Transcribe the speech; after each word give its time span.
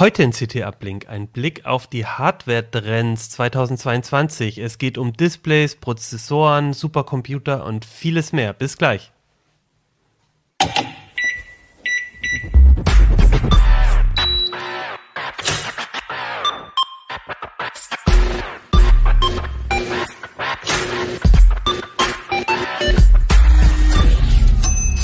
Heute 0.00 0.22
in 0.22 0.30
CT 0.30 0.62
Uplink 0.62 1.10
ein 1.10 1.28
Blick 1.28 1.66
auf 1.66 1.86
die 1.86 2.06
Hardware-Trends 2.06 3.28
2022. 3.32 4.56
Es 4.56 4.78
geht 4.78 4.96
um 4.96 5.12
Displays, 5.12 5.76
Prozessoren, 5.76 6.72
Supercomputer 6.72 7.66
und 7.66 7.84
vieles 7.84 8.32
mehr. 8.32 8.54
Bis 8.54 8.78
gleich. 8.78 9.12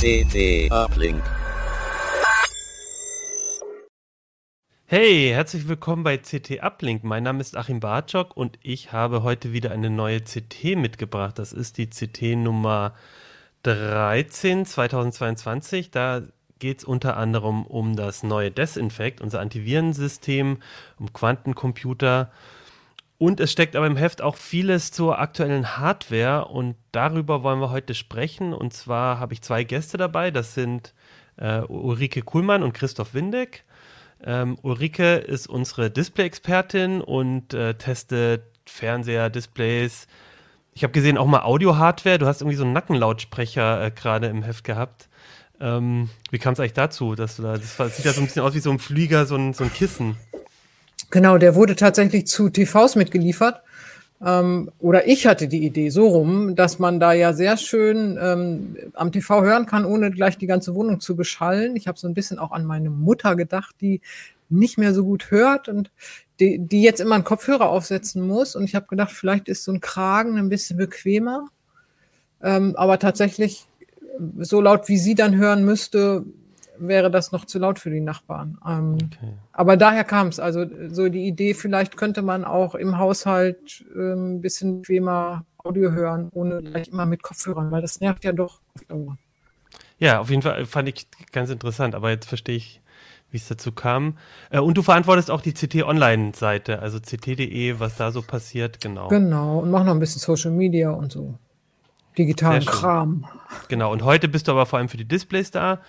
CT 0.00 0.72
Uplink. 0.72 1.22
Hey, 4.88 5.30
herzlich 5.30 5.66
willkommen 5.66 6.04
bei 6.04 6.16
CT 6.16 6.62
Uplink. 6.62 7.02
Mein 7.02 7.24
Name 7.24 7.40
ist 7.40 7.56
Achim 7.56 7.80
Bartschok 7.80 8.36
und 8.36 8.56
ich 8.62 8.92
habe 8.92 9.24
heute 9.24 9.52
wieder 9.52 9.72
eine 9.72 9.90
neue 9.90 10.20
CT 10.20 10.76
mitgebracht. 10.76 11.40
Das 11.40 11.52
ist 11.52 11.78
die 11.78 11.90
CT 11.90 12.36
Nummer 12.36 12.94
13 13.64 14.64
2022. 14.64 15.90
Da 15.90 16.22
geht 16.60 16.78
es 16.78 16.84
unter 16.84 17.16
anderem 17.16 17.66
um 17.66 17.96
das 17.96 18.22
neue 18.22 18.52
Desinfect, 18.52 19.20
unser 19.20 19.40
Antivirensystem, 19.40 20.58
um 21.00 21.12
Quantencomputer. 21.12 22.30
Und 23.18 23.40
es 23.40 23.50
steckt 23.50 23.74
aber 23.74 23.88
im 23.88 23.96
Heft 23.96 24.22
auch 24.22 24.36
vieles 24.36 24.92
zur 24.92 25.18
aktuellen 25.18 25.78
Hardware 25.78 26.44
und 26.44 26.76
darüber 26.92 27.42
wollen 27.42 27.58
wir 27.58 27.70
heute 27.70 27.94
sprechen. 27.96 28.54
Und 28.54 28.72
zwar 28.72 29.18
habe 29.18 29.34
ich 29.34 29.42
zwei 29.42 29.64
Gäste 29.64 29.98
dabei. 29.98 30.30
Das 30.30 30.54
sind 30.54 30.94
äh, 31.38 31.62
Ulrike 31.62 32.22
Kuhlmann 32.22 32.62
und 32.62 32.72
Christoph 32.72 33.14
Windeck. 33.14 33.64
Ähm, 34.24 34.58
Ulrike 34.62 35.16
ist 35.16 35.48
unsere 35.48 35.90
Display-Expertin 35.90 37.00
und 37.00 37.54
äh, 37.54 37.74
testet 37.74 38.44
Fernseher, 38.64 39.30
Displays. 39.30 40.06
Ich 40.72 40.82
habe 40.82 40.92
gesehen 40.92 41.18
auch 41.18 41.26
mal 41.26 41.42
Audio-Hardware. 41.42 42.18
Du 42.18 42.26
hast 42.26 42.40
irgendwie 42.40 42.56
so 42.56 42.64
einen 42.64 42.72
Nackenlautsprecher 42.72 43.84
äh, 43.84 43.90
gerade 43.90 44.26
im 44.26 44.42
Heft 44.42 44.64
gehabt. 44.64 45.08
Ähm, 45.60 46.10
wie 46.30 46.38
kam 46.38 46.52
es 46.52 46.60
eigentlich 46.60 46.74
dazu, 46.74 47.14
dass 47.14 47.36
du 47.36 47.42
da, 47.42 47.56
das, 47.56 47.76
das 47.76 47.96
sieht 47.96 48.04
ja 48.04 48.12
so 48.12 48.20
ein 48.20 48.26
bisschen 48.26 48.42
aus 48.42 48.54
wie 48.54 48.60
so 48.60 48.70
ein 48.70 48.78
Flieger, 48.78 49.26
so 49.26 49.36
ein, 49.36 49.54
so 49.54 49.64
ein 49.64 49.72
Kissen. 49.72 50.16
Genau, 51.10 51.38
der 51.38 51.54
wurde 51.54 51.76
tatsächlich 51.76 52.26
zu 52.26 52.50
TVs 52.50 52.96
mitgeliefert. 52.96 53.62
Ähm, 54.24 54.70
oder 54.78 55.06
ich 55.06 55.26
hatte 55.26 55.46
die 55.46 55.64
Idee 55.64 55.90
so 55.90 56.08
rum, 56.08 56.56
dass 56.56 56.78
man 56.78 57.00
da 57.00 57.12
ja 57.12 57.32
sehr 57.32 57.56
schön 57.56 58.18
ähm, 58.20 58.76
am 58.94 59.12
TV 59.12 59.42
hören 59.42 59.66
kann, 59.66 59.84
ohne 59.84 60.10
gleich 60.10 60.38
die 60.38 60.46
ganze 60.46 60.74
Wohnung 60.74 61.00
zu 61.00 61.16
beschallen. 61.16 61.76
Ich 61.76 61.86
habe 61.86 61.98
so 61.98 62.08
ein 62.08 62.14
bisschen 62.14 62.38
auch 62.38 62.52
an 62.52 62.64
meine 62.64 62.90
Mutter 62.90 63.36
gedacht, 63.36 63.74
die 63.80 64.00
nicht 64.48 64.78
mehr 64.78 64.94
so 64.94 65.04
gut 65.04 65.30
hört 65.30 65.68
und 65.68 65.90
die, 66.40 66.58
die 66.58 66.82
jetzt 66.82 67.00
immer 67.00 67.14
einen 67.16 67.24
Kopfhörer 67.24 67.68
aufsetzen 67.68 68.26
muss. 68.26 68.56
Und 68.56 68.64
ich 68.64 68.74
habe 68.74 68.86
gedacht, 68.86 69.12
vielleicht 69.12 69.48
ist 69.48 69.64
so 69.64 69.72
ein 69.72 69.80
Kragen 69.80 70.38
ein 70.38 70.48
bisschen 70.48 70.78
bequemer. 70.78 71.48
Ähm, 72.42 72.74
aber 72.76 72.98
tatsächlich, 72.98 73.66
so 74.38 74.60
laut 74.60 74.88
wie 74.88 74.98
sie 74.98 75.14
dann 75.14 75.36
hören 75.36 75.64
müsste, 75.64 76.24
wäre 76.78 77.10
das 77.10 77.32
noch 77.32 77.44
zu 77.44 77.58
laut 77.58 77.78
für 77.78 77.90
die 77.90 78.00
Nachbarn. 78.00 78.58
Ähm, 78.66 78.94
okay. 78.94 79.32
Aber 79.52 79.76
daher 79.76 80.04
kam 80.04 80.28
es. 80.28 80.40
Also 80.40 80.66
so 80.88 81.08
die 81.08 81.26
Idee, 81.26 81.54
vielleicht 81.54 81.96
könnte 81.96 82.22
man 82.22 82.44
auch 82.44 82.74
im 82.74 82.98
Haushalt 82.98 83.84
ähm, 83.94 84.36
ein 84.36 84.40
bisschen 84.40 84.82
bequemer 84.82 85.44
Audio 85.58 85.90
hören, 85.90 86.28
ohne 86.32 86.62
gleich 86.62 86.88
immer 86.88 87.06
mit 87.06 87.22
Kopfhörern, 87.22 87.70
weil 87.70 87.82
das 87.82 88.00
nervt 88.00 88.24
ja 88.24 88.32
doch. 88.32 88.60
Ja, 89.98 90.20
auf 90.20 90.30
jeden 90.30 90.42
Fall 90.42 90.64
fand 90.66 90.88
ich 90.88 91.06
ganz 91.32 91.50
interessant, 91.50 91.94
aber 91.94 92.10
jetzt 92.10 92.28
verstehe 92.28 92.56
ich, 92.56 92.80
wie 93.30 93.38
es 93.38 93.48
dazu 93.48 93.72
kam. 93.72 94.16
Äh, 94.50 94.60
und 94.60 94.76
du 94.76 94.82
verantwortest 94.82 95.30
auch 95.30 95.40
die 95.40 95.52
CT 95.52 95.82
Online-Seite, 95.82 96.80
also 96.80 96.98
ct.de, 97.00 97.80
was 97.80 97.96
da 97.96 98.12
so 98.12 98.22
passiert, 98.22 98.80
genau. 98.80 99.08
Genau, 99.08 99.58
und 99.60 99.70
mach 99.70 99.84
noch 99.84 99.92
ein 99.92 99.98
bisschen 99.98 100.20
Social 100.20 100.52
Media 100.52 100.90
und 100.90 101.12
so. 101.12 101.38
Digitalen 102.16 102.64
Kram. 102.64 103.26
Genau, 103.68 103.92
und 103.92 104.02
heute 104.02 104.28
bist 104.28 104.48
du 104.48 104.52
aber 104.52 104.64
vor 104.64 104.78
allem 104.78 104.88
für 104.88 104.96
die 104.96 105.04
Displays 105.04 105.50
da. 105.50 105.80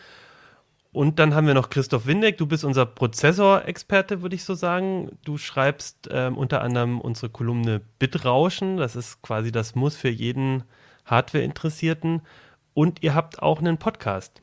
Und 0.98 1.20
dann 1.20 1.36
haben 1.36 1.46
wir 1.46 1.54
noch 1.54 1.70
Christoph 1.70 2.08
Windeck. 2.08 2.40
Du 2.40 2.48
bist 2.48 2.66
unser 2.66 2.88
Prozessorexperte, 2.88 4.24
würde 4.24 4.34
ich 4.34 4.44
so 4.44 4.56
sagen. 4.56 5.12
Du 5.24 5.38
schreibst 5.38 6.10
ähm, 6.10 6.36
unter 6.36 6.64
anderem 6.64 7.00
unsere 7.00 7.30
Kolumne 7.30 7.82
Bitrauschen. 8.00 8.78
Das 8.78 8.96
ist 8.96 9.22
quasi 9.22 9.52
das 9.52 9.76
Muss 9.76 9.96
für 9.96 10.10
jeden 10.10 10.64
Hardware-Interessierten. 11.06 12.24
Und 12.74 13.04
ihr 13.04 13.14
habt 13.14 13.44
auch 13.44 13.60
einen 13.60 13.78
Podcast. 13.78 14.42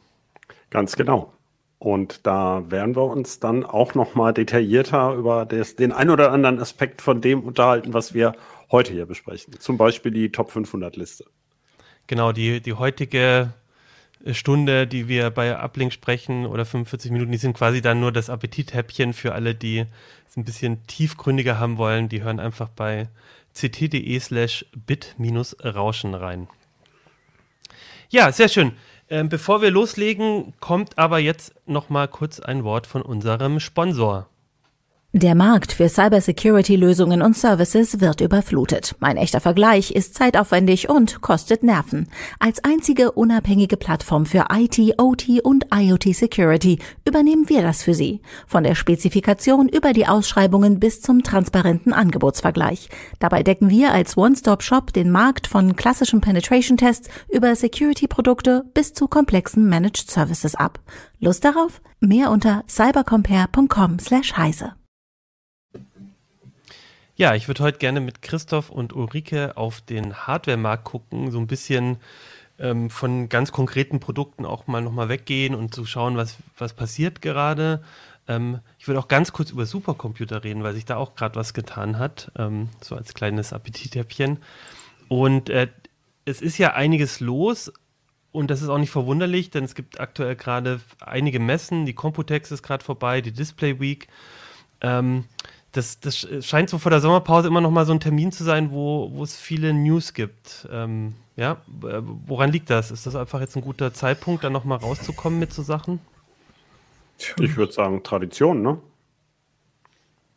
Ganz 0.70 0.94
genau. 0.94 1.32
Und 1.80 2.24
da 2.24 2.62
werden 2.70 2.94
wir 2.94 3.02
uns 3.02 3.40
dann 3.40 3.64
auch 3.64 3.96
noch 3.96 4.14
mal 4.14 4.32
detaillierter 4.32 5.14
über 5.14 5.46
das, 5.46 5.74
den 5.74 5.90
ein 5.90 6.08
oder 6.08 6.30
anderen 6.30 6.60
Aspekt 6.60 7.02
von 7.02 7.20
dem 7.20 7.42
unterhalten, 7.42 7.94
was 7.94 8.14
wir 8.14 8.32
heute 8.70 8.92
hier 8.92 9.06
besprechen. 9.06 9.58
Zum 9.58 9.76
Beispiel 9.76 10.12
die 10.12 10.30
Top 10.30 10.52
500 10.52 10.94
Liste. 10.94 11.24
Genau, 12.06 12.30
die, 12.30 12.60
die 12.60 12.74
heutige 12.74 13.54
Stunde, 14.32 14.86
die 14.86 15.08
wir 15.08 15.30
bei 15.30 15.58
Uplink 15.58 15.92
sprechen 15.92 16.46
oder 16.46 16.64
45 16.64 17.10
Minuten, 17.10 17.32
die 17.32 17.38
sind 17.38 17.56
quasi 17.56 17.82
dann 17.82 18.00
nur 18.00 18.12
das 18.12 18.30
Appetithäppchen 18.30 19.12
für 19.12 19.34
alle, 19.34 19.54
die 19.54 19.84
es 20.28 20.36
ein 20.36 20.44
bisschen 20.44 20.86
tiefgründiger 20.86 21.58
haben 21.58 21.76
wollen. 21.76 22.08
Die 22.08 22.22
hören 22.22 22.40
einfach 22.40 22.68
bei 22.68 23.08
ct.de 23.54 24.18
slash 24.20 24.64
bit-rauschen 24.86 26.14
rein. 26.14 26.48
Ja, 28.08 28.32
sehr 28.32 28.48
schön. 28.48 28.72
Ähm, 29.10 29.28
bevor 29.28 29.60
wir 29.60 29.70
loslegen, 29.70 30.54
kommt 30.60 30.96
aber 30.98 31.18
jetzt 31.18 31.54
noch 31.66 31.90
mal 31.90 32.08
kurz 32.08 32.40
ein 32.40 32.64
Wort 32.64 32.86
von 32.86 33.02
unserem 33.02 33.60
Sponsor. 33.60 34.28
Der 35.16 35.36
Markt 35.36 35.70
für 35.70 35.88
Cybersecurity-Lösungen 35.88 37.22
und 37.22 37.36
Services 37.36 38.00
wird 38.00 38.20
überflutet. 38.20 38.96
Ein 38.98 39.16
echter 39.16 39.38
Vergleich 39.38 39.92
ist 39.92 40.16
zeitaufwendig 40.16 40.88
und 40.88 41.20
kostet 41.20 41.62
Nerven. 41.62 42.08
Als 42.40 42.64
einzige 42.64 43.12
unabhängige 43.12 43.76
Plattform 43.76 44.26
für 44.26 44.46
IT, 44.52 44.76
OT 44.98 45.38
und 45.44 45.66
IoT 45.72 46.16
Security 46.16 46.80
übernehmen 47.06 47.48
wir 47.48 47.62
das 47.62 47.84
für 47.84 47.94
Sie. 47.94 48.22
Von 48.48 48.64
der 48.64 48.74
Spezifikation 48.74 49.68
über 49.68 49.92
die 49.92 50.08
Ausschreibungen 50.08 50.80
bis 50.80 51.00
zum 51.00 51.22
transparenten 51.22 51.92
Angebotsvergleich. 51.92 52.88
Dabei 53.20 53.44
decken 53.44 53.70
wir 53.70 53.92
als 53.92 54.16
One-Stop-Shop 54.16 54.92
den 54.92 55.12
Markt 55.12 55.46
von 55.46 55.76
klassischen 55.76 56.22
Penetration-Tests 56.22 57.08
über 57.32 57.54
Security-Produkte 57.54 58.64
bis 58.74 58.94
zu 58.94 59.06
komplexen 59.06 59.68
Managed 59.68 60.10
Services 60.10 60.56
ab. 60.56 60.80
Lust 61.20 61.44
darauf? 61.44 61.80
Mehr 62.00 62.32
unter 62.32 62.64
cybercompare.com 62.68 64.00
slash 64.00 64.36
heise. 64.36 64.72
Ja, 67.16 67.36
ich 67.36 67.46
würde 67.46 67.62
heute 67.62 67.78
gerne 67.78 68.00
mit 68.00 68.22
Christoph 68.22 68.70
und 68.70 68.92
Ulrike 68.92 69.56
auf 69.56 69.80
den 69.80 70.26
Hardware-Markt 70.26 70.82
gucken, 70.82 71.30
so 71.30 71.38
ein 71.38 71.46
bisschen 71.46 71.98
ähm, 72.58 72.90
von 72.90 73.28
ganz 73.28 73.52
konkreten 73.52 74.00
Produkten 74.00 74.44
auch 74.44 74.66
mal 74.66 74.82
nochmal 74.82 75.08
weggehen 75.08 75.54
und 75.54 75.72
zu 75.72 75.82
so 75.82 75.86
schauen, 75.86 76.16
was, 76.16 76.38
was 76.58 76.72
passiert 76.72 77.22
gerade. 77.22 77.84
Ähm, 78.26 78.58
ich 78.80 78.88
würde 78.88 78.98
auch 78.98 79.06
ganz 79.06 79.32
kurz 79.32 79.50
über 79.50 79.64
Supercomputer 79.64 80.42
reden, 80.42 80.64
weil 80.64 80.74
sich 80.74 80.86
da 80.86 80.96
auch 80.96 81.14
gerade 81.14 81.36
was 81.36 81.54
getan 81.54 82.00
hat, 82.00 82.32
ähm, 82.36 82.68
so 82.80 82.96
als 82.96 83.14
kleines 83.14 83.52
Appetithäppchen. 83.52 84.38
Und 85.06 85.50
äh, 85.50 85.68
es 86.24 86.42
ist 86.42 86.58
ja 86.58 86.72
einiges 86.72 87.20
los, 87.20 87.72
und 88.32 88.50
das 88.50 88.60
ist 88.60 88.68
auch 88.68 88.78
nicht 88.78 88.90
verwunderlich, 88.90 89.50
denn 89.50 89.62
es 89.62 89.76
gibt 89.76 90.00
aktuell 90.00 90.34
gerade 90.34 90.80
einige 90.98 91.38
Messen. 91.38 91.86
Die 91.86 91.92
Computex 91.92 92.50
ist 92.50 92.64
gerade 92.64 92.84
vorbei, 92.84 93.20
die 93.20 93.30
Display 93.30 93.78
Week. 93.78 94.08
Ähm, 94.80 95.26
das, 95.74 95.98
das 95.98 96.26
scheint 96.40 96.70
so 96.70 96.78
vor 96.78 96.90
der 96.90 97.00
Sommerpause 97.00 97.48
immer 97.48 97.60
noch 97.60 97.70
mal 97.70 97.84
so 97.84 97.92
ein 97.92 98.00
Termin 98.00 98.30
zu 98.30 98.44
sein, 98.44 98.70
wo, 98.70 99.10
wo 99.12 99.24
es 99.24 99.36
viele 99.36 99.74
News 99.74 100.14
gibt. 100.14 100.68
Ähm, 100.70 101.14
ja, 101.36 101.56
woran 101.66 102.52
liegt 102.52 102.70
das? 102.70 102.92
Ist 102.92 103.06
das 103.06 103.16
einfach 103.16 103.40
jetzt 103.40 103.56
ein 103.56 103.62
guter 103.62 103.92
Zeitpunkt, 103.92 104.44
da 104.44 104.50
noch 104.50 104.64
mal 104.64 104.76
rauszukommen 104.76 105.38
mit 105.40 105.52
so 105.52 105.62
Sachen? 105.62 105.98
Ich 107.40 107.56
würde 107.56 107.72
sagen 107.72 108.02
Tradition, 108.04 108.62
ne? 108.62 108.78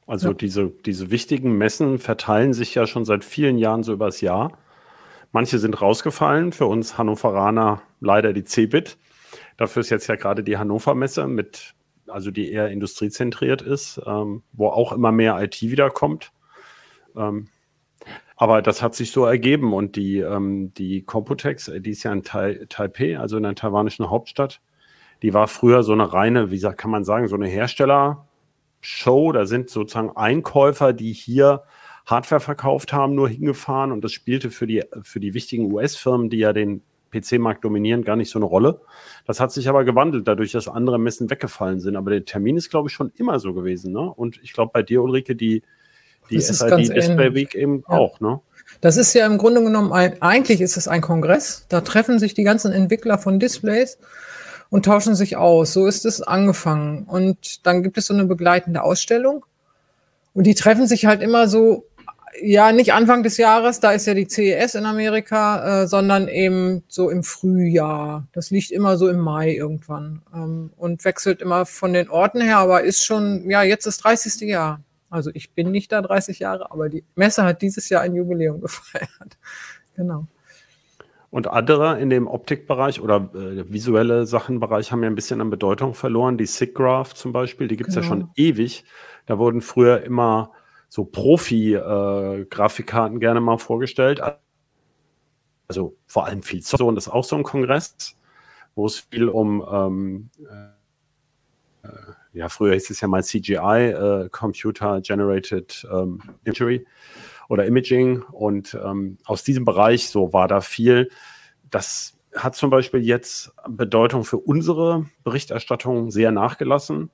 Also 0.08 0.30
ja. 0.30 0.34
diese, 0.34 0.72
diese 0.86 1.12
wichtigen 1.12 1.58
Messen 1.58 2.00
verteilen 2.00 2.54
sich 2.54 2.74
ja 2.74 2.88
schon 2.88 3.06
seit 3.06 3.24
vielen 3.24 3.58
Jahren 3.58 3.84
so 3.84 3.94
übers 3.94 4.22
Jahr. 4.22 4.58
Manche 5.34 5.60
sind 5.60 5.80
rausgefallen, 5.80 6.52
für 6.52 6.66
uns 6.66 6.98
Hannoveraner 6.98 7.82
leider 8.00 8.34
die 8.34 8.46
CeBIT. 8.46 8.98
Dafür 9.58 9.82
ist 9.82 9.90
jetzt 9.90 10.08
ja 10.08 10.16
gerade 10.16 10.44
die 10.44 10.58
Hannover 10.58 10.96
Messe 10.96 11.28
mit 11.28 11.76
also 12.08 12.32
die 12.32 12.52
eher 12.52 12.70
industriezentriert 12.70 13.62
ist, 13.62 14.02
ähm, 14.06 14.44
wo 14.54 14.68
auch 14.70 14.92
immer 14.92 15.12
mehr 15.12 15.42
IT 15.42 15.62
wiederkommt. 15.62 16.32
Ähm, 17.16 17.48
aber 18.36 18.62
das 18.62 18.82
hat 18.82 18.94
sich 18.96 19.12
so 19.12 19.26
ergeben 19.26 19.74
und 19.74 19.96
die, 19.96 20.20
ähm, 20.20 20.74
die 20.76 21.04
Computex, 21.04 21.68
äh, 21.68 21.82
die 21.82 21.92
ist 21.92 22.04
ja 22.04 22.14
in 22.14 22.24
tai 22.24 22.66
Taipei, 22.70 23.20
also 23.20 23.38
in 23.38 23.44
der 23.44 23.56
taiwanischen 23.56 24.10
Hauptstadt, 24.10 24.62
die 25.24 25.34
war 25.34 25.48
früher 25.48 25.84
so 25.84 25.94
eine 25.94 26.14
reine, 26.14 26.52
wie 26.52 26.60
kann 26.60 26.92
man 26.92 27.04
sagen, 27.04 27.28
so 27.28 27.36
eine 27.36 27.48
Hersteller-Show. 27.48 29.32
Da 29.32 29.46
sind 29.48 29.72
sozusagen 29.72 30.16
Einkäufer, 30.16 30.94
die 30.94 31.14
hier 31.14 31.64
Hardware 32.06 32.40
verkauft 32.40 32.94
haben, 32.94 33.16
nur 33.16 33.28
hingefahren 33.28 33.92
und 33.92 34.04
das 34.04 34.14
spielte 34.14 34.52
für 34.52 34.68
die, 34.68 34.84
für 35.02 35.20
die 35.20 35.34
wichtigen 35.34 35.74
US-Firmen, 35.74 36.30
die 36.30 36.38
ja 36.38 36.54
den 36.54 36.84
PC-Markt 37.12 37.64
dominieren, 37.64 38.04
gar 38.04 38.16
nicht 38.16 38.30
so 38.30 38.40
eine 38.40 38.46
Rolle. 38.46 38.82
Das 39.26 39.40
hat 39.40 39.52
sich 39.52 39.70
aber 39.70 39.84
gewandelt, 39.84 40.28
dadurch, 40.28 40.52
dass 40.52 40.68
andere 40.68 41.00
Messen 41.00 41.30
weggefallen 41.30 41.80
sind. 41.80 41.96
Aber 41.96 42.12
der 42.12 42.26
Termin 42.26 42.58
ist, 42.58 42.70
glaube 42.70 42.90
ich, 42.90 42.96
schon 42.96 43.12
immer 43.18 43.40
so 43.40 43.54
gewesen. 43.54 43.94
Ne? 43.94 44.02
Und 44.02 44.40
ich 44.44 44.54
glaube, 44.54 44.72
bei 44.74 44.84
dir, 44.84 45.02
Ulrike, 45.02 45.36
die, 45.36 45.64
die 46.30 46.40
SID 46.40 46.96
Display 46.96 47.34
Week 47.34 47.56
eben 47.56 47.84
ja. 47.88 47.98
auch. 47.98 48.20
Ne? 48.20 48.40
Das 48.82 48.98
ist 48.98 49.14
ja 49.14 49.26
im 49.26 49.38
Grunde 49.38 49.64
genommen, 49.64 49.92
ein, 49.92 50.22
eigentlich 50.22 50.62
ist 50.62 50.78
es 50.78 50.88
ein 50.88 51.02
Kongress. 51.02 51.66
Da 51.70 51.82
treffen 51.82 52.20
sich 52.20 52.34
die 52.34 52.44
ganzen 52.44 52.72
Entwickler 52.72 53.18
von 53.18 53.40
Displays 53.40 53.98
und 54.70 54.86
tauschen 54.86 55.16
sich 55.16 55.38
aus. 55.38 55.74
So 55.74 55.86
ist 55.88 56.06
es 56.06 56.22
angefangen. 56.22 57.04
Und 57.04 57.66
dann 57.66 57.84
gibt 57.84 57.98
es 57.98 58.08
so 58.08 58.14
eine 58.14 58.26
begleitende 58.26 58.84
Ausstellung. 58.84 59.46
Und 60.34 60.46
die 60.46 60.56
treffen 60.56 60.88
sich 60.88 61.06
halt 61.06 61.22
immer 61.22 61.48
so, 61.48 61.86
ja, 62.42 62.72
nicht 62.72 62.94
Anfang 62.94 63.24
des 63.24 63.38
Jahres, 63.38 63.80
da 63.80 63.92
ist 63.92 64.06
ja 64.06 64.14
die 64.14 64.28
CES 64.28 64.76
in 64.76 64.86
Amerika, 64.86 65.84
äh, 65.84 65.88
sondern 65.88 66.28
eben 66.28 66.84
so 66.88 67.10
im 67.10 67.24
Frühjahr. 67.24 68.28
Das 68.34 68.52
liegt 68.52 68.72
immer 68.72 68.98
so 68.98 69.10
im 69.10 69.20
Mai 69.20 69.54
irgendwann 69.54 70.22
ähm, 70.34 70.72
und 70.78 71.04
wechselt 71.06 71.42
immer 71.42 71.66
von 71.66 71.94
den 71.94 72.10
Orten 72.10 72.42
her, 72.42 72.58
aber 72.58 72.84
ist 72.84 73.06
schon, 73.06 73.50
ja, 73.50 73.64
jetzt 73.64 73.86
das 73.86 73.98
30. 73.98 74.42
Jahr. 74.50 74.82
Also 75.10 75.32
ich 75.34 75.54
bin 75.54 75.72
nicht 75.72 75.92
da 75.92 76.02
30 76.02 76.40
Jahre, 76.40 76.72
aber 76.72 76.90
die 76.90 77.04
Messe 77.16 77.44
hat 77.44 77.62
dieses 77.62 77.90
Jahr 77.90 78.02
ein 78.02 78.16
Jubiläum 78.16 78.62
gefeiert. 78.62 79.38
genau. 79.96 80.28
Und 81.30 81.48
andere 81.48 82.00
in 82.00 82.10
dem 82.10 82.26
Optikbereich 82.28 83.02
oder 83.02 83.30
äh, 83.36 83.72
visuelle 83.72 84.26
Sachenbereich 84.26 84.92
haben 84.92 85.04
ja 85.04 85.10
ein 85.10 85.16
bisschen 85.16 85.42
an 85.42 85.50
Bedeutung 85.50 85.94
verloren. 85.94 86.38
Die 86.38 86.46
SIGGRAPH 86.46 87.16
zum 87.16 87.34
Beispiel, 87.34 87.68
die 87.68 87.76
gibt 87.76 87.90
es 87.90 87.96
genau. 87.96 88.06
ja 88.06 88.10
schon 88.10 88.30
ewig. 88.36 88.86
Da 89.26 89.38
wurden 89.38 89.62
früher 89.62 90.04
immer 90.04 90.52
so 90.90 91.06
Profi-Grafikkarten 91.06 93.18
äh, 93.18 93.20
gerne 93.20 93.42
mal 93.42 93.58
vorgestellt. 93.58 94.22
Also 95.68 95.98
vor 96.06 96.26
allem 96.26 96.44
viel 96.44 96.62
so 96.62 96.88
und 96.88 96.96
das 96.96 97.08
ist 97.08 97.14
auch 97.14 97.26
so 97.26 97.36
ein 97.36 97.44
Kongress, 97.44 98.16
wo 98.76 98.86
es 98.86 99.00
viel 99.00 99.28
um 99.28 99.66
ähm, 99.70 100.30
äh, 101.84 101.90
ja, 102.38 102.50
früher 102.50 102.74
hieß 102.74 102.92
es 102.92 103.02
ja 103.02 103.08
mal 103.08 103.24
CGI, 103.24 103.58
äh, 103.58 104.30
Computer 104.30 105.02
Generated 105.02 105.88
ähm, 105.92 106.22
Imagery 106.44 106.86
oder 107.50 107.66
Imaging. 107.66 108.22
Und 108.22 108.78
ähm, 108.84 109.18
aus 109.26 109.44
diesem 109.44 109.66
Bereich, 109.66 110.10
so 110.10 110.34
war 110.34 110.48
da 110.48 110.62
viel. 110.62 111.10
Das 111.72 112.16
hat 112.36 112.56
zum 112.56 112.70
Beispiel 112.70 113.02
jetzt 113.02 113.52
Bedeutung 113.68 114.24
für 114.24 114.38
unsere 114.38 115.08
Berichterstattung 115.24 116.12
sehr 116.12 116.32
nachgelassen. 116.32 117.10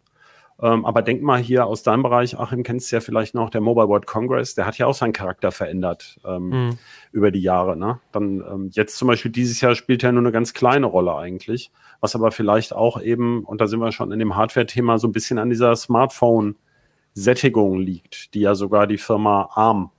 Ähm, 0.62 0.86
aber 0.86 1.02
denk 1.02 1.22
mal 1.22 1.40
hier 1.40 1.66
aus 1.66 1.84
deinem 1.84 2.04
Bereich, 2.04 2.38
Achim, 2.38 2.64
kennst 2.64 2.92
du 2.92 2.96
ja 2.96 3.02
vielleicht 3.02 3.34
noch, 3.34 3.50
der 3.50 3.62
Mobile 3.62 3.88
World 3.88 4.06
Congress, 4.06 4.56
der 4.56 4.66
hat 4.66 4.78
ja 4.78 4.86
auch 4.86 4.94
seinen 4.94 5.14
Charakter 5.14 5.52
verändert 5.52 6.20
ähm, 6.26 6.50
mhm. 6.50 6.78
über 7.12 7.32
die 7.32 7.42
Jahre. 7.42 7.76
Ne? 7.76 8.00
Dann 8.12 8.42
ähm, 8.42 8.70
jetzt 8.72 8.98
zum 8.98 9.08
Beispiel 9.08 9.32
dieses 9.32 9.60
Jahr 9.62 9.76
spielt 9.76 10.04
er 10.04 10.12
nur 10.12 10.22
eine 10.22 10.32
ganz 10.32 10.54
kleine 10.54 10.86
Rolle 10.86 11.16
eigentlich, 11.16 11.72
was 12.02 12.16
aber 12.16 12.32
vielleicht 12.32 12.74
auch 12.74 13.02
eben, 13.02 13.44
und 13.44 13.62
da 13.62 13.68
sind 13.68 13.80
wir 13.80 13.92
schon 13.92 14.12
in 14.12 14.20
dem 14.20 14.36
Hardware-Thema, 14.36 15.00
so 15.00 15.08
ein 15.08 15.12
bisschen 15.12 15.40
an 15.40 15.50
dieser 15.50 15.76
Smartphone-Sättigung 15.76 17.80
liegt, 17.80 18.36
die 18.36 18.42
ja 18.42 18.56
sogar 18.56 18.88
die 18.88 19.00
Firma 19.00 19.50
ARM 19.54 19.90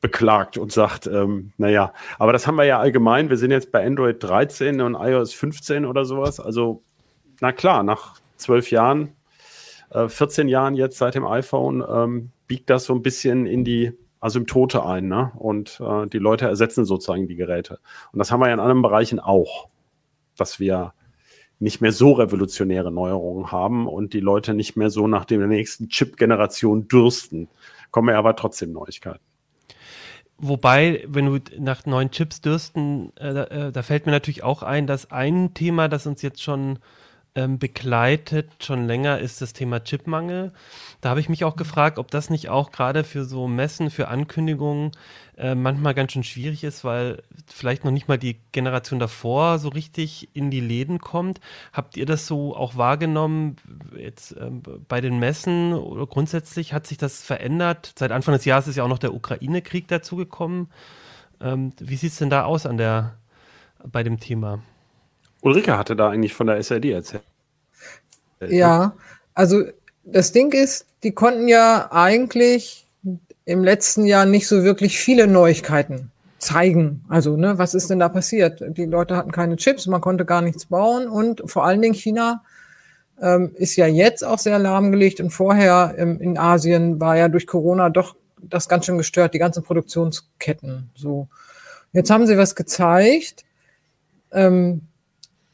beklagt 0.00 0.58
und 0.58 0.70
sagt, 0.70 1.06
ähm, 1.06 1.52
naja, 1.56 1.94
aber 2.18 2.34
das 2.34 2.46
haben 2.46 2.56
wir 2.56 2.64
ja 2.64 2.78
allgemein. 2.78 3.30
Wir 3.30 3.38
sind 3.38 3.52
jetzt 3.52 3.72
bei 3.72 3.86
Android 3.86 4.22
13 4.22 4.82
und 4.82 4.96
iOS 4.96 5.32
15 5.32 5.86
oder 5.86 6.04
sowas. 6.04 6.40
Also, 6.40 6.82
na 7.40 7.52
klar, 7.52 7.82
nach 7.82 8.16
zwölf 8.36 8.70
Jahren 8.70 9.14
14 9.94 10.48
äh, 10.48 10.50
Jahren 10.50 10.74
jetzt 10.74 10.98
seit 10.98 11.14
dem 11.14 11.26
iPhone 11.26 11.84
ähm, 11.88 12.30
biegt 12.46 12.70
das 12.70 12.84
so 12.84 12.94
ein 12.94 13.02
bisschen 13.02 13.46
in 13.46 13.64
die 13.64 13.92
Asymptote 14.20 14.84
ein, 14.84 15.06
ne? 15.06 15.32
Und 15.36 15.80
äh, 15.80 16.06
die 16.06 16.18
Leute 16.18 16.46
ersetzen 16.46 16.84
sozusagen 16.84 17.28
die 17.28 17.36
Geräte. 17.36 17.78
Und 18.12 18.18
das 18.18 18.32
haben 18.32 18.40
wir 18.40 18.48
ja 18.48 18.54
in 18.54 18.60
anderen 18.60 18.82
Bereichen 18.82 19.20
auch, 19.20 19.68
dass 20.36 20.58
wir 20.58 20.94
nicht 21.58 21.80
mehr 21.80 21.92
so 21.92 22.12
revolutionäre 22.12 22.90
Neuerungen 22.90 23.52
haben 23.52 23.86
und 23.86 24.12
die 24.12 24.20
Leute 24.20 24.54
nicht 24.54 24.76
mehr 24.76 24.90
so 24.90 25.06
nach 25.06 25.24
der 25.24 25.38
nächsten 25.46 25.88
Chip-Generation 25.88 26.88
dürsten. 26.88 27.48
Kommen 27.90 28.08
ja 28.08 28.18
aber 28.18 28.34
trotzdem 28.34 28.72
Neuigkeiten. 28.72 29.20
Wobei, 30.38 31.04
wenn 31.06 31.26
du 31.26 31.38
nach 31.58 31.86
neuen 31.86 32.10
Chips 32.10 32.40
dürsten, 32.40 33.12
äh, 33.16 33.32
da, 33.32 33.44
äh, 33.44 33.72
da, 33.72 33.82
fällt 33.82 34.06
mir 34.06 34.12
natürlich 34.12 34.42
auch 34.42 34.62
ein, 34.62 34.86
dass 34.86 35.10
ein 35.12 35.54
Thema, 35.54 35.88
das 35.88 36.06
uns 36.06 36.22
jetzt 36.22 36.42
schon 36.42 36.80
ähm, 37.36 37.58
begleitet 37.58 38.48
schon 38.60 38.86
länger, 38.86 39.18
ist 39.18 39.40
das 39.42 39.52
Thema 39.52 39.82
Chipmangel. 39.82 40.52
Da 41.00 41.10
habe 41.10 41.20
ich 41.20 41.28
mich 41.28 41.44
auch 41.44 41.56
gefragt, 41.56 41.98
ob 41.98 42.10
das 42.10 42.30
nicht 42.30 42.48
auch 42.48 42.70
gerade 42.70 43.02
für 43.02 43.24
so 43.24 43.48
Messen, 43.48 43.90
für 43.90 44.08
Ankündigungen 44.08 44.92
äh, 45.36 45.56
manchmal 45.56 45.94
ganz 45.94 46.12
schön 46.12 46.22
schwierig 46.22 46.62
ist, 46.62 46.84
weil 46.84 47.22
vielleicht 47.46 47.84
noch 47.84 47.90
nicht 47.90 48.06
mal 48.06 48.18
die 48.18 48.36
Generation 48.52 49.00
davor 49.00 49.58
so 49.58 49.68
richtig 49.68 50.28
in 50.32 50.50
die 50.50 50.60
Läden 50.60 51.00
kommt. 51.00 51.40
Habt 51.72 51.96
ihr 51.96 52.06
das 52.06 52.26
so 52.28 52.54
auch 52.54 52.76
wahrgenommen 52.76 53.56
jetzt 53.96 54.36
ähm, 54.38 54.62
bei 54.88 55.00
den 55.00 55.18
Messen 55.18 55.72
oder 55.72 56.06
grundsätzlich 56.06 56.72
hat 56.72 56.86
sich 56.86 56.98
das 56.98 57.22
verändert? 57.22 57.94
Seit 57.96 58.12
Anfang 58.12 58.34
des 58.34 58.44
Jahres 58.44 58.68
ist 58.68 58.76
ja 58.76 58.84
auch 58.84 58.88
noch 58.88 58.98
der 58.98 59.14
Ukraine-Krieg 59.14 59.88
dazugekommen. 59.88 60.68
Ähm, 61.40 61.72
wie 61.80 61.96
sieht 61.96 62.12
es 62.12 62.18
denn 62.18 62.30
da 62.30 62.44
aus 62.44 62.64
an 62.64 62.76
der, 62.76 63.16
bei 63.84 64.04
dem 64.04 64.20
Thema? 64.20 64.62
Ulrike 65.44 65.76
hatte 65.76 65.94
da 65.94 66.10
eigentlich 66.10 66.34
von 66.34 66.46
der 66.46 66.56
SRD 66.56 66.92
erzählt. 66.92 67.22
Ja, 68.48 68.94
also 69.34 69.64
das 70.04 70.32
Ding 70.32 70.52
ist, 70.52 70.86
die 71.02 71.12
konnten 71.12 71.48
ja 71.48 71.88
eigentlich 71.92 72.86
im 73.44 73.62
letzten 73.62 74.06
Jahr 74.06 74.26
nicht 74.26 74.48
so 74.48 74.64
wirklich 74.64 74.98
viele 74.98 75.26
Neuigkeiten 75.26 76.10
zeigen. 76.38 77.04
Also, 77.08 77.36
ne, 77.36 77.58
was 77.58 77.74
ist 77.74 77.90
denn 77.90 77.98
da 77.98 78.08
passiert? 78.08 78.62
Die 78.66 78.86
Leute 78.86 79.16
hatten 79.16 79.32
keine 79.32 79.56
Chips, 79.56 79.86
man 79.86 80.00
konnte 80.00 80.24
gar 80.24 80.42
nichts 80.42 80.66
bauen 80.66 81.08
und 81.08 81.42
vor 81.46 81.64
allen 81.64 81.82
Dingen 81.82 81.94
China 81.94 82.42
ähm, 83.20 83.52
ist 83.54 83.76
ja 83.76 83.86
jetzt 83.86 84.24
auch 84.24 84.38
sehr 84.38 84.58
lahmgelegt 84.58 85.20
und 85.20 85.30
vorher 85.30 85.94
ähm, 85.98 86.20
in 86.20 86.38
Asien 86.38 87.00
war 87.00 87.16
ja 87.16 87.28
durch 87.28 87.46
Corona 87.46 87.90
doch 87.90 88.16
das 88.40 88.68
ganz 88.68 88.86
schön 88.86 88.98
gestört, 88.98 89.34
die 89.34 89.38
ganzen 89.38 89.62
Produktionsketten. 89.62 90.90
So, 90.94 91.28
jetzt 91.92 92.10
haben 92.10 92.26
sie 92.26 92.36
was 92.36 92.54
gezeigt. 92.54 93.44
Ähm, 94.32 94.82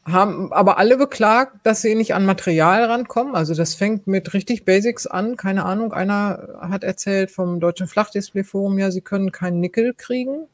haben 0.03 0.51
aber 0.51 0.77
alle 0.77 0.97
beklagt, 0.97 1.57
dass 1.63 1.81
sie 1.81 1.93
nicht 1.93 2.15
an 2.15 2.25
Material 2.25 2.85
rankommen. 2.85 3.35
Also 3.35 3.53
das 3.53 3.75
fängt 3.75 4.07
mit 4.07 4.33
richtig 4.33 4.65
Basics 4.65 5.05
an. 5.05 5.37
Keine 5.37 5.65
Ahnung, 5.65 5.93
einer 5.93 6.57
hat 6.59 6.83
erzählt 6.83 7.29
vom 7.29 7.59
Deutschen 7.59 7.87
Flachdisplay-Forum, 7.87 8.79
ja, 8.79 8.89
sie 8.89 9.01
können 9.01 9.31
keinen 9.31 9.59
Nickel 9.59 9.93
kriegen. 9.93 10.47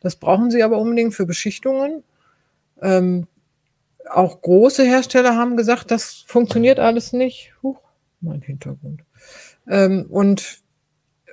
Das 0.00 0.16
brauchen 0.16 0.50
sie 0.50 0.62
aber 0.62 0.78
unbedingt 0.78 1.14
für 1.14 1.26
Beschichtungen. 1.26 2.02
Ähm, 2.82 3.26
auch 4.10 4.42
große 4.42 4.84
Hersteller 4.84 5.36
haben 5.36 5.56
gesagt, 5.56 5.90
das 5.90 6.24
funktioniert 6.26 6.78
alles 6.78 7.12
nicht. 7.12 7.54
Huch, 7.62 7.80
mein 8.20 8.42
Hintergrund. 8.42 9.02
Ähm, 9.66 10.06
und 10.10 10.60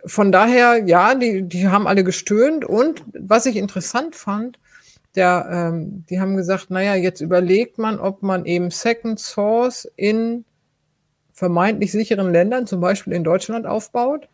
von 0.05 0.31
daher, 0.31 0.83
ja, 0.85 1.13
die, 1.15 1.43
die 1.43 1.67
haben 1.67 1.87
alle 1.87 2.03
gestöhnt. 2.03 2.65
Und 2.65 3.03
was 3.13 3.45
ich 3.45 3.57
interessant 3.57 4.15
fand, 4.15 4.59
der, 5.15 5.47
ähm, 5.51 6.05
die 6.09 6.19
haben 6.19 6.35
gesagt, 6.35 6.69
naja, 6.69 6.95
jetzt 6.95 7.21
überlegt 7.21 7.77
man, 7.77 7.99
ob 7.99 8.23
man 8.23 8.45
eben 8.45 8.71
Second 8.71 9.19
Source 9.19 9.87
in 9.95 10.45
vermeintlich 11.33 11.91
sicheren 11.91 12.31
Ländern, 12.31 12.67
zum 12.67 12.79
Beispiel 12.79 13.13
in 13.13 13.23
Deutschland, 13.23 13.65
aufbaut, 13.65 14.27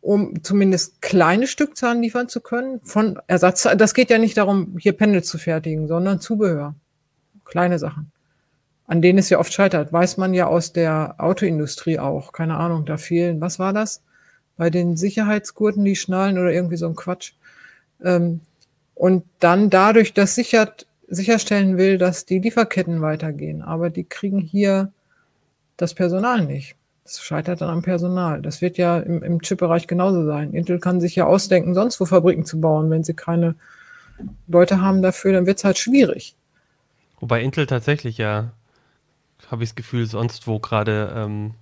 um 0.00 0.42
zumindest 0.42 1.02
kleine 1.02 1.46
Stückzahlen 1.46 2.02
liefern 2.02 2.28
zu 2.28 2.40
können 2.40 2.80
von 2.82 3.18
Ersatz. 3.26 3.68
Das 3.76 3.94
geht 3.94 4.10
ja 4.10 4.18
nicht 4.18 4.36
darum, 4.36 4.76
hier 4.78 4.92
Pendel 4.92 5.22
zu 5.22 5.38
fertigen, 5.38 5.86
sondern 5.88 6.20
Zubehör. 6.20 6.74
Kleine 7.44 7.78
Sachen. 7.78 8.12
An 8.86 9.02
denen 9.02 9.18
es 9.18 9.30
ja 9.30 9.38
oft 9.38 9.52
scheitert. 9.52 9.92
Weiß 9.92 10.16
man 10.16 10.34
ja 10.34 10.46
aus 10.46 10.72
der 10.72 11.16
Autoindustrie 11.18 11.98
auch. 11.98 12.32
Keine 12.32 12.56
Ahnung, 12.56 12.86
da 12.86 12.96
fehlen, 12.96 13.40
was 13.40 13.58
war 13.58 13.72
das? 13.72 14.02
Bei 14.56 14.70
den 14.70 14.96
Sicherheitsgurten, 14.96 15.84
die 15.84 15.96
schnallen 15.96 16.38
oder 16.38 16.52
irgendwie 16.52 16.76
so 16.76 16.86
ein 16.86 16.96
Quatsch. 16.96 17.32
Ähm, 18.02 18.40
und 19.00 19.24
dann 19.38 19.70
dadurch 19.70 20.12
das 20.12 20.34
sichert, 20.34 20.86
sicherstellen 21.08 21.78
will, 21.78 21.96
dass 21.96 22.26
die 22.26 22.38
Lieferketten 22.38 23.00
weitergehen. 23.00 23.62
Aber 23.62 23.88
die 23.88 24.04
kriegen 24.04 24.42
hier 24.42 24.92
das 25.78 25.94
Personal 25.94 26.44
nicht. 26.44 26.76
Das 27.04 27.22
scheitert 27.22 27.62
dann 27.62 27.70
am 27.70 27.80
Personal. 27.80 28.42
Das 28.42 28.60
wird 28.60 28.76
ja 28.76 28.98
im, 28.98 29.22
im 29.22 29.40
Chip-Bereich 29.40 29.86
genauso 29.86 30.26
sein. 30.26 30.52
Intel 30.52 30.78
kann 30.80 31.00
sich 31.00 31.16
ja 31.16 31.24
ausdenken, 31.24 31.72
sonst 31.72 31.98
wo 31.98 32.04
Fabriken 32.04 32.44
zu 32.44 32.60
bauen. 32.60 32.90
Wenn 32.90 33.02
sie 33.02 33.14
keine 33.14 33.54
Leute 34.46 34.82
haben 34.82 35.00
dafür, 35.00 35.32
dann 35.32 35.46
wird 35.46 35.56
es 35.56 35.64
halt 35.64 35.78
schwierig. 35.78 36.36
Wobei 37.20 37.40
Intel 37.40 37.66
tatsächlich 37.66 38.18
ja, 38.18 38.52
habe 39.50 39.64
ich 39.64 39.70
das 39.70 39.76
Gefühl, 39.76 40.04
sonst 40.04 40.46
wo 40.46 40.58
gerade 40.58 41.10
ähm, 41.16 41.54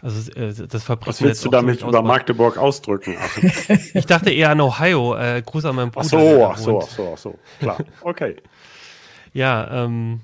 also 0.00 0.30
äh, 0.32 0.52
das 0.52 0.84
Fabriken 0.84 1.08
Was 1.08 1.22
willst 1.22 1.44
du 1.44 1.48
damit 1.48 1.82
über 1.82 2.02
Magdeburg 2.02 2.56
ausdrücken? 2.56 3.16
ich 3.94 4.06
dachte 4.06 4.30
eher 4.30 4.50
an 4.50 4.60
Ohio. 4.60 5.16
Äh, 5.16 5.42
Gruß 5.44 5.64
an 5.64 5.76
meinen 5.76 5.90
Bruder. 5.90 6.06
Ach 6.06 6.10
so, 6.10 6.46
ach 6.46 6.58
so, 6.58 6.78
ach 6.80 6.88
so, 6.88 7.12
ach 7.14 7.18
so. 7.18 7.38
Klar, 7.58 7.78
okay. 8.02 8.36
ja, 9.32 9.84
ähm, 9.84 10.20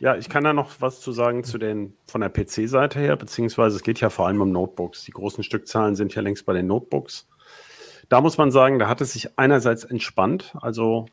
ja, 0.00 0.16
ich 0.16 0.28
kann 0.28 0.44
da 0.44 0.52
noch 0.52 0.80
was 0.80 1.00
zu 1.00 1.12
sagen 1.12 1.44
zu 1.44 1.58
den 1.58 1.94
von 2.06 2.22
der 2.22 2.30
PC-Seite 2.30 2.98
her, 2.98 3.16
beziehungsweise 3.16 3.76
es 3.76 3.82
geht 3.82 4.00
ja 4.00 4.10
vor 4.10 4.26
allem 4.26 4.40
um 4.40 4.50
Notebooks. 4.50 5.04
Die 5.04 5.12
großen 5.12 5.44
Stückzahlen 5.44 5.94
sind 5.94 6.14
ja 6.14 6.22
längst 6.22 6.46
bei 6.46 6.54
den 6.54 6.66
Notebooks. 6.66 7.28
Da 8.08 8.20
muss 8.20 8.36
man 8.36 8.50
sagen, 8.50 8.78
da 8.78 8.88
hat 8.88 9.00
es 9.00 9.12
sich 9.12 9.38
einerseits 9.38 9.84
entspannt. 9.84 10.54
Also 10.60 11.06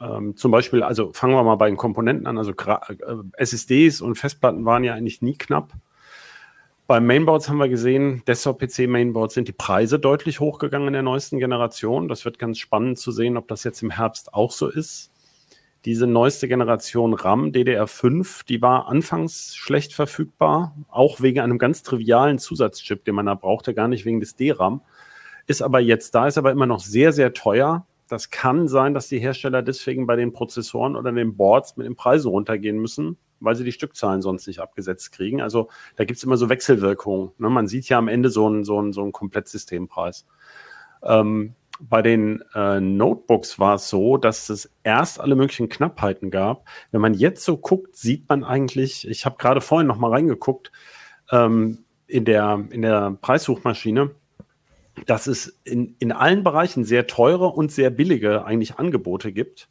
ähm, 0.00 0.36
zum 0.36 0.52
Beispiel, 0.52 0.82
also 0.82 1.12
fangen 1.12 1.34
wir 1.34 1.42
mal 1.42 1.56
bei 1.56 1.68
den 1.68 1.76
Komponenten 1.76 2.26
an, 2.26 2.38
also 2.38 2.52
äh, 2.52 3.14
SSDs 3.36 4.00
und 4.00 4.16
Festplatten 4.16 4.64
waren 4.64 4.84
ja 4.84 4.94
eigentlich 4.94 5.20
nie 5.20 5.36
knapp. 5.36 5.74
Beim 6.90 7.06
Mainboards 7.06 7.48
haben 7.48 7.58
wir 7.58 7.68
gesehen, 7.68 8.24
Desktop-PC-Mainboards 8.26 9.34
sind 9.34 9.46
die 9.46 9.52
Preise 9.52 10.00
deutlich 10.00 10.40
hochgegangen 10.40 10.88
in 10.88 10.92
der 10.94 11.04
neuesten 11.04 11.38
Generation. 11.38 12.08
Das 12.08 12.24
wird 12.24 12.40
ganz 12.40 12.58
spannend 12.58 12.98
zu 12.98 13.12
sehen, 13.12 13.36
ob 13.36 13.46
das 13.46 13.62
jetzt 13.62 13.80
im 13.84 13.90
Herbst 13.90 14.34
auch 14.34 14.50
so 14.50 14.66
ist. 14.66 15.12
Diese 15.84 16.08
neueste 16.08 16.48
Generation 16.48 17.14
RAM 17.14 17.52
DDR5, 17.52 18.44
die 18.44 18.60
war 18.60 18.88
anfangs 18.88 19.54
schlecht 19.54 19.92
verfügbar, 19.94 20.74
auch 20.88 21.20
wegen 21.20 21.38
einem 21.38 21.58
ganz 21.58 21.84
trivialen 21.84 22.40
Zusatzchip, 22.40 23.04
den 23.04 23.14
man 23.14 23.26
da 23.26 23.36
brauchte, 23.36 23.72
gar 23.72 23.86
nicht 23.86 24.04
wegen 24.04 24.18
des 24.18 24.34
DRAM. 24.34 24.80
Ist 25.46 25.62
aber 25.62 25.78
jetzt 25.78 26.16
da, 26.16 26.26
ist 26.26 26.38
aber 26.38 26.50
immer 26.50 26.66
noch 26.66 26.80
sehr, 26.80 27.12
sehr 27.12 27.32
teuer. 27.32 27.86
Das 28.10 28.30
kann 28.30 28.66
sein, 28.66 28.92
dass 28.92 29.06
die 29.06 29.20
Hersteller 29.20 29.62
deswegen 29.62 30.06
bei 30.06 30.16
den 30.16 30.32
Prozessoren 30.32 30.96
oder 30.96 31.12
den 31.12 31.36
Boards 31.36 31.76
mit 31.76 31.86
den 31.86 31.94
Preisen 31.94 32.28
runtergehen 32.28 32.76
müssen, 32.76 33.16
weil 33.38 33.54
sie 33.54 33.62
die 33.62 33.70
Stückzahlen 33.70 34.20
sonst 34.20 34.48
nicht 34.48 34.58
abgesetzt 34.58 35.12
kriegen. 35.12 35.40
Also 35.40 35.68
da 35.94 36.04
gibt 36.04 36.16
es 36.16 36.24
immer 36.24 36.36
so 36.36 36.48
Wechselwirkungen. 36.48 37.30
Ne? 37.38 37.48
Man 37.50 37.68
sieht 37.68 37.88
ja 37.88 37.98
am 37.98 38.08
Ende 38.08 38.28
so 38.28 38.48
einen, 38.48 38.64
so 38.64 38.80
einen, 38.80 38.92
so 38.92 39.02
einen 39.02 39.12
Komplettsystempreis. 39.12 40.26
Ähm, 41.04 41.54
bei 41.78 42.02
den 42.02 42.42
äh, 42.52 42.80
Notebooks 42.80 43.60
war 43.60 43.76
es 43.76 43.88
so, 43.88 44.16
dass 44.16 44.50
es 44.50 44.72
erst 44.82 45.20
alle 45.20 45.36
möglichen 45.36 45.68
Knappheiten 45.68 46.32
gab. 46.32 46.66
Wenn 46.90 47.00
man 47.00 47.14
jetzt 47.14 47.44
so 47.44 47.56
guckt, 47.58 47.94
sieht 47.94 48.28
man 48.28 48.42
eigentlich, 48.42 49.08
ich 49.08 49.24
habe 49.24 49.36
gerade 49.38 49.60
vorhin 49.60 49.86
noch 49.86 49.98
mal 49.98 50.10
reingeguckt, 50.10 50.72
ähm, 51.30 51.84
in, 52.08 52.24
der, 52.24 52.64
in 52.70 52.82
der 52.82 53.16
Preissuchmaschine, 53.22 54.10
dass 55.06 55.26
es 55.26 55.58
in, 55.64 55.96
in 55.98 56.12
allen 56.12 56.42
Bereichen 56.42 56.84
sehr 56.84 57.06
teure 57.06 57.48
und 57.48 57.72
sehr 57.72 57.90
billige 57.90 58.44
eigentlich 58.44 58.78
Angebote 58.78 59.32
gibt, 59.32 59.68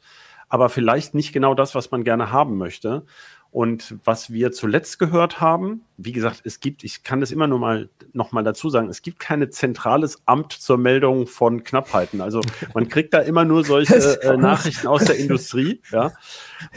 aber 0.48 0.70
vielleicht 0.70 1.14
nicht 1.14 1.34
genau 1.34 1.54
das, 1.54 1.76
was 1.76 1.92
man 1.92 2.04
gerne 2.04 2.32
haben 2.32 2.58
möchte. 2.58 3.06
Und 3.52 3.96
was 4.06 4.32
wir 4.32 4.52
zuletzt 4.52 5.00
gehört 5.00 5.42
haben, 5.42 5.82
wie 5.98 6.12
gesagt, 6.12 6.42
es 6.44 6.60
gibt, 6.60 6.84
ich 6.84 7.02
kann 7.02 7.20
das 7.20 7.32
immer 7.32 7.48
nur 7.48 7.58
mal 7.58 7.90
noch 8.14 8.32
mal 8.32 8.44
dazu 8.44 8.70
sagen, 8.70 8.90
es 8.90 9.02
gibt 9.02 9.18
kein 9.18 9.52
zentrales 9.52 10.22
Amt 10.28 10.54
zur 10.54 10.78
Meldung 10.78 11.26
von 11.26 11.64
Knappheiten. 11.64 12.22
Also 12.22 12.42
man 12.76 12.90
kriegt 12.90 13.12
da 13.12 13.20
immer 13.20 13.46
nur 13.46 13.64
solche 13.64 14.22
äh, 14.22 14.38
Nachrichten 14.38 14.86
aus 14.86 15.06
der 15.06 15.18
Industrie, 15.18 15.82
ja. 15.92 16.12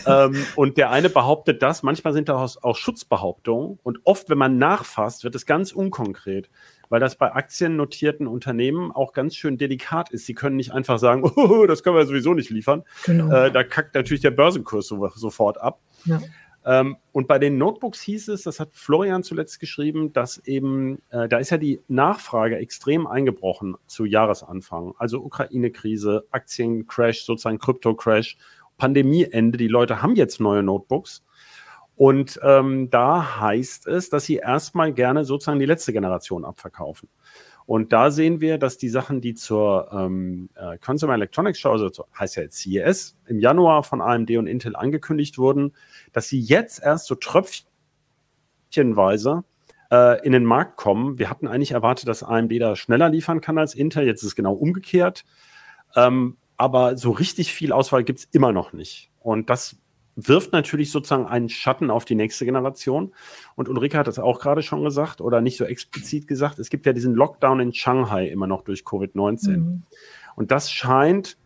Ähm, 0.07 0.47
und 0.57 0.79
der 0.79 0.91
eine 0.91 1.11
behauptet 1.11 1.63
das, 1.63 1.83
manchmal 1.83 2.15
sind 2.15 2.31
da 2.31 2.37
auch, 2.37 2.57
auch 2.63 2.77
Schutzbehauptungen. 2.77 3.79
Und 3.83 3.99
oft, 4.05 4.31
wenn 4.31 4.39
man 4.39 4.57
nachfasst, 4.57 5.25
wird 5.25 5.35
es 5.35 5.45
ganz 5.45 5.73
unkonkret 5.73 6.49
weil 6.93 7.01
das 7.01 7.17
bei 7.17 7.33
aktiennotierten 7.33 8.27
Unternehmen 8.27 8.93
auch 8.93 9.15
ganz 9.15 9.35
schön 9.35 9.57
delikat 9.57 10.11
ist. 10.11 10.27
Sie 10.27 10.35
können 10.35 10.57
nicht 10.57 10.73
einfach 10.73 10.99
sagen, 10.99 11.25
oh, 11.37 11.65
das 11.67 11.83
können 11.83 11.97
wir 11.97 12.05
sowieso 12.05 12.35
nicht 12.35 12.51
liefern. 12.51 12.85
Genau. 13.07 13.33
Äh, 13.33 13.51
da 13.51 13.65
kackt 13.65 13.95
natürlich 13.95 14.21
der 14.21 14.31
Börsenkurs 14.31 14.89
so, 14.89 15.09
sofort 15.09 15.59
ab. 15.59 15.81
Ja. 16.05 16.21
Ähm, 16.67 16.99
und 17.13 17.29
bei 17.29 17.39
den 17.39 17.57
Notebooks 17.57 18.03
hieß 18.03 18.29
es, 18.29 18.43
das 18.43 18.61
hat 18.61 18.75
Florian 18.75 19.23
zuletzt 19.23 19.59
geschrieben, 19.59 20.13
dass 20.13 20.37
eben, 20.45 21.01
äh, 21.09 21.31
da 21.31 21.39
ist 21.39 21.49
ja 21.49 21.57
die 21.57 21.81
Nachfrage 21.89 22.59
extrem 22.59 23.07
eingebrochen 23.07 23.75
zu 23.87 24.05
Jahresanfang. 24.05 24.93
Also 24.99 25.21
Ukraine-Krise, 25.23 26.27
Aktiencrash, 26.31 27.25
sozusagen 27.25 27.59
Krypto-Crash, 27.59 28.37
Pandemieende. 28.77 29.57
Die 29.57 29.69
Leute 29.69 30.03
haben 30.03 30.15
jetzt 30.15 30.41
neue 30.41 30.63
Notebooks. 30.63 31.25
Und 31.97 32.39
ähm, 32.43 32.91
da 32.91 33.41
heißt 33.41 33.87
es, 33.87 34.11
dass 34.11 34.25
sie 34.25 34.37
erstmal 34.37 34.93
gerne 34.93 35.25
sozusagen 35.25 35.61
die 35.61 35.67
letzte 35.67 35.93
Generation 35.93 36.45
abverkaufen. 36.45 37.09
Und 37.67 37.93
da 37.93 38.11
sehen 38.11 38.41
wir, 38.41 38.59
dass 38.59 38.77
die 38.77 38.89
Sachen, 38.89 39.21
die 39.21 39.35
zur 39.35 39.89
ähm, 39.93 40.49
äh, 40.55 40.79
Consumer 40.79 41.15
Electronics 41.15 41.61
Show, 41.61 41.71
also 41.71 41.91
zur, 41.91 42.09
heißt 42.19 42.35
ja 42.37 42.43
jetzt 42.43 42.59
CES, 42.59 43.17
im 43.27 43.39
Januar 43.39 43.85
von 43.85 44.01
AMD 44.01 44.33
und 44.33 44.49
Intel 44.49 44.75
angekündigt 44.75 45.39
wurden, 45.39 45.73
dass 46.13 46.27
sie 46.29 46.41
jetzt 46.41 46.83
erst 46.83 47.07
so 47.07 47.15
tröpfchenweise 47.15 49.45
äh, 49.93 50.27
in 50.27 50.33
den 50.33 50.45
Markt 50.45 50.77
kommen. 50.77 51.19
Wir 51.19 51.31
hatten 51.31 51.47
eigentlich 51.47 51.73
erwartet, 51.73 52.09
dass 52.09 52.25
AMD 52.25 52.53
da 52.61 52.75
schneller 52.75 53.09
liefern 53.09 53.41
kann 53.41 53.59
als 53.59 53.75
Intel. 53.75 54.07
Jetzt 54.07 54.23
ist 54.23 54.29
es 54.29 54.35
genau 54.35 54.55
umgekehrt. 54.55 55.25
Ähm, 55.95 56.39
aber 56.57 56.97
so 56.97 57.11
richtig 57.11 57.53
viel 57.53 57.73
Auswahl 57.73 58.03
gibt 58.03 58.21
es 58.21 58.25
immer 58.33 58.53
noch 58.53 58.73
nicht. 58.73 59.11
Und 59.21 59.51
das 59.51 59.77
wirft 60.17 60.53
natürlich 60.53 60.91
sozusagen 60.91 61.27
einen 61.27 61.49
Schatten 61.49 61.91
auf 61.91 62.05
die 62.05 62.15
nächste 62.15 62.45
Generation. 62.45 63.13
Und 63.55 63.69
Ulrike 63.69 63.99
hat 63.99 64.07
das 64.07 64.19
auch 64.19 64.41
gerade 64.41 64.63
schon 64.63 64.85
gesagt 64.85 65.21
oder 65.21 65.41
nicht 65.41 65.57
so 65.57 65.65
explizit 65.65 66.29
gesagt. 66.29 66.59
Es 66.59 66.69
gibt 66.69 66.87
ja 66.87 66.93
diesen 66.93 67.15
Lockdown 67.15 67.61
in 67.61 67.73
Shanghai 67.73 68.29
immer 68.29 68.47
noch 68.47 68.63
durch 68.63 68.83
Covid-19. 68.83 69.57
Mhm. 69.57 69.83
Und 70.37 70.51
das 70.51 70.71
scheint, 70.71 71.37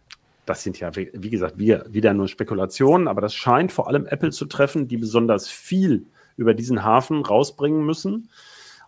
das 0.46 0.62
sind 0.62 0.80
ja, 0.80 0.94
wie 0.94 1.30
gesagt, 1.30 1.58
wieder 1.58 2.14
nur 2.14 2.28
Spekulationen, 2.28 3.08
aber 3.08 3.20
das 3.20 3.34
scheint 3.34 3.72
vor 3.72 3.88
allem 3.88 4.06
Apple 4.06 4.30
zu 4.30 4.46
treffen, 4.46 4.88
die 4.88 4.96
besonders 4.96 5.48
viel 5.48 6.06
über 6.36 6.54
diesen 6.54 6.84
Hafen 6.84 7.22
rausbringen 7.22 7.84
müssen. 7.84 8.30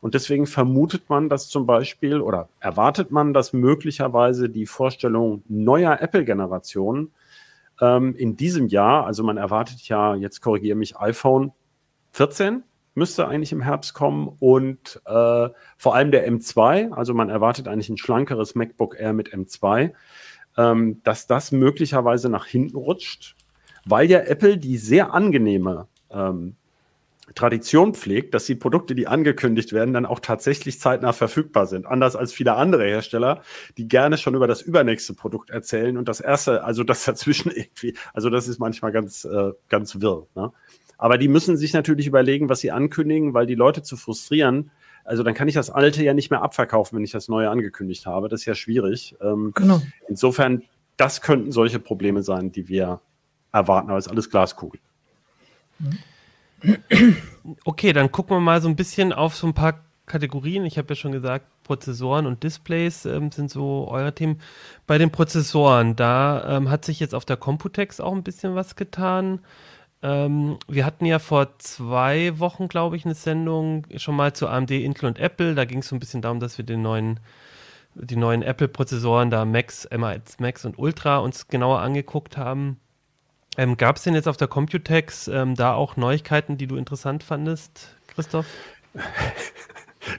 Und 0.01 0.15
deswegen 0.15 0.47
vermutet 0.47 1.09
man, 1.09 1.29
dass 1.29 1.49
zum 1.49 1.67
Beispiel 1.67 2.21
oder 2.21 2.49
erwartet 2.61 3.11
man, 3.11 3.35
dass 3.35 3.53
möglicherweise 3.53 4.49
die 4.49 4.67
Vorstellung 4.67 5.43
neuer 5.49 5.99
Apple-Generationen 6.01 7.11
ähm, 7.81 8.15
in 8.15 8.37
diesem 8.37 8.69
Jahr, 8.69 9.07
also 9.07 9.23
man 9.23 9.37
erwartet 9.37 9.81
ja, 9.89 10.15
jetzt 10.15 10.41
korrigiere 10.41 10.77
mich, 10.77 10.99
iPhone 10.99 11.53
14 12.13 12.63
müsste 12.95 13.29
eigentlich 13.29 13.53
im 13.53 13.63
Herbst 13.63 13.95
kommen 13.95 14.29
und 14.41 15.01
äh, 15.07 15.49
vor 15.77 15.95
allem 15.95 16.11
der 16.11 16.29
M2, 16.29 16.93
also 16.93 17.15
man 17.15 17.31
erwartet 17.31 17.69
eigentlich 17.69 17.89
ein 17.89 17.97
schlankeres 17.97 18.55
MacBook 18.55 18.99
Air 18.99 19.13
mit 19.13 19.33
M2, 19.33 19.93
ähm, 20.57 21.01
dass 21.05 21.27
das 21.27 21.53
möglicherweise 21.53 22.29
nach 22.29 22.47
hinten 22.47 22.77
rutscht, 22.77 23.37
weil 23.87 24.11
ja 24.11 24.19
Apple 24.19 24.59
die 24.59 24.77
sehr 24.77 25.15
angenehme 25.15 25.87
ähm, 26.11 26.57
Tradition 27.35 27.95
pflegt, 27.95 28.35
dass 28.35 28.47
die 28.47 28.55
Produkte, 28.55 28.95
die 28.95 29.07
angekündigt 29.07 29.73
werden, 29.73 29.95
dann 29.95 30.07
auch 30.07 30.21
tatsächlich 30.21 30.81
zeitnah 30.81 31.13
verfügbar 31.13 31.67
sind. 31.67 31.87
Anders 31.87 32.17
als 32.17 32.33
viele 32.33 32.55
andere 32.55 32.85
Hersteller, 32.85 33.43
die 33.77 33.89
gerne 33.89 34.19
schon 34.19 34.35
über 34.35 34.47
das 34.47 34.63
übernächste 34.63 35.15
Produkt 35.15 35.51
erzählen 35.51 35.97
und 35.97 36.09
das 36.09 36.21
erste, 36.21 36.65
also 36.65 36.85
das 36.85 37.05
dazwischen 37.07 37.51
irgendwie, 37.51 37.95
also 38.15 38.31
das 38.31 38.49
ist 38.49 38.59
manchmal 38.59 38.93
ganz, 38.93 39.25
äh, 39.25 39.53
ganz 39.69 40.01
wirr. 40.01 40.27
Ne? 40.35 40.53
Aber 40.97 41.19
die 41.19 41.29
müssen 41.29 41.57
sich 41.57 41.73
natürlich 41.73 42.07
überlegen, 42.07 42.49
was 42.49 42.61
sie 42.61 42.73
ankündigen, 42.73 43.35
weil 43.35 43.47
die 43.47 43.55
Leute 43.55 43.83
zu 43.83 43.97
frustrieren, 43.97 44.71
also 45.09 45.23
dann 45.23 45.33
kann 45.33 45.49
ich 45.49 45.55
das 45.55 45.71
alte 45.71 46.05
ja 46.05 46.13
nicht 46.13 46.31
mehr 46.31 46.43
abverkaufen, 46.43 46.97
wenn 46.97 47.05
ich 47.05 47.13
das 47.13 47.29
neue 47.29 47.49
angekündigt 47.49 48.05
habe. 48.05 48.29
Das 48.29 48.41
ist 48.41 48.47
ja 48.47 48.55
schwierig. 48.55 49.17
Ähm, 49.23 49.53
genau. 49.55 49.81
Insofern, 50.07 50.65
das 50.99 51.23
könnten 51.23 51.51
solche 51.51 51.79
Probleme 51.79 52.23
sein, 52.23 52.53
die 52.53 52.69
wir 52.69 53.01
erwarten, 53.51 53.89
aber 53.89 53.99
es 53.99 54.05
ist 54.05 54.13
alles 54.13 54.29
Glaskugel. 54.29 54.81
Mhm. 55.79 55.99
Okay, 57.65 57.93
dann 57.93 58.13
gucken 58.13 58.37
wir 58.37 58.41
mal 58.41 58.61
so 58.61 58.69
ein 58.69 58.77
bisschen 58.77 59.13
auf 59.13 59.35
so 59.35 59.47
ein 59.47 59.55
paar 59.55 59.85
Kategorien. 60.07 60.65
Ich 60.65 60.79
habe 60.79 60.89
ja 60.91 60.95
schon 60.97 61.13
gesagt, 61.13 61.47
Prozessoren 61.63 62.27
und 62.27 62.43
Displays 62.43 63.05
ähm, 63.05 63.31
sind 63.31 63.51
so 63.51 63.87
eure 63.89 64.15
Themen. 64.15 64.41
Bei 64.87 64.99
den 64.99 65.11
Prozessoren, 65.11 65.95
da 65.97 66.57
ähm, 66.57 66.71
hat 66.71 66.85
sich 66.85 66.99
jetzt 66.99 67.15
auf 67.15 67.25
der 67.25 67.37
Computex 67.37 68.01
auch 68.01 68.13
ein 68.13 68.23
bisschen 68.23 68.55
was 68.55 68.75
getan. 68.75 69.41
Ähm, 70.03 70.59
wir 70.69 70.87
hatten 70.87 71.07
ja 71.07 71.19
vor 71.19 71.59
zwei 71.59 72.39
Wochen, 72.39 72.69
glaube 72.69 72.97
ich, 72.97 73.05
eine 73.05 73.15
Sendung 73.15 73.87
schon 73.97 74.17
mal 74.17 74.33
zu 74.33 74.49
AMD, 74.49 74.71
Intel 74.71 75.07
und 75.07 75.19
Apple. 75.19 75.55
Da 75.55 75.65
ging 75.65 75.81
es 75.81 75.89
so 75.89 75.97
ein 75.97 76.01
bisschen 76.01 76.23
darum, 76.23 76.41
dass 76.41 76.59
wir 76.59 76.65
den 76.65 76.83
neuen, 76.83 77.21
die 77.95 78.17
neuen 78.17 78.43
Apple-Prozessoren, 78.43 79.31
da 79.31 79.45
Max, 79.45 79.89
M1 79.89 80.37
Max 80.41 80.65
und 80.65 80.79
Ultra 80.79 81.19
uns 81.19 81.49
genauer 81.49 81.81
angeguckt 81.81 82.37
haben. 82.37 82.79
Ähm, 83.59 83.77
Gab 83.77 83.97
es 83.97 84.05
denn 84.05 84.15
jetzt 84.15 84.29
auf 84.29 84.37
der 84.37 84.47
Computex 84.47 85.27
ähm, 85.27 85.57
da 85.57 85.75
auch 85.75 85.97
Neuigkeiten, 85.97 86.57
die 86.57 86.69
du 86.69 86.77
interessant 86.77 87.25
fandest, 87.25 87.97
Christoph? 88.07 88.47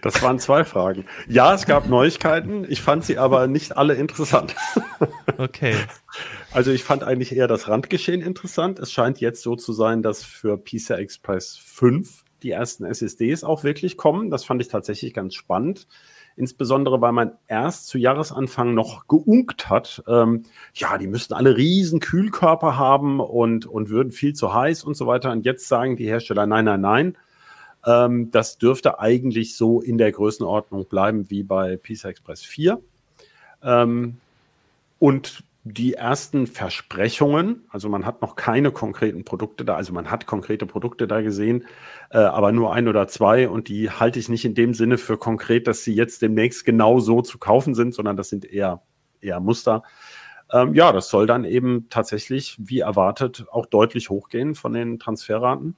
Das 0.04 0.22
waren 0.22 0.38
zwei 0.38 0.66
Fragen. 0.66 1.06
Ja, 1.28 1.52
es 1.56 1.66
gab 1.66 1.90
Neuigkeiten. 1.90 2.64
Ich 2.70 2.80
fand 2.80 3.04
sie 3.04 3.18
aber 3.18 3.48
nicht 3.48 3.76
alle 3.76 3.96
interessant. 3.96 4.56
Okay. 5.38 5.74
Also 6.52 6.72
ich 6.72 6.84
fand 6.84 7.02
eigentlich 7.02 7.34
eher 7.34 7.48
das 7.48 7.70
Randgeschehen 7.70 8.22
interessant. 8.22 8.78
Es 8.78 8.92
scheint 8.92 9.22
jetzt 9.22 9.42
so 9.42 9.56
zu 9.56 9.72
sein, 9.72 10.04
dass 10.04 10.22
für 10.22 10.58
PCI 10.58 10.96
Express 10.96 11.56
5 11.56 12.26
die 12.44 12.52
ersten 12.52 12.84
SSDs 12.84 13.46
auch 13.46 13.64
wirklich 13.64 13.96
kommen. 13.96 14.30
Das 14.30 14.44
fand 14.44 14.62
ich 14.62 14.68
tatsächlich 14.68 15.14
ganz 15.14 15.34
spannend 15.34 15.88
insbesondere 16.40 17.02
weil 17.02 17.12
man 17.12 17.34
erst 17.48 17.88
zu 17.88 17.98
Jahresanfang 17.98 18.74
noch 18.74 19.08
geunkt 19.08 19.70
hat, 19.70 20.02
ähm, 20.08 20.44
ja, 20.74 20.98
die 20.98 21.08
müssten 21.08 21.34
alle 21.34 21.58
riesen 21.58 22.00
Kühlkörper 22.00 22.78
haben 22.78 23.20
und, 23.20 23.66
und 23.66 23.90
würden 23.90 24.12
viel 24.12 24.34
zu 24.34 24.54
heiß 24.54 24.86
und 24.86 24.96
so 24.96 25.06
weiter. 25.06 25.32
Und 25.32 25.44
jetzt 25.46 25.68
sagen 25.68 25.98
die 25.98 26.08
Hersteller, 26.08 26.48
nein, 26.48 26.66
nein, 26.66 26.82
nein. 26.82 27.18
Ähm, 27.86 28.32
das 28.32 28.58
dürfte 28.58 29.00
eigentlich 29.00 29.58
so 29.58 29.82
in 29.82 29.98
der 29.98 30.14
Größenordnung 30.14 30.86
bleiben 30.86 31.30
wie 31.30 31.44
bei 31.44 31.76
PISA 31.76 32.10
Express 32.10 32.44
4. 32.44 32.80
Ähm, 33.62 34.18
und 34.98 35.44
die 35.74 35.94
ersten 35.94 36.48
Versprechungen, 36.48 37.66
also 37.70 37.90
man 37.90 38.06
hat 38.06 38.22
noch 38.22 38.36
keine 38.36 38.72
konkreten 38.72 39.24
Produkte 39.24 39.66
da, 39.66 39.76
also 39.76 39.94
man 39.94 40.10
hat 40.10 40.26
konkrete 40.26 40.66
Produkte 40.66 41.08
da 41.08 41.22
gesehen, 41.22 41.66
äh, 42.12 42.18
aber 42.18 42.52
nur 42.52 42.74
ein 42.74 42.88
oder 42.88 43.08
zwei 43.08 43.50
und 43.50 43.68
die 43.68 43.90
halte 43.90 44.20
ich 44.20 44.30
nicht 44.30 44.46
in 44.46 44.56
dem 44.56 44.74
Sinne 44.74 44.98
für 44.98 45.18
konkret, 45.18 45.68
dass 45.68 45.84
sie 45.84 45.94
jetzt 45.94 46.22
demnächst 46.22 46.66
genau 46.66 47.00
so 47.00 47.22
zu 47.22 47.38
kaufen 47.38 47.76
sind, 47.76 47.94
sondern 47.94 48.18
das 48.18 48.30
sind 48.30 48.46
eher, 48.46 48.82
eher 49.22 49.40
Muster. 49.40 49.84
Ähm, 50.52 50.74
ja, 50.74 50.92
das 50.92 51.10
soll 51.10 51.28
dann 51.28 51.46
eben 51.46 51.88
tatsächlich, 51.90 52.58
wie 52.60 52.80
erwartet, 52.80 53.46
auch 53.52 53.66
deutlich 53.66 54.10
hochgehen 54.10 54.56
von 54.56 54.74
den 54.74 54.98
Transferraten. 54.98 55.76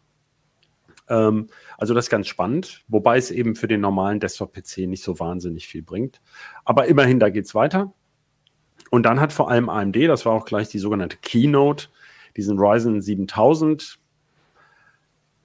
Ähm, 1.10 1.48
also 1.77 1.93
das 1.93 2.05
ist 2.05 2.10
ganz 2.10 2.27
spannend, 2.27 2.83
wobei 2.88 3.17
es 3.17 3.31
eben 3.31 3.55
für 3.55 3.67
den 3.67 3.81
normalen 3.81 4.19
Desktop-PC 4.19 4.88
nicht 4.88 5.03
so 5.03 5.19
wahnsinnig 5.19 5.67
viel 5.67 5.81
bringt. 5.81 6.21
Aber 6.63 6.86
immerhin, 6.86 7.19
da 7.19 7.29
geht 7.29 7.45
es 7.45 7.53
weiter. 7.53 7.93
Und 8.91 9.03
dann 9.03 9.19
hat 9.19 9.33
vor 9.33 9.50
allem 9.50 9.69
AMD, 9.69 9.95
das 9.95 10.25
war 10.25 10.33
auch 10.33 10.45
gleich 10.45 10.67
die 10.67 10.77
sogenannte 10.77 11.17
Keynote, 11.17 11.88
diesen 12.36 12.60
Ryzen 12.60 13.01
7000 13.01 13.98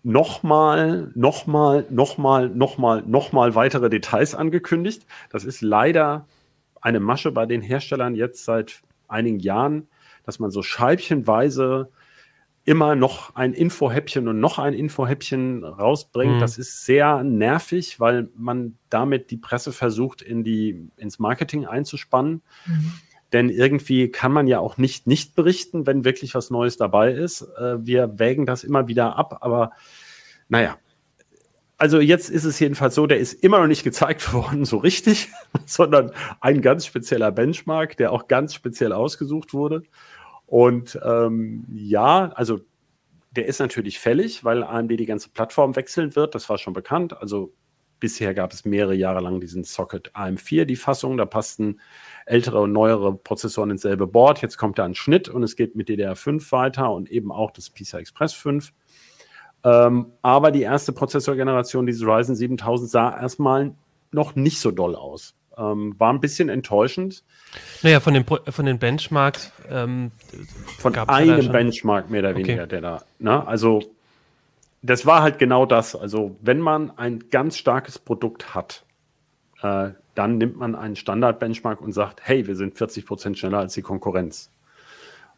nochmal, 0.03 1.11
nochmal, 1.15 1.87
nochmal, 1.89 2.49
nochmal, 2.49 3.03
nochmal 3.07 3.55
weitere 3.55 3.89
Details 3.89 4.35
angekündigt. 4.35 5.07
Das 5.31 5.45
ist 5.45 5.63
leider 5.63 6.27
eine 6.81 7.01
Masche 7.01 7.31
bei 7.33 7.47
den 7.47 7.63
Herstellern 7.63 8.15
jetzt 8.15 8.45
seit 8.45 8.83
einigen 9.09 9.39
Jahren, 9.39 9.89
dass 10.25 10.39
man 10.39 10.51
so 10.51 10.63
scheibchenweise 10.63 11.89
immer 12.65 12.97
noch 12.97 13.37
ein 13.37 13.53
Infohäppchen 13.55 14.27
und 14.27 14.41
noch 14.41 14.59
ein 14.59 14.75
Infohäppchen 14.75 15.63
rausbringt. 15.63 16.35
Mhm. 16.35 16.41
Das 16.41 16.59
ist 16.59 16.85
sehr 16.85 17.23
nervig, 17.23 18.01
weil 18.01 18.29
man 18.37 18.77
damit 18.91 19.31
die 19.31 19.37
Presse 19.37 19.71
versucht, 19.73 20.21
in 20.21 20.43
die, 20.43 20.89
ins 20.97 21.21
Marketing 21.21 21.65
einzuspannen. 21.65 22.43
Mhm. 22.67 22.93
Denn 23.33 23.51
irgendwie 23.51 24.11
kann 24.11 24.33
man 24.33 24.47
ja 24.47 24.61
auch 24.61 24.77
nicht 24.79 25.07
nicht 25.07 25.35
berichten, 25.35 25.87
wenn 25.87 26.05
wirklich 26.05 26.35
was 26.35 26.51
Neues 26.51 26.77
dabei 26.77 27.13
ist. 27.13 27.43
Äh, 27.59 27.85
wir 27.85 28.19
wägen 28.19 28.47
das 28.47 28.65
immer 28.65 28.89
wieder 28.89 29.17
ab, 29.17 29.39
aber 29.41 29.73
naja. 30.49 30.79
Also 31.79 32.01
jetzt 32.01 32.31
ist 32.31 32.45
es 32.45 32.59
jedenfalls 32.59 32.95
so, 32.95 33.07
der 33.07 33.19
ist 33.19 33.35
immer 33.35 33.59
noch 33.59 33.67
nicht 33.67 33.85
gezeigt 33.85 34.33
worden, 34.33 34.65
so 34.65 34.79
richtig, 34.79 35.29
sondern 35.67 36.13
ein 36.41 36.63
ganz 36.63 36.87
spezieller 36.87 37.33
Benchmark, 37.33 37.97
der 37.97 38.13
auch 38.13 38.29
ganz 38.29 38.55
speziell 38.55 38.93
ausgesucht 38.93 39.53
wurde. 39.53 39.83
Und 40.47 40.99
ähm, 41.05 41.67
ja, 41.75 42.31
also 42.35 42.61
der 43.33 43.47
ist 43.47 43.59
natürlich 43.61 43.99
fällig, 43.99 44.45
weil 44.45 44.63
AMD 44.63 44.91
die 44.93 45.07
ganze 45.07 45.29
Plattform 45.29 45.77
wechseln 45.77 46.17
wird. 46.17 46.35
Das 46.35 46.49
war 46.49 46.59
schon 46.59 46.73
bekannt. 46.73 47.21
Also 47.21 47.53
bisher 48.01 48.35
gab 48.35 48.53
es 48.53 48.65
mehrere 48.65 48.95
Jahre 48.95 49.21
lang 49.21 49.41
diesen 49.41 49.65
Socket 49.65 50.13
AM4, 50.15 50.65
die 50.65 50.77
Fassung. 50.77 51.17
Da 51.17 51.25
passten 51.25 51.81
ältere 52.27 52.61
und 52.61 52.73
neuere 52.73 53.15
Prozessoren 53.15 53.71
ins 53.71 53.83
selbe 53.83 54.07
Board. 54.07 54.43
Jetzt 54.43 54.59
kommt 54.59 54.79
da 54.79 54.85
ein 54.85 54.95
Schnitt 54.95 55.29
und 55.29 55.43
es 55.43 55.57
geht 55.57 55.77
mit 55.77 55.89
DDR5 55.89 56.53
weiter 56.53 56.93
und 56.93 57.11
eben 57.11 57.33
auch 57.33 57.51
das 57.51 57.71
PCI 57.71 57.99
Express 57.99 58.33
5. 58.35 58.73
Ähm, 59.65 60.13
aber 60.23 60.51
die 60.51 60.63
erste 60.63 60.93
Prozessorgeneration 60.93 61.87
dieses 61.87 62.07
Ryzen 62.07 62.37
7000 62.37 62.91
sah 62.91 63.21
erstmal 63.21 63.75
noch 64.13 64.37
nicht 64.37 64.61
so 64.61 64.71
doll 64.71 64.95
aus. 64.95 65.35
Ähm, 65.59 65.95
war 65.99 66.13
ein 66.13 66.21
bisschen 66.21 66.49
enttäuschend. 66.49 67.25
Naja, 67.83 68.01
von 68.01 68.13
den, 68.13 68.25
von 68.27 68.67
den 68.67 68.79
Benchmarks. 68.79 69.53
Ähm, 69.71 70.13
von 70.79 70.95
einem 70.95 71.51
Benchmark 71.51 72.11
mehr 72.11 72.21
oder 72.21 72.37
weniger, 72.37 72.65
okay. 72.65 72.69
der 72.69 72.81
da. 72.81 73.03
Ne? 73.19 73.47
Also, 73.47 73.83
das 74.87 75.07
war 75.07 75.23
halt 75.23 75.39
genau 75.39 75.67
das. 75.67 75.95
Also, 75.95 76.37
wenn 76.41 76.61
man 76.61 76.97
ein 76.97 77.25
ganz 77.31 77.57
starkes 77.57 77.99
Produkt 77.99 78.55
hat, 78.55 78.85
äh, 79.63 79.91
dann 80.15 80.39
nimmt 80.39 80.57
man 80.57 80.75
einen 80.75 80.97
Standard-Benchmark 80.97 81.81
und 81.81 81.93
sagt: 81.93 82.21
Hey, 82.23 82.47
wir 82.47 82.57
sind 82.57 82.79
40 82.79 83.07
Prozent 83.07 83.39
schneller 83.39 83.59
als 83.59 83.75
die 83.75 83.83
Konkurrenz. 83.83 84.51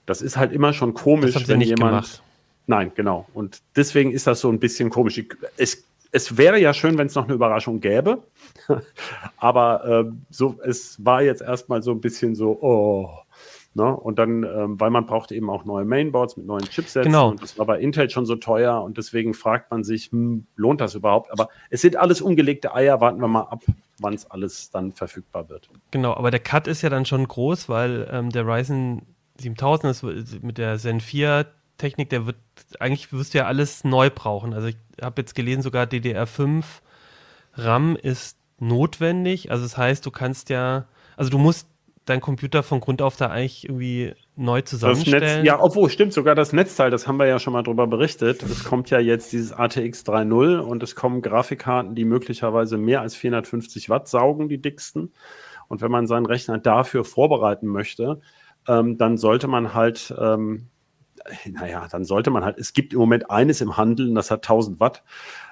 Das 0.07 0.23
ist 0.23 0.37
halt 0.37 0.53
immer 0.53 0.73
schon 0.73 0.95
komisch, 0.95 1.49
wenn 1.49 1.61
jemand. 1.61 1.91
Gemacht. 1.91 2.23
Nein, 2.67 2.93
genau. 2.95 3.27
Und 3.35 3.61
deswegen 3.77 4.11
ist 4.11 4.27
das 4.27 4.41
so 4.41 4.51
ein 4.51 4.59
bisschen 4.59 4.91
komisch. 4.91 5.23
Es 5.57 5.85
es 6.11 6.37
wäre 6.37 6.59
ja 6.59 6.73
schön, 6.73 6.97
wenn 6.99 7.07
es 7.07 7.15
noch 7.15 7.25
eine 7.25 7.35
Überraschung 7.35 7.81
gäbe. 7.81 8.23
Aber 9.37 9.85
ähm, 10.07 10.23
so, 10.31 10.59
es 10.65 11.05
war 11.05 11.23
jetzt 11.23 11.43
erstmal 11.43 11.83
so 11.83 11.91
ein 11.91 12.01
bisschen 12.01 12.35
so, 12.35 12.59
oh. 12.61 13.11
Ne? 13.75 13.95
Und 13.95 14.19
dann, 14.19 14.43
ähm, 14.45 14.81
weil 14.81 14.91
man 14.91 15.07
braucht 15.07 15.31
eben 15.31 15.51
auch 15.51 15.65
neue 15.65 15.85
Mainboards 15.85 16.37
mit 16.37 16.47
neuen 16.47 16.65
Chipsets. 16.65 17.05
Genau. 17.05 17.31
Und 17.31 17.43
das 17.43 17.59
war 17.59 17.67
bei 17.67 17.79
Intel 17.79 18.11
schon 18.11 18.27
so 18.27 18.35
teuer 18.35 18.83
und 18.83 18.99
deswegen 18.99 19.35
fragt 19.35 19.71
man 19.71 19.85
sich, 19.85 20.11
hm, 20.11 20.47
lohnt 20.57 20.81
das 20.81 20.95
überhaupt? 20.95 21.31
Aber 21.31 21.49
es 21.71 21.81
sind 21.83 21.97
alles 21.97 22.21
ungelegte 22.21 22.75
Eier. 22.75 23.01
Warten 23.01 23.21
wir 23.21 23.29
mal 23.29 23.43
ab, 23.43 23.63
wann 24.01 24.15
es 24.15 24.31
alles 24.31 24.71
dann 24.71 24.93
verfügbar 24.93 25.49
wird. 25.49 25.71
Genau, 25.91 26.15
aber 26.15 26.31
der 26.31 26.41
Cut 26.41 26.67
ist 26.67 26.83
ja 26.83 26.91
dann 26.91 27.05
schon 27.05 27.29
groß, 27.29 27.69
weil 27.69 28.09
ähm, 28.11 28.31
der 28.31 28.47
Ryzen 28.47 29.03
7000 29.39 29.93
ist 29.93 30.43
mit 30.43 30.59
der 30.59 30.79
Zen 30.79 31.01
4 31.01 31.47
Technik, 31.77 32.11
der 32.11 32.27
wird, 32.27 32.37
eigentlich 32.81 33.13
wirst 33.13 33.35
du 33.35 33.39
ja 33.39 33.47
alles 33.47 33.85
neu 33.85 34.11
brauchen. 34.11 34.53
Also 34.53 34.69
ich 34.69 34.77
habe 35.01 35.23
jetzt 35.23 35.35
gelesen, 35.35 35.63
sogar 35.63 35.87
DDR5 35.87 36.65
RAM 37.55 37.97
ist 37.97 38.37
notwendig. 38.59 39.51
Also 39.51 39.63
das 39.63 39.77
heißt, 39.77 40.05
du 40.05 40.11
kannst 40.11 40.51
ja, 40.51 40.87
also 41.17 41.31
du 41.31 41.39
musst 41.39 41.69
deinen 42.09 42.21
Computer 42.21 42.63
von 42.63 42.81
Grund 42.81 43.03
auf 43.03 43.17
da 43.17 43.27
eigentlich 43.27 43.65
irgendwie 43.65 44.15
neu 44.37 44.63
zusammenstellen. 44.63 45.39
Netz, 45.39 45.47
ja, 45.47 45.61
obwohl, 45.61 45.91
stimmt, 45.91 46.13
sogar 46.13 46.35
das 46.35 46.53
Netzteil, 46.53 46.91
das 46.91 47.07
haben 47.07 47.19
wir 47.19 47.27
ja 47.27 47.39
schon 47.39 47.53
mal 47.53 47.63
drüber 47.63 47.87
berichtet. 47.87 48.43
Es 48.43 48.65
kommt 48.65 48.91
ja 48.91 48.99
jetzt 48.99 49.33
dieses 49.33 49.53
ATX 49.53 50.05
3.0 50.05 50.59
und 50.59 50.83
es 50.83 50.95
kommen 50.95 51.23
Grafikkarten, 51.23 51.95
die 51.95 52.05
möglicherweise 52.05 52.79
mehr 52.79 53.01
als 53.01 53.15
450 53.15 53.91
Watt 53.91 54.09
saugen, 54.09 54.49
die 54.49 54.61
dicksten. 54.61 55.13
Und 55.69 55.83
wenn 55.83 55.91
man 55.91 56.07
seinen 56.07 56.27
Rechner 56.27 56.59
dafür 56.59 57.05
vorbereiten 57.05 57.67
möchte, 57.67 58.21
ähm, 58.67 58.97
dann 58.97 59.17
sollte 59.17 59.49
man 59.49 59.75
halt 59.75 60.15
ähm, 60.19 60.69
naja, 61.51 61.87
dann 61.91 62.05
sollte 62.05 62.31
man 62.31 62.45
halt, 62.45 62.59
es 62.59 62.73
gibt 62.73 62.93
im 62.93 62.99
Moment 62.99 63.31
eines 63.31 63.61
im 63.61 63.77
Handel 63.77 64.09
und 64.09 64.15
das 64.15 64.31
hat 64.31 64.45
1000 64.45 64.81
Watt. 64.81 65.03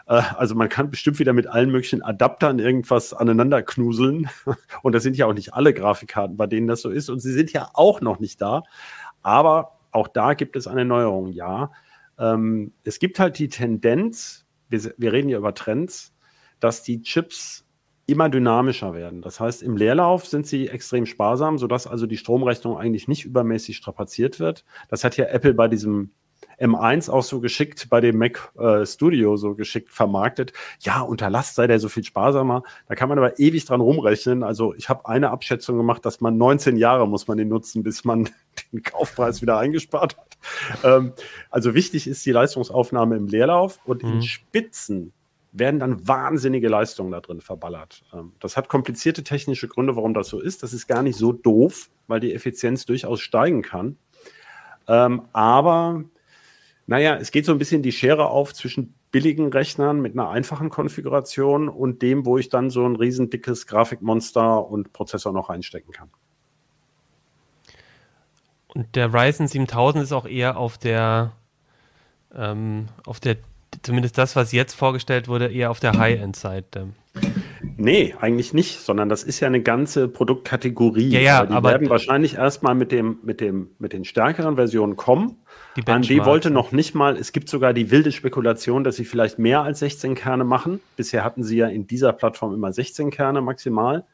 Äh, 0.07 0.23
also 0.37 0.55
man 0.55 0.69
kann 0.69 0.90
bestimmt 0.90 1.19
wieder 1.19 1.33
mit 1.33 1.47
allen 1.47 1.71
möglichen 1.71 2.03
Adaptern 2.03 2.59
irgendwas 2.59 3.12
aneinander 3.12 3.62
knuseln. 3.62 4.29
Und 4.83 4.95
das 4.95 5.03
sind 5.03 5.16
ja 5.16 5.27
auch 5.27 5.35
nicht 5.35 5.55
alle 5.55 5.75
Grafikkarten, 5.75 6.37
bei 6.37 6.47
denen 6.47 6.66
das 6.66 6.83
so 6.83 6.90
ist. 6.90 7.11
Und 7.11 7.21
sie 7.21 7.33
sind 7.33 7.53
ja 7.53 7.69
auch 7.75 8.01
noch 8.01 8.19
nicht 8.19 8.40
da. 8.40 8.62
Aber 9.23 9.79
auch 9.90 10.09
da 10.09 10.35
gibt 10.35 10.57
es 10.57 10.66
eine 10.66 10.85
Neuerung, 10.85 11.29
ja. 11.29 11.71
Ähm, 12.19 12.73
es 12.85 12.99
gibt 12.99 13.19
halt 13.19 13.38
die 13.38 13.49
Tendenz, 13.49 14.47
wir, 14.69 14.95
wir 14.97 15.12
reden 15.12 15.29
ja 15.29 15.38
über 15.38 15.55
Trends, 15.55 16.14
dass 16.61 16.83
die 16.83 17.03
Chips 17.03 17.64
immer 18.07 18.29
dynamischer 18.29 18.95
werden. 18.95 19.21
Das 19.21 19.40
heißt, 19.40 19.62
im 19.62 19.77
Leerlauf 19.77 20.27
sind 20.27 20.47
sie 20.47 20.69
extrem 20.69 21.07
sparsam, 21.07 21.59
sodass 21.59 21.87
also 21.87 22.07
die 22.07 22.16
Stromrechnung 22.16 22.79
eigentlich 22.79 23.09
nicht 23.09 23.25
übermäßig 23.25 23.77
strapaziert 23.77 24.38
wird. 24.38 24.64
Das 24.88 25.03
hat 25.03 25.16
ja 25.16 25.27
Apple 25.27 25.55
bei 25.55 25.66
diesem 25.66 26.12
M1 26.61 27.11
auch 27.11 27.23
so 27.23 27.40
geschickt 27.40 27.88
bei 27.90 28.01
dem 28.01 28.19
Mac 28.19 28.53
äh, 28.59 28.87
Studio 28.87 29.37
so 29.37 29.55
geschickt 29.55 29.92
vermarktet. 29.92 30.53
Ja, 30.81 31.01
unter 31.01 31.29
Last 31.31 31.55
sei 31.55 31.66
der 31.66 31.79
so 31.79 31.88
viel 31.88 32.05
sparsamer. 32.05 32.62
Da 32.88 32.95
kann 32.95 33.09
man 33.09 33.19
aber 33.19 33.38
ewig 33.38 33.64
dran 33.64 33.81
rumrechnen. 33.81 34.42
Also 34.42 34.75
ich 34.75 34.88
habe 34.88 35.07
eine 35.07 35.31
Abschätzung 35.31 35.77
gemacht, 35.77 36.05
dass 36.07 36.21
man 36.21 36.38
19 36.38 36.77
Jahre 36.77 37.07
muss 37.07 37.29
man 37.29 37.37
den 37.37 37.49
nutzen, 37.49 37.83
bis 37.83 38.05
man 38.05 38.29
den 38.73 38.83
Kaufpreis 38.83 39.42
wieder 39.42 39.59
eingespart 39.59 40.16
hat. 40.16 40.38
Ähm, 40.85 41.12
also 41.51 41.75
wichtig 41.75 42.07
ist 42.07 42.25
die 42.25 42.33
Leistungsaufnahme 42.33 43.16
im 43.16 43.27
Leerlauf 43.27 43.79
und 43.85 44.03
mhm. 44.03 44.14
in 44.14 44.23
Spitzen 44.23 45.12
werden 45.59 45.81
dann 45.81 46.07
wahnsinnige 46.07 46.69
Leistungen 46.69 47.12
da 47.12 47.21
drin 47.21 47.40
verballert. 47.40 48.03
Ähm, 48.12 48.33
das 48.40 48.57
hat 48.57 48.69
komplizierte 48.69 49.25
technische 49.25 49.69
Gründe, 49.69 49.97
warum 49.97 50.14
das 50.14 50.29
so 50.29 50.40
ist. 50.40 50.62
Das 50.62 50.73
ist 50.73 50.87
gar 50.87 51.03
nicht 51.03 51.16
so 51.16 51.33
doof, 51.33 51.90
weil 52.07 52.21
die 52.21 52.35
Effizienz 52.35 52.87
durchaus 52.87 53.21
steigen 53.21 53.62
kann. 53.62 53.97
Ähm, 54.88 55.23
aber 55.33 56.05
naja, 56.87 57.16
es 57.16 57.31
geht 57.31 57.46
so 57.46 57.53
ein 57.53 57.59
bisschen 57.59 57.83
die 57.83 57.92
Schere 57.92 58.29
auf 58.29 58.55
zwischen 58.55 58.94
billigen 59.11 59.53
Rechnern 59.53 60.01
mit 60.01 60.12
einer 60.12 60.31
einfachen 60.31 60.70
Konfiguration 60.70 61.68
und 61.68 62.03
dem, 62.03 62.27
wo 62.27 62.38
ich 62.38 62.49
dann 62.49 62.70
so 62.70 62.87
ein 62.87 62.96
riesen 62.96 63.31
dickes 63.31 63.66
Grafikmonster 63.66 64.66
und 64.66 64.92
Prozessor 64.92 65.33
noch 65.33 65.49
einstecken 65.49 65.92
kann. 65.92 66.11
Und 68.68 68.94
der 68.94 69.12
Ryzen 69.12 69.49
7000 69.49 70.05
ist 70.05 70.12
auch 70.12 70.27
eher 70.27 70.57
auf 70.59 70.79
der 70.79 71.33
ähm, 72.35 72.88
auf 73.05 73.20
der 73.20 73.37
zumindest 73.83 74.18
das, 74.18 74.37
was 74.37 74.53
jetzt 74.53 74.75
vorgestellt 74.75 75.29
wurde, 75.29 75.46
eher 75.46 75.70
auf 75.70 75.81
der 75.81 75.99
High-End-Seite. 75.99 76.88
Nee, 77.77 78.14
eigentlich 78.20 78.53
nicht, 78.53 78.81
sondern 78.81 79.09
das 79.09 79.22
ist 79.22 79.40
ja 79.40 79.49
eine 79.49 79.62
ganze 79.62 80.09
Produktkategorie. 80.09 81.09
Ja, 81.09 81.20
ja, 81.20 81.46
die 81.46 81.53
aber 81.53 81.70
werden 81.70 81.90
wahrscheinlich 81.90 82.37
erstmal 82.37 82.75
mit 82.75 82.92
dem, 82.92 83.18
mit 83.22 83.40
dem, 83.40 83.70
mit 83.79 83.92
den 83.92 84.05
stärkeren 84.05 84.57
Versionen 84.57 84.96
kommen. 84.96 85.37
Die 85.77 85.87
AMD 85.87 86.25
wollte 86.25 86.51
noch 86.51 86.73
nicht 86.73 86.95
mal, 86.95 87.17
es 87.17 87.33
gibt 87.33 87.49
sogar 87.49 87.75
die 87.75 87.91
wilde 87.91 88.11
Spekulation, 88.11 88.83
dass 88.83 88.97
sie 88.97 89.05
vielleicht 89.05 89.39
mehr 89.39 89.62
als 89.62 89.81
16 89.81 90.15
Kerne 90.15 90.45
machen. 90.45 90.81
Bisher 90.97 91.23
hatten 91.23 91.45
sie 91.45 91.59
ja 91.59 91.69
in 91.69 91.87
dieser 91.87 92.12
Plattform 92.12 92.55
immer 92.55 92.73
16 92.73 93.11
Kerne 93.11 93.43
maximal. 93.43 94.07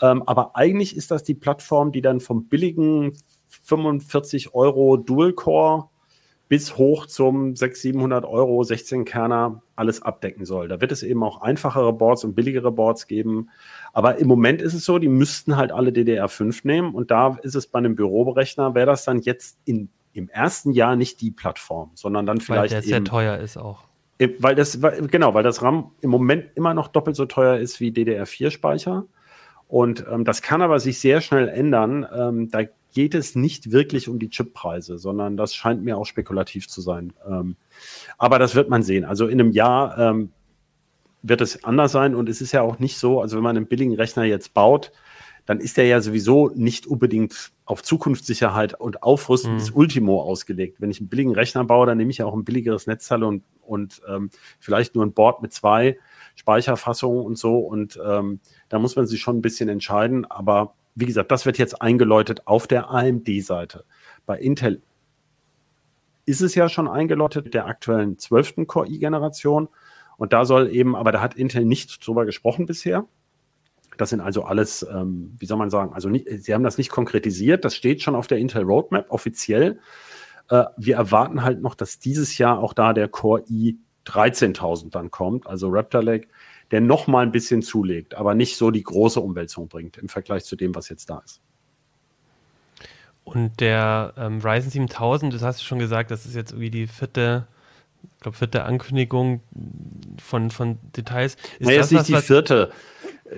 Ähm, 0.00 0.22
aber 0.26 0.56
eigentlich 0.56 0.96
ist 0.96 1.10
das 1.10 1.22
die 1.22 1.34
Plattform, 1.34 1.92
die 1.92 2.00
dann 2.00 2.20
vom 2.20 2.48
billigen 2.48 3.12
45 3.48 4.54
Euro 4.54 4.96
Dual-Core 4.96 5.88
bis 6.48 6.76
hoch 6.76 7.06
zum 7.06 7.54
600, 7.54 7.76
700 7.76 8.24
Euro 8.24 8.64
16 8.64 9.04
Kerner 9.04 9.62
alles 9.76 10.02
abdecken 10.02 10.44
soll. 10.44 10.66
Da 10.66 10.80
wird 10.80 10.90
es 10.90 11.04
eben 11.04 11.22
auch 11.22 11.42
einfachere 11.42 11.92
Boards 11.92 12.24
und 12.24 12.34
billigere 12.34 12.72
Boards 12.72 13.06
geben. 13.06 13.50
Aber 13.92 14.18
im 14.18 14.26
Moment 14.26 14.60
ist 14.60 14.74
es 14.74 14.84
so, 14.84 14.98
die 14.98 15.08
müssten 15.08 15.56
halt 15.56 15.70
alle 15.70 15.92
DDR5 15.92 16.62
nehmen. 16.64 16.92
Und 16.92 17.12
da 17.12 17.38
ist 17.42 17.54
es 17.54 17.68
bei 17.68 17.78
einem 17.78 17.94
Büroberechner, 17.94 18.74
wäre 18.74 18.86
das 18.86 19.04
dann 19.04 19.20
jetzt 19.20 19.58
in, 19.64 19.90
im 20.12 20.28
ersten 20.28 20.72
Jahr 20.72 20.96
nicht 20.96 21.20
die 21.20 21.30
Plattform, 21.30 21.90
sondern 21.94 22.26
dann 22.26 22.40
vielleicht. 22.40 22.72
Weil 22.72 22.80
der 22.80 22.82
sehr 22.82 23.04
teuer 23.04 23.38
ist 23.38 23.56
auch. 23.56 23.84
Weil 24.38 24.54
das, 24.54 24.78
genau, 25.10 25.32
weil 25.32 25.42
das 25.42 25.62
RAM 25.62 25.92
im 26.02 26.10
Moment 26.10 26.50
immer 26.54 26.74
noch 26.74 26.88
doppelt 26.88 27.16
so 27.16 27.24
teuer 27.24 27.56
ist 27.56 27.80
wie 27.80 27.90
DDR4-Speicher. 27.90 29.06
Und 29.66 30.04
ähm, 30.10 30.24
das 30.24 30.42
kann 30.42 30.62
aber 30.62 30.78
sich 30.78 30.98
sehr 30.98 31.20
schnell 31.20 31.48
ändern. 31.48 32.06
Ähm, 32.12 32.50
da 32.50 32.64
geht 32.92 33.14
es 33.14 33.34
nicht 33.34 33.70
wirklich 33.70 34.08
um 34.08 34.18
die 34.18 34.28
Chippreise, 34.28 34.98
sondern 34.98 35.36
das 35.36 35.54
scheint 35.54 35.84
mir 35.84 35.96
auch 35.96 36.06
spekulativ 36.06 36.68
zu 36.68 36.80
sein. 36.80 37.12
Ähm, 37.26 37.56
aber 38.18 38.38
das 38.38 38.54
wird 38.54 38.68
man 38.68 38.82
sehen. 38.82 39.04
Also 39.04 39.26
in 39.26 39.40
einem 39.40 39.52
Jahr 39.52 39.96
ähm, 39.96 40.32
wird 41.22 41.40
es 41.40 41.64
anders 41.64 41.92
sein 41.92 42.14
und 42.14 42.28
es 42.28 42.40
ist 42.40 42.52
ja 42.52 42.62
auch 42.62 42.78
nicht 42.78 42.98
so, 42.98 43.20
also 43.20 43.36
wenn 43.36 43.44
man 43.44 43.56
einen 43.56 43.66
billigen 43.66 43.94
Rechner 43.94 44.24
jetzt 44.24 44.54
baut, 44.54 44.92
dann 45.46 45.60
ist 45.60 45.76
der 45.76 45.86
ja 45.86 46.00
sowieso 46.00 46.50
nicht 46.54 46.86
unbedingt 46.86 47.52
auf 47.70 47.84
Zukunftssicherheit 47.84 48.74
und 48.74 49.04
Aufrüsten 49.04 49.52
mhm. 49.52 49.58
bis 49.58 49.70
Ultimo 49.70 50.20
ausgelegt. 50.22 50.80
Wenn 50.80 50.90
ich 50.90 50.98
einen 50.98 51.08
billigen 51.08 51.32
Rechner 51.32 51.64
baue, 51.64 51.86
dann 51.86 51.98
nehme 51.98 52.10
ich 52.10 52.18
ja 52.18 52.26
auch 52.26 52.34
ein 52.34 52.44
billigeres 52.44 52.88
Netzteil 52.88 53.22
und, 53.22 53.44
und 53.62 54.02
ähm, 54.08 54.30
vielleicht 54.58 54.96
nur 54.96 55.06
ein 55.06 55.12
Board 55.12 55.40
mit 55.40 55.52
zwei 55.52 55.96
Speicherfassungen 56.34 57.24
und 57.24 57.38
so. 57.38 57.58
Und 57.58 57.98
ähm, 58.04 58.40
da 58.68 58.80
muss 58.80 58.96
man 58.96 59.06
sich 59.06 59.20
schon 59.20 59.38
ein 59.38 59.42
bisschen 59.42 59.68
entscheiden. 59.68 60.24
Aber 60.24 60.74
wie 60.96 61.06
gesagt, 61.06 61.30
das 61.30 61.46
wird 61.46 61.58
jetzt 61.58 61.80
eingeläutet 61.80 62.46
auf 62.48 62.66
der 62.66 62.90
AMD-Seite. 62.90 63.84
Bei 64.26 64.36
Intel 64.36 64.82
ist 66.26 66.40
es 66.40 66.56
ja 66.56 66.68
schon 66.68 66.88
eingeläutet 66.88 67.44
mit 67.44 67.54
der 67.54 67.66
aktuellen 67.66 68.18
12. 68.18 68.66
Core-i-Generation. 68.66 69.68
Und 70.16 70.32
da 70.32 70.44
soll 70.44 70.74
eben, 70.74 70.96
aber 70.96 71.12
da 71.12 71.20
hat 71.20 71.34
Intel 71.34 71.64
nicht 71.64 72.04
drüber 72.04 72.26
gesprochen 72.26 72.66
bisher. 72.66 73.06
Das 73.96 74.10
sind 74.10 74.20
also 74.20 74.44
alles, 74.44 74.86
ähm, 74.90 75.34
wie 75.38 75.46
soll 75.46 75.58
man 75.58 75.70
sagen, 75.70 75.92
also 75.92 76.08
nicht, 76.08 76.26
sie 76.28 76.54
haben 76.54 76.64
das 76.64 76.78
nicht 76.78 76.90
konkretisiert. 76.90 77.64
Das 77.64 77.74
steht 77.74 78.02
schon 78.02 78.14
auf 78.14 78.26
der 78.26 78.38
Intel 78.38 78.62
Roadmap 78.62 79.10
offiziell. 79.10 79.80
Äh, 80.48 80.64
wir 80.76 80.96
erwarten 80.96 81.42
halt 81.42 81.60
noch, 81.60 81.74
dass 81.74 81.98
dieses 81.98 82.38
Jahr 82.38 82.58
auch 82.58 82.72
da 82.72 82.92
der 82.92 83.08
Core 83.08 83.44
i 83.48 83.78
13.000 84.06 84.90
dann 84.90 85.10
kommt, 85.10 85.46
also 85.46 85.68
Raptor 85.68 86.02
Lake, 86.02 86.28
der 86.70 86.80
noch 86.80 87.06
mal 87.06 87.24
ein 87.24 87.32
bisschen 87.32 87.62
zulegt, 87.62 88.14
aber 88.14 88.34
nicht 88.34 88.56
so 88.56 88.70
die 88.70 88.82
große 88.82 89.20
Umwälzung 89.20 89.68
bringt 89.68 89.98
im 89.98 90.08
Vergleich 90.08 90.44
zu 90.44 90.56
dem, 90.56 90.74
was 90.74 90.88
jetzt 90.88 91.10
da 91.10 91.18
ist. 91.24 91.40
Und 93.24 93.60
der 93.60 94.14
ähm, 94.16 94.40
Ryzen 94.40 94.70
7000, 94.70 95.34
das 95.34 95.42
hast 95.42 95.60
du 95.60 95.64
schon 95.64 95.78
gesagt, 95.78 96.10
das 96.10 96.26
ist 96.26 96.34
jetzt 96.34 96.52
irgendwie 96.52 96.70
die 96.70 96.86
vierte, 96.86 97.46
ich 98.16 98.20
glaube, 98.22 98.36
vierte 98.36 98.64
Ankündigung 98.64 99.40
von, 100.20 100.50
von 100.50 100.78
Details. 100.96 101.36
Ist 101.58 101.66
naja, 101.66 101.78
das, 101.78 101.86
ist 101.86 101.92
nicht 101.92 102.12
was, 102.12 102.22
die 102.22 102.26
vierte 102.26 102.72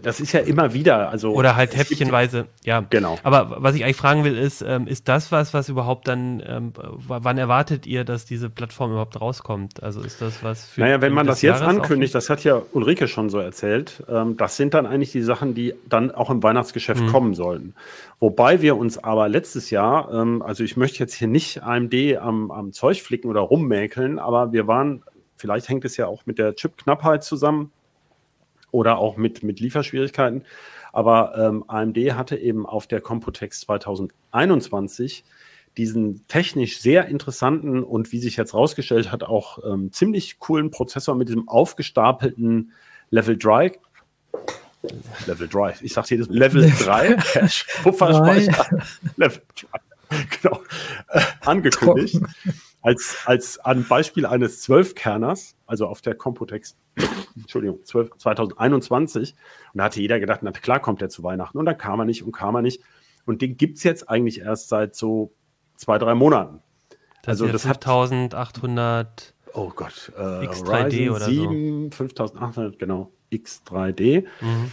das 0.01 0.21
ist 0.21 0.33
ja 0.33 0.41
immer 0.41 0.73
wieder, 0.73 1.11
also. 1.11 1.33
Oder 1.33 1.57
halt 1.57 1.77
häppchenweise, 1.77 2.47
ja. 2.65 2.85
Genau. 2.89 3.19
Aber 3.23 3.57
was 3.59 3.75
ich 3.75 3.85
eigentlich 3.85 3.97
fragen 3.97 4.25
will, 4.25 4.39
ist, 4.39 4.63
ähm, 4.63 4.87
ist 4.87 5.09
das 5.09 5.31
was, 5.33 5.53
was 5.53 5.69
überhaupt 5.69 6.09
dann, 6.09 6.43
ähm, 6.47 6.73
wann 6.77 7.37
erwartet 7.37 7.87
ihr, 7.87 8.05
dass 8.05 8.25
diese 8.25 8.49
Plattform 8.49 8.93
überhaupt 8.93 9.21
rauskommt? 9.21 9.83
Also 9.83 10.01
ist 10.01 10.23
das 10.23 10.43
was 10.43 10.67
für. 10.67 10.81
Naja, 10.81 11.01
wenn 11.01 11.13
man 11.13 11.27
das 11.27 11.43
jetzt 11.43 11.61
Jahres 11.61 11.77
ankündigt, 11.77 12.15
das 12.15 12.31
hat 12.31 12.43
ja 12.45 12.63
Ulrike 12.73 13.07
schon 13.09 13.29
so 13.29 13.39
erzählt, 13.39 14.03
ähm, 14.09 14.37
das 14.37 14.57
sind 14.57 14.75
dann 14.75 14.87
eigentlich 14.87 15.13
die 15.13 15.23
Sachen, 15.23 15.55
die 15.55 15.75
dann 15.89 16.11
auch 16.11 16.31
im 16.31 16.43
Weihnachtsgeschäft 16.43 17.03
mhm. 17.03 17.09
kommen 17.09 17.35
sollten. 17.35 17.75
Wobei 18.19 18.63
wir 18.63 18.77
uns 18.77 18.99
aber 18.99 19.29
letztes 19.29 19.71
Jahr, 19.71 20.13
ähm, 20.13 20.43
also 20.43 20.65
ich 20.65 20.77
möchte 20.77 21.01
jetzt 21.01 21.15
hier 21.15 21.29
nicht 21.29 21.63
AMD 21.63 21.95
am, 22.19 22.51
am 22.51 22.73
Zeug 22.73 23.03
flicken 23.03 23.29
oder 23.29 23.41
rummäkeln, 23.41 24.19
aber 24.19 24.53
wir 24.53 24.67
waren, 24.67 25.03
vielleicht 25.37 25.69
hängt 25.69 25.85
es 25.85 25.97
ja 25.97 26.07
auch 26.07 26.25
mit 26.25 26.39
der 26.39 26.55
Chipknappheit 26.55 27.25
zusammen 27.25 27.73
oder 28.73 28.99
auch 28.99 29.17
mit, 29.17 29.45
mit 29.45 29.61
Lieferschwierigkeiten. 29.61 30.45
Aber 30.93 31.39
ähm, 31.39 31.65
AMD 31.69 31.97
hatte 32.15 32.37
eben 32.37 32.67
auf 32.67 32.89
der 32.89 33.01
Computex 33.01 33.61
2021 33.61 35.25
diesen 35.77 36.27
technisch 36.27 36.81
sehr 36.81 37.07
interessanten 37.07 37.83
und 37.83 38.13
wie 38.13 38.19
sich 38.19 38.37
jetzt 38.37 38.53
rausgestellt 38.53 39.11
hat, 39.11 39.23
auch 39.23 39.59
ähm, 39.65 39.91
ziemlich 39.93 40.39
coolen 40.39 40.71
Prozessor 40.71 41.15
mit 41.15 41.29
diesem 41.29 41.49
aufgestapelten 41.49 42.73
Level 43.11 43.39
3. 43.39 43.73
Level 45.27 45.49
3, 45.49 45.77
ich 45.83 45.93
sage 45.93 46.09
jedes 46.11 46.29
Level 46.29 46.69
3 46.69 47.15
Pufferspeicher. 47.83 48.67
Level 49.17 49.41
3, 50.11 50.27
genau, 50.43 50.61
äh, 51.09 51.21
angekündigt. 51.41 52.21
Als, 52.83 53.17
als 53.25 53.61
ein 53.61 53.87
Beispiel 53.87 54.27
eines 54.27 54.61
Zwölfkerners, 54.61 55.55
also 55.73 55.87
auf 55.87 56.03
der 56.03 56.15
Computex 56.15 56.77
Entschuldigung, 57.37 57.83
12, 57.83 58.19
2021. 58.19 59.35
Und 59.73 59.79
da 59.79 59.85
hatte 59.85 60.03
jeder 60.03 60.21
gedacht, 60.21 60.41
na 60.43 60.53
klar 60.53 60.81
kommt 60.81 61.01
der 61.01 61.09
zu 61.09 61.23
Weihnachten. 61.23 61.57
Und 61.57 61.65
dann 61.65 61.79
kam 61.79 61.99
er 61.99 62.05
nicht 62.05 62.23
und 62.23 62.33
kam 62.33 62.55
er 62.55 62.61
nicht. 62.61 62.83
Und 63.25 63.41
den 63.41 63.57
gibt 63.57 63.79
es 63.79 63.83
jetzt 63.83 64.11
eigentlich 64.11 64.41
erst 64.41 64.69
seit 64.69 64.95
so 64.95 65.33
zwei, 65.77 65.97
drei 65.97 66.15
Monaten. 66.15 66.61
Das 67.23 67.41
also 67.41 67.49
das 67.49 67.63
5800 67.63 69.35
Oh 69.55 69.71
Gott, 69.75 70.13
äh, 70.17 70.21
X3D 70.21 70.85
Ryzen 70.85 71.11
oder 71.11 71.25
7, 71.25 71.91
so. 71.91 71.97
5800, 71.97 72.79
genau, 72.79 73.13
X3D. 73.31 74.27
Mhm. 74.41 74.73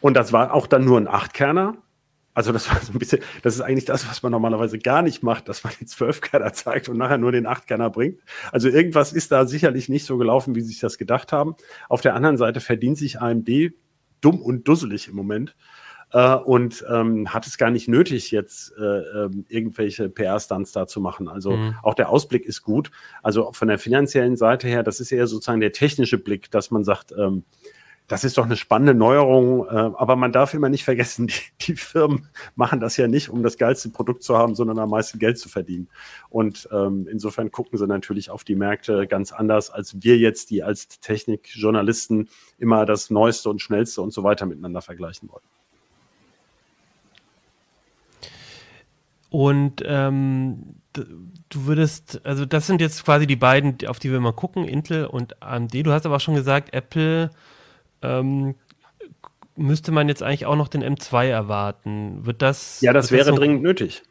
Und 0.00 0.14
das 0.14 0.32
war 0.32 0.54
auch 0.54 0.66
dann 0.66 0.84
nur 0.84 0.98
ein 0.98 1.08
Achtkerner. 1.08 1.76
Also 2.38 2.52
das 2.52 2.70
war 2.70 2.80
so 2.80 2.92
ein 2.92 3.00
bisschen, 3.00 3.20
das 3.42 3.56
ist 3.56 3.62
eigentlich 3.62 3.86
das, 3.86 4.08
was 4.08 4.22
man 4.22 4.30
normalerweise 4.30 4.78
gar 4.78 5.02
nicht 5.02 5.24
macht, 5.24 5.48
dass 5.48 5.64
man 5.64 5.72
den 5.80 5.88
Zwölfkerner 5.88 6.52
zeigt 6.52 6.88
und 6.88 6.96
nachher 6.96 7.18
nur 7.18 7.32
den 7.32 7.48
Achtkerner 7.48 7.90
bringt. 7.90 8.20
Also 8.52 8.68
irgendwas 8.68 9.12
ist 9.12 9.32
da 9.32 9.44
sicherlich 9.44 9.88
nicht 9.88 10.04
so 10.04 10.18
gelaufen, 10.18 10.54
wie 10.54 10.60
sie 10.60 10.68
sich 10.68 10.78
das 10.78 10.98
gedacht 10.98 11.32
haben. 11.32 11.56
Auf 11.88 12.00
der 12.00 12.14
anderen 12.14 12.36
Seite 12.36 12.60
verdient 12.60 12.96
sich 12.96 13.20
AMD 13.20 13.72
dumm 14.20 14.40
und 14.40 14.68
dusselig 14.68 15.08
im 15.08 15.16
Moment 15.16 15.56
äh, 16.12 16.36
und 16.36 16.84
ähm, 16.88 17.34
hat 17.34 17.44
es 17.48 17.58
gar 17.58 17.72
nicht 17.72 17.88
nötig, 17.88 18.30
jetzt 18.30 18.72
äh, 18.78 18.84
äh, 18.84 19.30
irgendwelche 19.48 20.08
PR-Stunts 20.08 20.70
da 20.70 20.86
zu 20.86 21.00
machen. 21.00 21.26
Also 21.26 21.56
mhm. 21.56 21.74
auch 21.82 21.94
der 21.94 22.08
Ausblick 22.08 22.46
ist 22.46 22.62
gut. 22.62 22.92
Also 23.20 23.52
von 23.52 23.66
der 23.66 23.80
finanziellen 23.80 24.36
Seite 24.36 24.68
her, 24.68 24.84
das 24.84 25.00
ist 25.00 25.10
eher 25.10 25.26
sozusagen 25.26 25.58
der 25.58 25.72
technische 25.72 26.18
Blick, 26.18 26.52
dass 26.52 26.70
man 26.70 26.84
sagt, 26.84 27.12
ähm, 27.18 27.42
das 28.08 28.24
ist 28.24 28.38
doch 28.38 28.46
eine 28.46 28.56
spannende 28.56 28.94
Neuerung, 28.94 29.66
äh, 29.66 29.70
aber 29.70 30.16
man 30.16 30.32
darf 30.32 30.54
immer 30.54 30.70
nicht 30.70 30.82
vergessen, 30.82 31.26
die, 31.28 31.34
die, 31.60 31.76
Firmen 31.76 32.26
machen 32.56 32.80
das 32.80 32.96
ja 32.96 33.06
nicht, 33.06 33.28
um 33.28 33.42
das 33.42 33.58
geilste 33.58 33.90
Produkt 33.90 34.22
zu 34.22 34.36
haben, 34.36 34.54
sondern 34.54 34.78
am 34.78 34.90
meisten 34.90 35.18
Geld 35.18 35.38
zu 35.38 35.48
verdienen. 35.48 35.88
Und 36.30 36.68
ähm, 36.72 37.06
insofern 37.10 37.50
gucken 37.50 37.78
sie 37.78 37.86
natürlich 37.86 38.30
auf 38.30 38.44
die 38.44 38.56
Märkte 38.56 39.06
ganz 39.06 39.32
anders, 39.32 39.70
als 39.70 40.02
wir 40.02 40.16
jetzt, 40.16 40.50
die 40.50 40.62
als 40.62 40.88
Technikjournalisten 40.88 42.30
immer 42.58 42.86
das 42.86 43.10
Neueste 43.10 43.50
und 43.50 43.60
Schnellste 43.60 44.00
und 44.00 44.12
so 44.12 44.24
weiter 44.24 44.46
miteinander 44.46 44.80
vergleichen 44.80 45.28
wollen. 45.30 45.44
Und 49.30 49.82
ähm, 49.84 50.76
du 50.94 51.66
würdest, 51.66 52.24
also 52.24 52.46
das 52.46 52.66
sind 52.66 52.80
jetzt 52.80 53.04
quasi 53.04 53.26
die 53.26 53.36
beiden, 53.36 53.76
auf 53.86 53.98
die 53.98 54.10
wir 54.10 54.20
mal 54.20 54.32
gucken, 54.32 54.64
Intel 54.64 55.04
und 55.04 55.42
AMD. 55.42 55.74
Du 55.74 55.92
hast 55.92 56.06
aber 56.06 56.16
auch 56.16 56.20
schon 56.20 56.34
gesagt, 56.34 56.72
Apple 56.72 57.30
ähm, 58.02 58.54
müsste 59.56 59.92
man 59.92 60.08
jetzt 60.08 60.22
eigentlich 60.22 60.46
auch 60.46 60.56
noch 60.56 60.68
den 60.68 60.82
M2 60.82 61.26
erwarten. 61.26 62.24
Wird 62.24 62.42
das. 62.42 62.80
Ja, 62.80 62.92
das 62.92 63.10
wäre 63.12 63.30
das 63.30 63.34
dringend 63.34 63.62
nötig. 63.62 64.02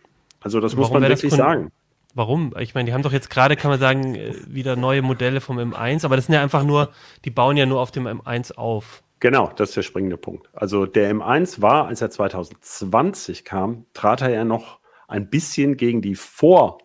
Also, 0.41 0.60
das 0.60 0.76
muss 0.76 0.91
man 0.91 1.02
wirklich 1.02 1.34
sagen. 1.34 1.71
Warum? 2.13 2.54
Ich 2.60 2.73
meine, 2.73 2.88
die 2.88 2.93
haben 2.93 3.04
doch 3.04 3.12
jetzt 3.12 3.30
gerade, 3.30 3.56
kann 3.56 3.69
man 3.69 3.80
sagen, 3.80 4.15
äh, 4.15 4.34
wieder 4.47 4.76
neue 4.76 5.04
Modelle 5.04 5.39
vom 5.39 5.60
M1, 5.60 6.04
aber 6.04 6.15
das 6.15 6.26
sind 6.26 6.34
ja 6.34 6.41
einfach 6.41 6.63
nur, 6.63 6.89
die 7.26 7.30
bauen 7.30 7.58
ja 7.58 7.67
nur 7.67 7.80
auf 7.80 7.91
dem 7.91 8.08
M1 8.08 8.56
auf. 8.56 9.04
Genau, 9.19 9.52
das 9.56 9.69
ist 9.69 9.76
der 9.76 9.84
springende 9.84 10.17
Punkt. 10.17 10.50
Also 10.54 10.88
der 10.88 11.13
M1 11.13 11.62
war, 11.62 11.86
als 11.86 12.02
er 12.02 12.10
2020 12.10 13.45
kam, 13.45 13.86
trat 13.93 14.21
er 14.21 14.30
ja 14.32 14.45
noch 14.45 14.80
ein 15.08 15.30
bisschen 15.30 15.78
gegen 15.78 16.02
die 16.02 16.15
vorletzte 16.15 16.80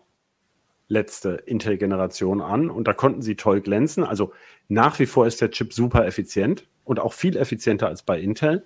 Intel-Generation 1.45 2.41
an 2.41 2.69
und 2.69 2.87
da 2.87 2.93
konnten 2.93 3.23
sie 3.23 3.35
toll 3.35 3.61
glänzen. 3.61 4.03
Also 4.03 4.33
nach 4.67 4.99
wie 4.99 5.07
vor 5.07 5.25
ist 5.25 5.41
der 5.41 5.49
Chip 5.49 5.73
super 5.73 6.05
effizient 6.05 6.67
und 6.83 6.99
auch 6.99 7.13
viel 7.13 7.37
effizienter 7.37 7.87
als 7.87 8.03
bei 8.03 8.19
Intel. 8.19 8.65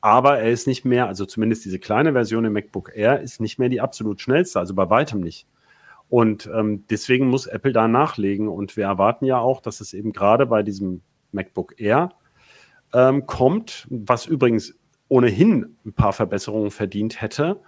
Aber 0.00 0.38
er 0.38 0.50
ist 0.50 0.66
nicht 0.66 0.84
mehr, 0.84 1.08
also 1.08 1.26
zumindest 1.26 1.64
diese 1.64 1.78
kleine 1.78 2.12
Version 2.12 2.44
im 2.44 2.52
MacBook 2.52 2.92
Air 2.94 3.20
ist 3.20 3.40
nicht 3.40 3.58
mehr 3.58 3.68
die 3.68 3.80
absolut 3.80 4.20
schnellste, 4.20 4.60
also 4.60 4.74
bei 4.74 4.88
weitem 4.90 5.20
nicht. 5.20 5.46
Und 6.08 6.48
ähm, 6.54 6.84
deswegen 6.88 7.28
muss 7.28 7.46
Apple 7.46 7.72
da 7.72 7.88
nachlegen. 7.88 8.48
Und 8.48 8.76
wir 8.76 8.84
erwarten 8.84 9.24
ja 9.24 9.38
auch, 9.38 9.60
dass 9.60 9.80
es 9.80 9.92
eben 9.92 10.12
gerade 10.12 10.46
bei 10.46 10.62
diesem 10.62 11.02
MacBook 11.32 11.74
Air 11.78 12.10
ähm, 12.94 13.26
kommt, 13.26 13.86
was 13.90 14.26
übrigens 14.26 14.74
ohnehin 15.08 15.76
ein 15.84 15.92
paar 15.92 16.12
Verbesserungen 16.12 16.70
verdient 16.70 17.20
hätte. 17.20 17.60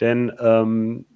Denn 0.00 0.32
ähm, 0.38 1.06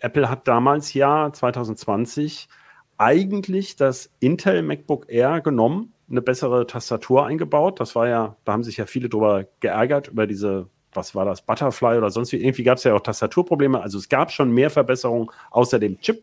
Apple 0.00 0.28
hat 0.28 0.48
damals 0.48 0.94
ja 0.94 1.32
2020 1.32 2.48
eigentlich 2.96 3.76
das 3.76 4.12
Intel 4.20 4.62
MacBook 4.62 5.06
Air 5.08 5.40
genommen 5.40 5.93
eine 6.14 6.22
bessere 6.22 6.66
Tastatur 6.66 7.26
eingebaut. 7.26 7.80
Das 7.80 7.94
war 7.94 8.08
ja, 8.08 8.36
da 8.44 8.52
haben 8.52 8.62
sich 8.62 8.76
ja 8.76 8.86
viele 8.86 9.08
drüber 9.08 9.46
geärgert, 9.60 10.08
über 10.08 10.26
diese, 10.26 10.68
was 10.92 11.14
war 11.14 11.24
das, 11.24 11.42
Butterfly 11.42 11.98
oder 11.98 12.10
sonst 12.10 12.32
wie. 12.32 12.36
Irgendwie 12.36 12.62
gab 12.62 12.78
es 12.78 12.84
ja 12.84 12.94
auch 12.94 13.00
Tastaturprobleme. 13.00 13.80
Also 13.80 13.98
es 13.98 14.08
gab 14.08 14.30
schon 14.30 14.52
mehr 14.52 14.70
Verbesserungen 14.70 15.28
außer 15.50 15.78
dem 15.78 16.00
Chip. 16.00 16.22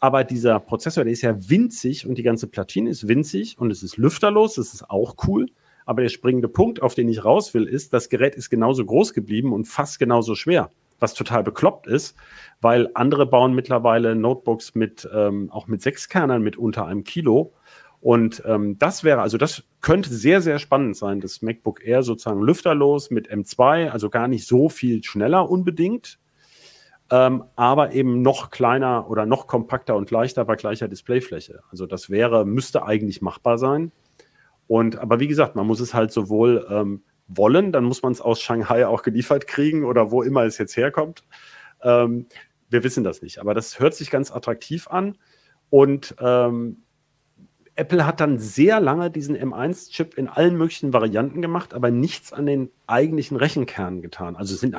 Aber 0.00 0.24
dieser 0.24 0.60
Prozessor, 0.60 1.04
der 1.04 1.12
ist 1.12 1.22
ja 1.22 1.34
winzig 1.48 2.06
und 2.06 2.16
die 2.16 2.22
ganze 2.22 2.46
Platine 2.46 2.90
ist 2.90 3.08
winzig 3.08 3.58
und 3.58 3.70
es 3.70 3.82
ist 3.82 3.96
lüfterlos, 3.96 4.54
das 4.54 4.72
ist 4.72 4.90
auch 4.90 5.14
cool. 5.26 5.46
Aber 5.84 6.02
der 6.02 6.08
springende 6.08 6.48
Punkt, 6.48 6.80
auf 6.82 6.94
den 6.94 7.08
ich 7.08 7.24
raus 7.24 7.52
will, 7.52 7.66
ist, 7.66 7.92
das 7.92 8.08
Gerät 8.08 8.34
ist 8.34 8.48
genauso 8.48 8.84
groß 8.84 9.12
geblieben 9.12 9.52
und 9.52 9.66
fast 9.66 9.98
genauso 9.98 10.34
schwer, 10.34 10.70
was 11.00 11.14
total 11.14 11.42
bekloppt 11.42 11.86
ist, 11.86 12.16
weil 12.60 12.88
andere 12.94 13.26
bauen 13.26 13.54
mittlerweile 13.54 14.14
Notebooks 14.14 14.74
mit 14.74 15.08
ähm, 15.12 15.50
auch 15.50 15.66
mit 15.66 15.82
sechs 15.82 16.08
Kernern 16.08 16.42
mit 16.42 16.56
unter 16.56 16.86
einem 16.86 17.04
Kilo 17.04 17.52
und 18.00 18.42
ähm, 18.46 18.78
das 18.78 19.04
wäre, 19.04 19.20
also 19.20 19.36
das 19.36 19.62
könnte 19.82 20.10
sehr, 20.10 20.40
sehr 20.40 20.58
spannend 20.58 20.96
sein, 20.96 21.20
das 21.20 21.42
MacBook 21.42 21.84
Air 21.84 22.02
sozusagen 22.02 22.40
lüfterlos 22.40 23.10
mit 23.10 23.30
M2, 23.30 23.90
also 23.90 24.08
gar 24.08 24.26
nicht 24.26 24.46
so 24.46 24.68
viel 24.68 25.02
schneller 25.04 25.50
unbedingt. 25.50 26.18
ähm, 27.10 27.44
aber 27.56 27.92
eben 27.92 28.22
noch 28.22 28.50
kleiner 28.50 29.10
oder 29.10 29.26
noch 29.26 29.46
kompakter 29.48 29.96
und 29.96 30.10
leichter 30.12 30.44
bei 30.44 30.54
gleicher 30.54 30.88
Displayfläche. 30.88 31.60
Also 31.70 31.86
das 31.86 32.08
wäre, 32.08 32.46
müsste 32.46 32.84
eigentlich 32.84 33.20
machbar 33.20 33.58
sein. 33.58 33.90
Und 34.68 34.96
aber 34.96 35.18
wie 35.18 35.26
gesagt, 35.26 35.56
man 35.56 35.66
muss 35.66 35.80
es 35.80 35.92
halt 35.92 36.12
sowohl 36.12 36.66
ähm, 36.70 37.02
wollen, 37.26 37.72
dann 37.72 37.84
muss 37.84 38.02
man 38.02 38.12
es 38.12 38.20
aus 38.20 38.40
Shanghai 38.40 38.86
auch 38.86 39.02
geliefert 39.02 39.48
kriegen 39.48 39.84
oder 39.84 40.12
wo 40.12 40.22
immer 40.22 40.44
es 40.44 40.58
jetzt 40.58 40.76
herkommt. 40.76 41.24
Ähm, 41.82 42.26
wir 42.68 42.84
wissen 42.84 43.02
das 43.02 43.22
nicht, 43.22 43.40
aber 43.40 43.54
das 43.54 43.80
hört 43.80 43.94
sich 43.94 44.10
ganz 44.10 44.30
attraktiv 44.30 44.86
an. 44.86 45.18
Und 45.70 46.14
ähm, 46.20 46.84
Apple 47.80 48.06
hat 48.06 48.20
dann 48.20 48.38
sehr 48.38 48.78
lange 48.78 49.10
diesen 49.10 49.34
M1-Chip 49.34 50.18
in 50.18 50.28
allen 50.28 50.56
möglichen 50.56 50.92
Varianten 50.92 51.40
gemacht, 51.40 51.72
aber 51.72 51.90
nichts 51.90 52.30
an 52.32 52.44
den 52.44 52.70
eigentlichen 52.86 53.38
Rechenkernen 53.38 54.02
getan. 54.02 54.36
Also 54.36 54.54
es 54.54 54.60
sind 54.60 54.76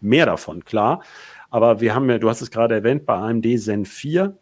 mehr 0.00 0.26
davon, 0.26 0.64
klar. 0.64 1.02
Aber 1.48 1.80
wir 1.80 1.94
haben 1.94 2.10
ja, 2.10 2.18
du 2.18 2.28
hast 2.28 2.40
es 2.40 2.50
gerade 2.50 2.74
erwähnt, 2.74 3.06
bei 3.06 3.14
AMD 3.14 3.46
Zen 3.60 3.84
4 3.84 4.36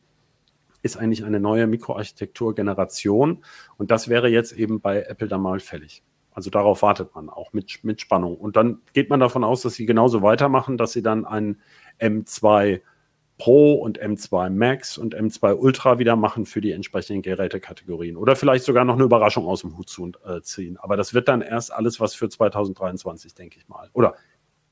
ist 0.82 0.96
eigentlich 0.96 1.24
eine 1.24 1.38
neue 1.38 1.66
Mikroarchitektur-Generation. 1.66 3.44
Und 3.76 3.90
das 3.90 4.08
wäre 4.08 4.28
jetzt 4.28 4.52
eben 4.52 4.80
bei 4.80 5.02
Apple 5.02 5.28
dann 5.28 5.42
mal 5.42 5.60
fällig. 5.60 6.02
Also 6.32 6.48
darauf 6.48 6.80
wartet 6.80 7.14
man 7.14 7.28
auch 7.28 7.52
mit, 7.52 7.84
mit 7.84 8.00
Spannung. 8.00 8.36
Und 8.36 8.56
dann 8.56 8.78
geht 8.94 9.10
man 9.10 9.20
davon 9.20 9.44
aus, 9.44 9.60
dass 9.62 9.74
sie 9.74 9.84
genauso 9.84 10.22
weitermachen, 10.22 10.78
dass 10.78 10.92
sie 10.92 11.02
dann 11.02 11.26
ein 11.26 11.60
M2 12.00 12.80
Pro 13.38 13.74
und 13.74 14.00
M2 14.00 14.50
Max 14.50 14.98
und 14.98 15.16
M2 15.16 15.54
Ultra 15.54 15.98
wieder 15.98 16.16
machen 16.16 16.44
für 16.44 16.60
die 16.60 16.72
entsprechenden 16.72 17.22
Gerätekategorien. 17.22 18.16
Oder 18.16 18.36
vielleicht 18.36 18.64
sogar 18.64 18.84
noch 18.84 18.94
eine 18.94 19.04
Überraschung 19.04 19.46
aus 19.46 19.60
dem 19.60 19.78
Hut 19.78 19.88
zu, 19.88 20.12
äh, 20.26 20.40
ziehen. 20.42 20.76
Aber 20.76 20.96
das 20.96 21.14
wird 21.14 21.28
dann 21.28 21.40
erst 21.40 21.72
alles 21.72 22.00
was 22.00 22.14
für 22.14 22.28
2023, 22.28 23.34
denke 23.34 23.58
ich 23.58 23.68
mal. 23.68 23.88
Oder 23.92 24.16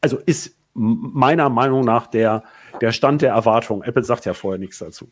also 0.00 0.18
ist 0.18 0.57
meiner 0.74 1.48
Meinung 1.48 1.85
nach 1.85 2.07
der, 2.07 2.42
der 2.81 2.92
Stand 2.92 3.22
der 3.22 3.33
Erwartung. 3.33 3.83
Apple 3.83 4.05
sagt 4.05 4.26
ja 4.26 4.35
vorher 4.35 4.59
nichts 4.59 4.79
dazu. 4.79 5.11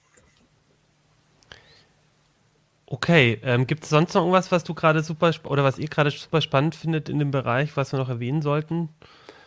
Okay, 2.86 3.40
ähm, 3.42 3.66
gibt 3.66 3.84
es 3.84 3.90
sonst 3.90 4.14
noch 4.14 4.22
irgendwas, 4.22 4.52
was 4.52 4.62
du 4.62 4.74
gerade 4.74 5.02
super 5.02 5.32
oder 5.44 5.64
was 5.64 5.78
ihr 5.78 5.88
gerade 5.88 6.10
super 6.10 6.40
spannend 6.40 6.74
findet 6.74 7.08
in 7.08 7.18
dem 7.18 7.30
Bereich, 7.30 7.76
was 7.76 7.92
wir 7.92 7.98
noch 7.98 8.10
erwähnen 8.10 8.42
sollten? 8.42 8.90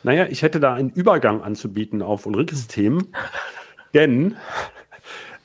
Naja, 0.04 0.26
ich 0.30 0.42
hätte 0.42 0.60
da 0.60 0.74
einen 0.74 0.90
Übergang 0.90 1.42
anzubieten 1.42 2.02
auf 2.02 2.26
Ulrikes 2.26 2.68
Themen, 2.68 3.08
denn 3.94 4.36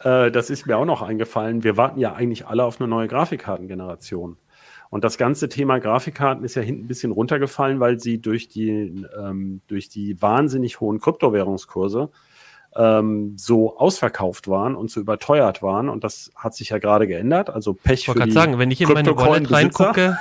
äh, 0.05 0.31
das 0.31 0.51
ist 0.51 0.67
mir 0.67 0.77
auch 0.77 0.85
noch 0.85 1.03
eingefallen. 1.03 1.65
Wir 1.65 1.77
warten 1.77 2.01
ja 2.01 2.15
eigentlich 2.15 2.47
alle 2.47 2.65
auf 2.65 2.81
eine 2.81 2.89
neue 2.89 3.09
Grafikkartengeneration. 3.09 4.37
Und 4.91 5.05
das 5.05 5.17
ganze 5.17 5.49
Thema 5.49 5.79
Grafikkarten 5.79 6.45
ist 6.45 6.55
ja 6.55 6.61
hinten 6.61 6.85
ein 6.85 6.89
bisschen 6.89 7.13
runtergefallen, 7.13 7.81
weil 7.81 7.99
sie 7.99 8.21
durch 8.21 8.49
die, 8.49 9.07
ähm, 9.19 9.63
durch 9.67 9.89
die 9.89 10.21
wahnsinnig 10.21 10.81
hohen 10.81 11.01
Kryptowährungskurse 11.01 12.11
ähm, 12.77 13.35
so 13.39 13.79
ausverkauft 13.79 14.49
waren 14.49 14.75
und 14.75 14.91
so 14.91 15.01
überteuert 15.01 15.63
waren. 15.63 15.89
Und 15.89 16.05
das 16.05 16.31
hat 16.37 16.55
sich 16.55 16.71
ja 16.71 16.79
gerade 16.79 17.07
geändert. 17.07 17.49
Also 17.49 17.73
Pech 17.73 18.01
ich 18.01 18.07
für 18.07 18.21
die 18.21 18.33
sagen, 18.33 18.59
wenn 18.59 18.71
ich 18.71 18.81
in 18.83 18.93
meine 18.93 19.17
Wallet 19.17 19.51
reingucke, 19.51 20.19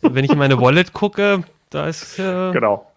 wenn 0.00 0.24
ich 0.24 0.32
in 0.32 0.38
meine 0.38 0.58
Wallet 0.60 0.92
gucke, 0.92 1.44
da 1.68 1.86
ist 1.86 2.18
äh, 2.18 2.52
genau. 2.52 2.90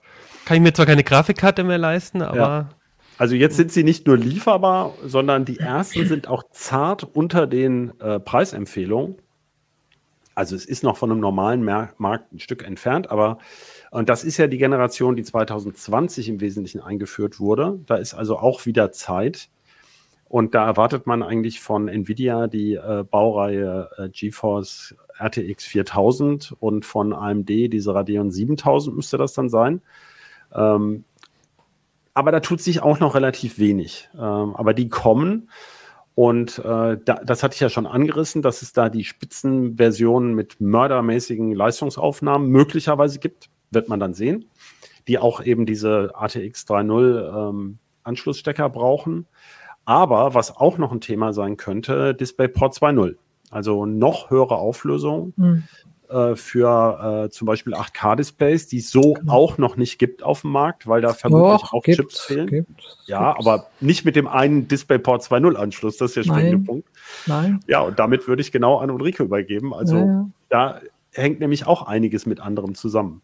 kann 0.46 0.58
ich 0.58 0.63
mir 0.63 0.74
zwar 0.74 0.86
keine 0.86 1.04
Grafikkarte 1.04 1.63
mehr 1.63 1.78
leisten, 1.78 2.22
aber 2.22 2.38
ja. 2.38 2.70
Also 3.17 3.36
jetzt 3.36 3.56
sind 3.56 3.71
sie 3.71 3.84
nicht 3.84 4.06
nur 4.06 4.17
lieferbar, 4.17 4.93
sondern 5.03 5.43
die 5.43 5.60
ersten 5.60 6.08
sind 6.08 6.27
auch 6.27 6.43
zart 6.51 7.03
unter 7.15 7.47
den 7.47 7.99
äh, 7.99 8.19
Preisempfehlungen. 8.19 9.15
Also 10.36 10.56
es 10.56 10.65
ist 10.65 10.84
noch 10.84 10.97
von 10.97 11.12
einem 11.12 11.19
normalen 11.19 11.63
Mer 11.63 11.93
Markt 11.97 12.32
ein 12.32 12.39
Stück 12.39 12.63
entfernt, 12.63 13.10
aber 13.10 13.39
und 13.89 14.08
das 14.10 14.23
ist 14.23 14.38
ja 14.38 14.45
die 14.45 14.60
Generation, 14.60 15.15
die 15.15 15.23
2020 15.23 16.30
im 16.30 16.41
Wesentlichen 16.41 16.80
eingeführt 16.80 17.39
wurde. 17.39 17.80
Da 17.88 17.95
ist 17.95 18.13
also 18.13 18.38
auch 18.38 18.65
wieder 18.65 18.91
Zeit. 18.91 19.49
Und 20.30 20.53
da 20.56 20.65
erwartet 20.65 21.08
man 21.08 21.23
eigentlich 21.23 21.62
von 21.62 21.88
Nvidia 21.88 22.47
die 22.47 22.73
äh, 22.73 23.03
Baureihe 23.10 23.89
äh, 23.97 24.10
GeForce 24.10 24.95
RTX 25.17 25.63
4000 25.65 26.53
und 26.60 26.86
von 26.86 27.13
AMD 27.13 27.49
diese 27.49 27.95
Radeon 27.95 28.30
7000 28.30 28.95
müsste 28.95 29.17
das 29.17 29.34
dann 29.34 29.49
sein. 29.49 29.82
Ähm, 30.53 31.06
aber 32.17 32.32
da 32.32 32.39
tut 32.39 32.62
sich 32.62 32.82
auch 32.82 32.99
noch 32.99 33.13
relativ 33.13 33.60
wenig. 33.60 34.10
Ähm, 34.15 34.56
aber 34.56 34.73
die 34.73 34.89
kommen. 34.89 35.51
Und 36.15 36.58
äh, 36.58 36.97
da, 37.06 37.21
das 37.23 37.43
hatte 37.43 37.53
ich 37.53 37.60
ja 37.60 37.69
schon 37.69 37.86
angerissen, 37.86 38.41
dass 38.41 38.63
es 38.63 38.73
da 38.73 38.89
die 38.89 39.03
Spitzenversionen 39.03 40.34
mit 40.34 40.60
mördermäßigen 40.60 41.53
Leistungsaufnahmen 41.53 42.49
möglicherweise 42.49 43.19
gibt 43.19 43.49
wird 43.69 43.89
man 43.89 43.99
dann 43.99 44.13
sehen, 44.13 44.45
die 45.08 45.19
auch 45.19 45.43
eben 45.43 45.65
diese 45.65 46.12
ATX 46.15 46.65
3.0 46.65 47.49
ähm, 47.49 47.77
Anschlussstecker 48.03 48.69
brauchen. 48.69 49.27
Aber 49.86 50.34
was 50.34 50.56
auch 50.56 50.80
noch 50.80 50.91
ein 50.91 51.01
Thema 51.01 51.34
sein 51.34 51.56
könnte, 51.56 52.15
DisplayPort 52.15 52.73
2.0. 52.73 53.17
Also 53.51 53.86
noch 53.86 54.32
höhere 54.32 54.56
Auflösung 54.56 55.34
mhm. 55.36 55.63
Äh, 56.10 56.36
für 56.36 57.26
äh, 57.26 57.30
zum 57.30 57.46
Beispiel 57.46 57.74
8K-Displays, 57.74 58.67
die 58.67 58.78
es 58.78 58.89
so 58.89 59.13
genau. 59.13 59.34
auch 59.34 59.58
noch 59.58 59.76
nicht 59.76 60.00
gibt 60.00 60.24
auf 60.24 60.41
dem 60.41 60.52
Markt, 60.52 60.88
weil 60.88 61.02
da 61.02 61.13
vermutlich 61.13 61.62
Doch, 61.62 61.74
auch 61.74 61.84
gibt, 61.84 61.98
Chips 61.98 62.22
fehlen. 62.22 62.48
Gibt, 62.48 62.70
ja, 63.06 63.34
gibt. 63.34 63.48
aber 63.48 63.67
nicht 63.80 64.06
mit 64.06 64.15
dem 64.15 64.28
einen 64.28 64.67
DisplayPort 64.67 65.24
2.0 65.24 65.56
Anschluss, 65.56 65.98
das 65.98 66.12
ist 66.12 66.15
der 66.17 66.24
springende 66.24 66.60
Punkt. 66.60 66.88
Nein. 67.26 67.60
Ja, 67.67 67.82
und 67.82 68.00
damit 68.00 68.28
würde 68.28 68.41
ich 68.41 68.52
genau 68.52 68.78
an 68.78 68.89
Ulrike 68.89 69.24
übergeben. 69.24 69.74
Also 69.74 69.98
ja. 69.98 70.30
da 70.50 70.82
hängt 71.12 71.39
nämlich 71.39 71.67
auch 71.67 71.84
einiges 71.84 72.26
mit 72.26 72.39
anderem 72.39 72.76
zusammen. 72.76 73.22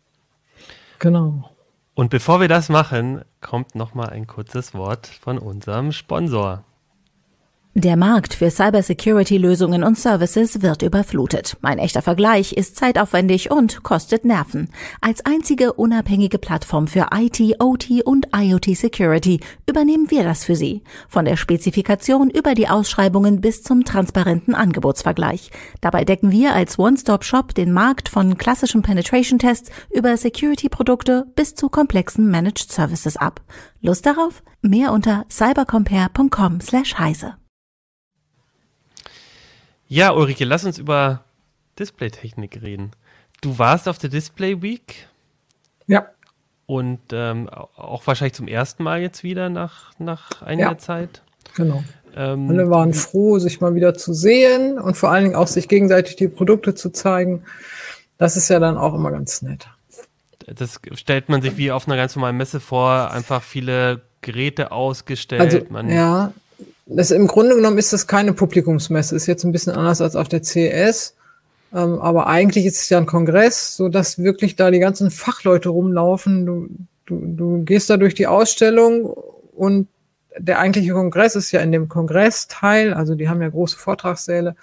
Genau. 0.99 1.49
Und 1.95 2.09
bevor 2.09 2.41
wir 2.41 2.47
das 2.47 2.69
machen, 2.69 3.21
kommt 3.39 3.75
noch 3.75 3.93
mal 3.93 4.09
ein 4.09 4.25
kurzes 4.25 4.73
Wort 4.73 5.07
von 5.07 5.37
unserem 5.37 5.91
Sponsor. 5.91 6.63
Der 7.75 7.97
Markt 7.97 8.35
für 8.35 8.51
Cybersecurity-Lösungen 8.51 9.83
und 9.83 9.97
Services 9.97 10.61
wird 10.61 10.83
überflutet. 10.83 11.57
Mein 11.61 11.79
echter 11.79 12.03
Vergleich 12.03 12.53
ist 12.53 12.75
zeitaufwendig 12.75 13.49
und 13.49 13.81
kostet 13.81 14.25
Nerven. 14.25 14.69
Als 15.01 15.25
einzige 15.25 15.73
unabhängige 15.73 16.37
Plattform 16.37 16.85
für 16.85 17.07
IT, 17.11 17.41
OT 17.57 18.05
und 18.05 18.27
IoT 18.31 18.77
Security 18.77 19.39
übernehmen 19.67 20.11
wir 20.11 20.23
das 20.23 20.45
für 20.45 20.55
Sie. 20.55 20.83
Von 21.09 21.25
der 21.25 21.35
Spezifikation 21.35 22.29
über 22.29 22.53
die 22.53 22.69
Ausschreibungen 22.69 23.41
bis 23.41 23.63
zum 23.63 23.85
transparenten 23.85 24.53
Angebotsvergleich. 24.53 25.49
Dabei 25.81 26.05
decken 26.05 26.29
wir 26.31 26.53
als 26.53 26.77
One-Stop-Shop 26.77 27.55
den 27.55 27.73
Markt 27.73 28.07
von 28.07 28.37
klassischen 28.37 28.83
Penetration-Tests 28.83 29.71
über 29.89 30.15
Security-Produkte 30.15 31.25
bis 31.35 31.55
zu 31.55 31.69
komplexen 31.69 32.29
Managed 32.29 32.71
Services 32.71 33.17
ab. 33.17 33.41
Lust 33.81 34.05
darauf? 34.05 34.43
Mehr 34.61 34.93
unter 34.93 35.25
cybercompare.com 35.27 36.61
slash 36.61 36.99
heise. 36.99 37.33
Ja, 39.93 40.11
Ulrike, 40.11 40.43
lass 40.43 40.63
uns 40.63 40.79
über 40.79 41.23
Displaytechnik 41.77 42.63
reden. 42.63 42.93
Du 43.41 43.59
warst 43.59 43.87
auf 43.87 43.99
der 43.99 44.09
Display 44.09 44.59
Week. 44.59 45.07
Ja. 45.85 46.07
Und 46.65 46.99
ähm, 47.11 47.47
auch 47.47 48.07
wahrscheinlich 48.07 48.33
zum 48.33 48.47
ersten 48.47 48.81
Mal 48.81 49.01
jetzt 49.01 49.23
wieder 49.23 49.49
nach, 49.49 49.91
nach 49.99 50.41
einiger 50.41 50.71
ja, 50.71 50.77
Zeit. 50.79 51.21
Genau. 51.55 51.83
Ähm, 52.15 52.49
Alle 52.49 52.71
waren 52.71 52.95
froh, 52.95 53.37
sich 53.37 53.61
mal 53.61 53.75
wieder 53.75 53.93
zu 53.93 54.13
sehen 54.13 54.79
und 54.79 54.97
vor 54.97 55.11
allen 55.11 55.25
Dingen 55.25 55.35
auch 55.35 55.45
sich 55.45 55.67
gegenseitig 55.67 56.15
die 56.15 56.27
Produkte 56.27 56.73
zu 56.73 56.89
zeigen. 56.89 57.43
Das 58.17 58.35
ist 58.35 58.49
ja 58.49 58.59
dann 58.59 58.77
auch 58.77 58.95
immer 58.95 59.11
ganz 59.11 59.43
nett. 59.43 59.67
Das 60.47 60.79
stellt 60.93 61.29
man 61.29 61.43
sich 61.43 61.55
wie 61.57 61.71
auf 61.71 61.87
einer 61.87 61.97
ganz 61.97 62.15
normalen 62.15 62.37
Messe 62.37 62.59
vor, 62.59 63.11
einfach 63.11 63.43
viele 63.43 64.01
Geräte 64.21 64.71
ausgestellt. 64.71 65.41
Also, 65.41 65.61
man 65.69 65.87
ja, 65.91 66.33
das, 66.85 67.11
Im 67.11 67.27
Grunde 67.27 67.55
genommen 67.55 67.77
ist 67.77 67.93
das 67.93 68.07
keine 68.07 68.33
Publikumsmesse, 68.33 69.15
ist 69.15 69.27
jetzt 69.27 69.43
ein 69.43 69.51
bisschen 69.51 69.73
anders 69.73 70.01
als 70.01 70.15
auf 70.15 70.27
der 70.27 70.43
CES. 70.43 71.15
Ähm, 71.73 71.99
aber 71.99 72.27
eigentlich 72.27 72.65
ist 72.65 72.81
es 72.81 72.89
ja 72.89 72.97
ein 72.97 73.05
Kongress, 73.05 73.75
so 73.75 73.89
dass 73.89 74.19
wirklich 74.19 74.55
da 74.55 74.69
die 74.69 74.79
ganzen 74.79 75.09
Fachleute 75.09 75.69
rumlaufen. 75.69 76.45
Du, 76.45 76.67
du, 77.05 77.21
du 77.25 77.63
gehst 77.63 77.89
da 77.89 77.97
durch 77.97 78.15
die 78.15 78.27
Ausstellung 78.27 79.05
und 79.55 79.87
der 80.37 80.59
eigentliche 80.59 80.93
Kongress 80.93 81.35
ist 81.35 81.51
ja 81.51 81.61
in 81.61 81.71
dem 81.71 81.89
Kongressteil, 81.89 82.93
also 82.93 83.15
die 83.15 83.29
haben 83.29 83.41
ja 83.41 83.49
große 83.49 83.77
Vortragssäle. 83.77 84.55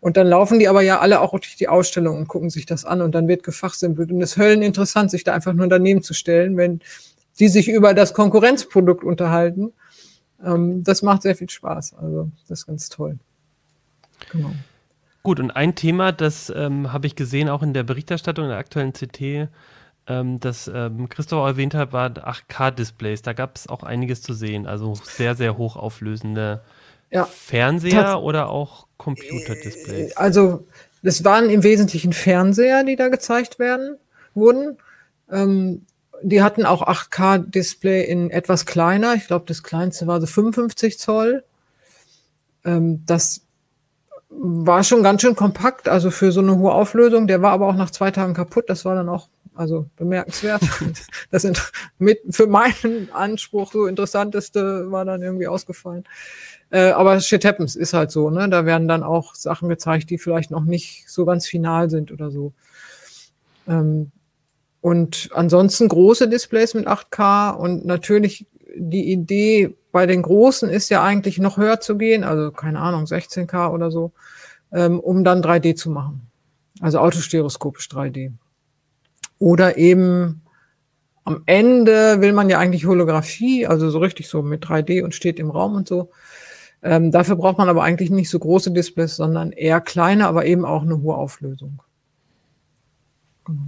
Und 0.00 0.16
dann 0.16 0.26
laufen 0.26 0.58
die 0.58 0.68
aber 0.68 0.82
ja 0.82 0.98
alle 0.98 1.20
auch 1.20 1.30
durch 1.30 1.56
die 1.56 1.68
Ausstellung 1.68 2.18
und 2.18 2.28
gucken 2.28 2.50
sich 2.50 2.66
das 2.66 2.84
an 2.84 3.02
und 3.02 3.14
dann 3.14 3.28
wird 3.28 3.44
gefachsimpelt. 3.44 4.10
Und 4.10 4.20
es 4.20 4.32
ist 4.32 4.36
hölleninteressant, 4.36 5.10
sich 5.10 5.22
da 5.22 5.32
einfach 5.32 5.52
nur 5.52 5.68
daneben 5.68 6.02
zu 6.02 6.12
stellen, 6.12 6.56
wenn 6.56 6.80
die 7.38 7.48
sich 7.48 7.68
über 7.68 7.94
das 7.94 8.12
Konkurrenzprodukt 8.12 9.04
unterhalten 9.04 9.72
ähm, 10.44 10.82
das 10.84 11.02
macht 11.02 11.22
sehr 11.22 11.36
viel 11.36 11.50
Spaß. 11.50 11.94
Also 11.94 12.30
das 12.48 12.60
ist 12.60 12.66
ganz 12.66 12.88
toll. 12.88 13.18
Genau. 14.30 14.52
Gut, 15.22 15.38
und 15.38 15.50
ein 15.52 15.74
Thema, 15.74 16.10
das 16.12 16.52
ähm, 16.54 16.92
habe 16.92 17.06
ich 17.06 17.14
gesehen, 17.14 17.48
auch 17.48 17.62
in 17.62 17.74
der 17.74 17.84
Berichterstattung 17.84 18.46
in 18.46 18.50
der 18.50 18.58
aktuellen 18.58 18.92
CT, 18.92 19.48
ähm, 20.08 20.40
das 20.40 20.70
ähm, 20.72 21.08
Christoph 21.08 21.46
erwähnt 21.46 21.74
hat, 21.74 21.92
war 21.92 22.08
8K-Displays. 22.08 23.22
Da 23.22 23.32
gab 23.32 23.56
es 23.56 23.68
auch 23.68 23.84
einiges 23.84 24.22
zu 24.22 24.32
sehen. 24.32 24.66
Also 24.66 24.94
sehr, 24.94 25.36
sehr 25.36 25.56
hochauflösende 25.56 26.62
ja, 27.12 27.24
Fernseher 27.24 28.20
oder 28.20 28.48
auch 28.48 28.86
Computerdisplays? 28.96 30.16
Also, 30.16 30.66
es 31.02 31.24
waren 31.24 31.50
im 31.50 31.62
Wesentlichen 31.62 32.12
Fernseher, 32.12 32.84
die 32.84 32.96
da 32.96 33.08
gezeigt 33.08 33.58
werden, 33.58 33.96
wurden. 34.34 34.78
Ähm, 35.30 35.86
die 36.22 36.42
hatten 36.42 36.66
auch 36.66 36.86
8K-Display 36.86 38.04
in 38.04 38.30
etwas 38.30 38.66
kleiner. 38.66 39.14
Ich 39.14 39.26
glaube, 39.26 39.44
das 39.46 39.62
kleinste 39.62 40.06
war 40.06 40.20
so 40.20 40.26
55 40.26 40.98
Zoll. 40.98 41.44
Ähm, 42.64 43.02
das 43.06 43.42
war 44.30 44.82
schon 44.82 45.02
ganz 45.02 45.20
schön 45.22 45.36
kompakt, 45.36 45.88
also 45.88 46.10
für 46.10 46.32
so 46.32 46.40
eine 46.40 46.56
hohe 46.56 46.72
Auflösung. 46.72 47.26
Der 47.26 47.42
war 47.42 47.52
aber 47.52 47.68
auch 47.68 47.76
nach 47.76 47.90
zwei 47.90 48.10
Tagen 48.10 48.34
kaputt. 48.34 48.64
Das 48.68 48.84
war 48.84 48.94
dann 48.94 49.08
auch 49.08 49.28
also 49.54 49.86
bemerkenswert. 49.96 50.62
Das 51.30 51.42
sind 51.42 51.72
mit 51.98 52.20
für 52.30 52.46
meinen 52.46 53.10
Anspruch 53.12 53.72
so 53.72 53.86
interessanteste 53.86 54.90
war 54.90 55.04
dann 55.04 55.22
irgendwie 55.22 55.46
ausgefallen. 55.46 56.04
Äh, 56.70 56.90
aber 56.90 57.20
shit 57.20 57.44
happens 57.44 57.76
ist 57.76 57.92
halt 57.92 58.10
so. 58.10 58.30
Ne, 58.30 58.48
da 58.48 58.64
werden 58.64 58.88
dann 58.88 59.02
auch 59.02 59.34
Sachen 59.34 59.68
gezeigt, 59.68 60.10
die 60.10 60.18
vielleicht 60.18 60.50
noch 60.50 60.64
nicht 60.64 61.04
so 61.08 61.24
ganz 61.24 61.46
final 61.46 61.90
sind 61.90 62.12
oder 62.12 62.30
so. 62.30 62.52
Ähm, 63.68 64.10
und 64.82 65.30
ansonsten 65.32 65.88
große 65.88 66.28
Displays 66.28 66.74
mit 66.74 66.88
8K 66.88 67.54
und 67.54 67.86
natürlich 67.86 68.46
die 68.74 69.12
Idee 69.12 69.76
bei 69.92 70.06
den 70.06 70.22
großen 70.22 70.68
ist 70.68 70.88
ja 70.88 71.04
eigentlich 71.04 71.38
noch 71.38 71.56
höher 71.56 71.78
zu 71.78 71.96
gehen, 71.96 72.24
also 72.24 72.50
keine 72.50 72.80
Ahnung, 72.80 73.04
16K 73.04 73.70
oder 73.70 73.92
so, 73.92 74.10
ähm, 74.72 74.98
um 74.98 75.22
dann 75.22 75.40
3D 75.40 75.76
zu 75.76 75.88
machen. 75.88 76.22
Also 76.80 76.98
autostereoskopisch 76.98 77.88
3D. 77.90 78.32
Oder 79.38 79.78
eben 79.78 80.42
am 81.22 81.44
Ende 81.46 82.20
will 82.20 82.32
man 82.32 82.50
ja 82.50 82.58
eigentlich 82.58 82.84
Holographie, 82.84 83.68
also 83.68 83.88
so 83.88 84.00
richtig 84.00 84.28
so 84.28 84.42
mit 84.42 84.64
3D 84.64 85.04
und 85.04 85.14
steht 85.14 85.38
im 85.38 85.50
Raum 85.50 85.76
und 85.76 85.86
so. 85.86 86.10
Ähm, 86.82 87.12
dafür 87.12 87.36
braucht 87.36 87.58
man 87.58 87.68
aber 87.68 87.84
eigentlich 87.84 88.10
nicht 88.10 88.30
so 88.30 88.40
große 88.40 88.72
Displays, 88.72 89.14
sondern 89.14 89.52
eher 89.52 89.80
kleine, 89.80 90.26
aber 90.26 90.44
eben 90.44 90.64
auch 90.64 90.82
eine 90.82 91.00
hohe 91.02 91.14
Auflösung. 91.14 91.80
Genau. 93.44 93.60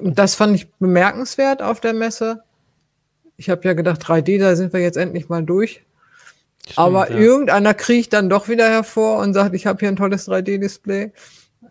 Und 0.00 0.18
das 0.18 0.34
fand 0.34 0.54
ich 0.54 0.70
bemerkenswert 0.72 1.62
auf 1.62 1.80
der 1.80 1.94
Messe. 1.94 2.42
Ich 3.36 3.48
habe 3.48 3.64
ja 3.64 3.72
gedacht, 3.72 4.02
3D, 4.02 4.38
da 4.38 4.54
sind 4.56 4.72
wir 4.72 4.80
jetzt 4.80 4.96
endlich 4.96 5.28
mal 5.28 5.42
durch. 5.42 5.82
Stimmt, 6.62 6.78
aber 6.78 7.10
ja. 7.10 7.16
irgendeiner 7.16 7.74
kriecht 7.74 8.12
dann 8.12 8.28
doch 8.28 8.48
wieder 8.48 8.68
hervor 8.68 9.18
und 9.18 9.32
sagt, 9.32 9.54
ich 9.54 9.66
habe 9.66 9.78
hier 9.80 9.88
ein 9.88 9.96
tolles 9.96 10.28
3D-Display. 10.28 11.12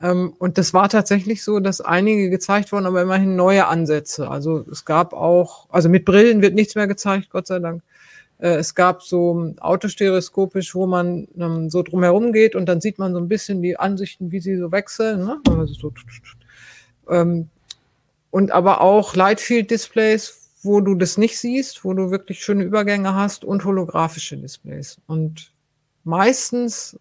Ähm, 0.01 0.33
und 0.39 0.57
das 0.57 0.73
war 0.73 0.89
tatsächlich 0.89 1.43
so, 1.43 1.59
dass 1.59 1.81
einige 1.81 2.29
gezeigt 2.29 2.71
wurden, 2.71 2.85
aber 2.85 3.01
immerhin 3.01 3.35
neue 3.35 3.67
Ansätze. 3.67 4.29
Also 4.29 4.65
es 4.71 4.85
gab 4.85 5.13
auch, 5.13 5.67
also 5.69 5.89
mit 5.89 6.05
Brillen 6.05 6.41
wird 6.41 6.55
nichts 6.55 6.75
mehr 6.75 6.87
gezeigt, 6.87 7.29
Gott 7.29 7.47
sei 7.47 7.59
Dank. 7.59 7.83
Äh, 8.39 8.55
es 8.55 8.75
gab 8.75 9.03
so 9.03 9.53
autostereoskopisch, 9.59 10.73
wo 10.73 10.87
man 10.87 11.27
ähm, 11.37 11.69
so 11.69 11.83
drumherum 11.83 12.33
geht 12.33 12.55
und 12.55 12.67
dann 12.67 12.81
sieht 12.81 12.97
man 12.97 13.13
so 13.13 13.19
ein 13.19 13.27
bisschen 13.27 13.61
die 13.61 13.77
Ansichten, 13.77 14.31
wie 14.31 14.39
sie 14.39 14.57
so 14.57 14.71
wechseln. 14.71 15.25
Ne? 15.25 15.39
Also 15.49 15.73
so, 15.73 15.93
ähm, 17.09 17.49
und 18.31 18.51
aber 18.51 18.81
auch 18.81 19.15
Lightfield-Displays, 19.15 20.49
wo 20.61 20.81
du 20.81 20.95
das 20.95 21.17
nicht 21.17 21.37
siehst, 21.37 21.83
wo 21.83 21.93
du 21.93 22.11
wirklich 22.11 22.43
schöne 22.43 22.63
Übergänge 22.63 23.15
hast 23.15 23.45
und 23.45 23.63
holographische 23.65 24.37
Displays. 24.37 24.99
Und 25.07 25.53
meistens 26.03 26.99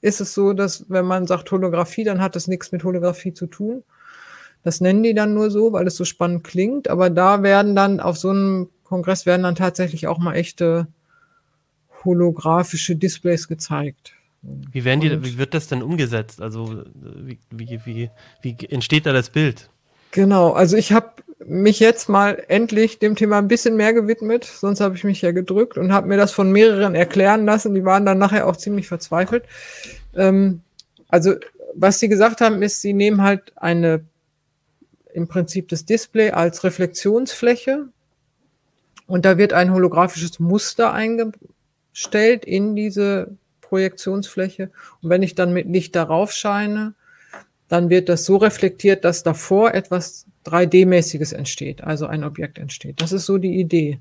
ist 0.00 0.20
es 0.20 0.32
so, 0.32 0.52
dass 0.52 0.86
wenn 0.88 1.04
man 1.04 1.26
sagt 1.26 1.50
Holographie, 1.50 2.04
dann 2.04 2.20
hat 2.20 2.36
das 2.36 2.46
nichts 2.46 2.72
mit 2.72 2.84
Holographie 2.84 3.34
zu 3.34 3.46
tun. 3.46 3.82
Das 4.62 4.80
nennen 4.80 5.02
die 5.02 5.14
dann 5.14 5.34
nur 5.34 5.50
so, 5.50 5.72
weil 5.72 5.86
es 5.86 5.96
so 5.96 6.04
spannend 6.04 6.44
klingt. 6.44 6.88
Aber 6.88 7.10
da 7.10 7.42
werden 7.42 7.74
dann 7.74 8.00
auf 8.00 8.16
so 8.18 8.30
einem 8.30 8.68
Kongress 8.84 9.26
werden 9.26 9.42
dann 9.42 9.54
tatsächlich 9.54 10.06
auch 10.06 10.18
mal 10.18 10.34
echte 10.34 10.88
holographische 12.04 12.96
Displays 12.96 13.48
gezeigt. 13.48 14.14
Wie 14.42 14.84
werden 14.84 15.00
die, 15.00 15.22
wie 15.22 15.38
wird 15.38 15.54
das 15.54 15.68
denn 15.68 15.82
umgesetzt? 15.82 16.40
Also 16.40 16.84
wie, 16.94 17.38
wie, 17.50 17.80
wie, 17.84 18.10
wie 18.42 18.56
entsteht 18.68 19.06
da 19.06 19.12
das 19.12 19.30
Bild? 19.30 19.70
Genau, 20.12 20.52
also 20.52 20.76
ich 20.76 20.92
habe 20.92 21.12
mich 21.44 21.80
jetzt 21.80 22.08
mal 22.08 22.42
endlich 22.48 22.98
dem 22.98 23.16
Thema 23.16 23.38
ein 23.38 23.48
bisschen 23.48 23.76
mehr 23.76 23.92
gewidmet, 23.92 24.44
sonst 24.44 24.80
habe 24.80 24.94
ich 24.94 25.04
mich 25.04 25.22
ja 25.22 25.32
gedrückt 25.32 25.78
und 25.78 25.92
habe 25.92 26.08
mir 26.08 26.16
das 26.16 26.32
von 26.32 26.52
mehreren 26.52 26.94
erklären 26.94 27.44
lassen. 27.44 27.74
Die 27.74 27.84
waren 27.84 28.04
dann 28.04 28.18
nachher 28.18 28.46
auch 28.46 28.56
ziemlich 28.56 28.88
verzweifelt. 28.88 29.44
Ähm, 30.14 30.62
also 31.08 31.34
was 31.74 31.98
sie 31.98 32.08
gesagt 32.08 32.40
haben, 32.40 32.62
ist, 32.62 32.80
sie 32.80 32.92
nehmen 32.92 33.22
halt 33.22 33.52
eine 33.56 34.04
im 35.12 35.28
Prinzip 35.28 35.68
das 35.68 35.84
Display 35.84 36.30
als 36.30 36.62
Reflexionsfläche 36.62 37.88
und 39.06 39.24
da 39.24 39.38
wird 39.38 39.52
ein 39.52 39.72
holographisches 39.72 40.38
Muster 40.38 40.92
eingestellt 40.92 42.44
in 42.44 42.76
diese 42.76 43.36
Projektionsfläche. 43.60 44.70
Und 45.02 45.10
wenn 45.10 45.22
ich 45.22 45.34
dann 45.34 45.52
mit 45.52 45.66
Licht 45.66 45.96
darauf 45.96 46.32
scheine, 46.32 46.94
dann 47.70 47.88
wird 47.88 48.08
das 48.08 48.24
so 48.24 48.36
reflektiert, 48.36 49.04
dass 49.04 49.22
davor 49.22 49.74
etwas 49.74 50.26
3D-mäßiges 50.44 51.32
entsteht, 51.32 51.84
also 51.84 52.06
ein 52.06 52.24
Objekt 52.24 52.58
entsteht. 52.58 53.00
Das 53.00 53.12
ist 53.12 53.26
so 53.26 53.38
die 53.38 53.60
Idee. 53.60 54.00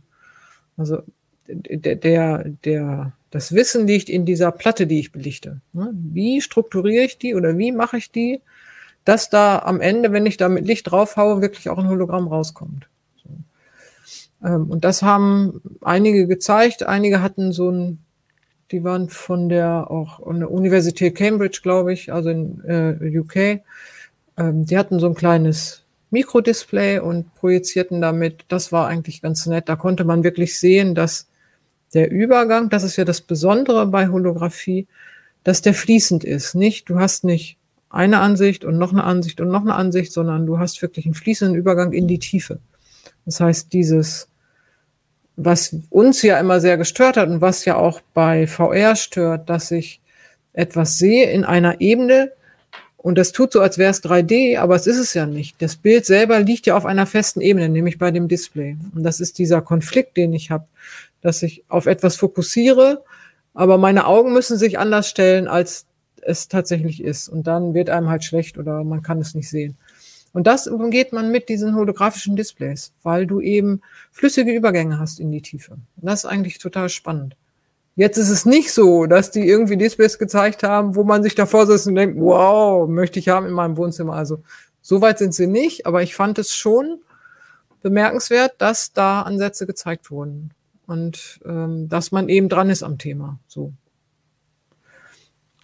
Also 0.76 1.04
der, 1.48 1.96
der, 1.96 2.46
der, 2.66 3.14
das 3.30 3.54
Wissen 3.54 3.86
liegt 3.86 4.10
in 4.10 4.26
dieser 4.26 4.52
Platte, 4.52 4.88
die 4.88 5.00
ich 5.00 5.12
belichte. 5.12 5.62
Ne? 5.74 5.92
Wie 5.94 6.42
strukturiere 6.42 7.06
ich 7.06 7.20
die 7.20 7.36
oder 7.36 7.60
wie 7.60 7.72
mache 7.72 7.98
ich 7.98 8.12
die, 8.12 8.42
dass 9.06 9.30
da 9.30 9.60
am 9.60 9.82
Ende, 9.82 10.12
wenn 10.12 10.26
ich 10.26 10.38
da 10.38 10.50
mit 10.50 10.66
Licht 10.66 10.90
draufhaue, 10.90 11.42
wirklich 11.42 11.70
auch 11.70 11.78
ein 11.78 11.90
Hologramm 11.90 12.28
rauskommt. 12.28 12.90
Ähm, 14.44 14.72
und 14.72 14.84
das 14.84 15.04
haben 15.04 15.62
einige 15.82 16.26
gezeigt. 16.26 16.84
Einige 16.84 17.22
hatten 17.22 17.52
so 17.52 17.70
ein 17.70 18.00
die 18.72 18.84
waren 18.84 19.10
von 19.10 19.50
der 19.50 19.90
auch 19.90 20.26
an 20.26 20.44
Universität 20.44 21.16
Cambridge, 21.16 21.60
glaube 21.64 21.94
ich, 21.94 22.14
also 22.14 22.30
in 22.30 22.62
äh, 22.66 23.20
UK. 23.20 23.62
Ähm, 24.38 24.66
die 24.66 24.78
hatten 24.78 25.00
so 25.00 25.08
ein 25.08 25.16
kleines 25.16 25.84
Mikrodisplay 26.12 27.00
und 27.00 27.34
projizierten 27.36 28.02
damit. 28.02 28.46
Das 28.48 28.72
war 28.72 28.88
eigentlich 28.88 29.22
ganz 29.22 29.46
nett. 29.46 29.70
Da 29.70 29.76
konnte 29.76 30.06
man 30.06 30.24
wirklich 30.24 30.58
sehen, 30.58 30.96
dass 30.96 31.28
der 31.94 32.12
Übergang, 32.12 32.70
das 32.70 32.84
ist 32.84 32.98
ja 32.98 33.06
das 33.06 33.22
Besondere 33.22 33.88
bei 33.88 34.08
Holographie, 34.10 34.88
dass 35.44 35.62
der 35.62 35.74
fließend 35.74 36.24
ist. 36.24 36.56
Nicht, 36.56 36.90
du 36.90 37.00
hast 37.00 37.24
nicht 37.24 37.58
eine 37.90 38.20
Ansicht 38.20 38.66
und 38.66 38.78
noch 38.78 38.92
eine 38.92 39.04
Ansicht 39.04 39.42
und 39.42 39.50
noch 39.50 39.62
eine 39.62 39.74
Ansicht, 39.74 40.12
sondern 40.14 40.46
du 40.46 40.60
hast 40.60 40.82
wirklich 40.82 41.06
einen 41.06 41.16
fließenden 41.16 41.56
Übergang 41.56 41.92
in 41.92 42.08
die 42.08 42.20
Tiefe. 42.20 42.60
Das 43.26 43.40
heißt, 43.40 43.74
dieses 43.74 44.29
was 45.42 45.76
uns 45.90 46.22
ja 46.22 46.40
immer 46.40 46.60
sehr 46.60 46.78
gestört 46.78 47.18
hat 47.18 47.30
und 47.30 47.42
was 47.42 47.66
ja 47.66 47.76
auch 47.76 48.02
bei 48.14 48.48
VR 48.48 48.96
stört, 48.96 49.50
dass 49.50 49.72
ich 49.72 50.02
etwas 50.54 50.98
sehe 50.98 51.32
in 51.32 51.46
einer 51.46 51.80
Ebene 51.82 52.32
und 53.02 53.18
das 53.18 53.32
tut 53.32 53.54
so, 53.54 53.62
als 53.62 53.78
wäre 53.78 53.92
es 53.92 54.04
3D, 54.04 54.58
aber 54.58 54.76
es 54.76 54.86
ist 54.86 54.98
es 54.98 55.14
ja 55.14 55.26
nicht. 55.26 55.62
Das 55.62 55.78
Bild 55.78 56.06
selber 56.06 56.42
liegt 56.42 56.66
ja 56.66 56.76
auf 56.76 56.86
einer 56.86 57.06
festen 57.06 57.40
Ebene, 57.40 57.70
nämlich 57.70 57.98
bei 57.98 58.12
dem 58.12 58.28
Display. 58.28 58.76
Und 58.94 59.04
das 59.04 59.22
ist 59.22 59.38
dieser 59.38 59.62
Konflikt, 59.62 60.18
den 60.18 60.34
ich 60.34 60.52
habe, 60.52 60.66
dass 61.22 61.42
ich 61.42 61.64
auf 61.70 61.86
etwas 61.86 62.18
fokussiere, 62.18 63.04
aber 63.54 63.78
meine 63.78 64.06
Augen 64.06 64.34
müssen 64.34 64.58
sich 64.58 64.80
anders 64.80 65.08
stellen, 65.08 65.48
als 65.48 65.86
es 66.22 66.50
tatsächlich 66.50 67.02
ist. 67.02 67.30
Und 67.30 67.48
dann 67.48 67.74
wird 67.74 67.90
einem 67.90 68.10
halt 68.10 68.26
schlecht 68.26 68.58
oder 68.58 68.84
man 68.84 69.02
kann 69.02 69.20
es 69.20 69.34
nicht 69.34 69.50
sehen. 69.50 69.78
Und 70.34 70.48
das 70.48 70.68
umgeht 70.68 71.12
man 71.14 71.32
mit 71.32 71.50
diesen 71.50 71.76
holographischen 71.76 72.36
Displays, 72.36 72.94
weil 73.04 73.26
du 73.26 73.42
eben 73.42 73.82
flüssige 74.12 74.54
Übergänge 74.54 75.00
hast 75.00 75.20
in 75.20 75.32
die 75.32 75.42
Tiefe. 75.42 75.78
Das 75.98 76.24
ist 76.24 76.30
eigentlich 76.30 76.60
total 76.60 76.90
spannend. 76.90 77.36
Jetzt 77.96 78.18
ist 78.18 78.30
es 78.30 78.46
nicht 78.46 78.72
so, 78.72 79.08
dass 79.08 79.32
die 79.32 79.48
irgendwie 79.48 79.76
Displays 79.76 80.18
gezeigt 80.20 80.64
haben, 80.64 80.96
wo 80.96 81.04
man 81.04 81.24
sich 81.24 81.36
davor 81.36 81.66
sitzt 81.66 81.88
und 81.88 81.96
denkt, 81.96 82.18
wow, 82.20 82.88
möchte 82.88 83.20
ich 83.20 83.28
haben 83.28 83.46
in 83.46 83.54
meinem 83.54 83.76
Wohnzimmer. 83.76 84.14
Also 84.14 84.42
so 84.82 85.02
weit 85.02 85.18
sind 85.18 85.34
sie 85.34 85.48
nicht, 85.48 85.86
aber 85.86 86.02
ich 86.02 86.16
fand 86.16 86.40
es 86.40 86.56
schon 86.56 87.02
bemerkenswert, 87.82 88.54
dass 88.60 88.94
da 88.94 89.24
Ansätze 89.24 89.66
gezeigt 89.68 90.12
wurden 90.12 90.52
und 90.88 91.40
ähm, 91.46 91.90
dass 91.90 92.12
man 92.12 92.30
eben 92.30 92.50
dran 92.50 92.70
ist 92.70 92.84
am 92.84 92.98
Thema. 92.98 93.40
So. 93.48 93.74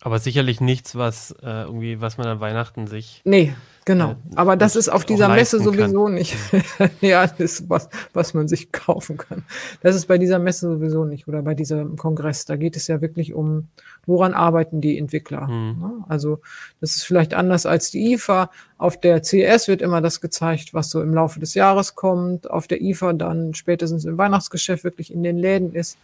Aber 0.01 0.19
sicherlich 0.19 0.61
nichts, 0.61 0.95
was 0.95 1.31
äh, 1.41 1.63
irgendwie, 1.63 2.01
was 2.01 2.17
man 2.17 2.27
an 2.27 2.39
Weihnachten 2.39 2.85
sich. 2.85 3.21
Nee, 3.25 3.55
genau. 3.85 4.11
Äh, 4.11 4.15
Aber 4.35 4.57
das 4.57 4.75
ist 4.75 4.89
auf 4.89 5.05
dieser 5.05 5.29
Messe 5.29 5.59
sowieso 5.59 6.05
kann. 6.05 6.15
nicht. 6.15 6.35
ja, 7.01 7.25
das 7.27 7.39
ist 7.39 7.69
was, 7.69 7.89
was 8.13 8.33
man 8.33 8.47
sich 8.47 8.71
kaufen 8.71 9.17
kann. 9.17 9.43
Das 9.81 9.95
ist 9.95 10.07
bei 10.07 10.17
dieser 10.17 10.39
Messe 10.39 10.67
sowieso 10.67 11.05
nicht 11.05 11.27
oder 11.27 11.41
bei 11.41 11.53
diesem 11.53 11.95
Kongress. 11.95 12.45
Da 12.45 12.55
geht 12.55 12.75
es 12.75 12.87
ja 12.87 13.01
wirklich 13.01 13.33
um, 13.33 13.67
woran 14.05 14.33
arbeiten 14.33 14.81
die 14.81 14.97
Entwickler. 14.97 15.47
Mhm. 15.47 15.79
Ne? 15.79 15.91
Also 16.09 16.39
das 16.81 16.95
ist 16.95 17.03
vielleicht 17.03 17.33
anders 17.33 17.65
als 17.65 17.91
die 17.91 18.13
IFA. 18.13 18.49
Auf 18.77 18.99
der 18.99 19.21
CS 19.21 19.67
wird 19.67 19.81
immer 19.81 20.01
das 20.01 20.19
gezeigt, 20.19 20.73
was 20.73 20.89
so 20.89 21.01
im 21.01 21.13
Laufe 21.13 21.39
des 21.39 21.53
Jahres 21.53 21.95
kommt. 21.95 22.49
Auf 22.49 22.67
der 22.67 22.81
IFA 22.81 23.13
dann 23.13 23.53
spätestens 23.53 24.05
im 24.05 24.17
Weihnachtsgeschäft 24.17 24.83
wirklich 24.83 25.13
in 25.13 25.23
den 25.23 25.37
Läden 25.37 25.73
ist. 25.73 25.97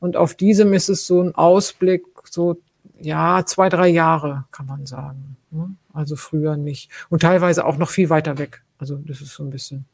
Und 0.00 0.16
auf 0.16 0.34
diesem 0.34 0.72
ist 0.72 0.88
es 0.88 1.06
so 1.06 1.22
ein 1.22 1.34
Ausblick, 1.34 2.04
so 2.30 2.56
ja, 3.00 3.44
zwei, 3.46 3.68
drei 3.68 3.88
Jahre, 3.88 4.44
kann 4.50 4.66
man 4.66 4.86
sagen. 4.86 5.36
Ne? 5.50 5.74
Also 5.92 6.16
früher 6.16 6.56
nicht. 6.56 6.90
Und 7.08 7.22
teilweise 7.22 7.64
auch 7.64 7.76
noch 7.76 7.90
viel 7.90 8.10
weiter 8.10 8.38
weg. 8.38 8.62
Also 8.78 8.96
das 8.96 9.20
ist 9.20 9.34
so 9.34 9.42
ein 9.42 9.50
bisschen. 9.50 9.86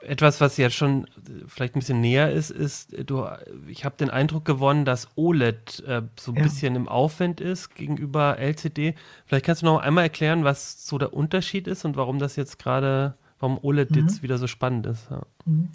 Etwas, 0.00 0.40
was 0.40 0.56
jetzt 0.56 0.74
schon 0.74 1.06
vielleicht 1.46 1.76
ein 1.76 1.80
bisschen 1.80 2.00
näher 2.00 2.32
ist, 2.32 2.50
ist, 2.50 2.96
du, 3.04 3.26
ich 3.68 3.84
habe 3.84 3.94
den 3.98 4.08
Eindruck 4.08 4.46
gewonnen, 4.46 4.86
dass 4.86 5.08
OLED 5.16 5.84
äh, 5.86 6.02
so 6.18 6.32
ein 6.32 6.36
ja. 6.36 6.42
bisschen 6.44 6.76
im 6.76 6.88
Aufwand 6.88 7.42
ist 7.42 7.74
gegenüber 7.74 8.38
LCD. 8.38 8.94
Vielleicht 9.26 9.44
kannst 9.44 9.60
du 9.60 9.66
noch 9.66 9.80
einmal 9.80 10.04
erklären, 10.04 10.44
was 10.44 10.86
so 10.86 10.96
der 10.96 11.12
Unterschied 11.12 11.66
ist 11.68 11.84
und 11.84 11.96
warum 11.96 12.18
das 12.18 12.36
jetzt 12.36 12.58
gerade 12.58 13.14
warum 13.40 13.58
OLED 13.62 13.90
mhm. 13.90 13.98
jetzt 13.98 14.22
wieder 14.22 14.38
so 14.38 14.46
spannend 14.46 14.86
ist. 14.86 15.10
Ja. 15.10 15.22
Mhm. 15.46 15.68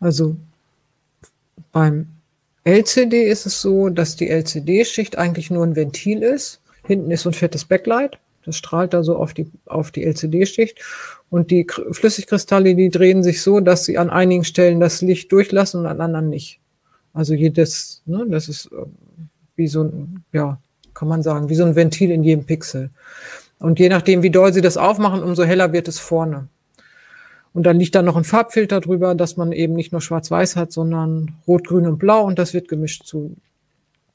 Also 0.00 0.36
beim 1.72 2.08
LCD 2.64 3.28
ist 3.28 3.46
es 3.46 3.62
so, 3.62 3.88
dass 3.88 4.16
die 4.16 4.28
LCD-Schicht 4.28 5.16
eigentlich 5.16 5.50
nur 5.50 5.64
ein 5.64 5.76
Ventil 5.76 6.22
ist. 6.22 6.60
Hinten 6.88 7.10
ist 7.10 7.22
so 7.22 7.30
ein 7.30 7.34
fettes 7.34 7.66
Backlight. 7.66 8.18
Das 8.44 8.56
strahlt 8.56 8.94
da 8.94 9.02
so 9.02 9.16
auf 9.16 9.34
die, 9.34 9.50
auf 9.66 9.90
die 9.90 10.04
LCD-Schicht. 10.04 10.80
Und 11.28 11.50
die 11.50 11.66
Flüssigkristalle, 11.92 12.74
die 12.74 12.88
drehen 12.88 13.22
sich 13.22 13.42
so, 13.42 13.60
dass 13.60 13.84
sie 13.84 13.98
an 13.98 14.08
einigen 14.08 14.42
Stellen 14.42 14.80
das 14.80 15.02
Licht 15.02 15.30
durchlassen 15.30 15.80
und 15.80 15.86
an 15.86 16.00
anderen 16.00 16.30
nicht. 16.30 16.60
Also 17.12 17.34
jedes, 17.34 18.02
ne, 18.06 18.26
das 18.28 18.48
ist 18.48 18.72
äh, 18.72 18.86
wie 19.54 19.68
so 19.68 19.82
ein, 19.82 20.24
ja, 20.32 20.58
kann 20.94 21.08
man 21.08 21.22
sagen, 21.22 21.50
wie 21.50 21.56
so 21.56 21.64
ein 21.64 21.76
Ventil 21.76 22.10
in 22.10 22.24
jedem 22.24 22.46
Pixel. 22.46 22.88
Und 23.58 23.78
je 23.78 23.90
nachdem, 23.90 24.22
wie 24.22 24.30
doll 24.30 24.54
sie 24.54 24.62
das 24.62 24.78
aufmachen, 24.78 25.22
umso 25.22 25.44
heller 25.44 25.74
wird 25.74 25.88
es 25.88 25.98
vorne. 25.98 26.48
Und 27.52 27.64
dann 27.64 27.78
liegt 27.78 27.94
da 27.94 28.02
noch 28.02 28.16
ein 28.16 28.24
Farbfilter 28.24 28.80
drüber, 28.80 29.14
dass 29.14 29.36
man 29.36 29.52
eben 29.52 29.74
nicht 29.74 29.92
nur 29.92 30.00
schwarz-weiß 30.00 30.56
hat, 30.56 30.72
sondern 30.72 31.34
rot, 31.46 31.66
grün 31.66 31.86
und 31.86 31.98
blau 31.98 32.24
und 32.24 32.38
das 32.38 32.54
wird 32.54 32.68
gemischt 32.68 33.04
zu 33.04 33.36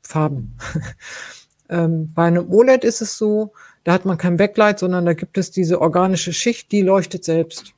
Farben. 0.02 0.58
ähm, 1.74 2.14
bei 2.14 2.26
einem 2.26 2.50
OLED 2.50 2.84
ist 2.84 3.02
es 3.02 3.18
so, 3.18 3.52
da 3.84 3.94
hat 3.94 4.06
man 4.06 4.18
kein 4.18 4.38
Backlight, 4.38 4.80
sondern 4.80 5.06
da 5.06 5.14
gibt 5.14 5.38
es 5.38 5.52
diese 5.52 5.82
organische 5.82 6.32
Schicht, 6.32 6.72
die 6.72 6.82
leuchtet 6.82 7.26
selbst. 7.26 7.74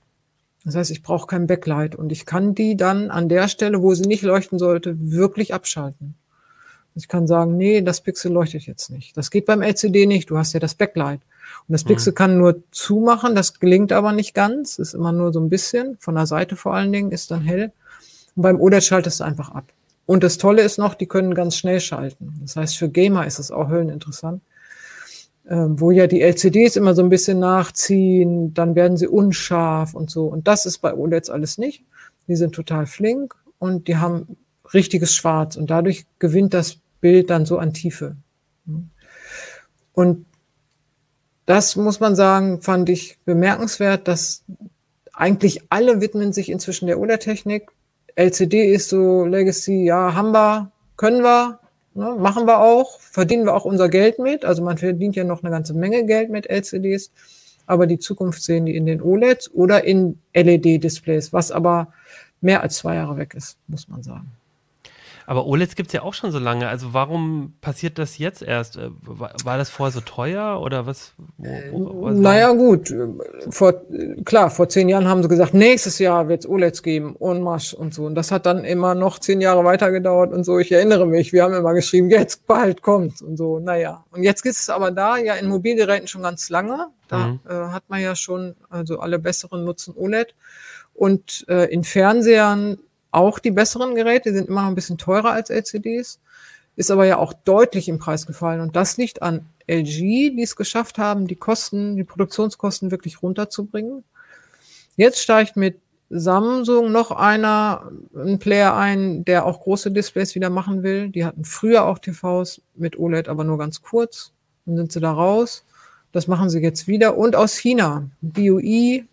Das 0.66 0.76
heißt, 0.76 0.92
ich 0.92 1.02
brauche 1.02 1.28
kein 1.28 1.48
Backlight 1.48 1.96
und 1.96 2.12
ich 2.12 2.26
kann 2.26 2.56
die 2.56 2.76
dann 2.76 3.10
an 3.10 3.30
der 3.30 3.48
Stelle, 3.48 3.82
wo 3.82 3.94
sie 3.94 4.08
nicht 4.08 4.24
leuchten 4.24 4.60
sollte, 4.60 4.96
wirklich 5.00 5.54
abschalten. 5.54 6.16
Ich 6.96 7.08
kann 7.08 7.28
sagen, 7.28 7.58
nee, 7.58 7.82
das 7.82 8.02
Pixel 8.02 8.32
leuchtet 8.32 8.66
jetzt 8.66 8.90
nicht. 8.90 9.16
Das 9.18 9.30
geht 9.30 9.46
beim 9.46 9.62
LCD 9.62 10.06
nicht. 10.06 10.30
Du 10.30 10.38
hast 10.38 10.54
ja 10.54 10.60
das 10.60 10.76
Backlight. 10.76 11.20
Und 11.68 11.74
das 11.74 11.84
Pixel 11.84 12.12
mhm. 12.12 12.16
kann 12.16 12.38
nur 12.38 12.64
zumachen. 12.72 13.36
Das 13.36 13.60
gelingt 13.60 13.92
aber 13.92 14.14
nicht 14.14 14.34
ganz. 14.34 14.80
Ist 14.80 14.94
immer 14.94 15.12
nur 15.12 15.34
so 15.34 15.42
ein 15.42 15.50
bisschen. 15.50 15.98
Von 16.00 16.16
der 16.16 16.26
Seite 16.26 16.56
vor 16.56 16.74
allen 16.74 16.94
Dingen 16.94 17.12
ist 17.12 17.32
dann 17.32 17.42
hell. 17.42 17.74
Und 18.36 18.44
beim 18.44 18.62
OLED 18.62 18.84
schaltest 18.84 19.20
du 19.20 19.26
einfach 19.26 19.50
ab. 19.50 19.66
Und 20.06 20.24
das 20.24 20.38
Tolle 20.38 20.62
ist 20.62 20.78
noch, 20.78 20.94
die 20.94 21.08
können 21.08 21.34
ganz 21.34 21.58
schnell 21.58 21.80
schalten. 21.80 22.36
Das 22.42 22.56
heißt, 22.56 22.78
für 22.78 22.90
Gamer 22.90 23.26
ist 23.26 23.40
es 23.40 23.52
auch 23.52 23.70
hölleninteressant. 23.70 24.42
Ähm, 25.48 25.80
wo 25.80 25.92
ja 25.92 26.08
die 26.08 26.22
LCDs 26.22 26.76
immer 26.76 26.96
so 26.96 27.04
ein 27.04 27.10
bisschen 27.10 27.38
nachziehen, 27.38 28.54
dann 28.56 28.74
werden 28.74 28.98
sie 28.98 29.08
unscharf 29.08 29.94
und 29.94 30.10
so. 30.10 30.26
Und 30.26 30.48
das 30.48 30.66
ist 30.66 30.80
bei 30.80 30.94
OLEDs 30.94 31.30
alles 31.30 31.60
nicht. 31.60 31.84
Die 32.28 32.36
sind 32.36 32.54
total 32.54 32.88
flink 32.88 33.36
und 33.60 33.88
die 33.88 33.98
haben 33.98 34.38
richtiges 34.74 35.14
Schwarz 35.14 35.56
und 35.56 35.70
dadurch 35.70 36.06
gewinnt 36.18 36.56
das 36.56 36.80
Bild 37.00 37.30
dann 37.30 37.46
so 37.46 37.60
an 37.60 37.74
Tiefe. 37.74 38.16
Und 39.94 40.26
das 41.46 41.76
muss 41.76 42.00
man 42.00 42.16
sagen, 42.16 42.62
fand 42.62 42.90
ich 42.90 43.20
bemerkenswert, 43.26 44.08
dass 44.08 44.44
eigentlich 45.14 45.62
alle 45.70 46.02
widmen 46.02 46.34
sich 46.34 46.50
inzwischen 46.50 46.88
der 46.88 47.00
OLED-Technik. 47.00 47.70
LCD 48.16 48.72
ist 48.72 48.90
so 48.90 49.26
Legacy, 49.26 49.86
ja, 49.86 50.14
haben 50.14 50.32
wir, 50.32 50.72
können 50.96 51.22
wir, 51.22 51.60
ne, 51.94 52.16
machen 52.18 52.46
wir 52.46 52.60
auch, 52.60 53.00
verdienen 53.00 53.46
wir 53.46 53.54
auch 53.54 53.66
unser 53.66 53.90
Geld 53.90 54.20
mit. 54.20 54.46
Also 54.46 54.64
man 54.64 54.78
verdient 54.78 55.16
ja 55.16 55.24
noch 55.24 55.44
eine 55.44 55.52
ganze 55.52 55.74
Menge 55.74 56.06
Geld 56.06 56.30
mit 56.30 56.50
LCDs, 56.50 57.12
aber 57.66 57.88
die 57.88 58.00
Zukunft 58.00 58.42
sehen 58.42 58.66
die 58.66 58.76
in 58.76 58.86
den 58.86 59.02
OLEDs 59.02 59.52
oder 59.52 59.84
in 59.84 60.20
LED-Displays, 60.34 61.34
was 61.34 61.52
aber 61.52 61.94
mehr 62.42 62.62
als 62.62 62.78
zwei 62.78 62.96
Jahre 62.96 63.18
weg 63.18 63.34
ist, 63.34 63.58
muss 63.68 63.88
man 63.90 64.04
sagen. 64.04 64.32
Aber 65.28 65.48
OLEDs 65.48 65.76
gibt 65.76 65.88
es 65.88 65.94
ja 65.94 66.04
auch 66.04 66.14
schon 66.14 66.32
so 66.32 66.40
lange. 66.40 66.68
Also 66.68 66.94
warum 66.94 67.54
passiert 67.62 67.98
das 67.98 68.18
jetzt 68.18 68.42
erst? 68.42 68.78
Äh, 68.78 68.90
war, 69.02 69.58
das 69.58 69.70
vorher 69.70 69.92
so 69.92 70.02
teuer 70.02 70.62
oder 70.62 70.86
was? 70.86 71.14
Wo, 71.38 71.48
wo, 71.72 72.02
was 72.04 72.16
naja, 72.16 72.52
gut. 72.54 72.94
Vor, 73.50 73.74
klar, 74.24 74.50
vor 74.50 74.70
zehn 74.70 74.88
Jahren 74.88 75.08
haben 75.08 75.24
sie 75.24 75.30
gesagt, 75.30 75.54
nächstes 75.54 76.00
Jahr 76.00 76.28
wird 76.28 76.42
es 76.42 76.50
OLEDs 76.50 76.84
geben, 76.84 77.16
Onmarsch 77.20 77.74
und 77.74 77.94
so. 77.94 78.06
Und 78.06 78.16
das 78.16 78.32
hat 78.32 78.46
dann 78.46 78.64
immer 78.66 78.94
noch 78.94 79.20
zehn 79.20 79.42
Jahre 79.42 79.64
weiter 79.64 79.92
gedauert 79.92 80.32
und 80.32 80.44
so. 80.44 80.60
Ich 80.60 80.72
erinnere 80.72 81.08
mich, 81.08 81.34
wir 81.34 81.44
haben 81.44 81.54
immer 81.54 81.74
geschrieben, 81.74 82.10
jetzt 82.10 82.46
bald 82.46 82.82
kommt 82.82 83.22
und 83.22 83.38
so. 83.38 83.60
Naja. 83.60 84.04
Und 84.12 84.24
jetzt 84.24 84.46
ist 84.46 84.60
es 84.60 84.70
aber 84.70 84.92
da, 84.92 85.18
ja, 85.18 85.34
in 85.36 85.48
Mobilgeräten 85.48 86.08
schon 86.08 86.22
ganz 86.22 86.50
lange. 86.50 86.88
Da 87.08 87.28
mhm. 87.28 87.40
äh, 87.50 87.54
hat 87.54 87.84
man 87.88 88.02
ja 88.02 88.16
schon, 88.16 88.56
also 88.70 89.00
alle 89.00 89.18
besseren 89.20 89.64
nutzen 89.64 89.96
OLED. 89.98 90.36
Und 90.94 91.46
äh, 91.50 91.66
in 91.74 91.84
Fernsehern 91.84 92.78
auch 93.16 93.40
die 93.40 93.52
besseren 93.52 93.96
Geräte, 93.96 94.34
sind 94.34 94.50
immer 94.50 94.62
noch 94.62 94.70
ein 94.70 94.76
bisschen 94.76 94.98
teurer 94.98 95.32
als 95.32 95.50
LCDs, 95.50 96.20
ist 96.76 96.92
aber 96.92 97.06
ja 97.06 97.18
auch 97.18 97.34
deutlich 97.34 97.88
im 97.88 97.98
Preis 97.98 98.26
gefallen. 98.26 98.60
Und 98.60 98.76
das 98.76 98.98
liegt 98.98 99.22
an 99.22 99.46
LG, 99.68 100.36
die 100.36 100.44
es 100.44 100.56
geschafft 100.56 100.98
haben, 100.98 101.26
die 101.28 101.36
Kosten, 101.36 101.96
die 101.96 102.04
Produktionskosten 102.04 102.92
wirklich 102.92 103.24
runterzubringen. 103.24 104.04
Jetzt 104.98 105.20
steigt 105.20 105.56
mit 105.56 105.80
Samsung 106.10 106.92
noch 106.92 107.12
einer, 107.12 107.90
ein 108.16 108.38
Player 108.38 108.76
ein, 108.76 109.26
der 109.26 109.46
auch 109.46 109.62
große 109.62 109.92
Displays 109.92 110.36
wieder 110.36 110.50
machen 110.50 110.84
will. 110.84 111.10
Die 111.10 111.26
hatten 111.26 111.46
früher 111.46 111.86
auch 111.86 112.00
TVs 112.00 112.62
mit 112.76 113.00
OLED, 113.00 113.28
aber 113.28 113.44
nur 113.44 113.58
ganz 113.58 113.82
kurz. 113.82 114.34
Dann 114.66 114.78
sind 114.78 114.92
sie 114.92 115.00
da 115.00 115.12
raus. 115.12 115.66
Das 116.12 116.28
machen 116.28 116.50
sie 116.50 116.60
jetzt 116.60 116.88
wieder. 116.88 117.18
Und 117.18 117.36
aus 117.36 117.56
China, 117.56 118.10
BUI 118.22 119.08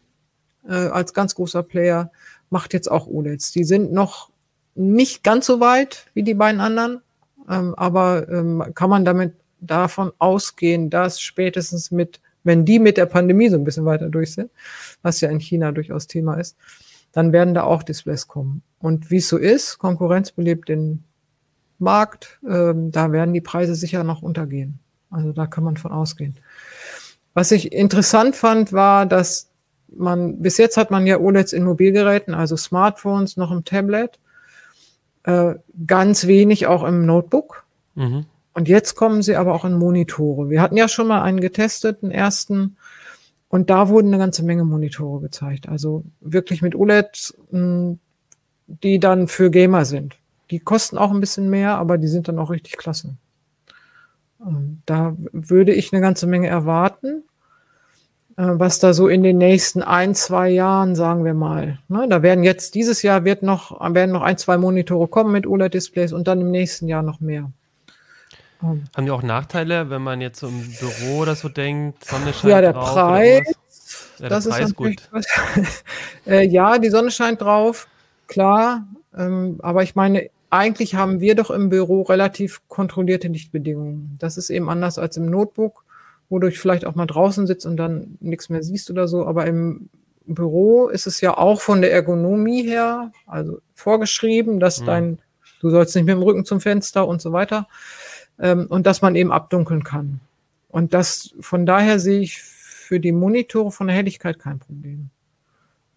äh, 0.68 0.72
als 0.72 1.14
ganz 1.14 1.34
großer 1.34 1.62
Player, 1.62 2.10
macht 2.52 2.72
jetzt 2.74 2.90
auch 2.90 3.06
OLEDs. 3.06 3.52
Die 3.52 3.64
sind 3.64 3.92
noch 3.92 4.30
nicht 4.74 5.24
ganz 5.24 5.46
so 5.46 5.60
weit 5.60 6.06
wie 6.14 6.22
die 6.22 6.34
beiden 6.34 6.60
anderen, 6.60 7.00
ähm, 7.48 7.74
aber 7.74 8.28
ähm, 8.28 8.64
kann 8.74 8.90
man 8.90 9.04
damit 9.04 9.34
davon 9.60 10.12
ausgehen, 10.18 10.90
dass 10.90 11.20
spätestens 11.20 11.90
mit, 11.90 12.20
wenn 12.44 12.64
die 12.64 12.78
mit 12.78 12.96
der 12.96 13.06
Pandemie 13.06 13.48
so 13.48 13.56
ein 13.56 13.64
bisschen 13.64 13.84
weiter 13.84 14.08
durch 14.08 14.32
sind, 14.32 14.50
was 15.02 15.20
ja 15.20 15.28
in 15.30 15.40
China 15.40 15.72
durchaus 15.72 16.06
Thema 16.06 16.34
ist, 16.34 16.56
dann 17.12 17.32
werden 17.32 17.54
da 17.54 17.64
auch 17.64 17.82
Displays 17.82 18.26
kommen. 18.26 18.62
Und 18.78 19.10
wie 19.10 19.18
es 19.18 19.28
so 19.28 19.36
ist, 19.36 19.78
Konkurrenz 19.78 20.32
belebt 20.32 20.68
den 20.68 21.04
Markt, 21.78 22.40
ähm, 22.48 22.90
da 22.90 23.12
werden 23.12 23.34
die 23.34 23.40
Preise 23.40 23.74
sicher 23.74 24.04
noch 24.04 24.22
untergehen. 24.22 24.78
Also 25.10 25.32
da 25.32 25.46
kann 25.46 25.64
man 25.64 25.76
von 25.76 25.92
ausgehen. 25.92 26.36
Was 27.34 27.50
ich 27.50 27.72
interessant 27.72 28.36
fand, 28.36 28.72
war, 28.72 29.06
dass 29.06 29.51
man, 29.96 30.40
bis 30.40 30.58
jetzt 30.58 30.76
hat 30.76 30.90
man 30.90 31.06
ja 31.06 31.18
OLEDs 31.18 31.52
in 31.52 31.64
Mobilgeräten, 31.64 32.34
also 32.34 32.56
Smartphones, 32.56 33.36
noch 33.36 33.50
im 33.50 33.64
Tablet, 33.64 34.18
äh, 35.24 35.54
ganz 35.86 36.26
wenig 36.26 36.66
auch 36.66 36.84
im 36.84 37.06
Notebook. 37.06 37.64
Mhm. 37.94 38.26
Und 38.54 38.68
jetzt 38.68 38.96
kommen 38.96 39.22
sie 39.22 39.36
aber 39.36 39.54
auch 39.54 39.64
in 39.64 39.78
Monitore. 39.78 40.50
Wir 40.50 40.60
hatten 40.60 40.76
ja 40.76 40.88
schon 40.88 41.08
mal 41.08 41.22
einen 41.22 41.40
getestet, 41.40 42.02
einen 42.02 42.12
ersten, 42.12 42.76
und 43.48 43.68
da 43.68 43.90
wurden 43.90 44.08
eine 44.08 44.18
ganze 44.18 44.42
Menge 44.44 44.64
Monitore 44.64 45.20
gezeigt. 45.20 45.68
Also 45.68 46.04
wirklich 46.20 46.62
mit 46.62 46.74
OLEDs, 46.74 47.36
hm, 47.50 47.98
die 48.66 48.98
dann 48.98 49.28
für 49.28 49.50
Gamer 49.50 49.84
sind. 49.84 50.16
Die 50.50 50.58
kosten 50.58 50.96
auch 50.96 51.10
ein 51.10 51.20
bisschen 51.20 51.50
mehr, 51.50 51.76
aber 51.76 51.98
die 51.98 52.08
sind 52.08 52.28
dann 52.28 52.38
auch 52.38 52.50
richtig 52.50 52.78
klasse. 52.78 53.16
Ähm, 54.40 54.80
da 54.86 55.16
würde 55.32 55.74
ich 55.74 55.92
eine 55.92 56.00
ganze 56.00 56.26
Menge 56.26 56.48
erwarten. 56.48 57.24
Äh, 58.36 58.44
was 58.58 58.78
da 58.78 58.94
so 58.94 59.08
in 59.08 59.22
den 59.22 59.38
nächsten 59.38 59.82
ein, 59.82 60.14
zwei 60.14 60.48
Jahren, 60.48 60.94
sagen 60.94 61.24
wir 61.24 61.34
mal. 61.34 61.78
Ne, 61.88 62.06
da 62.08 62.22
werden 62.22 62.44
jetzt, 62.44 62.74
dieses 62.74 63.02
Jahr 63.02 63.24
wird 63.24 63.42
noch, 63.42 63.78
werden 63.94 64.12
noch 64.12 64.22
ein, 64.22 64.38
zwei 64.38 64.56
Monitore 64.56 65.08
kommen 65.08 65.32
mit 65.32 65.46
OLED-Displays 65.46 66.12
und 66.12 66.28
dann 66.28 66.40
im 66.40 66.50
nächsten 66.50 66.88
Jahr 66.88 67.02
noch 67.02 67.20
mehr. 67.20 67.50
Ähm. 68.62 68.84
Haben 68.96 69.04
die 69.04 69.10
auch 69.10 69.22
Nachteile, 69.22 69.90
wenn 69.90 70.02
man 70.02 70.20
jetzt 70.20 70.40
so 70.40 70.48
im 70.48 70.72
Büro 70.80 71.18
oder 71.18 71.34
so 71.34 71.48
denkt, 71.48 72.04
Sonne 72.04 72.32
scheint 72.32 72.50
Ja, 72.50 72.60
der 72.62 72.72
drauf, 72.72 72.94
Preis, 72.94 73.54
ja, 74.18 74.28
das 74.30 74.48
Preis 74.48 74.68
ist 74.68 74.76
gut. 74.76 75.10
äh, 76.26 76.46
ja, 76.46 76.78
die 76.78 76.90
Sonne 76.90 77.10
scheint 77.10 77.42
drauf, 77.42 77.86
klar. 78.28 78.86
Ähm, 79.14 79.58
aber 79.62 79.82
ich 79.82 79.94
meine, 79.94 80.30
eigentlich 80.48 80.94
haben 80.94 81.20
wir 81.20 81.34
doch 81.34 81.50
im 81.50 81.68
Büro 81.68 82.02
relativ 82.02 82.62
kontrollierte 82.68 83.28
Lichtbedingungen. 83.28 84.16
Das 84.18 84.38
ist 84.38 84.48
eben 84.48 84.70
anders 84.70 84.98
als 84.98 85.18
im 85.18 85.26
Notebook 85.26 85.84
wo 86.32 86.38
du 86.38 86.50
vielleicht 86.50 86.86
auch 86.86 86.94
mal 86.94 87.04
draußen 87.04 87.46
sitzt 87.46 87.66
und 87.66 87.76
dann 87.76 88.16
nichts 88.20 88.48
mehr 88.48 88.62
siehst 88.62 88.90
oder 88.90 89.06
so. 89.06 89.26
Aber 89.26 89.46
im 89.46 89.90
Büro 90.24 90.88
ist 90.88 91.06
es 91.06 91.20
ja 91.20 91.36
auch 91.36 91.60
von 91.60 91.82
der 91.82 91.92
Ergonomie 91.92 92.62
her, 92.62 93.12
also 93.26 93.58
vorgeschrieben, 93.74 94.58
dass 94.58 94.80
mhm. 94.80 94.86
dein, 94.86 95.18
du 95.60 95.68
sollst 95.68 95.94
nicht 95.94 96.06
mit 96.06 96.14
dem 96.14 96.22
Rücken 96.22 96.46
zum 96.46 96.62
Fenster 96.62 97.06
und 97.06 97.20
so 97.20 97.32
weiter. 97.32 97.68
Ähm, 98.38 98.66
und 98.70 98.86
dass 98.86 99.02
man 99.02 99.14
eben 99.14 99.30
abdunkeln 99.30 99.84
kann. 99.84 100.20
Und 100.70 100.94
das, 100.94 101.34
von 101.40 101.66
daher 101.66 102.00
sehe 102.00 102.20
ich 102.20 102.40
für 102.40 102.98
die 102.98 103.12
Monitore 103.12 103.70
von 103.70 103.88
der 103.88 103.96
Helligkeit 103.96 104.38
kein 104.38 104.58
Problem. 104.58 105.10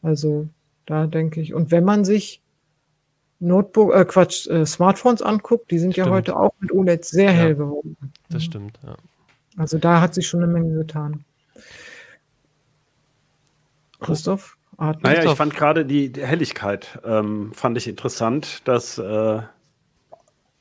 Also, 0.01 0.49
da 0.85 1.07
denke 1.07 1.39
ich, 1.39 1.53
und 1.53 1.71
wenn 1.71 1.85
man 1.85 2.03
sich 2.03 2.41
Notebook, 3.39 3.95
äh, 3.95 4.03
Quatsch, 4.03 4.47
äh, 4.47 4.65
Smartphones 4.65 5.21
anguckt, 5.21 5.71
die 5.71 5.79
sind 5.79 5.93
stimmt. 5.93 6.07
ja 6.07 6.13
heute 6.13 6.37
auch 6.37 6.51
mit 6.59 6.73
OLED 6.73 7.05
sehr 7.05 7.31
ja, 7.31 7.37
hell 7.37 7.55
geworden. 7.55 7.95
Das 8.29 8.43
stimmt, 8.43 8.77
ja. 8.83 8.97
Also 9.57 9.77
da 9.77 10.01
hat 10.01 10.13
sich 10.13 10.27
schon 10.27 10.43
eine 10.43 10.51
Menge 10.51 10.75
getan. 10.75 11.23
Christoph? 13.99 14.57
Ah, 14.77 14.93
naja, 15.01 15.23
ich 15.23 15.37
fand 15.37 15.55
gerade 15.55 15.85
die, 15.85 16.11
die, 16.11 16.25
Helligkeit, 16.25 16.99
ähm, 17.05 17.53
fand 17.53 17.77
ich 17.77 17.87
interessant, 17.87 18.61
dass 18.67 18.97
äh, 18.97 19.41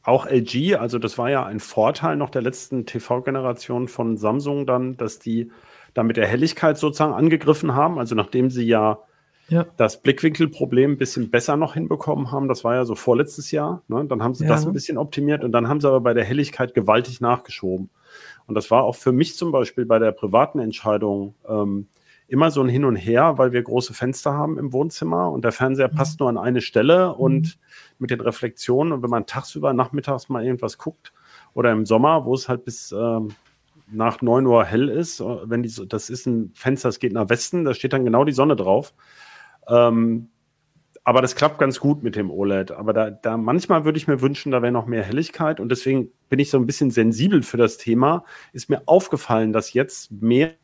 auch 0.05 0.27
LG, 0.27 0.77
also 0.77 1.01
das 1.01 1.19
war 1.19 1.31
ja 1.31 1.45
ein 1.45 1.59
Vorteil 1.59 2.17
noch 2.17 2.31
der 2.31 2.43
letzten 2.43 2.87
TV-Generation 2.87 3.89
von 3.89 4.17
Samsung 4.17 4.67
dann, 4.67 4.97
dass 4.97 5.19
die 5.19 5.51
da 5.95 6.05
mit 6.05 6.17
der 6.17 6.29
Helligkeit 6.29 6.79
sozusagen 6.79 7.13
angegriffen 7.13 7.75
haben. 7.75 7.99
Also 7.99 8.15
nachdem 8.15 8.51
sie 8.51 8.65
ja 8.65 8.99
ja. 9.49 9.67
das 9.77 10.01
Blickwinkelproblem 10.01 10.93
ein 10.93 10.99
bisschen 10.99 11.31
besser 11.31 11.57
noch 11.57 11.75
hinbekommen 11.75 12.31
haben. 12.31 12.49
Das 12.49 12.65
war 12.65 12.75
ja 12.75 12.85
so 12.85 12.95
vorletztes 12.95 13.51
Jahr. 13.51 13.83
Ne? 13.89 14.05
Dann 14.07 14.23
haben 14.23 14.35
sie 14.35 14.45
ja. 14.45 14.51
das 14.51 14.67
ein 14.67 14.73
bisschen 14.73 14.99
optimiert 14.99 15.45
und 15.45 15.53
dann 15.53 15.69
haben 15.69 15.81
sie 15.81 15.89
aber 15.89 16.01
bei 16.01 16.15
der 16.15 16.25
Helligkeit 16.25 16.75
gewaltig 16.75 17.21
nachgeschoben. 17.21 17.91
Und 18.47 18.55
das 18.55 18.71
war 18.71 18.85
auch 18.85 18.97
für 18.97 19.13
mich 19.13 19.37
zum 19.37 19.53
Beispiel 19.53 19.87
bei 19.87 19.99
der 19.99 20.13
privaten 20.13 20.59
Entscheidung 20.59 21.35
ähm, 21.49 21.89
immer 22.27 22.51
so 22.51 22.63
ein 22.63 22.69
Hin 22.69 22.85
und 22.85 22.97
Her, 22.97 23.39
weil 23.39 23.53
wir 23.53 23.63
große 23.63 23.95
Fenster 23.95 24.33
haben 24.33 24.59
im 24.59 24.73
Wohnzimmer 24.73 25.31
und 25.31 25.45
der 25.45 25.53
Fernseher 25.53 25.91
mhm. 25.91 25.97
passt 25.97 26.21
nur 26.21 26.29
an 26.29 26.39
eine 26.39 26.61
Stelle 26.61 27.09
mhm. 27.09 27.21
und 27.21 27.59
mit 27.99 28.11
den 28.11 28.21
Reflexionen 28.21 28.93
und 28.93 29.03
wenn 29.03 29.11
man 29.11 29.27
tagsüber 29.27 29.73
nachmittags 29.73 30.29
mal 30.29 30.45
irgendwas 30.45 30.79
guckt 30.79 31.13
oder 31.53 31.73
im 31.73 31.87
Sommer, 31.87 32.25
wo 32.25 32.35
es 32.35 32.49
halt 32.49 32.65
bis 32.65 32.93
ähm, 32.93 33.29
nach 33.91 34.23
9 34.23 34.47
Uhr 34.47 34.65
hell 34.65 34.89
ist, 34.89 35.21
äh, 35.21 35.25
wenn 35.45 35.63
die, 35.63 35.73
das 35.89 36.11
ist 36.11 36.27
ein 36.27 36.53
Fenster, 36.55 36.89
das 36.89 36.99
geht 36.99 37.13
nach 37.13 37.29
Westen, 37.29 37.65
da 37.65 37.75
steht 37.75 37.93
dann 37.93 38.05
genau 38.05 38.25
die 38.25 38.33
Sonne 38.33 38.57
drauf. 38.57 38.95
Ähm, 39.69 40.29
aber 41.05 41.21
das 41.21 41.37
klappt 41.37 41.59
ganz 41.59 41.81
gut 41.81 42.03
mit 42.03 42.17
dem 42.17 42.31
OLED. 42.31 42.73
Aber 42.73 42.95
da, 42.95 43.11
da 43.11 43.37
manchmal 43.37 43.85
würde 43.85 43.99
ich 43.99 44.09
mir 44.09 44.23
wünschen, 44.23 44.51
da 44.51 44.63
wäre 44.63 44.73
noch 44.73 44.87
mehr 44.87 45.03
Helligkeit. 45.03 45.61
Und 45.61 45.69
deswegen 45.69 46.11
bin 46.31 46.39
ich 46.39 46.49
so 46.49 46.59
ein 46.59 46.65
bisschen 46.65 46.91
sensibel 46.91 47.43
für 47.43 47.59
das 47.59 47.77
Thema. 47.77 48.25
Ist 48.55 48.71
mir 48.71 48.83
aufgefallen, 48.87 49.53
dass 49.53 49.75
jetzt 49.75 50.11
mehrere 50.11 50.57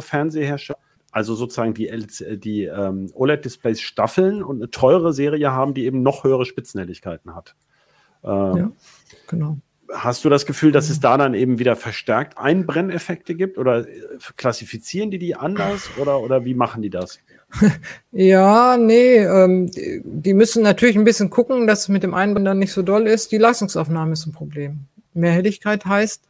Fernsehersteller, 0.00 0.78
also 1.10 1.34
sozusagen 1.34 1.74
die, 1.74 1.90
die 2.38 2.64
ähm, 2.64 3.10
OLED-Displays 3.12 3.82
staffeln 3.82 4.42
und 4.42 4.56
eine 4.56 4.70
teure 4.70 5.12
Serie 5.12 5.52
haben, 5.52 5.74
die 5.74 5.84
eben 5.84 6.02
noch 6.02 6.24
höhere 6.24 6.46
Spitzenhelligkeiten 6.46 7.34
hat. 7.34 7.56
Ähm, 8.24 8.56
ja, 8.56 8.70
genau. 9.26 9.58
Hast 9.92 10.24
du 10.24 10.30
das 10.30 10.46
Gefühl, 10.46 10.72
dass 10.72 10.88
es 10.88 11.00
da 11.00 11.16
dann 11.16 11.34
eben 11.34 11.58
wieder 11.58 11.76
verstärkt 11.76 12.38
Einbrenneffekte 12.38 13.34
gibt 13.34 13.58
oder 13.58 13.86
äh, 13.86 14.18
klassifizieren 14.36 15.10
die 15.10 15.18
die 15.18 15.34
anders 15.34 15.90
oder, 15.98 16.20
oder 16.20 16.46
wie 16.46 16.54
machen 16.54 16.82
die 16.82 16.90
das? 16.90 17.20
Ja, 18.12 18.76
nee, 18.76 19.16
ähm, 19.16 19.70
die 20.04 20.34
müssen 20.34 20.62
natürlich 20.62 20.96
ein 20.96 21.04
bisschen 21.04 21.30
gucken, 21.30 21.66
dass 21.66 21.82
es 21.82 21.88
mit 21.88 22.02
dem 22.02 22.14
Einbrennen 22.14 22.58
nicht 22.58 22.72
so 22.72 22.82
doll 22.82 23.06
ist. 23.06 23.32
Die 23.32 23.38
Leistungsaufnahme 23.38 24.12
ist 24.12 24.26
ein 24.26 24.32
Problem. 24.32 24.80
Mehr 25.14 25.32
Helligkeit 25.32 25.84
heißt, 25.84 26.22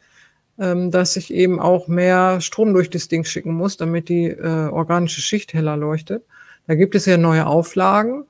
ähm, 0.58 0.90
dass 0.90 1.16
ich 1.16 1.32
eben 1.32 1.60
auch 1.60 1.88
mehr 1.88 2.40
Strom 2.40 2.72
durch 2.72 2.90
das 2.90 3.08
Ding 3.08 3.24
schicken 3.24 3.52
muss, 3.52 3.76
damit 3.76 4.08
die 4.08 4.26
äh, 4.26 4.68
organische 4.68 5.20
Schicht 5.20 5.54
heller 5.54 5.76
leuchtet. 5.76 6.24
Da 6.66 6.74
gibt 6.74 6.94
es 6.94 7.06
ja 7.06 7.16
neue 7.16 7.46
Auflagen. 7.46 8.24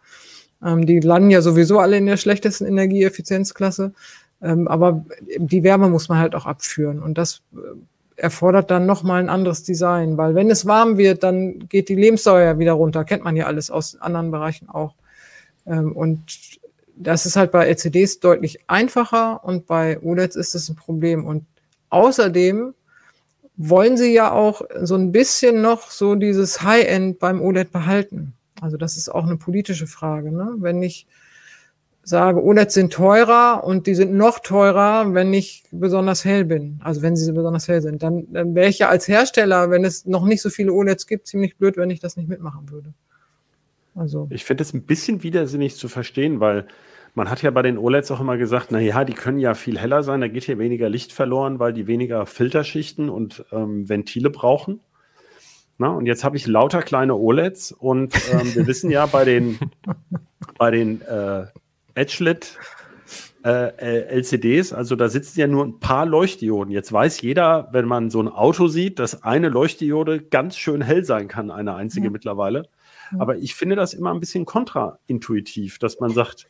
Ähm, 0.65 0.87
die 0.87 1.01
landen 1.01 1.31
ja 1.31 1.43
sowieso 1.43 1.79
alle 1.81 1.97
in 1.97 2.07
der 2.07 2.17
schlechtesten 2.17 2.67
Energieeffizienzklasse. 2.67 3.93
Ähm, 4.41 4.69
aber 4.69 5.05
die 5.39 5.63
Wärme 5.63 5.89
muss 5.89 6.09
man 6.09 6.19
halt 6.19 6.35
auch 6.35 6.47
abführen. 6.47 7.03
Und 7.03 7.19
das 7.19 7.43
äh, 7.53 7.59
erfordert 8.19 8.71
dann 8.71 8.85
nochmal 8.85 9.21
ein 9.21 9.29
anderes 9.29 9.63
Design, 9.63 10.17
weil 10.17 10.35
wenn 10.35 10.51
es 10.51 10.67
warm 10.67 10.99
wird, 10.99 11.23
dann 11.23 11.69
geht 11.69 11.89
die 11.89 11.95
Lebenssäure 11.95 12.59
wieder 12.59 12.73
runter. 12.73 13.05
Kennt 13.05 13.25
man 13.25 13.37
ja 13.37 13.47
alles 13.47 13.71
aus 13.71 14.01
anderen 14.01 14.31
Bereichen 14.31 14.69
auch. 14.69 14.95
Ähm, 15.67 15.93
und 15.93 16.59
das 16.97 17.27
ist 17.27 17.37
halt 17.37 17.53
bei 17.53 17.67
LCDs 17.67 18.19
deutlich 18.19 18.59
einfacher 18.67 19.45
und 19.45 19.67
bei 19.67 20.01
OLEDs 20.03 20.35
ist 20.35 20.55
es 20.55 20.69
ein 20.69 20.75
Problem. 20.75 21.25
Und 21.25 21.47
außerdem 21.91 22.75
wollen 23.57 23.97
sie 23.97 24.13
ja 24.13 24.33
auch 24.33 24.63
so 24.83 24.97
ein 24.97 25.13
bisschen 25.13 25.63
noch 25.63 25.91
so 25.91 26.17
dieses 26.17 26.63
High-End 26.63 27.21
beim 27.21 27.41
OLED 27.41 27.71
behalten. 27.71 28.35
Also 28.61 28.77
das 28.77 28.97
ist 28.97 29.09
auch 29.09 29.25
eine 29.25 29.37
politische 29.37 29.87
Frage. 29.87 30.33
Ne? 30.33 30.55
Wenn 30.59 30.83
ich 30.83 31.07
sage, 32.09 32.43
OLEDs 32.43 32.75
sind 32.75 32.93
teurer 32.93 33.63
und 33.65 33.87
die 33.87 33.95
sind 33.95 34.15
noch 34.15 34.39
teurer, 34.39 35.15
wenn 35.15 35.33
ich 35.35 35.65
besonders 35.71 36.25
hell 36.25 36.45
bin. 36.45 36.81
Also 36.83 37.03
wenn 37.03 37.17
sie 37.17 37.31
besonders 37.33 37.69
hell 37.69 37.83
sind. 37.83 38.03
Dann, 38.03 38.33
dann 38.33 38.55
wäre 38.55 38.69
ich 38.69 38.79
ja 38.79 38.89
als 38.89 39.07
Hersteller, 39.09 39.71
wenn 39.71 39.85
es 39.85 40.07
noch 40.07 40.25
nicht 40.25 40.41
so 40.41 40.51
viele 40.51 40.73
OLEDs 40.73 41.07
gibt, 41.07 41.27
ziemlich 41.27 41.57
blöd, 41.57 41.77
wenn 41.77 41.91
ich 41.91 42.01
das 42.01 42.17
nicht 42.17 42.29
mitmachen 42.29 42.71
würde. 42.71 42.95
Also. 43.95 44.29
Ich 44.31 44.45
finde 44.45 44.63
es 44.63 44.73
ein 44.73 44.83
bisschen 44.83 45.23
widersinnig 45.23 45.77
zu 45.77 45.89
verstehen, 45.89 46.41
weil 46.41 46.67
man 47.15 47.29
hat 47.31 47.43
ja 47.43 47.51
bei 47.51 47.63
den 47.63 47.79
OLEDs 47.79 48.11
auch 48.11 48.21
immer 48.21 48.39
gesagt, 48.39 48.69
na 48.71 48.79
ja, 48.81 49.05
die 49.05 49.15
können 49.15 49.39
ja 49.39 49.55
viel 49.55 49.79
heller 49.79 50.03
sein, 50.03 50.21
da 50.21 50.29
geht 50.29 50.45
hier 50.45 50.59
weniger 50.59 50.89
Licht 50.89 51.13
verloren, 51.13 51.59
weil 51.59 51.73
die 51.73 51.87
weniger 51.87 52.27
Filterschichten 52.27 53.11
und 53.11 53.45
ähm, 53.53 53.89
Ventile 53.89 54.31
brauchen. 54.31 54.81
Na, 55.79 55.91
und 55.91 56.07
jetzt 56.07 56.25
habe 56.25 56.37
ich 56.37 56.47
lauter 56.47 56.83
kleine 56.83 57.15
OLEDs 57.15 57.73
und 57.73 58.15
ähm, 58.33 58.55
wir 58.55 58.67
wissen 58.67 58.91
ja 58.91 59.07
bei 59.07 59.25
den, 59.25 59.59
bei 60.59 60.71
den 60.71 61.03
äh, 61.03 61.47
Edgelit 61.99 62.57
äh, 63.45 64.19
LCDs, 64.19 64.73
also 64.73 64.97
da 64.97 65.09
sitzen 65.09 65.41
ja 65.41 65.47
nur 65.47 65.65
ein 65.65 65.79
paar 65.79 66.07
Leuchtdioden. 66.07 66.73
Jetzt 66.73 66.93
weiß 66.93 67.21
jeder, 67.21 67.69
wenn 67.73 67.87
man 67.87 68.11
so 68.11 68.21
ein 68.21 68.29
Auto 68.29 68.69
sieht, 68.69 68.99
dass 68.99 69.23
eine 69.23 69.49
Leuchtdiode 69.49 70.21
ganz 70.21 70.57
schön 70.57 70.83
hell 70.83 71.05
sein 71.05 71.29
kann, 71.29 71.51
eine 71.51 71.75
einzige 71.75 72.07
ja. 72.07 72.11
mittlerweile. 72.11 72.69
Aber 73.19 73.39
ich 73.39 73.55
finde 73.55 73.77
das 73.77 73.95
immer 73.95 74.13
ein 74.13 74.21
bisschen 74.21 74.45
kontraintuitiv, 74.45 75.79
dass 75.79 75.99
man 75.99 76.11
sagt, 76.11 76.47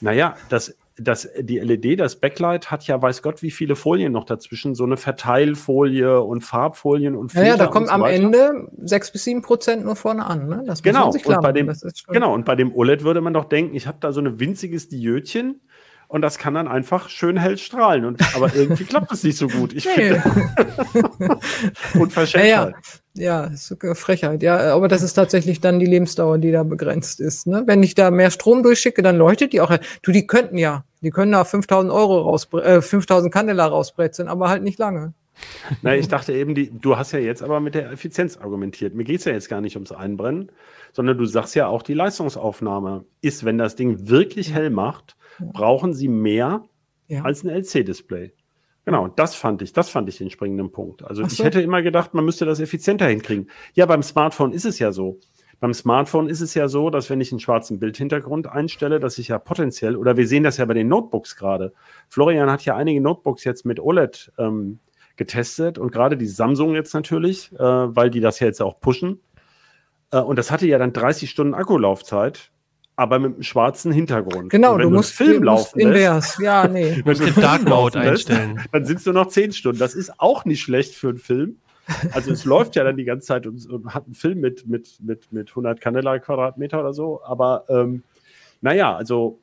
naja, 0.00 0.36
das, 0.50 0.76
das, 0.96 1.28
die 1.40 1.58
LED, 1.58 1.98
das 1.98 2.16
Backlight 2.16 2.70
hat 2.70 2.86
ja 2.86 3.00
weiß 3.00 3.22
Gott 3.22 3.42
wie 3.42 3.50
viele 3.50 3.74
Folien 3.74 4.12
noch 4.12 4.24
dazwischen, 4.24 4.74
so 4.74 4.84
eine 4.84 4.96
Verteilfolie 4.96 6.20
und 6.20 6.42
Farbfolien 6.42 7.16
und 7.16 7.32
Filter 7.32 7.48
Ja, 7.48 7.56
da 7.56 7.66
kommt 7.66 7.88
so 7.88 7.92
am 7.92 8.04
Ende 8.04 8.68
sechs 8.78 9.10
bis 9.10 9.24
sieben 9.24 9.42
Prozent 9.42 9.84
nur 9.84 9.96
vorne 9.96 10.24
an. 10.24 10.48
Ne? 10.48 10.62
Das 10.66 10.82
genau, 10.82 11.10
und 11.10 11.42
bei 11.42 11.52
dem, 11.52 11.72
genau, 12.08 12.32
und 12.32 12.44
bei 12.44 12.54
dem 12.54 12.74
OLED 12.74 13.02
würde 13.02 13.20
man 13.20 13.34
doch 13.34 13.46
denken, 13.46 13.74
ich 13.74 13.86
habe 13.86 13.98
da 14.00 14.12
so 14.12 14.20
ein 14.20 14.38
winziges 14.38 14.88
Diödchen 14.88 15.60
und 16.06 16.22
das 16.22 16.38
kann 16.38 16.54
dann 16.54 16.68
einfach 16.68 17.08
schön 17.08 17.36
hell 17.36 17.58
strahlen. 17.58 18.04
Und, 18.04 18.22
aber 18.36 18.54
irgendwie 18.54 18.84
klappt 18.84 19.10
das 19.10 19.24
nicht 19.24 19.36
so 19.36 19.48
gut. 19.48 19.72
Ich 19.72 19.84
nee. 19.84 20.20
finde. 20.20 20.22
Unverschämt. 21.98 22.44
Ja, 22.44 22.68
ja. 22.68 22.72
Ja, 23.16 23.44
ist 23.44 23.76
Frechheit. 23.94 24.42
Ja, 24.42 24.74
aber 24.74 24.88
das 24.88 25.02
ist 25.02 25.14
tatsächlich 25.14 25.60
dann 25.60 25.78
die 25.78 25.86
Lebensdauer, 25.86 26.38
die 26.38 26.50
da 26.50 26.64
begrenzt 26.64 27.20
ist. 27.20 27.46
Ne? 27.46 27.62
Wenn 27.66 27.82
ich 27.82 27.94
da 27.94 28.10
mehr 28.10 28.30
Strom 28.30 28.62
durchschicke, 28.62 29.02
dann 29.02 29.16
leuchtet 29.16 29.52
die 29.52 29.60
auch. 29.60 29.76
Du, 30.02 30.10
die 30.10 30.26
könnten 30.26 30.58
ja, 30.58 30.84
die 31.00 31.10
können 31.10 31.32
da 31.32 31.44
5000 31.44 31.92
Euro 31.92 32.22
raus, 32.22 32.48
äh, 32.54 32.80
5000 32.80 33.32
Candela 33.32 33.66
rausbrezeln, 33.66 34.28
aber 34.28 34.48
halt 34.48 34.62
nicht 34.64 34.78
lange. 34.78 35.14
Na, 35.82 35.96
ich 35.96 36.08
dachte 36.08 36.32
eben, 36.32 36.54
die, 36.54 36.70
du 36.70 36.96
hast 36.96 37.12
ja 37.12 37.18
jetzt 37.18 37.42
aber 37.42 37.60
mit 37.60 37.74
der 37.74 37.90
Effizienz 37.90 38.36
argumentiert. 38.36 38.94
Mir 38.94 39.04
geht 39.04 39.20
es 39.20 39.24
ja 39.24 39.32
jetzt 39.32 39.48
gar 39.48 39.60
nicht 39.60 39.76
ums 39.76 39.92
Einbrennen, 39.92 40.50
sondern 40.92 41.18
du 41.18 41.24
sagst 41.24 41.54
ja 41.54 41.66
auch, 41.66 41.82
die 41.82 41.94
Leistungsaufnahme 41.94 43.04
ist, 43.20 43.44
wenn 43.44 43.58
das 43.58 43.76
Ding 43.76 44.08
wirklich 44.08 44.52
hell 44.52 44.70
macht, 44.70 45.16
brauchen 45.40 45.94
sie 45.94 46.08
mehr 46.08 46.64
ja. 47.08 47.22
als 47.22 47.44
ein 47.44 47.50
LC-Display. 47.50 48.32
Genau, 48.84 49.08
das 49.08 49.34
fand 49.34 49.62
ich, 49.62 49.72
das 49.72 49.88
fand 49.88 50.08
ich 50.08 50.18
den 50.18 50.30
springenden 50.30 50.70
Punkt. 50.70 51.02
Also 51.04 51.22
so. 51.22 51.28
ich 51.28 51.42
hätte 51.42 51.62
immer 51.62 51.82
gedacht, 51.82 52.12
man 52.12 52.24
müsste 52.24 52.44
das 52.44 52.60
effizienter 52.60 53.06
hinkriegen. 53.06 53.48
Ja, 53.72 53.86
beim 53.86 54.02
Smartphone 54.02 54.52
ist 54.52 54.66
es 54.66 54.78
ja 54.78 54.92
so. 54.92 55.18
Beim 55.60 55.72
Smartphone 55.72 56.28
ist 56.28 56.42
es 56.42 56.52
ja 56.52 56.68
so, 56.68 56.90
dass 56.90 57.08
wenn 57.08 57.20
ich 57.20 57.32
einen 57.32 57.40
schwarzen 57.40 57.78
Bildhintergrund 57.78 58.46
einstelle, 58.46 59.00
dass 59.00 59.16
ich 59.16 59.28
ja 59.28 59.38
potenziell, 59.38 59.96
oder 59.96 60.18
wir 60.18 60.28
sehen 60.28 60.42
das 60.42 60.58
ja 60.58 60.66
bei 60.66 60.74
den 60.74 60.88
Notebooks 60.88 61.36
gerade. 61.36 61.72
Florian 62.08 62.50
hat 62.50 62.64
ja 62.66 62.76
einige 62.76 63.00
Notebooks 63.00 63.44
jetzt 63.44 63.64
mit 63.64 63.80
OLED 63.80 64.32
ähm, 64.36 64.80
getestet 65.16 65.78
und 65.78 65.90
gerade 65.90 66.18
die 66.18 66.26
Samsung 66.26 66.74
jetzt 66.74 66.92
natürlich, 66.92 67.52
äh, 67.54 67.58
weil 67.58 68.10
die 68.10 68.20
das 68.20 68.40
ja 68.40 68.46
jetzt 68.46 68.60
auch 68.60 68.80
pushen. 68.80 69.20
Äh, 70.10 70.18
und 70.18 70.38
das 70.38 70.50
hatte 70.50 70.66
ja 70.66 70.78
dann 70.78 70.92
30 70.92 71.30
Stunden 71.30 71.54
Akkulaufzeit 71.54 72.50
aber 72.96 73.18
mit 73.18 73.34
einem 73.34 73.42
schwarzen 73.42 73.92
Hintergrund. 73.92 74.50
Genau, 74.50 74.78
du 74.78 74.88
musst 74.88 75.12
Film 75.12 75.42
laufen 75.42 75.80
invers. 75.80 76.38
Ja, 76.40 76.68
nee. 76.72 77.02
wenn 77.04 77.18
du 77.18 77.24
den 77.24 77.34
Dark 77.34 77.68
Mode 77.68 77.98
einstellen. 77.98 78.56
Lässt, 78.56 78.68
dann 78.72 78.84
sitzt 78.84 79.06
du 79.06 79.12
noch 79.12 79.28
zehn 79.28 79.52
Stunden. 79.52 79.78
Das 79.78 79.94
ist 79.94 80.20
auch 80.20 80.44
nicht 80.44 80.62
schlecht 80.62 80.94
für 80.94 81.08
einen 81.08 81.18
Film. 81.18 81.56
Also 82.12 82.32
es 82.32 82.44
läuft 82.44 82.76
ja 82.76 82.84
dann 82.84 82.96
die 82.96 83.04
ganze 83.04 83.26
Zeit 83.26 83.46
und, 83.46 83.66
und, 83.68 83.94
hat 83.94 84.06
einen 84.06 84.14
Film 84.14 84.40
mit, 84.40 84.66
mit, 84.66 84.96
mit, 85.00 85.30
mit 85.32 85.50
100 85.50 85.80
Candela 85.80 86.18
Quadratmeter 86.18 86.80
oder 86.80 86.94
so. 86.94 87.20
Aber 87.24 87.64
ähm, 87.68 88.02
naja, 88.60 88.96
also 88.96 89.38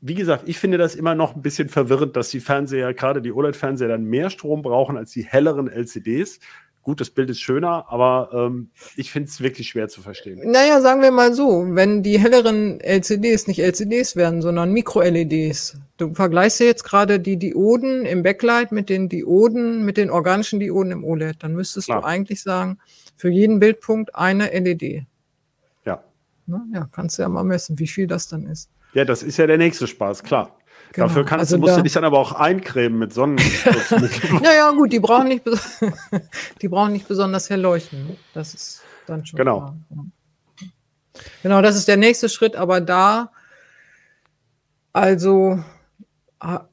wie 0.00 0.14
gesagt, 0.14 0.48
ich 0.48 0.58
finde 0.58 0.78
das 0.78 0.96
immer 0.96 1.14
noch 1.14 1.36
ein 1.36 1.42
bisschen 1.42 1.68
verwirrend, 1.68 2.16
dass 2.16 2.30
die 2.30 2.40
Fernseher, 2.40 2.92
gerade 2.92 3.22
die 3.22 3.32
OLED-Fernseher, 3.32 3.86
dann 3.86 4.04
mehr 4.04 4.30
Strom 4.30 4.62
brauchen 4.62 4.96
als 4.96 5.12
die 5.12 5.22
helleren 5.22 5.68
LCDs. 5.68 6.40
Gut, 6.82 7.00
das 7.00 7.10
Bild 7.10 7.30
ist 7.30 7.40
schöner, 7.40 7.86
aber 7.88 8.30
ähm, 8.32 8.70
ich 8.96 9.12
finde 9.12 9.28
es 9.28 9.40
wirklich 9.40 9.68
schwer 9.68 9.88
zu 9.88 10.02
verstehen. 10.02 10.40
Naja, 10.50 10.80
sagen 10.80 11.00
wir 11.00 11.12
mal 11.12 11.32
so, 11.32 11.64
wenn 11.68 12.02
die 12.02 12.18
helleren 12.18 12.80
LCDs 12.80 13.46
nicht 13.46 13.60
LCDs 13.60 14.16
werden, 14.16 14.42
sondern 14.42 14.72
Mikro-LEDs. 14.72 15.76
Du 15.96 16.12
vergleichst 16.12 16.58
ja 16.58 16.66
jetzt 16.66 16.82
gerade 16.82 17.20
die 17.20 17.36
Dioden 17.36 18.04
im 18.04 18.24
Backlight 18.24 18.72
mit 18.72 18.88
den 18.88 19.08
Dioden, 19.08 19.84
mit 19.84 19.96
den 19.96 20.10
organischen 20.10 20.58
Dioden 20.58 20.90
im 20.90 21.04
OLED. 21.04 21.44
Dann 21.44 21.54
müsstest 21.54 21.86
Klar. 21.86 22.00
du 22.00 22.06
eigentlich 22.06 22.42
sagen, 22.42 22.78
für 23.16 23.30
jeden 23.30 23.60
Bildpunkt 23.60 24.16
eine 24.16 24.48
LED. 24.48 25.04
Ja. 25.84 26.02
Na, 26.46 26.66
ja, 26.74 26.88
kannst 26.90 27.16
du 27.16 27.22
ja 27.22 27.28
mal 27.28 27.44
messen, 27.44 27.78
wie 27.78 27.86
viel 27.86 28.08
das 28.08 28.26
dann 28.26 28.46
ist. 28.46 28.70
Ja, 28.92 29.04
das 29.04 29.22
ist 29.22 29.36
ja 29.36 29.46
der 29.46 29.58
nächste 29.58 29.86
Spaß, 29.86 30.24
klar. 30.24 30.58
Genau. 30.92 31.06
Dafür 31.06 31.24
kannst, 31.24 31.40
also 31.40 31.58
musst 31.58 31.72
da, 31.72 31.76
du 31.76 31.82
dich 31.84 31.92
dann 31.92 32.04
aber 32.04 32.18
auch 32.18 32.32
eincremen 32.32 32.98
mit 32.98 33.14
Sonnenschutzmittel. 33.14 34.10
naja, 34.42 34.70
gut, 34.72 34.92
die 34.92 35.00
brauchen, 35.00 35.28
nicht 35.28 35.42
die 36.62 36.68
brauchen 36.68 36.92
nicht 36.92 37.08
besonders 37.08 37.48
hell 37.48 37.60
leuchten. 37.60 38.16
Das 38.34 38.52
ist 38.52 38.82
dann 39.06 39.24
schon 39.24 39.38
genau. 39.38 39.58
Klar. 39.58 40.06
Genau, 41.42 41.62
das 41.62 41.76
ist 41.76 41.88
der 41.88 41.96
nächste 41.96 42.28
Schritt, 42.28 42.56
aber 42.56 42.80
da, 42.80 43.30
also 44.92 45.62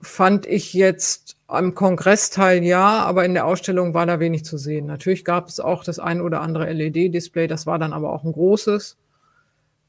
fand 0.01 0.45
ich 0.47 0.73
jetzt 0.73 1.37
Am 1.47 1.75
Kongressteil 1.75 2.63
ja, 2.63 3.03
aber 3.03 3.25
in 3.25 3.33
der 3.33 3.45
Ausstellung 3.45 3.93
war 3.93 4.05
da 4.05 4.19
wenig 4.19 4.43
zu 4.43 4.57
sehen. 4.57 4.85
Natürlich 4.87 5.23
gab 5.23 5.47
es 5.47 5.59
auch 5.59 5.83
das 5.83 5.99
ein 5.99 6.21
oder 6.21 6.41
andere 6.41 6.71
LED-Display, 6.71 7.47
das 7.47 7.67
war 7.67 7.79
dann 7.79 7.93
aber 7.93 8.11
auch 8.11 8.23
ein 8.23 8.31
großes. 8.31 8.97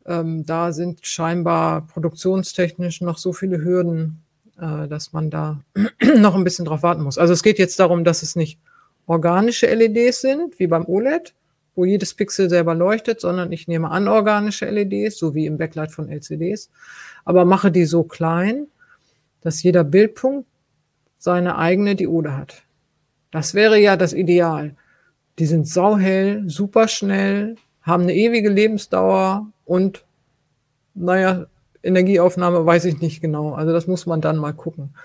Ähm, 0.06 0.44
da 0.46 0.72
sind 0.72 1.06
scheinbar 1.06 1.86
produktionstechnisch 1.86 3.00
noch 3.00 3.18
so 3.18 3.32
viele 3.32 3.62
Hürden, 3.62 4.22
äh, 4.58 4.88
dass 4.88 5.12
man 5.12 5.30
da 5.30 5.60
noch 6.16 6.34
ein 6.34 6.44
bisschen 6.44 6.64
drauf 6.64 6.82
warten 6.82 7.02
muss. 7.02 7.18
Also 7.18 7.32
es 7.32 7.42
geht 7.42 7.58
jetzt 7.58 7.78
darum, 7.80 8.04
dass 8.04 8.22
es 8.22 8.36
nicht 8.36 8.58
organische 9.06 9.72
LEDs 9.72 10.20
sind, 10.20 10.58
wie 10.58 10.66
beim 10.66 10.86
OLED, 10.86 11.34
wo 11.74 11.84
jedes 11.84 12.14
Pixel 12.14 12.48
selber 12.48 12.74
leuchtet, 12.74 13.20
sondern 13.20 13.52
ich 13.52 13.68
nehme 13.68 13.90
anorganische 13.90 14.68
LEDs, 14.68 15.18
so 15.18 15.34
wie 15.34 15.46
im 15.46 15.58
Backlight 15.58 15.92
von 15.92 16.08
LCDs, 16.08 16.70
aber 17.24 17.44
mache 17.44 17.70
die 17.70 17.84
so 17.84 18.02
klein, 18.04 18.66
dass 19.40 19.62
jeder 19.62 19.84
Bildpunkt 19.84 20.46
seine 21.18 21.58
eigene 21.58 21.96
Diode 21.96 22.36
hat. 22.36 22.62
Das 23.30 23.54
wäre 23.54 23.78
ja 23.78 23.96
das 23.96 24.12
Ideal. 24.12 24.74
Die 25.38 25.46
sind 25.46 25.66
sauhell, 25.66 26.44
super 26.48 26.88
schnell, 26.88 27.56
haben 27.82 28.04
eine 28.04 28.14
ewige 28.14 28.48
Lebensdauer 28.48 29.46
und, 29.70 30.04
naja, 30.94 31.46
Energieaufnahme 31.84 32.66
weiß 32.66 32.86
ich 32.86 33.00
nicht 33.00 33.20
genau. 33.20 33.52
Also 33.52 33.72
das 33.72 33.86
muss 33.86 34.04
man 34.04 34.20
dann 34.20 34.36
mal 34.36 34.52
gucken. 34.52 34.96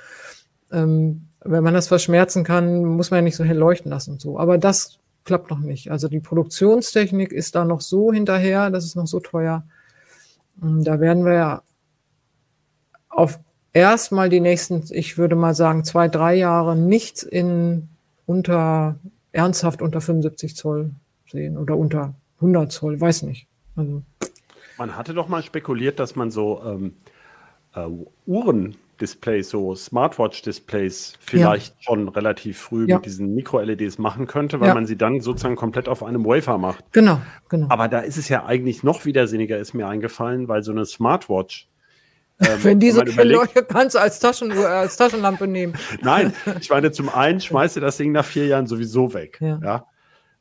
Ähm, 0.72 1.28
wenn 1.42 1.64
man 1.64 1.76
das 1.76 1.88
verschmerzen 1.88 2.44
kann, 2.44 2.84
muss 2.84 3.12
man 3.12 3.20
ja 3.20 3.22
nicht 3.22 3.36
so 3.36 3.44
hell 3.44 3.60
leuchten 3.60 3.92
lassen 3.92 4.14
und 4.14 4.22
so. 4.22 4.40
Aber 4.40 4.58
das 4.58 4.98
klappt 5.24 5.52
noch 5.52 5.60
nicht. 5.60 5.92
Also 5.92 6.08
die 6.08 6.20
Produktionstechnik 6.20 7.32
ist 7.32 7.54
da 7.54 7.64
noch 7.64 7.80
so 7.80 8.12
hinterher, 8.12 8.72
das 8.72 8.86
ist 8.86 8.96
noch 8.96 9.06
so 9.06 9.20
teuer. 9.20 9.64
Ähm, 10.60 10.84
da 10.84 11.00
werden 11.00 11.26
wir 11.26 11.34
ja 11.34 11.62
auf 13.10 13.40
erstmal 13.72 14.30
die 14.30 14.40
nächsten, 14.40 14.84
ich 14.90 15.20
würde 15.20 15.36
mal 15.36 15.54
sagen, 15.54 15.84
zwei, 15.84 16.08
drei 16.08 16.34
Jahre 16.34 16.76
nichts 16.76 17.22
in 17.22 17.88
unter, 18.26 18.96
ernsthaft 19.32 19.84
unter 19.84 20.02
75 20.02 20.56
Zoll 20.56 20.90
sehen 21.30 21.56
oder 21.56 21.78
unter 21.78 22.16
100 22.38 22.72
Zoll, 22.72 23.00
weiß 23.00 23.22
nicht. 23.22 23.46
Also. 23.76 24.02
Man 24.78 24.96
hatte 24.96 25.14
doch 25.14 25.28
mal 25.28 25.44
spekuliert, 25.44 26.00
dass 26.00 26.16
man 26.16 26.32
so 26.32 26.62
ähm, 26.66 26.94
äh, 27.76 27.88
Uhren-Displays, 28.26 29.50
so 29.50 29.76
Smartwatch-Displays 29.76 31.14
vielleicht 31.20 31.76
ja. 31.76 31.82
schon 31.82 32.10
relativ 32.10 32.60
früh 32.60 32.88
ja. 32.88 32.98
mit 32.98 33.06
diesen 33.06 33.36
Mikro-LEDs 33.36 33.98
machen 33.98 34.28
könnte, 34.28 34.60
weil 34.60 34.70
ja. 34.70 34.74
man 34.74 34.86
sie 34.86 34.98
dann 34.98 35.22
sozusagen 35.22 35.56
komplett 35.56 35.88
auf 35.88 36.04
einem 36.04 36.26
Wafer 36.26 36.58
macht. 36.58 36.84
Genau, 36.92 37.22
genau. 37.50 37.68
Aber 37.70 37.88
da 37.88 38.00
ist 38.00 38.18
es 38.18 38.30
ja 38.30 38.46
eigentlich 38.46 38.84
noch 38.84 39.06
widersinniger, 39.06 39.58
ist 39.58 39.74
mir 39.74 39.88
eingefallen, 39.88 40.48
weil 40.48 40.64
so 40.64 40.72
eine 40.72 40.86
Smartwatch 40.86 41.70
ähm, 42.42 42.64
wenn 42.64 42.80
diese 42.82 43.02
Leuchte 43.02 43.64
kannst 43.64 43.96
du 43.96 44.00
als, 44.00 44.20
Taschenuhr, 44.20 44.68
als 44.68 44.98
Taschenlampe 44.98 45.48
nehmen. 45.48 45.74
Nein, 46.02 46.34
ich 46.60 46.70
meine, 46.70 46.92
zum 46.92 47.08
einen 47.08 47.40
schmeißt 47.40 47.78
du 47.78 47.80
das 47.80 47.96
Ding 47.96 48.12
nach 48.12 48.26
vier 48.26 48.48
Jahren 48.48 48.68
sowieso 48.68 49.14
weg. 49.14 49.38
Ja. 49.40 49.60
ja? 49.64 49.86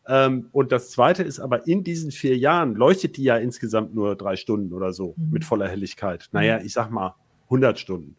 Ähm, 0.07 0.49
und 0.53 0.73
das 0.73 0.91
zweite 0.91 1.23
ist 1.23 1.41
aber, 1.41 1.67
in 1.67 1.83
diesen 1.83 2.11
vier 2.11 2.37
Jahren 2.37 2.75
leuchtet 2.75 3.17
die 3.17 3.25
ja 3.25 3.37
insgesamt 3.37 3.95
nur 3.95 4.17
drei 4.17 4.37
Stunden 4.37 4.73
oder 4.73 4.93
so 4.93 5.15
mhm. 5.17 5.31
mit 5.31 5.45
voller 5.45 5.69
Helligkeit. 5.69 6.29
Naja, 6.33 6.59
mhm. 6.59 6.67
ich 6.67 6.73
sag 6.73 6.91
mal 6.91 7.15
100 7.45 7.79
Stunden. 7.79 8.17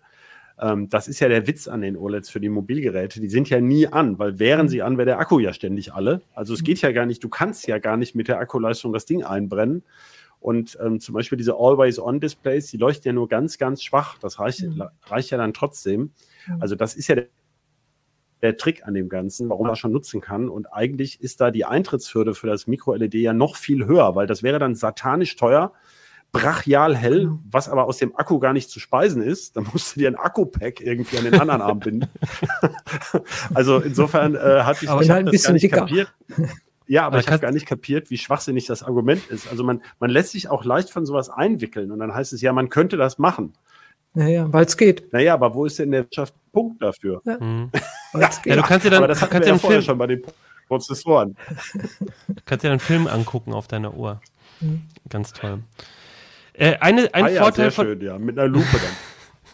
Ähm, 0.60 0.90
das 0.90 1.08
ist 1.08 1.20
ja 1.20 1.28
der 1.28 1.48
Witz 1.48 1.68
an 1.68 1.82
den 1.82 1.98
OLEDs 1.98 2.30
für 2.30 2.40
die 2.40 2.50
Mobilgeräte. 2.50 3.20
Die 3.20 3.30
sind 3.30 3.50
ja 3.50 3.62
nie 3.62 3.88
an, 3.88 4.18
weil 4.18 4.40
wären 4.40 4.66
mhm. 4.66 4.70
sie 4.70 4.82
an, 4.82 4.98
wäre 4.98 5.06
der 5.06 5.20
Akku 5.20 5.40
ja 5.40 5.54
ständig 5.54 5.94
alle. 5.94 6.22
Also 6.34 6.54
es 6.54 6.62
mhm. 6.62 6.66
geht 6.66 6.82
ja 6.82 6.92
gar 6.92 7.06
nicht, 7.06 7.24
du 7.24 7.30
kannst 7.30 7.68
ja 7.68 7.78
gar 7.78 7.98
nicht 7.98 8.16
mit 8.16 8.28
der 8.28 8.40
Akkuleistung 8.40 8.94
das 8.94 9.06
Ding 9.06 9.24
einbrennen. 9.24 9.84
Und 10.40 10.78
ähm, 10.82 11.00
zum 11.00 11.14
Beispiel 11.14 11.38
diese 11.38 11.56
Always-On-Displays, 11.56 12.70
die 12.70 12.78
leuchten 12.78 13.10
ja 13.10 13.14
nur 13.14 13.28
ganz, 13.28 13.58
ganz 13.58 13.84
schwach. 13.84 14.18
Das 14.20 14.40
reicht, 14.40 14.62
mhm. 14.62 14.84
reicht 15.08 15.32
ja 15.32 15.38
dann 15.38 15.54
trotzdem. 15.54 16.12
Also 16.60 16.76
das 16.76 16.96
ist 16.96 17.08
ja 17.08 17.16
der, 17.16 17.28
der 18.42 18.58
Trick 18.58 18.86
an 18.86 18.94
dem 18.94 19.10
Ganzen, 19.10 19.50
warum 19.50 19.68
man 19.68 19.76
schon 19.76 19.92
nutzen 19.92 20.22
kann. 20.22 20.50
Und 20.50 20.68
eigentlich 20.68 21.22
ist 21.22 21.42
da 21.42 21.52
die 21.52 21.66
Eintrittshürde 21.66 22.34
für 22.34 22.48
das 22.48 22.68
Micro-LED 22.68 23.16
ja 23.16 23.34
noch 23.34 23.56
viel 23.56 23.86
höher, 23.86 24.16
weil 24.16 24.28
das 24.28 24.44
wäre 24.44 24.60
dann 24.60 24.76
satanisch 24.76 25.36
teuer, 25.36 25.74
brachial 26.32 26.96
hell, 26.96 27.22
genau. 27.22 27.40
was 27.50 27.70
aber 27.70 27.86
aus 27.86 27.98
dem 27.98 28.16
Akku 28.16 28.40
gar 28.40 28.54
nicht 28.54 28.70
zu 28.70 28.80
speisen 28.80 29.22
ist. 29.22 29.56
Dann 29.56 29.68
musst 29.72 29.96
du 29.96 30.02
dir 30.02 30.10
ein 30.10 30.16
Akku-Pack 30.16 30.82
irgendwie 30.82 31.18
an 31.18 31.24
den 31.24 31.40
anderen 31.40 31.62
Arm 31.62 31.80
binden. 31.80 32.10
also 33.54 33.80
insofern 33.80 34.36
äh, 34.36 34.64
hatte 34.64 34.86
ich, 34.86 34.90
aber 34.90 35.02
ich 35.02 35.10
halt 35.10 35.34
das 35.34 35.44
gar 35.44 35.54
nicht 35.54 35.64
dicker. 35.64 35.78
kapiert. 35.78 36.14
Ja, 36.88 37.08
aber, 37.08 37.16
aber 37.16 37.20
ich 37.22 37.28
habe 37.30 37.40
gar 37.40 37.52
nicht 37.52 37.66
kapiert, 37.66 38.12
wie 38.12 38.18
schwachsinnig 38.20 38.68
das 38.68 38.84
Argument 38.84 39.26
ist. 39.32 39.50
Also 39.50 39.64
man, 39.64 39.82
man 40.00 40.12
lässt 40.12 40.34
sich 40.34 40.50
auch 40.50 40.64
leicht 40.64 40.92
von 40.92 41.04
sowas 41.08 41.32
einwickeln 41.32 41.92
und 41.92 41.98
dann 41.98 42.14
heißt 42.14 42.32
es 42.32 42.42
ja, 42.42 42.54
man 42.54 42.70
könnte 42.70 42.96
das 42.96 43.18
machen. 43.18 43.54
Naja, 44.14 44.52
weil 44.54 44.66
es 44.66 44.78
geht. 44.78 45.12
Naja, 45.12 45.34
aber 45.34 45.54
wo 45.56 45.66
ist 45.66 45.80
denn 45.80 45.90
der 45.90 46.04
Wirtschaft 46.04 46.34
Punkt 46.54 46.82
dafür? 46.82 47.22
Ja. 47.26 47.38
Mhm. 47.40 47.72
ja, 48.20 48.56
du 48.56 48.62
kannst 48.62 48.86
dir 48.86 48.90
dann, 48.90 49.04
aber 49.04 49.08
das 49.08 49.20
kannst 49.30 49.48
ja 49.48 49.58
Film 49.58 49.82
schon 49.82 49.98
bei 49.98 50.08
den 50.08 50.24
Prozessoren. 50.68 51.36
Du 52.28 52.42
kannst 52.46 52.64
dir 52.64 52.70
dann 52.70 52.74
einen 52.74 52.80
Film 52.80 53.08
angucken 53.08 53.54
auf 53.54 53.68
deiner 53.68 53.94
Uhr. 53.94 54.22
Mhm. 54.60 54.84
Ganz 55.10 55.34
toll. 55.34 55.60
Äh, 56.54 56.78
eine, 56.78 57.14
ein 57.14 57.26
ah, 57.26 57.30
ja, 57.30 57.42
Vorteil 57.42 57.72
sehr 57.72 57.86
schön, 57.86 58.02
ja, 58.02 58.18
mit 58.18 58.38
einer 58.38 58.48
Lupe 58.48 58.68
dann. 58.72 58.82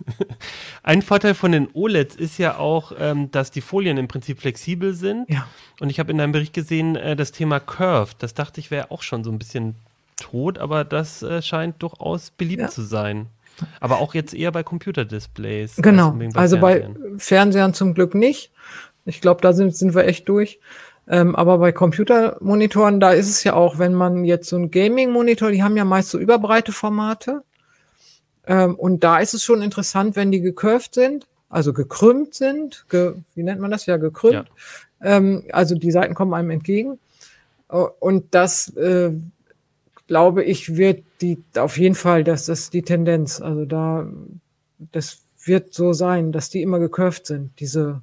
Ein 0.84 1.02
Vorteil 1.02 1.36
von 1.36 1.52
den 1.52 1.70
OLEDs 1.74 2.16
ist 2.16 2.38
ja 2.40 2.58
auch, 2.58 2.92
ähm, 2.98 3.30
dass 3.32 3.52
die 3.52 3.62
Folien 3.62 3.98
im 3.98 4.08
Prinzip 4.08 4.40
flexibel 4.40 4.94
sind. 4.94 5.30
Ja. 5.30 5.48
Und 5.80 5.90
ich 5.90 6.00
habe 6.00 6.12
in 6.12 6.18
deinem 6.18 6.32
Bericht 6.32 6.54
gesehen, 6.54 6.96
äh, 6.96 7.16
das 7.16 7.32
Thema 7.32 7.60
Curve. 7.60 8.14
Das 8.18 8.34
dachte 8.34 8.60
ich 8.60 8.72
wäre 8.72 8.90
auch 8.90 9.04
schon 9.04 9.24
so 9.24 9.32
ein 9.32 9.38
bisschen 9.38 9.76
tot, 10.16 10.58
aber 10.58 10.84
das 10.84 11.22
äh, 11.24 11.42
scheint 11.42 11.82
durchaus 11.82 12.32
beliebt 12.32 12.62
ja. 12.62 12.70
zu 12.70 12.82
sein. 12.82 13.28
Aber 13.80 14.00
auch 14.00 14.14
jetzt 14.14 14.34
eher 14.34 14.52
bei 14.52 14.64
Computerdisplays. 14.64 15.78
Genau. 15.78 16.12
Bei 16.12 16.30
also 16.36 16.58
Fernsehern. 16.58 16.94
bei 16.94 17.20
Fernsehern 17.20 17.74
zum 17.74 17.94
Glück 17.94 18.16
nicht. 18.16 18.52
Ich 19.06 19.22
glaube, 19.22 19.42
da 19.42 19.54
sind, 19.54 19.76
sind 19.76 19.96
wir 19.96 20.06
echt 20.06 20.30
durch. 20.30 20.60
Ähm, 21.08 21.36
aber 21.36 21.58
bei 21.58 21.72
Computermonitoren, 21.72 23.00
da 23.00 23.12
ist 23.12 23.30
es 23.30 23.44
ja 23.44 23.54
auch, 23.54 23.80
wenn 23.80 23.94
man 23.94 24.24
jetzt 24.24 24.50
so 24.50 24.58
ein 24.58 24.72
Gaming-Monitor, 24.72 25.52
die 25.52 25.64
haben 25.64 25.76
ja 25.76 25.84
meist 25.84 26.10
so 26.10 26.20
überbreite 26.20 26.72
Formate. 26.72 27.44
Ähm, 28.46 28.76
und 28.76 29.04
da 29.04 29.20
ist 29.20 29.34
es 29.34 29.44
schon 29.44 29.62
interessant, 29.62 30.16
wenn 30.16 30.32
die 30.32 30.42
gecurved 30.42 30.94
sind, 30.94 31.28
also 31.50 31.74
gekrümmt 31.74 32.34
sind, 32.34 32.86
ge, 32.90 33.16
wie 33.36 33.44
nennt 33.44 33.60
man 33.60 33.72
das 33.72 33.86
ja, 33.88 33.98
gekrümmt. 33.98 34.50
Ja. 35.02 35.18
Ähm, 35.18 35.44
also 35.52 35.76
die 35.76 35.92
Seiten 35.92 36.14
kommen 36.14 36.34
einem 36.34 36.52
entgegen. 36.52 37.00
Und 37.68 38.36
das, 38.36 38.76
äh, 38.76 39.12
glaube 40.08 40.44
ich, 40.44 40.76
wird 40.76 41.04
die 41.22 41.44
auf 41.56 41.78
jeden 41.78 41.96
Fall, 41.96 42.24
das 42.24 42.70
die 42.70 42.82
Tendenz. 42.82 43.42
Also 43.42 43.66
da, 43.66 44.08
das 44.78 45.24
wird 45.44 45.74
so 45.74 45.94
sein, 45.94 46.32
dass 46.32 46.50
die 46.50 46.62
immer 46.62 46.80
gecurved 46.80 47.26
sind, 47.26 47.60
diese 47.60 48.02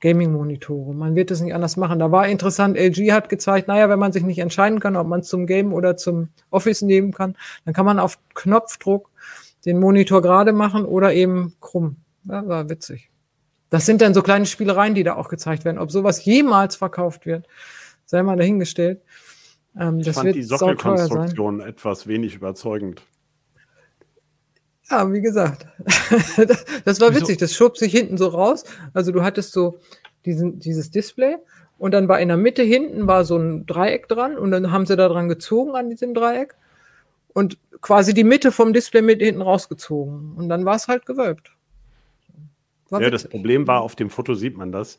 Gaming-Monitore. 0.00 0.94
Man 0.94 1.14
wird 1.14 1.30
es 1.30 1.40
nicht 1.40 1.54
anders 1.54 1.76
machen. 1.76 2.00
Da 2.00 2.10
war 2.10 2.26
interessant, 2.26 2.76
LG 2.76 3.12
hat 3.12 3.28
gezeigt, 3.28 3.68
naja, 3.68 3.88
wenn 3.88 4.00
man 4.00 4.12
sich 4.12 4.24
nicht 4.24 4.40
entscheiden 4.40 4.80
kann, 4.80 4.96
ob 4.96 5.06
man 5.06 5.20
es 5.20 5.28
zum 5.28 5.46
Game 5.46 5.72
oder 5.72 5.96
zum 5.96 6.28
Office 6.50 6.82
nehmen 6.82 7.12
kann, 7.12 7.36
dann 7.64 7.72
kann 7.72 7.86
man 7.86 8.00
auf 8.00 8.18
Knopfdruck 8.34 9.08
den 9.64 9.78
Monitor 9.78 10.20
gerade 10.20 10.52
machen 10.52 10.84
oder 10.84 11.14
eben 11.14 11.54
krumm. 11.60 11.96
Ja, 12.24 12.46
war 12.46 12.68
witzig. 12.68 13.10
Das 13.70 13.86
sind 13.86 14.02
dann 14.02 14.12
so 14.12 14.22
kleine 14.22 14.44
Spielereien, 14.44 14.94
die 14.94 15.04
da 15.04 15.14
auch 15.14 15.28
gezeigt 15.28 15.64
werden. 15.64 15.78
Ob 15.78 15.90
sowas 15.90 16.24
jemals 16.24 16.76
verkauft 16.76 17.24
wird, 17.24 17.46
sei 18.04 18.22
mal 18.22 18.36
dahingestellt. 18.36 19.00
Ähm, 19.78 20.00
ich 20.00 20.10
fand 20.10 20.34
die 20.34 20.42
Sockelkonstruktion 20.42 21.60
etwas 21.60 22.06
wenig 22.06 22.34
überzeugend. 22.34 23.02
Ja, 24.90 25.10
wie 25.10 25.22
gesagt, 25.22 25.66
das 26.84 27.00
war 27.00 27.14
witzig. 27.14 27.38
Das 27.38 27.54
schob 27.54 27.78
sich 27.78 27.92
hinten 27.92 28.18
so 28.18 28.28
raus. 28.28 28.64
Also 28.92 29.12
du 29.12 29.22
hattest 29.22 29.52
so 29.52 29.78
diesen, 30.26 30.58
dieses 30.58 30.90
Display 30.90 31.36
und 31.78 31.92
dann 31.94 32.08
war 32.08 32.20
in 32.20 32.28
der 32.28 32.36
Mitte 32.36 32.62
hinten 32.62 33.06
war 33.06 33.24
so 33.24 33.36
ein 33.36 33.64
Dreieck 33.66 34.08
dran 34.08 34.36
und 34.36 34.50
dann 34.50 34.70
haben 34.70 34.86
sie 34.86 34.96
da 34.96 35.08
dran 35.08 35.28
gezogen 35.28 35.74
an 35.74 35.88
diesem 35.88 36.14
Dreieck 36.14 36.54
und 37.32 37.58
quasi 37.80 38.14
die 38.14 38.24
Mitte 38.24 38.52
vom 38.52 38.72
Display 38.72 39.02
mit 39.02 39.22
hinten 39.22 39.42
rausgezogen. 39.42 40.34
Und 40.36 40.48
dann 40.48 40.64
war 40.64 40.76
es 40.76 40.88
halt 40.88 41.06
gewölbt. 41.06 41.52
War 42.90 43.00
ja, 43.00 43.06
witzig. 43.06 43.22
das 43.22 43.30
Problem 43.30 43.66
war, 43.66 43.80
auf 43.80 43.96
dem 43.96 44.10
Foto 44.10 44.34
sieht 44.34 44.56
man 44.56 44.70
das. 44.72 44.98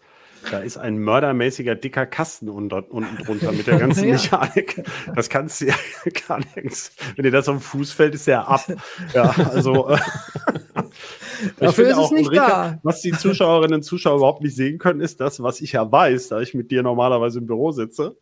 Da 0.52 0.60
ist 0.60 0.78
ein 0.78 0.98
mördermäßiger 1.00 1.76
dicker 1.76 2.06
Kasten 2.06 2.50
unter, 2.50 2.84
unten 2.90 3.24
drunter 3.24 3.52
mit 3.52 3.68
der 3.68 3.78
ganzen 3.80 4.08
ja. 4.08 4.14
Mechanik. 4.14 4.84
Das 5.16 5.30
kannst 5.30 5.62
du 5.62 5.68
ja 5.68 5.76
gar 6.28 6.40
nichts. 6.56 6.92
Wenn 7.16 7.24
dir 7.24 7.32
das 7.32 7.50
am 7.50 7.60
Fuß 7.60 7.92
fällt, 7.92 8.16
ist 8.16 8.28
der 8.28 8.48
ab. 8.48 8.66
Ja, 9.14 9.30
also. 9.52 9.90
Äh, 9.90 9.98
Dafür 11.60 11.90
ist 11.90 11.98
es 11.98 12.12
nicht 12.12 12.28
Ulrike, 12.28 12.46
da. 12.46 12.80
Was 12.84 13.02
die 13.02 13.12
Zuschauerinnen 13.12 13.76
und 13.76 13.84
Zuschauer 13.84 14.18
überhaupt 14.18 14.42
nicht 14.42 14.56
sehen 14.56 14.78
können, 14.78 15.02
ist 15.02 15.20
das, 15.20 15.44
was 15.44 15.60
ich 15.60 15.74
ja 15.74 15.92
weiß, 15.92 16.30
da 16.30 16.40
ich 16.40 16.54
mit 16.54 16.72
dir 16.72 16.84
normalerweise 16.84 17.40
im 17.40 17.48
Büro 17.48 17.72
sitze 17.72 18.16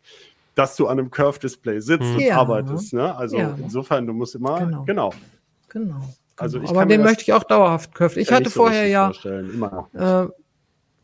dass 0.54 0.76
du 0.76 0.86
an 0.86 0.98
einem 0.98 1.10
Curve-Display 1.10 1.80
sitzt 1.80 2.02
hm. 2.02 2.16
und 2.16 2.20
ja. 2.20 2.36
arbeitest. 2.36 2.92
Ne? 2.92 3.14
Also 3.16 3.38
ja. 3.38 3.56
insofern, 3.58 4.06
du 4.06 4.12
musst 4.12 4.34
immer, 4.34 4.58
genau. 4.58 4.84
genau. 4.84 5.14
genau. 5.68 6.02
Also 6.36 6.60
ich 6.60 6.70
Aber 6.70 6.86
den 6.86 7.02
möchte 7.02 7.22
ich 7.22 7.32
auch 7.32 7.44
dauerhaft 7.44 7.94
curved. 7.94 8.16
Ich 8.16 8.32
hatte 8.32 8.50
so 8.50 8.62
vorher 8.62 8.86
ja, 8.88 9.10
äh, 9.10 10.28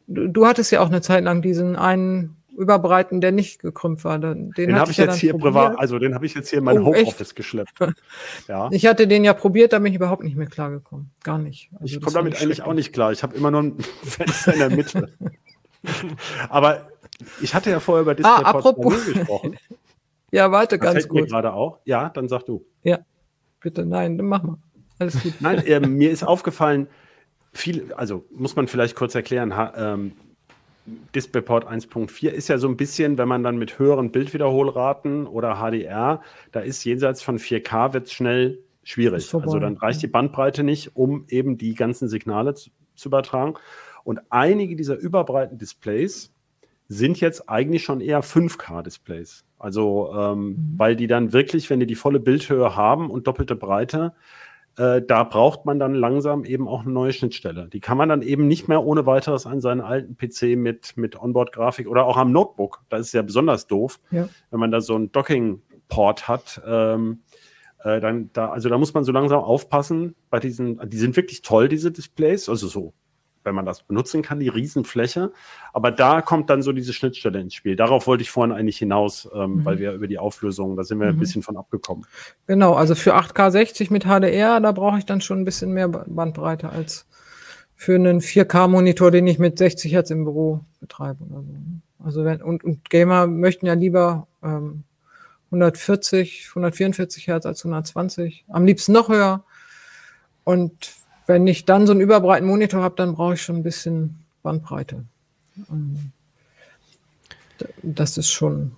du, 0.08 0.28
du, 0.28 0.46
hattest 0.46 0.72
ja 0.72 0.80
auch 0.80 0.88
eine 0.88 1.00
Zeit 1.00 1.24
lang 1.24 1.42
diesen 1.42 1.76
einen 1.76 2.36
überbreiten, 2.58 3.20
der 3.20 3.30
nicht 3.30 3.60
gekrümmt 3.60 4.04
war. 4.04 4.18
Den, 4.18 4.50
den 4.50 4.74
habe 4.74 4.90
ich, 4.90 4.96
ja 4.96 5.04
jetzt 5.04 5.18
hier 5.18 5.32
probiert. 5.32 5.54
privat, 5.54 5.78
also 5.78 5.98
den 6.00 6.14
habe 6.14 6.26
ich 6.26 6.34
jetzt 6.34 6.50
hier 6.50 6.58
in 6.58 6.64
mein 6.64 6.78
oh, 6.80 6.86
Homeoffice 6.86 7.34
geschleppt. 7.34 7.78
Ja. 8.48 8.68
Ich 8.72 8.86
hatte 8.86 9.06
den 9.06 9.24
ja 9.24 9.34
probiert, 9.34 9.72
da 9.72 9.78
bin 9.78 9.92
ich 9.92 9.96
überhaupt 9.96 10.24
nicht 10.24 10.36
mehr 10.36 10.46
klargekommen. 10.46 11.10
Gar 11.22 11.38
nicht. 11.38 11.70
Also 11.74 11.96
ich 11.96 12.00
komme 12.00 12.14
damit 12.14 12.40
eigentlich 12.40 12.62
auch 12.62 12.72
nicht 12.72 12.92
klar. 12.92 13.12
Ich 13.12 13.22
habe 13.22 13.36
immer 13.36 13.50
nur 13.50 13.62
ein 13.62 13.78
Fenster 14.02 14.54
in 14.54 14.58
der 14.58 14.70
Mitte. 14.70 15.12
Aber 16.48 16.88
ich 17.40 17.54
hatte 17.54 17.70
ja 17.70 17.78
vorher 17.78 18.02
über 18.02 18.14
Display 18.14 18.44
ah, 18.44 18.50
apropos. 18.50 19.04
gesprochen. 19.04 19.56
ja, 20.32 20.50
warte 20.50 20.78
das 20.78 20.94
ganz 20.94 21.08
kurz. 21.08 21.30
gerade 21.30 21.52
auch. 21.52 21.78
Ja, 21.84 22.08
dann 22.08 22.28
sag 22.28 22.44
du. 22.44 22.64
Ja, 22.82 22.98
bitte, 23.60 23.86
nein, 23.86 24.18
dann 24.18 24.26
mach 24.26 24.42
mal. 24.42 24.58
Alles 24.98 25.22
gut. 25.22 25.34
Nein, 25.40 25.64
äh, 25.64 25.80
mir 25.80 26.10
ist 26.10 26.24
aufgefallen, 26.24 26.88
viel, 27.52 27.92
also 27.94 28.24
muss 28.30 28.56
man 28.56 28.68
vielleicht 28.68 28.94
kurz 28.94 29.14
erklären, 29.14 29.56
ha, 29.56 29.94
ähm, 29.94 30.12
DisplayPort 31.14 31.66
1.4 31.66 32.30
ist 32.30 32.48
ja 32.48 32.58
so 32.58 32.68
ein 32.68 32.76
bisschen, 32.76 33.18
wenn 33.18 33.28
man 33.28 33.42
dann 33.42 33.58
mit 33.58 33.78
höheren 33.78 34.10
Bildwiederholraten 34.10 35.26
oder 35.26 35.56
HDR, 35.56 36.22
da 36.52 36.60
ist 36.60 36.84
jenseits 36.84 37.22
von 37.22 37.38
4K 37.38 37.92
wird 37.92 38.06
es 38.06 38.12
schnell 38.12 38.58
schwierig. 38.82 39.34
Also 39.34 39.58
dann 39.58 39.76
reicht 39.76 40.02
die 40.02 40.06
Bandbreite 40.06 40.62
nicht, 40.62 40.96
um 40.96 41.26
eben 41.28 41.58
die 41.58 41.74
ganzen 41.74 42.08
Signale 42.08 42.54
zu, 42.54 42.70
zu 42.94 43.08
übertragen. 43.08 43.54
Und 44.04 44.20
einige 44.30 44.76
dieser 44.76 44.96
überbreiten 44.96 45.58
Displays 45.58 46.32
sind 46.88 47.20
jetzt 47.20 47.50
eigentlich 47.50 47.84
schon 47.84 48.00
eher 48.00 48.22
5K-Displays. 48.22 49.44
Also, 49.58 50.10
ähm, 50.16 50.40
mhm. 50.40 50.74
weil 50.76 50.96
die 50.96 51.06
dann 51.06 51.32
wirklich, 51.32 51.68
wenn 51.68 51.80
die 51.80 51.86
die 51.86 51.94
volle 51.94 52.20
Bildhöhe 52.20 52.74
haben 52.74 53.10
und 53.10 53.26
doppelte 53.26 53.56
Breite, 53.56 54.14
äh, 54.78 55.02
da 55.02 55.24
braucht 55.24 55.66
man 55.66 55.80
dann 55.80 55.92
langsam 55.94 56.44
eben 56.44 56.68
auch 56.68 56.82
eine 56.82 56.92
neue 56.92 57.12
Schnittstelle. 57.12 57.68
Die 57.68 57.80
kann 57.80 57.98
man 57.98 58.08
dann 58.08 58.22
eben 58.22 58.46
nicht 58.46 58.68
mehr 58.68 58.84
ohne 58.84 59.06
weiteres 59.06 59.44
an 59.44 59.60
seinen 59.60 59.80
alten 59.80 60.16
PC 60.16 60.56
mit, 60.56 60.96
mit 60.96 61.20
Onboard-Grafik 61.20 61.88
oder 61.88 62.06
auch 62.06 62.16
am 62.16 62.30
Notebook. 62.30 62.82
Das 62.88 63.00
ist 63.00 63.12
ja 63.12 63.22
besonders 63.22 63.66
doof, 63.66 63.98
ja. 64.12 64.28
wenn 64.50 64.60
man 64.60 64.70
da 64.70 64.80
so 64.80 64.94
einen 64.94 65.10
Docking-Port 65.10 66.28
hat. 66.28 66.62
Ähm, 66.64 67.22
äh, 67.82 68.00
dann 68.00 68.30
da, 68.32 68.50
also 68.50 68.68
da 68.68 68.78
muss 68.78 68.94
man 68.94 69.02
so 69.02 69.10
langsam 69.10 69.40
aufpassen 69.40 70.14
bei 70.30 70.38
diesen, 70.38 70.78
die 70.88 70.98
sind 70.98 71.16
wirklich 71.16 71.42
toll, 71.42 71.68
diese 71.68 71.90
Displays, 71.90 72.48
also 72.48 72.68
so 72.68 72.94
wenn 73.48 73.54
man 73.54 73.64
das 73.64 73.82
benutzen 73.82 74.22
kann, 74.22 74.38
die 74.38 74.48
Riesenfläche. 74.48 75.32
Aber 75.72 75.90
da 75.90 76.20
kommt 76.20 76.50
dann 76.50 76.62
so 76.62 76.72
diese 76.72 76.92
Schnittstelle 76.92 77.40
ins 77.40 77.54
Spiel. 77.54 77.74
Darauf 77.74 78.06
wollte 78.06 78.22
ich 78.22 78.30
vorhin 78.30 78.54
eigentlich 78.54 78.78
hinaus, 78.78 79.28
ähm, 79.34 79.56
mhm. 79.56 79.64
weil 79.64 79.78
wir 79.78 79.92
über 79.92 80.06
die 80.06 80.18
Auflösung, 80.18 80.76
da 80.76 80.84
sind 80.84 81.00
wir 81.00 81.06
mhm. 81.06 81.14
ein 81.14 81.18
bisschen 81.18 81.42
von 81.42 81.56
abgekommen. 81.56 82.04
Genau, 82.46 82.74
also 82.74 82.94
für 82.94 83.16
8K 83.16 83.50
60 83.50 83.90
mit 83.90 84.04
HDR, 84.04 84.60
da 84.60 84.72
brauche 84.72 84.98
ich 84.98 85.06
dann 85.06 85.22
schon 85.22 85.40
ein 85.40 85.44
bisschen 85.44 85.72
mehr 85.72 85.88
Bandbreite 85.88 86.68
als 86.68 87.06
für 87.74 87.94
einen 87.94 88.20
4K-Monitor, 88.20 89.10
den 89.10 89.26
ich 89.26 89.38
mit 89.38 89.56
60 89.56 89.92
Hertz 89.92 90.10
im 90.10 90.24
Büro 90.24 90.60
betreibe 90.80 91.24
oder 91.24 91.42
so. 91.42 91.54
Also 92.04 92.24
wenn, 92.24 92.42
und, 92.42 92.62
und 92.62 92.90
Gamer 92.90 93.26
möchten 93.26 93.66
ja 93.66 93.74
lieber 93.74 94.28
ähm, 94.42 94.84
140, 95.46 96.46
144 96.50 97.26
Hertz 97.26 97.46
als 97.46 97.64
120. 97.64 98.44
Am 98.48 98.66
liebsten 98.66 98.92
noch 98.92 99.08
höher. 99.08 99.44
Und 100.44 100.90
wenn 101.28 101.46
ich 101.46 101.66
dann 101.66 101.86
so 101.86 101.92
einen 101.92 102.00
überbreiten 102.00 102.48
Monitor 102.48 102.82
habe, 102.82 102.96
dann 102.96 103.14
brauche 103.14 103.34
ich 103.34 103.42
schon 103.42 103.56
ein 103.56 103.62
bisschen 103.62 104.24
Bandbreite. 104.42 105.04
Ähm, 105.70 106.12
das 107.82 108.16
ist 108.16 108.30
schon. 108.30 108.72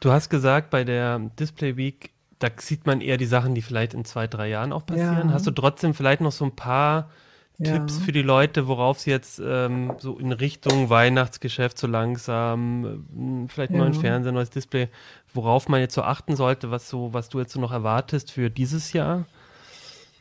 Du 0.00 0.10
hast 0.10 0.30
gesagt, 0.30 0.70
bei 0.70 0.82
der 0.82 1.18
Display 1.38 1.76
Week, 1.76 2.10
da 2.38 2.48
sieht 2.56 2.86
man 2.86 3.02
eher 3.02 3.18
die 3.18 3.26
Sachen, 3.26 3.54
die 3.54 3.60
vielleicht 3.60 3.92
in 3.92 4.04
zwei, 4.04 4.26
drei 4.26 4.48
Jahren 4.48 4.72
auch 4.72 4.86
passieren. 4.86 5.28
Ja. 5.28 5.34
Hast 5.34 5.46
du 5.46 5.50
trotzdem 5.50 5.92
vielleicht 5.92 6.22
noch 6.22 6.32
so 6.32 6.46
ein 6.46 6.56
paar 6.56 7.10
ja. 7.58 7.72
Tipps 7.72 7.98
für 7.98 8.12
die 8.12 8.22
Leute, 8.22 8.66
worauf 8.66 8.98
sie 8.98 9.10
jetzt 9.10 9.42
ähm, 9.44 9.92
so 9.98 10.18
in 10.18 10.32
Richtung 10.32 10.88
Weihnachtsgeschäft 10.88 11.76
so 11.76 11.86
langsam, 11.86 13.44
äh, 13.44 13.48
vielleicht 13.48 13.72
ja. 13.72 13.78
neuen 13.78 13.92
Fernseher, 13.92 14.32
neues 14.32 14.48
Display, 14.48 14.88
worauf 15.34 15.68
man 15.68 15.80
jetzt 15.80 15.94
so 15.94 16.02
achten 16.02 16.34
sollte, 16.34 16.70
was 16.70 16.88
so, 16.88 17.12
was 17.12 17.28
du 17.28 17.40
jetzt 17.40 17.52
so 17.52 17.60
noch 17.60 17.72
erwartest 17.72 18.32
für 18.32 18.48
dieses 18.48 18.94
Jahr? 18.94 19.26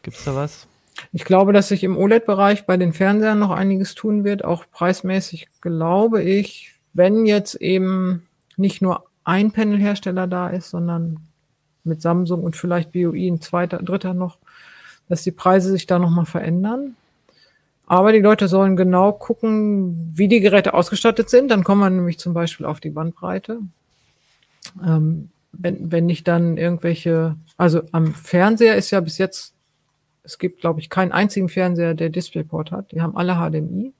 Gibt 0.03 0.17
es 0.17 0.25
da 0.25 0.35
was? 0.35 0.67
Ich 1.13 1.23
glaube, 1.23 1.53
dass 1.53 1.69
sich 1.69 1.83
im 1.83 1.97
OLED-Bereich 1.97 2.65
bei 2.65 2.77
den 2.77 2.93
Fernsehern 2.93 3.39
noch 3.39 3.51
einiges 3.51 3.95
tun 3.95 4.23
wird. 4.23 4.43
Auch 4.43 4.65
preismäßig 4.71 5.47
glaube 5.61 6.21
ich, 6.21 6.73
wenn 6.93 7.25
jetzt 7.25 7.55
eben 7.55 8.27
nicht 8.57 8.81
nur 8.81 9.05
ein 9.23 9.51
Panelhersteller 9.51 10.27
da 10.27 10.49
ist, 10.49 10.69
sondern 10.69 11.19
mit 11.83 12.01
Samsung 12.01 12.43
und 12.43 12.55
vielleicht 12.55 12.91
BOI 12.91 13.27
ein 13.27 13.41
zweiter, 13.41 13.77
dritter 13.77 14.13
noch, 14.13 14.37
dass 15.07 15.23
die 15.23 15.31
Preise 15.31 15.71
sich 15.71 15.87
da 15.87 15.99
nochmal 15.99 16.25
verändern. 16.25 16.95
Aber 17.87 18.11
die 18.11 18.19
Leute 18.19 18.47
sollen 18.47 18.75
genau 18.75 19.11
gucken, 19.11 20.11
wie 20.13 20.27
die 20.27 20.41
Geräte 20.41 20.75
ausgestattet 20.75 21.29
sind. 21.29 21.49
Dann 21.49 21.63
kommen 21.63 21.81
wir 21.81 21.89
nämlich 21.89 22.19
zum 22.19 22.33
Beispiel 22.33 22.67
auf 22.67 22.79
die 22.79 22.91
Bandbreite. 22.91 23.59
Ähm, 24.85 25.29
wenn, 25.51 25.91
wenn 25.91 26.05
nicht 26.05 26.27
dann 26.27 26.57
irgendwelche, 26.57 27.35
also 27.57 27.81
am 27.91 28.13
Fernseher 28.13 28.75
ist 28.75 28.91
ja 28.91 28.99
bis 28.99 29.17
jetzt 29.17 29.55
es 30.23 30.37
gibt, 30.37 30.61
glaube 30.61 30.79
ich, 30.79 30.89
keinen 30.89 31.11
einzigen 31.11 31.49
Fernseher, 31.49 31.93
der 31.93 32.09
DisplayPort 32.09 32.71
hat. 32.71 32.91
Die 32.91 33.01
haben 33.01 33.15
alle 33.15 33.35
HDMI. 33.35 33.93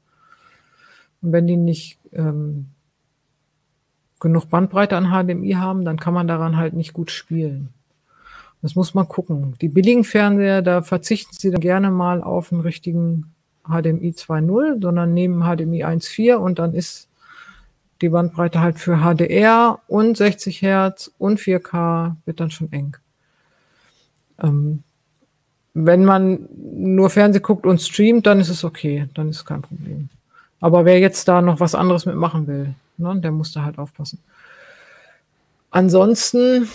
Und 1.22 1.32
wenn 1.32 1.48
die 1.48 1.58
nicht 1.58 2.00
ähm, 2.14 2.68
genug 4.20 4.50
Bandbreite 4.50 4.98
an 4.98 5.12
HDMI 5.12 5.54
haben, 5.54 5.86
dann 5.86 6.00
kann 6.00 6.14
man 6.14 6.28
daran 6.28 6.58
halt 6.58 6.74
nicht 6.74 6.94
gut 6.94 7.12
spielen. 7.12 7.70
Das 8.62 8.76
muss 8.76 8.94
man 8.94 9.08
gucken. 9.08 9.56
Die 9.62 9.70
billigen 9.70 10.04
Fernseher, 10.04 10.62
da 10.62 10.82
verzichten 10.82 11.36
sie 11.38 11.52
dann 11.52 11.62
gerne 11.62 11.92
mal 11.92 12.22
auf 12.22 12.52
einen 12.52 12.62
richtigen 12.62 13.34
HDMI 13.64 14.12
2.0, 14.12 14.82
sondern 14.82 15.14
nehmen 15.14 15.44
HDMI 15.44 15.86
1.4 15.86 16.36
und 16.36 16.60
dann 16.60 16.74
ist 16.74 17.10
die 18.02 18.10
Bandbreite 18.10 18.60
halt 18.60 18.80
für 18.80 18.98
HDR 18.98 19.80
und 19.88 20.18
60 20.18 20.62
Hertz 20.62 21.12
und 21.18 21.40
4K 21.40 22.16
wird 22.26 22.40
dann 22.40 22.52
schon 22.52 22.72
eng. 22.72 22.98
Ähm, 24.42 24.84
wenn 25.74 26.06
man 26.06 26.48
nur 26.52 27.10
Fernseh 27.10 27.40
guckt 27.40 27.66
und 27.66 27.82
streamt, 27.82 28.26
dann 28.26 28.40
ist 28.40 28.50
es 28.50 28.64
okay, 28.64 29.08
dann 29.14 29.30
ist 29.30 29.38
es 29.38 29.46
kein 29.46 29.62
Problem. 29.62 30.10
Aber 30.60 30.86
wer 30.86 31.00
jetzt 31.00 31.28
da 31.28 31.42
noch 31.42 31.60
was 31.60 31.76
anderes 31.76 32.06
mitmachen 32.06 32.48
will, 32.48 32.74
ne, 32.98 33.20
der 33.20 33.32
muss 33.32 33.52
da 33.52 33.64
halt 33.64 33.78
aufpassen. 33.78 34.20
Ansonsten, 35.72 36.68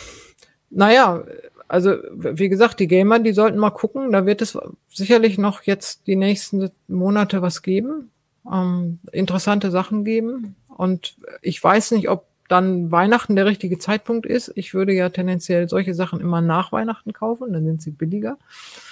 naja, 0.70 1.22
also 1.68 1.96
wie 2.12 2.48
gesagt, 2.48 2.80
die 2.80 2.86
Gamer, 2.86 3.18
die 3.18 3.32
sollten 3.32 3.58
mal 3.58 3.70
gucken, 3.70 4.12
da 4.12 4.26
wird 4.26 4.42
es 4.42 4.56
sicherlich 4.88 5.38
noch 5.38 5.62
jetzt 5.62 6.06
die 6.06 6.16
nächsten 6.16 6.70
Monate 6.88 7.42
was 7.42 7.62
geben, 7.62 8.10
ähm, 8.50 9.00
interessante 9.12 9.70
Sachen 9.70 10.04
geben. 10.04 10.54
Und 10.68 11.16
ich 11.42 11.62
weiß 11.62 11.92
nicht, 11.92 12.08
ob 12.08 12.26
dann 12.48 12.90
Weihnachten 12.90 13.36
der 13.36 13.46
richtige 13.46 13.78
Zeitpunkt 13.78 14.26
ist. 14.26 14.52
Ich 14.54 14.74
würde 14.74 14.92
ja 14.92 15.08
tendenziell 15.08 15.68
solche 15.68 15.94
Sachen 15.94 16.20
immer 16.20 16.40
nach 16.40 16.72
Weihnachten 16.72 17.12
kaufen, 17.12 17.52
dann 17.52 17.64
sind 17.64 17.82
sie 17.82 17.90
billiger. 17.90 18.36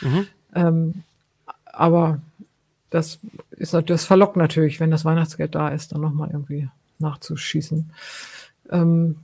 Mhm. 0.00 0.26
Ähm, 0.54 0.94
aber 1.64 2.20
das 2.90 3.18
ist 3.50 3.74
das 3.74 4.04
verlockt 4.04 4.36
natürlich, 4.36 4.80
wenn 4.80 4.90
das 4.90 5.04
Weihnachtsgeld 5.04 5.54
da 5.54 5.68
ist, 5.68 5.92
dann 5.92 6.00
nochmal 6.00 6.30
irgendwie 6.30 6.68
nachzuschießen. 6.98 7.90
Ähm, 8.70 9.16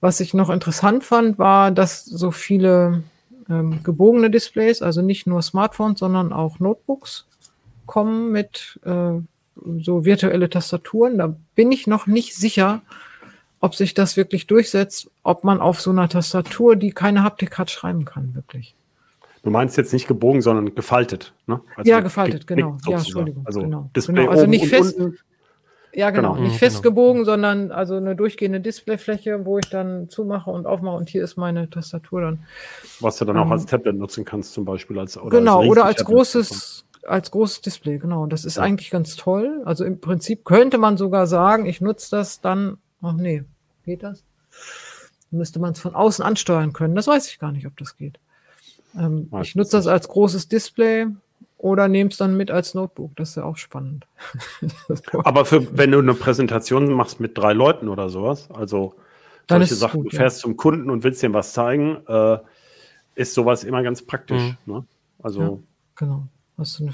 was 0.00 0.20
ich 0.20 0.34
noch 0.34 0.50
interessant 0.50 1.04
fand, 1.04 1.38
war, 1.38 1.70
dass 1.70 2.04
so 2.04 2.30
viele 2.30 3.04
ähm, 3.48 3.82
gebogene 3.82 4.30
Displays, 4.30 4.82
also 4.82 5.00
nicht 5.00 5.26
nur 5.26 5.42
Smartphones, 5.42 6.00
sondern 6.00 6.32
auch 6.32 6.58
Notebooks 6.58 7.26
kommen 7.86 8.32
mit 8.32 8.80
äh, 8.84 9.12
so 9.80 10.04
virtuelle 10.04 10.50
Tastaturen. 10.50 11.18
Da 11.18 11.36
bin 11.54 11.72
ich 11.72 11.86
noch 11.86 12.06
nicht 12.06 12.34
sicher, 12.34 12.82
ob 13.62 13.76
sich 13.76 13.94
das 13.94 14.16
wirklich 14.16 14.48
durchsetzt, 14.48 15.08
ob 15.22 15.44
man 15.44 15.60
auf 15.60 15.80
so 15.80 15.90
einer 15.90 16.08
Tastatur, 16.08 16.74
die 16.74 16.90
keine 16.90 17.22
Haptik 17.22 17.58
hat, 17.58 17.70
schreiben 17.70 18.04
kann, 18.04 18.34
wirklich. 18.34 18.74
Du 19.44 19.50
meinst 19.50 19.76
jetzt 19.76 19.92
nicht 19.92 20.08
gebogen, 20.08 20.42
sondern 20.42 20.74
gefaltet, 20.74 21.32
ne? 21.46 21.60
Also 21.76 21.88
ja, 21.88 22.00
gefaltet, 22.00 22.46
genau. 22.46 22.76
Ja, 22.86 22.98
Entschuldigung. 22.98 23.44
Also, 23.46 23.60
genau. 23.60 23.88
Display 23.94 24.14
genau. 24.16 24.30
also 24.30 24.46
nicht 24.46 24.66
fest. 24.66 24.98
Unten. 24.98 25.16
Ja, 25.94 26.10
genau. 26.10 26.34
genau. 26.34 26.44
Nicht 26.44 26.58
fest 26.58 26.82
genau. 26.82 26.90
gebogen, 26.90 27.24
sondern 27.24 27.70
also 27.70 27.96
eine 27.96 28.16
durchgehende 28.16 28.60
Displayfläche, 28.60 29.46
wo 29.46 29.58
ich 29.58 29.70
dann 29.70 30.08
zumache 30.08 30.50
und 30.50 30.66
aufmache 30.66 30.96
und 30.96 31.08
hier 31.08 31.22
ist 31.22 31.36
meine 31.36 31.70
Tastatur 31.70 32.20
dann. 32.20 32.44
Was 32.98 33.18
du 33.18 33.24
dann 33.24 33.36
auch 33.36 33.46
ähm, 33.46 33.52
als 33.52 33.66
Tablet 33.66 33.96
nutzen 33.96 34.24
kannst, 34.24 34.54
zum 34.54 34.64
Beispiel 34.64 34.98
als 34.98 35.16
oder 35.16 35.38
genau 35.38 35.60
als 35.60 35.70
oder 35.70 35.84
als 35.84 36.04
großes 36.04 36.84
als 37.06 37.30
großes 37.30 37.60
Display, 37.60 37.98
genau. 37.98 38.26
Das 38.26 38.44
ist 38.44 38.56
ja. 38.56 38.64
eigentlich 38.64 38.90
ganz 38.90 39.14
toll. 39.14 39.62
Also 39.64 39.84
im 39.84 40.00
Prinzip 40.00 40.44
könnte 40.44 40.78
man 40.78 40.96
sogar 40.96 41.28
sagen, 41.28 41.66
ich 41.66 41.80
nutze 41.80 42.10
das 42.10 42.40
dann. 42.40 42.78
Ach 43.02 43.14
nee, 43.14 43.44
Geht 43.84 44.02
das? 44.02 44.24
Müsste 45.30 45.58
man 45.58 45.72
es 45.72 45.80
von 45.80 45.94
außen 45.94 46.24
ansteuern 46.24 46.72
können. 46.72 46.94
Das 46.94 47.06
weiß 47.06 47.28
ich 47.28 47.38
gar 47.38 47.52
nicht, 47.52 47.66
ob 47.66 47.76
das 47.76 47.96
geht. 47.96 48.18
Ähm, 48.96 49.30
ich 49.40 49.54
nutze 49.54 49.76
das 49.76 49.86
als 49.86 50.08
großes 50.08 50.48
Display 50.48 51.06
oder 51.58 51.88
nehme 51.88 52.10
es 52.10 52.16
dann 52.16 52.36
mit 52.36 52.50
als 52.50 52.74
Notebook. 52.74 53.16
Das 53.16 53.30
ist 53.30 53.36
ja 53.36 53.44
auch 53.44 53.56
spannend. 53.56 54.06
Aber 55.24 55.44
für, 55.44 55.76
wenn 55.78 55.92
du 55.92 56.00
eine 56.00 56.14
Präsentation 56.14 56.92
machst 56.92 57.20
mit 57.20 57.38
drei 57.38 57.52
Leuten 57.52 57.88
oder 57.88 58.10
sowas, 58.10 58.50
also 58.50 58.94
dann 59.46 59.60
solche 59.60 59.74
Sachen, 59.74 60.02
gut, 60.02 60.12
du 60.12 60.16
fährst 60.16 60.38
ja. 60.38 60.42
zum 60.42 60.56
Kunden 60.56 60.90
und 60.90 61.04
willst 61.04 61.22
ihm 61.22 61.34
was 61.34 61.52
zeigen, 61.52 62.06
äh, 62.06 62.38
ist 63.14 63.34
sowas 63.34 63.64
immer 63.64 63.82
ganz 63.82 64.02
praktisch. 64.02 64.42
Mhm. 64.42 64.74
Ne? 64.74 64.84
Also 65.22 65.40
ja, 65.40 65.58
genau. 65.96 66.28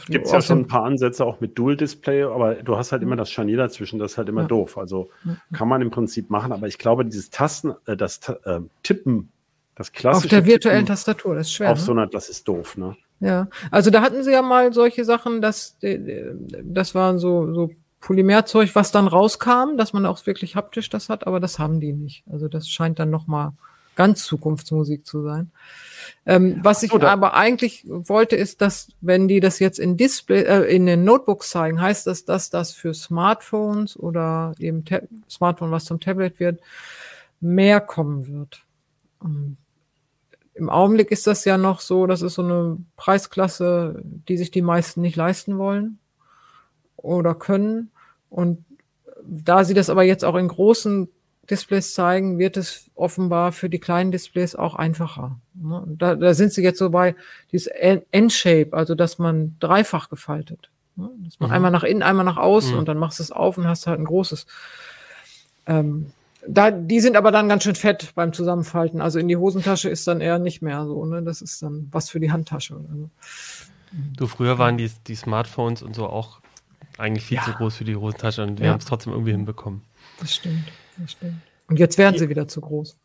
Gibt 0.08 0.26
es 0.26 0.32
ja 0.32 0.40
schon 0.40 0.60
ein 0.60 0.66
paar 0.66 0.84
Ansätze 0.84 1.24
auch 1.24 1.40
mit 1.40 1.58
Dual-Display, 1.58 2.22
aber 2.22 2.54
du 2.54 2.76
hast 2.76 2.92
halt 2.92 3.02
immer 3.02 3.16
das 3.16 3.30
Scharnier 3.30 3.56
dazwischen, 3.56 3.98
das 3.98 4.12
ist 4.12 4.18
halt 4.18 4.28
immer 4.28 4.42
ja. 4.42 4.46
doof. 4.46 4.78
Also 4.78 5.10
kann 5.52 5.68
man 5.68 5.82
im 5.82 5.90
Prinzip 5.90 6.30
machen, 6.30 6.52
aber 6.52 6.68
ich 6.68 6.78
glaube, 6.78 7.04
dieses 7.04 7.30
Tasten, 7.30 7.74
äh, 7.86 7.96
das 7.96 8.20
äh, 8.44 8.60
Tippen, 8.82 9.30
das 9.74 9.92
klassische. 9.92 10.26
Auf 10.26 10.30
der 10.30 10.46
virtuellen 10.46 10.78
Tippen 10.80 10.88
Tastatur, 10.88 11.34
das 11.34 11.48
ist 11.48 11.54
schwer. 11.54 11.72
Auf 11.72 11.78
ne? 11.78 11.84
so 11.84 11.92
einer, 11.92 12.06
das 12.06 12.28
ist 12.28 12.46
doof, 12.46 12.76
ne? 12.76 12.96
Ja, 13.20 13.48
also 13.72 13.90
da 13.90 14.00
hatten 14.00 14.22
sie 14.22 14.30
ja 14.30 14.42
mal 14.42 14.72
solche 14.72 15.04
Sachen, 15.04 15.40
dass 15.40 15.76
das 15.80 16.94
waren 16.94 17.18
so, 17.18 17.52
so 17.52 17.70
Polymerzeug, 18.00 18.74
was 18.74 18.92
dann 18.92 19.08
rauskam, 19.08 19.76
dass 19.76 19.92
man 19.92 20.06
auch 20.06 20.24
wirklich 20.24 20.54
haptisch 20.54 20.88
das 20.88 21.08
hat, 21.08 21.26
aber 21.26 21.40
das 21.40 21.58
haben 21.58 21.80
die 21.80 21.92
nicht. 21.92 22.22
Also 22.30 22.46
das 22.46 22.68
scheint 22.68 23.00
dann 23.00 23.10
nochmal 23.10 23.52
ganz 23.98 24.24
Zukunftsmusik 24.24 25.04
zu 25.04 25.24
sein. 25.24 25.50
Ähm, 26.24 26.60
was 26.62 26.84
ich 26.84 26.92
Oder? 26.92 27.10
aber 27.10 27.34
eigentlich 27.34 27.84
wollte, 27.88 28.36
ist, 28.36 28.60
dass 28.60 28.92
wenn 29.00 29.26
die 29.26 29.40
das 29.40 29.58
jetzt 29.58 29.80
in 29.80 29.96
Display, 29.96 30.42
äh, 30.44 30.72
in 30.72 30.86
den 30.86 31.02
Notebooks 31.02 31.50
zeigen, 31.50 31.80
heißt 31.80 32.06
das, 32.06 32.24
dass 32.24 32.48
das 32.48 32.72
für 32.72 32.94
Smartphones 32.94 33.98
oder 33.98 34.54
eben 34.60 34.84
Tab 34.84 35.02
Smartphone, 35.28 35.72
was 35.72 35.84
zum 35.84 35.98
Tablet 35.98 36.38
wird, 36.38 36.60
mehr 37.40 37.80
kommen 37.80 38.28
wird. 38.28 38.62
Ähm, 39.24 39.56
Im 40.54 40.70
Augenblick 40.70 41.10
ist 41.10 41.26
das 41.26 41.44
ja 41.44 41.58
noch 41.58 41.80
so, 41.80 42.06
das 42.06 42.22
ist 42.22 42.34
so 42.34 42.42
eine 42.42 42.78
Preisklasse, 42.96 44.00
die 44.04 44.36
sich 44.36 44.52
die 44.52 44.62
meisten 44.62 45.00
nicht 45.00 45.16
leisten 45.16 45.58
wollen 45.58 45.98
oder 46.96 47.34
können. 47.34 47.90
Und 48.30 48.64
da 49.24 49.64
sie 49.64 49.74
das 49.74 49.90
aber 49.90 50.04
jetzt 50.04 50.24
auch 50.24 50.36
in 50.36 50.46
großen 50.46 51.08
Displays 51.50 51.94
zeigen, 51.94 52.38
wird 52.38 52.56
es 52.56 52.90
offenbar 52.94 53.52
für 53.52 53.70
die 53.70 53.78
kleinen 53.78 54.12
Displays 54.12 54.54
auch 54.54 54.74
einfacher. 54.74 55.38
Ne? 55.54 55.82
Da, 55.86 56.14
da 56.14 56.34
sind 56.34 56.52
sie 56.52 56.62
jetzt 56.62 56.78
so 56.78 56.90
bei 56.90 57.14
dieses 57.52 57.68
N-Shape, 57.68 58.68
also 58.72 58.94
dass 58.94 59.18
man 59.18 59.56
dreifach 59.58 60.10
gefaltet. 60.10 60.70
Ne? 60.96 61.08
Dass 61.24 61.40
man 61.40 61.50
mhm. 61.50 61.56
einmal 61.56 61.70
nach 61.70 61.84
innen, 61.84 62.02
einmal 62.02 62.24
nach 62.24 62.36
außen 62.36 62.72
mhm. 62.72 62.78
und 62.78 62.88
dann 62.88 62.98
machst 62.98 63.18
du 63.18 63.22
es 63.22 63.32
auf 63.32 63.56
und 63.56 63.66
hast 63.66 63.86
halt 63.86 63.98
ein 63.98 64.04
großes. 64.04 64.46
Ähm, 65.66 66.12
da, 66.46 66.70
die 66.70 67.00
sind 67.00 67.16
aber 67.16 67.32
dann 67.32 67.48
ganz 67.48 67.64
schön 67.64 67.74
fett 67.74 68.12
beim 68.14 68.32
Zusammenfalten. 68.32 69.00
Also 69.00 69.18
in 69.18 69.28
die 69.28 69.36
Hosentasche 69.36 69.88
ist 69.88 70.06
dann 70.06 70.20
eher 70.20 70.38
nicht 70.38 70.62
mehr 70.62 70.84
so. 70.86 71.04
Ne? 71.04 71.22
Das 71.22 71.42
ist 71.42 71.62
dann 71.62 71.88
was 71.90 72.10
für 72.10 72.20
die 72.20 72.30
Handtasche. 72.30 72.74
Also. 72.74 73.10
Du, 74.16 74.26
früher 74.26 74.58
waren 74.58 74.76
die, 74.76 74.90
die 75.06 75.14
Smartphones 75.14 75.82
und 75.82 75.94
so 75.94 76.06
auch 76.06 76.40
eigentlich 76.98 77.24
viel 77.24 77.38
ja. 77.38 77.44
zu 77.44 77.52
groß 77.52 77.76
für 77.76 77.84
die 77.84 77.96
Hosentasche 77.96 78.42
und 78.42 78.58
wir 78.58 78.66
ja. 78.66 78.72
haben 78.72 78.80
es 78.80 78.86
trotzdem 78.86 79.12
irgendwie 79.12 79.32
hinbekommen. 79.32 79.82
Das 80.20 80.34
stimmt. 80.34 80.64
Und 81.68 81.78
jetzt 81.78 81.98
werden 81.98 82.18
sie 82.18 82.28
wieder 82.28 82.48
zu 82.48 82.60
groß. 82.60 82.96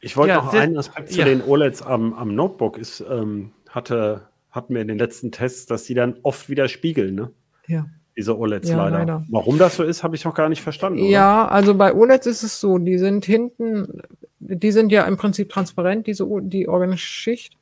Ich 0.00 0.16
wollte 0.16 0.34
ja, 0.34 0.42
noch 0.42 0.52
einen 0.54 0.78
Aspekt 0.78 1.12
zu 1.12 1.18
ja. 1.18 1.26
den 1.26 1.42
OLEDs 1.42 1.82
am, 1.82 2.14
am 2.14 2.34
Notebook 2.34 2.78
ist, 2.78 3.04
ähm, 3.08 3.52
hatte, 3.68 4.22
hatten 4.50 4.74
wir 4.74 4.80
in 4.80 4.88
den 4.88 4.98
letzten 4.98 5.30
Tests, 5.30 5.66
dass 5.66 5.84
sie 5.84 5.94
dann 5.94 6.16
oft 6.22 6.48
wieder 6.48 6.68
spiegeln, 6.68 7.14
ne? 7.14 7.30
Ja. 7.66 7.86
Diese 8.16 8.38
OLEDs 8.38 8.68
ja, 8.68 8.76
leider. 8.76 8.98
leider. 8.98 9.24
Warum 9.28 9.58
das 9.58 9.76
so 9.76 9.84
ist, 9.84 10.02
habe 10.02 10.16
ich 10.16 10.24
noch 10.24 10.34
gar 10.34 10.48
nicht 10.48 10.62
verstanden. 10.62 11.04
Ja, 11.04 11.44
oder? 11.44 11.52
also 11.52 11.74
bei 11.74 11.94
OLEDs 11.94 12.26
ist 12.26 12.42
es 12.42 12.60
so, 12.60 12.78
die 12.78 12.98
sind 12.98 13.24
hinten, 13.24 14.02
die 14.38 14.72
sind 14.72 14.90
ja 14.90 15.04
im 15.04 15.16
Prinzip 15.16 15.50
transparent, 15.50 16.06
diese 16.06 16.26
die 16.42 16.68
organische 16.68 17.06
Schicht. 17.06 17.56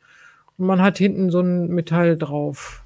Und 0.56 0.66
man 0.66 0.80
hat 0.80 0.98
hinten 0.98 1.30
so 1.30 1.40
ein 1.40 1.68
Metall 1.68 2.16
drauf. 2.16 2.82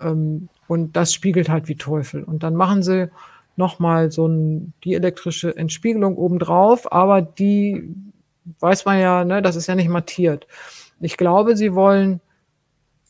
Ähm, 0.00 0.48
und 0.66 0.96
das 0.96 1.12
spiegelt 1.12 1.48
halt 1.48 1.68
wie 1.68 1.76
Teufel. 1.76 2.22
Und 2.22 2.42
dann 2.42 2.54
machen 2.54 2.82
sie 2.82 3.10
nochmal 3.58 4.10
so 4.10 4.26
ein, 4.26 4.72
die 4.84 4.94
elektrische 4.94 5.56
Entspiegelung 5.56 6.16
obendrauf, 6.16 6.90
aber 6.92 7.20
die 7.20 7.94
weiß 8.60 8.84
man 8.84 8.98
ja, 8.98 9.24
ne, 9.24 9.42
das 9.42 9.56
ist 9.56 9.66
ja 9.66 9.74
nicht 9.74 9.88
mattiert. 9.88 10.46
Ich 11.00 11.16
glaube, 11.16 11.56
sie 11.56 11.74
wollen 11.74 12.20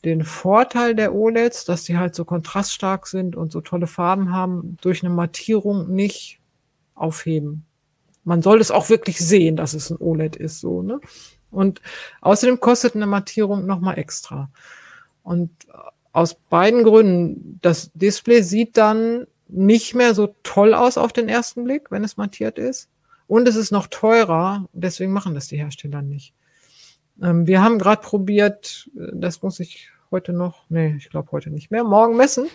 den 0.03 0.23
Vorteil 0.23 0.95
der 0.95 1.13
OLEDs, 1.13 1.65
dass 1.65 1.83
die 1.83 1.97
halt 1.97 2.15
so 2.15 2.25
kontraststark 2.25 3.07
sind 3.07 3.35
und 3.35 3.51
so 3.51 3.61
tolle 3.61 3.87
Farben 3.87 4.33
haben, 4.33 4.77
durch 4.81 5.03
eine 5.03 5.13
Mattierung 5.13 5.89
nicht 5.89 6.39
aufheben. 6.95 7.65
Man 8.23 8.41
soll 8.41 8.61
es 8.61 8.71
auch 8.71 8.89
wirklich 8.89 9.19
sehen, 9.19 9.55
dass 9.55 9.73
es 9.73 9.89
ein 9.89 9.97
OLED 9.97 10.35
ist, 10.35 10.59
so, 10.59 10.81
ne? 10.81 10.99
Und 11.51 11.81
außerdem 12.21 12.59
kostet 12.59 12.95
eine 12.95 13.07
Mattierung 13.07 13.65
nochmal 13.65 13.97
extra. 13.97 14.51
Und 15.23 15.49
aus 16.11 16.35
beiden 16.35 16.83
Gründen, 16.83 17.59
das 17.61 17.91
Display 17.93 18.43
sieht 18.43 18.77
dann 18.77 19.25
nicht 19.49 19.95
mehr 19.95 20.13
so 20.13 20.35
toll 20.43 20.73
aus 20.73 20.97
auf 20.97 21.11
den 21.11 21.27
ersten 21.27 21.63
Blick, 21.63 21.91
wenn 21.91 22.03
es 22.03 22.17
mattiert 22.17 22.57
ist. 22.57 22.89
Und 23.27 23.47
es 23.47 23.55
ist 23.55 23.71
noch 23.71 23.87
teurer, 23.87 24.67
deswegen 24.73 25.11
machen 25.11 25.35
das 25.35 25.47
die 25.47 25.57
Hersteller 25.57 26.01
nicht. 26.01 26.33
Ähm, 27.21 27.47
wir 27.47 27.61
haben 27.61 27.79
gerade 27.79 28.01
probiert, 28.01 28.89
äh, 28.97 29.11
das 29.13 29.41
muss 29.41 29.59
ich 29.59 29.89
heute 30.11 30.33
noch, 30.33 30.63
nee, 30.69 30.95
ich 30.97 31.09
glaube 31.09 31.31
heute 31.31 31.51
nicht 31.51 31.69
mehr, 31.69 31.83
morgen 31.83 32.15
messen. 32.15 32.47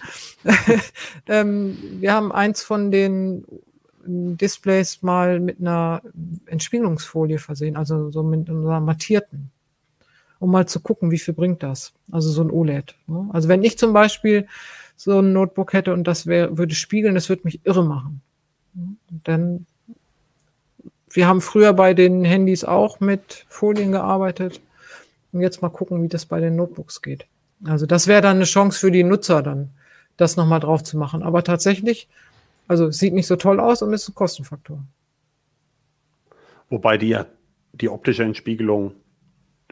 ähm, 1.28 1.78
wir 2.01 2.12
haben 2.12 2.32
eins 2.32 2.62
von 2.62 2.90
den 2.90 3.45
Displays 4.07 5.03
mal 5.03 5.40
mit 5.40 5.61
einer 5.61 6.03
Entspiegelungsfolie 6.47 7.38
versehen, 7.38 7.76
also 7.76 8.11
so 8.11 8.22
mit 8.22 8.49
einer 8.49 8.80
mattierten, 8.80 9.51
um 10.38 10.51
mal 10.51 10.66
zu 10.66 10.80
gucken, 10.80 11.11
wie 11.11 11.18
viel 11.18 11.34
bringt 11.34 11.62
das. 11.62 11.92
Also 12.11 12.30
so 12.30 12.42
ein 12.42 12.51
OLED. 12.51 12.97
Ne? 13.07 13.28
Also 13.32 13.49
wenn 13.49 13.62
ich 13.62 13.78
zum 13.78 13.92
Beispiel 13.92 14.47
so 14.97 15.20
ein 15.20 15.32
Notebook 15.32 15.72
hätte 15.72 15.92
und 15.92 16.05
das 16.05 16.26
wär, 16.26 16.57
würde 16.57 16.74
spiegeln, 16.74 17.14
das 17.14 17.28
würde 17.28 17.42
mich 17.45 17.61
irre 17.64 17.84
machen. 17.84 18.22
Denn 19.09 19.66
wir 21.11 21.28
haben 21.28 21.40
früher 21.40 21.72
bei 21.72 21.95
den 21.95 22.24
Handys 22.24 22.64
auch 22.64 23.01
mit 23.01 23.47
Folien 23.49 23.92
gearbeitet. 23.92 24.61
Und 25.32 25.40
jetzt 25.40 25.62
mal 25.62 25.68
gucken, 25.68 26.03
wie 26.03 26.09
das 26.09 26.26
bei 26.26 26.40
den 26.40 26.57
Notebooks 26.57 27.03
geht. 27.03 27.26
Also 27.64 27.86
das 27.86 28.07
wäre 28.07 28.22
dann 28.22 28.36
eine 28.36 28.45
Chance 28.45 28.78
für 28.78 28.90
die 28.90 29.05
Nutzer 29.05 29.42
dann, 29.42 29.70
das 30.16 30.36
nochmal 30.36 30.61
drauf 30.61 30.82
zu 30.82 30.97
machen. 30.97 31.22
Aber 31.22 31.42
tatsächlich, 31.45 32.09
also 32.68 32.90
sieht 32.90 33.14
nicht 33.14 33.26
so 33.26 33.36
toll 33.36 33.61
aus 33.61 33.82
und 33.82 33.92
ist 33.92 34.09
ein 34.09 34.14
Kostenfaktor. 34.14 34.84
Wobei 36.68 36.99
die 36.99 37.09
ja 37.09 37.26
die 37.72 37.88
optische 37.88 38.24
Entspiegelung 38.24 38.92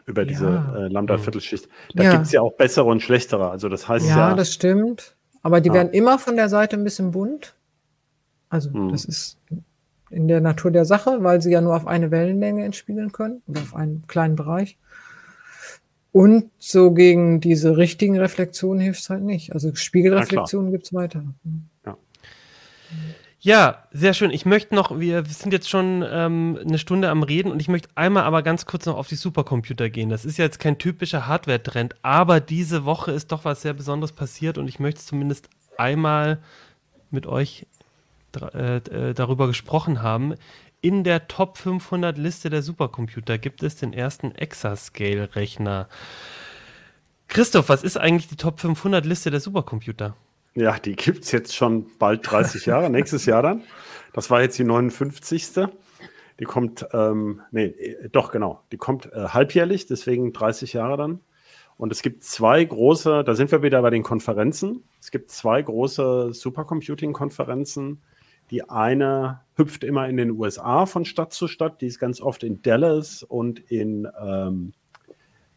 über 0.05 0.25
diese 0.25 0.45
ja. 0.45 0.75
äh, 0.75 0.87
Lambda-Viertelschicht. 0.87 1.67
Da 1.95 2.03
ja. 2.03 2.11
gibt 2.11 2.25
es 2.25 2.31
ja 2.31 2.41
auch 2.41 2.53
bessere 2.53 2.85
und 2.85 3.01
schlechtere. 3.01 3.49
Also 3.49 3.69
das 3.69 3.87
heißt 3.87 4.07
ja. 4.07 4.29
Ja, 4.29 4.35
das 4.35 4.53
stimmt. 4.53 5.15
Aber 5.41 5.61
die 5.61 5.69
ja. 5.69 5.75
werden 5.75 5.91
immer 5.91 6.19
von 6.19 6.35
der 6.35 6.49
Seite 6.49 6.75
ein 6.75 6.83
bisschen 6.83 7.11
bunt. 7.11 7.55
Also 8.49 8.71
hm. 8.71 8.89
das 8.89 9.05
ist 9.05 9.37
in 10.09 10.27
der 10.27 10.41
Natur 10.41 10.71
der 10.71 10.85
Sache, 10.85 11.23
weil 11.23 11.41
sie 11.41 11.51
ja 11.51 11.61
nur 11.61 11.75
auf 11.75 11.87
eine 11.87 12.11
Wellenlänge 12.11 12.63
entspiegeln 12.63 13.11
können 13.11 13.41
oder 13.47 13.61
auf 13.61 13.75
einen 13.75 14.05
kleinen 14.07 14.35
Bereich. 14.35 14.77
Und 16.11 16.51
so 16.59 16.91
gegen 16.91 17.41
diese 17.41 17.75
richtigen 17.75 18.19
Reflexionen 18.19 18.79
hilft 18.79 19.01
es 19.01 19.09
halt 19.09 19.23
nicht. 19.23 19.53
Also 19.53 19.73
Spiegelreflexionen 19.73 20.71
gibt 20.71 20.85
es 20.85 20.93
weiter. 20.93 21.23
Ja. 21.85 21.97
Ja, 23.45 23.83
sehr 23.91 24.13
schön. 24.13 24.31
Ich 24.31 24.45
möchte 24.45 24.73
noch, 24.73 25.01
wir 25.01 25.25
sind 25.25 25.51
jetzt 25.51 25.69
schon 25.69 26.01
ähm, 26.09 26.57
eine 26.65 26.77
Stunde 26.77 27.09
am 27.09 27.23
Reden 27.23 27.51
und 27.51 27.59
ich 27.59 27.67
möchte 27.67 27.89
einmal 27.95 28.23
aber 28.23 28.41
ganz 28.41 28.65
kurz 28.65 28.85
noch 28.85 28.95
auf 28.95 29.09
die 29.09 29.15
Supercomputer 29.15 29.89
gehen. 29.89 30.07
Das 30.07 30.23
ist 30.23 30.37
ja 30.37 30.45
jetzt 30.45 30.59
kein 30.59 30.77
typischer 30.77 31.27
Hardware-Trend, 31.27 31.95
aber 32.03 32.39
diese 32.39 32.85
Woche 32.85 33.11
ist 33.11 33.33
doch 33.33 33.43
was 33.43 33.61
sehr 33.61 33.73
Besonderes 33.73 34.13
passiert 34.13 34.57
und 34.57 34.69
ich 34.69 34.79
möchte 34.79 35.01
zumindest 35.01 35.49
einmal 35.77 36.41
mit 37.11 37.27
euch 37.27 37.67
äh, 38.53 38.77
äh, 38.77 39.13
darüber 39.13 39.47
gesprochen 39.47 40.01
haben. 40.01 40.35
In 40.79 41.03
der 41.03 41.27
Top 41.27 41.57
500 41.57 42.17
Liste 42.17 42.49
der 42.49 42.63
Supercomputer 42.63 43.37
gibt 43.37 43.61
es 43.61 43.75
den 43.75 43.91
ersten 43.91 44.33
Exascale-Rechner. 44.35 45.89
Christoph, 47.27 47.67
was 47.67 47.83
ist 47.83 47.97
eigentlich 47.97 48.29
die 48.29 48.37
Top 48.37 48.61
500 48.61 49.05
Liste 49.05 49.31
der 49.31 49.41
Supercomputer? 49.41 50.15
Ja, 50.55 50.77
die 50.77 50.95
gibt 50.95 51.23
es 51.23 51.31
jetzt 51.31 51.55
schon 51.55 51.87
bald 51.97 52.29
30 52.29 52.65
Jahre, 52.67 52.89
nächstes 52.89 53.25
Jahr 53.25 53.41
dann. 53.41 53.63
Das 54.13 54.29
war 54.29 54.41
jetzt 54.41 54.57
die 54.59 54.63
59. 54.63 55.67
Die 56.39 56.45
kommt, 56.45 56.87
ähm, 56.93 57.41
nee, 57.51 57.75
doch 58.11 58.31
genau, 58.31 58.61
die 58.71 58.77
kommt 58.77 59.11
äh, 59.11 59.29
halbjährlich, 59.29 59.87
deswegen 59.87 60.33
30 60.33 60.73
Jahre 60.73 60.97
dann. 60.97 61.19
Und 61.77 61.91
es 61.91 62.01
gibt 62.01 62.23
zwei 62.23 62.63
große, 62.63 63.23
da 63.23 63.33
sind 63.33 63.51
wir 63.51 63.63
wieder 63.63 63.81
bei 63.81 63.89
den 63.89 64.03
Konferenzen. 64.03 64.83
Es 64.99 65.09
gibt 65.09 65.31
zwei 65.31 65.61
große 65.61 66.33
Supercomputing-Konferenzen. 66.33 68.01
Die 68.51 68.69
eine 68.69 69.41
hüpft 69.55 69.83
immer 69.83 70.07
in 70.07 70.17
den 70.17 70.31
USA 70.31 70.85
von 70.85 71.05
Stadt 71.05 71.33
zu 71.33 71.47
Stadt. 71.47 71.81
Die 71.81 71.87
ist 71.87 71.99
ganz 71.99 72.21
oft 72.21 72.43
in 72.43 72.61
Dallas 72.61 73.23
und 73.23 73.59
in, 73.71 74.07
ähm, 74.21 74.73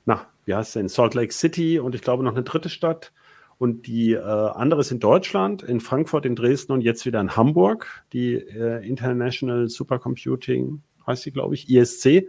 na, 0.07 0.27
wie 0.47 0.55
heißt 0.55 0.69
es 0.69 0.73
denn, 0.75 0.89
Salt 0.89 1.15
Lake 1.15 1.33
City 1.33 1.79
und 1.79 1.95
ich 1.95 2.01
glaube 2.01 2.23
noch 2.25 2.33
eine 2.33 2.45
dritte 2.45 2.71
Stadt. 2.71 3.13
Und 3.59 3.87
die 3.87 4.13
äh, 4.13 4.21
andere 4.21 4.81
ist 4.81 4.91
in 4.91 5.01
Deutschland, 5.01 5.63
in 5.63 5.81
Frankfurt, 5.81 6.27
in 6.27 6.37
Dresden 6.37 6.73
und 6.73 6.83
jetzt 6.83 7.07
wieder 7.07 7.21
in 7.21 7.37
Hamburg, 7.37 8.05
die 8.13 8.35
äh, 8.35 8.87
International 8.87 9.69
Supercomputing, 9.69 10.83
heißt 11.07 11.23
sie, 11.23 11.31
glaube 11.31 11.55
ich, 11.55 11.71
ISC. 11.71 12.29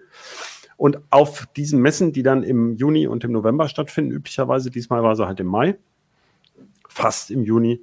Und 0.78 1.00
auf 1.10 1.48
diesen 1.58 1.82
Messen, 1.82 2.14
die 2.14 2.24
dann 2.24 2.44
im 2.44 2.76
Juni 2.76 3.08
und 3.08 3.24
im 3.24 3.32
November 3.32 3.68
stattfinden, 3.68 4.12
üblicherweise, 4.12 4.70
diesmal 4.70 5.04
war 5.04 5.16
sie 5.16 5.26
halt 5.26 5.40
im 5.40 5.48
Mai, 5.48 5.78
fast 6.88 7.32
im 7.32 7.44
Juni, 7.44 7.82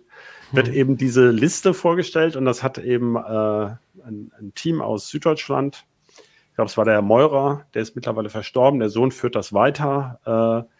wird 0.52 0.68
mhm. 0.68 0.74
eben 0.74 0.96
diese 0.96 1.30
Liste 1.30 1.74
vorgestellt 1.74 2.36
und 2.36 2.44
das 2.44 2.62
hat 2.62 2.78
eben 2.78 3.16
äh, 3.16 3.20
ein, 3.20 3.78
ein, 4.38 4.52
Team 4.54 4.80
aus 4.80 5.08
Süddeutschland, 5.08 5.84
ich 6.50 6.56
glaube, 6.56 6.68
es 6.68 6.76
war 6.76 6.84
der 6.84 6.94
Herr 6.94 7.02
Meurer, 7.02 7.66
der 7.74 7.82
ist 7.82 7.96
mittlerweile 7.96 8.28
verstorben, 8.28 8.78
der 8.78 8.88
Sohn 8.88 9.10
führt 9.10 9.34
das 9.34 9.52
weiter, 9.52 10.20
äh, 10.68 10.73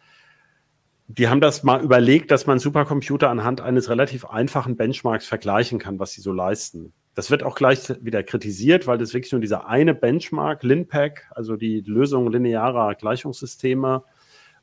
die 1.07 1.28
haben 1.28 1.40
das 1.40 1.62
mal 1.62 1.82
überlegt, 1.82 2.30
dass 2.30 2.46
man 2.46 2.59
Supercomputer 2.59 3.28
anhand 3.28 3.61
eines 3.61 3.90
relativ 3.90 4.24
einfachen 4.24 4.76
Benchmarks 4.76 5.26
vergleichen 5.26 5.78
kann, 5.78 5.98
was 5.98 6.12
sie 6.12 6.22
so 6.22 6.32
leisten. 6.32 6.92
Das 7.14 7.30
wird 7.30 7.42
auch 7.42 7.55
gleich 7.55 7.92
wieder 8.02 8.22
kritisiert, 8.22 8.86
weil 8.86 8.98
das 8.98 9.14
wirklich 9.14 9.32
nur 9.32 9.40
dieser 9.40 9.68
eine 9.68 9.94
Benchmark, 9.94 10.62
LINPACK, 10.62 11.30
also 11.34 11.57
die 11.57 11.80
Lösung 11.80 12.30
linearer 12.32 12.94
Gleichungssysteme 12.94 14.02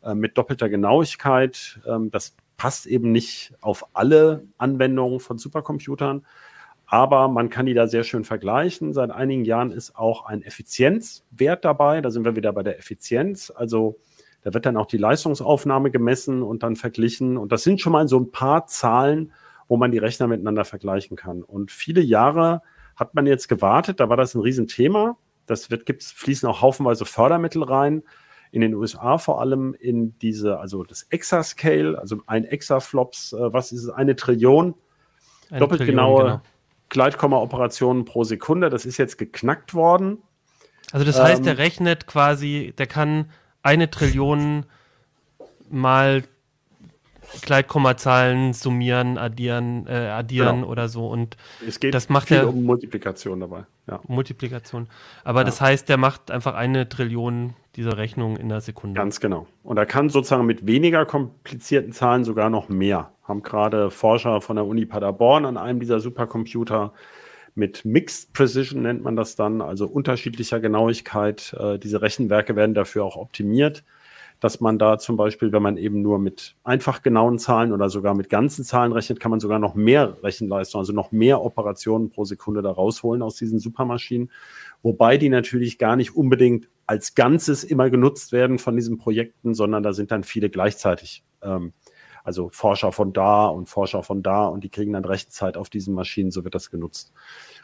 äh, 0.04 0.16
mit 0.16 0.38
doppelter 0.38 0.68
Genauigkeit, 0.68 1.80
ähm, 1.88 2.12
das 2.12 2.36
passt 2.58 2.88
eben 2.88 3.12
nicht 3.12 3.54
auf 3.62 3.86
alle 3.94 4.44
Anwendungen 4.58 5.20
von 5.20 5.38
Supercomputern, 5.38 6.26
aber 6.86 7.30
man 7.30 7.50
kann 7.50 7.68
die 7.68 7.74
da 7.74 7.88
sehr 7.88 8.04
schön 8.04 8.26
vergleichen. 8.26 8.94
Seit 8.94 9.12
einigen 9.12 9.46
Jahren 9.46 9.72
ist 9.72 9.96
auch 9.96 10.26
ein 10.26 10.44
Effizienzwert 10.44 11.64
dabei, 11.64 12.02
da 12.02 12.12
sind 12.12 12.26
wir 12.26 12.36
wieder 12.36 12.52
bei 12.52 12.64
der 12.64 12.78
Effizienz, 12.78 13.52
also 13.56 13.98
da 14.44 14.54
wird 14.54 14.66
dann 14.66 14.78
auch 14.78 14.88
die 14.88 14.98
Leistungsaufnahme 14.98 15.92
gemessen 15.92 16.42
und 16.42 16.64
dann 16.64 16.76
verglichen. 16.76 17.38
Und 17.38 17.52
das 17.52 17.64
sind 17.64 17.80
schon 17.80 17.94
mal 17.94 18.08
so 18.08 18.20
ein 18.20 18.32
paar 18.32 18.68
Zahlen, 18.68 19.34
wo 19.68 19.78
man 19.78 19.92
die 19.92 20.00
Rechner 20.00 20.28
miteinander 20.28 20.66
vergleichen 20.66 21.16
kann. 21.16 21.44
Und 21.44 21.72
viele 21.72 22.02
Jahre 22.02 22.62
hat 22.96 23.16
man 23.16 23.26
jetzt 23.26 23.48
gewartet, 23.48 24.00
da 24.00 24.10
war 24.10 24.18
das 24.18 24.36
ein 24.36 24.42
Riesenthema. 24.42 25.18
Das 25.46 25.70
wird, 25.72 25.86
gibt's, 25.86 26.12
fließen 26.12 26.48
auch 26.48 26.62
haufenweise 26.62 27.06
Fördermittel 27.06 27.64
rein. 27.64 28.04
In 28.52 28.62
den 28.62 28.74
USA 28.74 29.18
vor 29.18 29.40
allem 29.40 29.74
in 29.80 30.18
diese, 30.20 30.60
also 30.60 30.84
das 30.84 31.04
Exascale, 31.04 31.98
also 31.98 32.18
ein 32.28 32.44
Exaflops, 32.44 33.34
äh, 33.34 33.54
was 33.54 33.72
ist 33.72 33.84
es, 33.84 33.90
eine 33.90 34.16
Trillion, 34.16 34.76
eine 35.50 35.60
doppelt 35.60 35.80
Trillion, 35.80 35.96
genaue 35.96 36.24
genau. 36.24 36.42
Gleitkomma-Operationen 36.90 38.06
pro 38.06 38.24
Sekunde. 38.24 38.70
Das 38.70 38.86
ist 38.86 38.98
jetzt 38.98 39.18
geknackt 39.18 39.74
worden. 39.74 40.18
Also 40.92 41.06
das 41.06 41.20
heißt, 41.20 41.40
ähm, 41.40 41.46
der 41.46 41.58
rechnet 41.58 42.08
quasi, 42.08 42.74
der 42.78 42.88
kann 42.88 43.32
eine 43.64 43.90
Trillion 43.90 44.66
mal 45.70 46.24
Gleitkommazahlen 47.42 48.54
summieren, 48.54 49.18
addieren, 49.18 49.88
äh, 49.88 49.94
addieren 49.94 50.62
genau. 50.62 50.68
oder 50.68 50.90
so. 50.90 51.08
Und 51.08 51.38
es 51.66 51.80
geht 51.80 51.94
das 51.94 52.10
macht 52.10 52.28
viel 52.28 52.38
er, 52.38 52.50
um 52.50 52.64
Multiplikation 52.64 53.40
dabei. 53.40 53.64
Ja. 53.88 54.02
Multiplikation. 54.08 54.88
Aber 55.24 55.42
ja. 55.42 55.44
das 55.46 55.62
heißt, 55.62 55.88
der 55.88 55.98
macht 55.98 56.30
einfach 56.30 56.56
eine 56.56 56.90
Trillion 56.90 57.54
dieser 57.76 57.98
Rechnung 57.98 58.36
in 58.36 58.50
der 58.50 58.60
Sekunde. 58.62 58.98
Ganz 58.98 59.20
genau. 59.20 59.48
Und 59.64 59.78
er 59.78 59.86
kann 59.86 60.10
sozusagen 60.10 60.46
mit 60.46 60.68
weniger 60.68 61.06
komplizierten 61.06 61.94
Zahlen 61.94 62.26
sogar 62.26 62.50
noch 62.50 62.68
mehr. 62.68 63.12
Haben 63.24 63.44
gerade 63.44 63.92
Forscher 63.92 64.42
von 64.42 64.58
der 64.58 64.66
Uni 64.66 64.86
Paderborn 64.86 65.46
an 65.46 65.58
einem 65.58 65.80
dieser 65.80 66.02
Supercomputer 66.02 66.92
mit 67.56 67.86
Mixed 67.86 68.34
Precision 68.34 68.82
nennt 68.82 69.04
man 69.04 69.16
das 69.16 69.36
dann, 69.36 69.62
also 69.62 69.88
unterschiedlicher 69.88 70.60
Genauigkeit. 70.60 71.56
Äh, 71.60 71.80
diese 71.80 72.02
Rechenwerke 72.02 72.56
werden 72.56 72.74
dafür 72.74 73.04
auch 73.06 73.18
optimiert 73.18 73.84
dass 74.42 74.60
man 74.60 74.80
da 74.80 74.98
zum 74.98 75.18
Beispiel, 75.18 75.52
wenn 75.52 75.62
man 75.62 75.78
eben 75.78 76.02
nur 76.02 76.18
mit 76.18 76.56
einfach 76.64 77.04
genauen 77.04 77.38
Zahlen 77.38 77.72
oder 77.72 77.90
sogar 77.90 78.16
mit 78.16 78.28
ganzen 78.28 78.66
Zahlen 78.66 78.92
rechnet, 78.92 79.20
kann 79.20 79.30
man 79.30 79.40
sogar 79.40 79.60
noch 79.60 79.76
mehr 79.76 80.18
Rechenleistung, 80.24 80.80
also 80.80 80.94
noch 80.94 81.12
mehr 81.12 81.44
Operationen 81.44 82.10
pro 82.10 82.26
Sekunde 82.26 82.64
da 82.64 82.72
rausholen 82.72 83.22
aus 83.22 83.36
diesen 83.36 83.60
Supermaschinen. 83.60 84.32
Wobei 84.82 85.18
die 85.18 85.30
natürlich 85.30 85.78
gar 85.78 85.96
nicht 85.96 86.16
unbedingt 86.16 86.68
als 86.88 87.14
Ganzes 87.14 87.64
immer 87.64 87.92
genutzt 87.92 88.32
werden 88.32 88.58
von 88.58 88.76
diesen 88.76 88.98
Projekten, 88.98 89.54
sondern 89.54 89.84
da 89.84 89.94
sind 89.94 90.10
dann 90.10 90.24
viele 90.24 90.50
gleichzeitig. 90.50 91.24
Ähm, 91.44 91.74
also 92.24 92.50
Forscher 92.50 92.92
von 92.92 93.14
da 93.14 93.48
und 93.48 93.68
Forscher 93.70 94.04
von 94.04 94.24
da 94.24 94.46
und 94.46 94.64
die 94.64 94.70
kriegen 94.70 94.94
dann 94.94 95.06
Rechenzeit 95.06 95.58
auf 95.58 95.70
diesen 95.70 95.94
Maschinen, 95.94 96.32
so 96.32 96.44
wird 96.44 96.56
das 96.56 96.72
genutzt. 96.72 97.14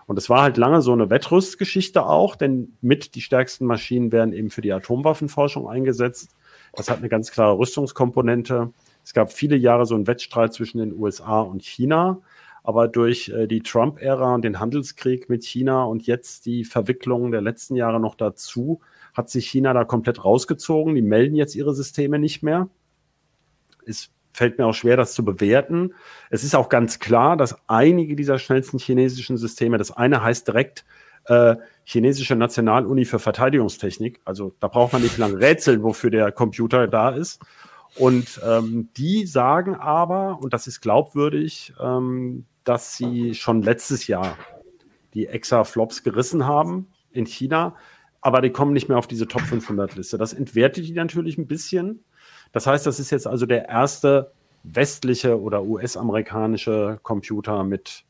Und 0.05 0.17
es 0.17 0.29
war 0.29 0.41
halt 0.41 0.57
lange 0.57 0.81
so 0.81 0.93
eine 0.93 1.09
Wettrüstgeschichte 1.09 2.05
auch, 2.05 2.35
denn 2.35 2.77
mit 2.81 3.15
die 3.15 3.21
stärksten 3.21 3.65
Maschinen 3.65 4.11
werden 4.11 4.33
eben 4.33 4.49
für 4.49 4.61
die 4.61 4.71
Atomwaffenforschung 4.71 5.67
eingesetzt. 5.67 6.35
Das 6.73 6.89
hat 6.89 6.99
eine 6.99 7.09
ganz 7.09 7.31
klare 7.31 7.57
Rüstungskomponente. 7.57 8.71
Es 9.03 9.13
gab 9.13 9.33
viele 9.33 9.57
Jahre 9.57 9.85
so 9.85 9.95
einen 9.95 10.07
Wettstreit 10.07 10.53
zwischen 10.53 10.77
den 10.77 10.93
USA 10.93 11.41
und 11.41 11.63
China. 11.63 12.21
Aber 12.63 12.89
durch 12.89 13.29
äh, 13.29 13.47
die 13.47 13.61
Trump-Ära 13.61 14.35
und 14.35 14.41
den 14.43 14.59
Handelskrieg 14.59 15.29
mit 15.29 15.45
China 15.45 15.85
und 15.85 16.05
jetzt 16.05 16.45
die 16.45 16.65
Verwicklungen 16.65 17.31
der 17.31 17.41
letzten 17.41 17.75
Jahre 17.75 17.99
noch 17.99 18.15
dazu, 18.15 18.81
hat 19.13 19.29
sich 19.29 19.47
China 19.47 19.73
da 19.73 19.85
komplett 19.85 20.25
rausgezogen. 20.25 20.93
Die 20.93 21.01
melden 21.01 21.35
jetzt 21.35 21.55
ihre 21.55 21.73
Systeme 21.73 22.19
nicht 22.19 22.43
mehr. 22.43 22.69
Es 23.85 24.11
fällt 24.37 24.59
mir 24.59 24.67
auch 24.67 24.73
schwer, 24.73 24.97
das 24.97 25.13
zu 25.13 25.25
bewerten. 25.25 25.95
Es 26.29 26.43
ist 26.43 26.55
auch 26.55 26.69
ganz 26.69 26.99
klar, 26.99 27.37
dass 27.37 27.57
einige 27.67 28.15
dieser 28.15 28.37
schnellsten 28.37 28.77
chinesischen 28.77 29.35
Systeme, 29.35 29.79
das 29.79 29.91
eine 29.91 30.21
heißt 30.21 30.47
direkt 30.47 30.85
äh, 31.25 31.55
chinesische 31.83 32.35
Nationaluni 32.35 33.05
für 33.05 33.17
Verteidigungstechnik. 33.17 34.21
Also 34.25 34.53
da 34.59 34.67
braucht 34.67 34.93
man 34.93 35.01
nicht 35.01 35.17
lange 35.17 35.39
rätseln, 35.39 35.81
wofür 35.81 36.11
der 36.11 36.31
Computer 36.31 36.87
da 36.87 37.09
ist. 37.09 37.41
Und 37.95 38.39
ähm, 38.45 38.89
die 38.95 39.25
sagen 39.25 39.75
aber, 39.75 40.39
und 40.39 40.53
das 40.53 40.67
ist 40.67 40.81
glaubwürdig, 40.81 41.73
ähm, 41.81 42.45
dass 42.63 42.95
sie 42.95 43.33
schon 43.33 43.63
letztes 43.63 44.05
Jahr 44.05 44.37
die 45.15 45.25
Exaflops 45.25 46.03
gerissen 46.03 46.45
haben 46.45 46.89
in 47.11 47.25
China, 47.25 47.75
aber 48.21 48.41
die 48.41 48.51
kommen 48.51 48.73
nicht 48.73 48.87
mehr 48.87 48.99
auf 48.99 49.07
diese 49.07 49.27
Top 49.27 49.41
500 49.41 49.95
Liste. 49.95 50.19
Das 50.19 50.33
entwertet 50.33 50.85
die 50.85 50.93
natürlich 50.93 51.39
ein 51.39 51.47
bisschen. 51.47 52.03
Das 52.51 52.67
heißt, 52.67 52.85
das 52.85 52.99
ist 52.99 53.11
jetzt 53.11 53.27
also 53.27 53.45
der 53.45 53.67
erste 53.69 54.31
westliche 54.63 55.39
oder 55.39 55.63
US-amerikanische 55.63 56.99
Computer 57.03 57.63
mit 57.63 58.03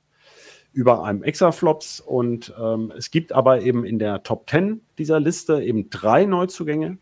über 0.73 1.03
einem 1.03 1.23
Exaflops. 1.23 1.99
Und 1.99 2.53
ähm, 2.59 2.93
es 2.95 3.11
gibt 3.11 3.31
aber 3.31 3.61
eben 3.61 3.83
in 3.83 3.99
der 3.99 4.23
Top 4.23 4.49
10 4.49 4.81
dieser 4.97 5.19
Liste 5.19 5.61
eben 5.61 5.89
drei 5.89 6.25
Neuzugänge. 6.25 6.97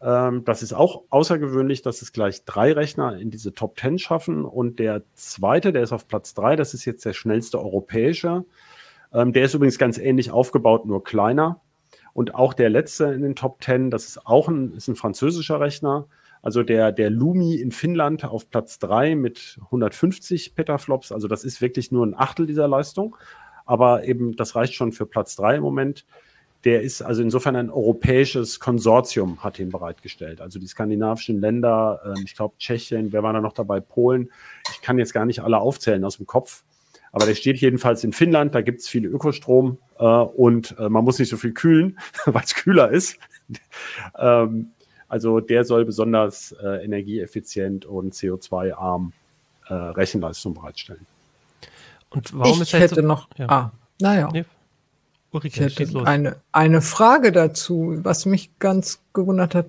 Ähm, 0.00 0.44
das 0.44 0.62
ist 0.62 0.72
auch 0.72 1.02
außergewöhnlich, 1.10 1.82
dass 1.82 2.02
es 2.02 2.12
gleich 2.12 2.44
drei 2.44 2.72
Rechner 2.72 3.18
in 3.18 3.30
diese 3.30 3.54
Top 3.54 3.78
10 3.78 3.98
schaffen. 3.98 4.44
Und 4.44 4.78
der 4.78 5.02
zweite, 5.14 5.72
der 5.72 5.82
ist 5.82 5.92
auf 5.92 6.06
Platz 6.06 6.34
drei, 6.34 6.56
das 6.56 6.74
ist 6.74 6.84
jetzt 6.84 7.04
der 7.04 7.12
schnellste 7.12 7.58
europäische. 7.58 8.44
Ähm, 9.12 9.32
der 9.32 9.44
ist 9.44 9.54
übrigens 9.54 9.78
ganz 9.78 9.98
ähnlich 9.98 10.30
aufgebaut, 10.30 10.86
nur 10.86 11.02
kleiner. 11.02 11.60
Und 12.12 12.34
auch 12.34 12.54
der 12.54 12.70
letzte 12.70 13.06
in 13.06 13.22
den 13.22 13.36
Top 13.36 13.62
10, 13.62 13.90
das 13.90 14.06
ist 14.06 14.26
auch 14.26 14.48
ein, 14.48 14.74
ist 14.74 14.88
ein 14.88 14.96
französischer 14.96 15.60
Rechner. 15.60 16.06
Also 16.42 16.62
der, 16.62 16.92
der 16.92 17.10
Lumi 17.10 17.56
in 17.56 17.72
Finnland 17.72 18.24
auf 18.24 18.50
Platz 18.50 18.78
3 18.78 19.16
mit 19.16 19.58
150 19.66 20.54
Petaflops. 20.54 21.12
Also 21.12 21.28
das 21.28 21.44
ist 21.44 21.60
wirklich 21.60 21.90
nur 21.90 22.06
ein 22.06 22.14
Achtel 22.14 22.46
dieser 22.46 22.68
Leistung. 22.68 23.16
Aber 23.64 24.04
eben, 24.04 24.36
das 24.36 24.54
reicht 24.54 24.74
schon 24.74 24.92
für 24.92 25.06
Platz 25.06 25.36
3 25.36 25.56
im 25.56 25.62
Moment. 25.62 26.06
Der 26.64 26.82
ist 26.82 27.02
also 27.02 27.22
insofern 27.22 27.56
ein 27.56 27.70
europäisches 27.70 28.60
Konsortium, 28.60 29.42
hat 29.42 29.58
ihn 29.58 29.70
bereitgestellt. 29.70 30.40
Also 30.40 30.58
die 30.58 30.66
skandinavischen 30.66 31.40
Länder, 31.40 32.00
äh, 32.04 32.20
ich 32.24 32.34
glaube 32.34 32.54
Tschechien, 32.58 33.12
wer 33.12 33.22
war 33.22 33.32
da 33.32 33.40
noch 33.40 33.52
dabei? 33.52 33.80
Polen. 33.80 34.30
Ich 34.72 34.80
kann 34.80 34.98
jetzt 34.98 35.12
gar 35.12 35.26
nicht 35.26 35.40
alle 35.40 35.58
aufzählen 35.58 36.04
aus 36.04 36.16
dem 36.16 36.26
Kopf. 36.26 36.64
Aber 37.12 37.26
der 37.26 37.34
steht 37.34 37.56
jedenfalls 37.58 38.04
in 38.04 38.12
Finnland, 38.12 38.54
da 38.54 38.60
gibt 38.60 38.80
es 38.80 38.88
viel 38.88 39.06
Ökostrom 39.06 39.78
äh, 39.98 40.04
und 40.04 40.76
äh, 40.78 40.88
man 40.88 41.04
muss 41.04 41.18
nicht 41.18 41.30
so 41.30 41.36
viel 41.36 41.52
kühlen, 41.52 41.98
weil 42.26 42.42
es 42.44 42.54
kühler 42.54 42.90
ist. 42.90 43.18
ähm, 44.18 44.72
also 45.08 45.40
der 45.40 45.64
soll 45.64 45.84
besonders 45.84 46.52
äh, 46.52 46.84
energieeffizient 46.84 47.84
und 47.84 48.14
CO2-arm 48.14 49.12
äh, 49.68 49.74
Rechenleistung 49.74 50.54
bereitstellen. 50.54 51.06
Und 52.10 52.36
warum 52.36 52.62
ich 52.62 52.72
ist 52.72 52.80
hätte 52.80 52.94
so, 52.96 53.00
noch, 53.02 53.28
ja. 53.36 53.48
ah, 53.48 53.72
naja. 54.00 54.28
Nee. 54.32 54.44
Ulrike, 55.32 55.66
ich 55.66 55.78
hätte 55.78 56.06
eine, 56.06 56.36
eine 56.52 56.80
Frage 56.80 57.32
dazu, 57.32 57.98
was 58.02 58.26
mich 58.26 58.58
ganz 58.58 59.00
gewundert 59.12 59.54
hat. 59.54 59.66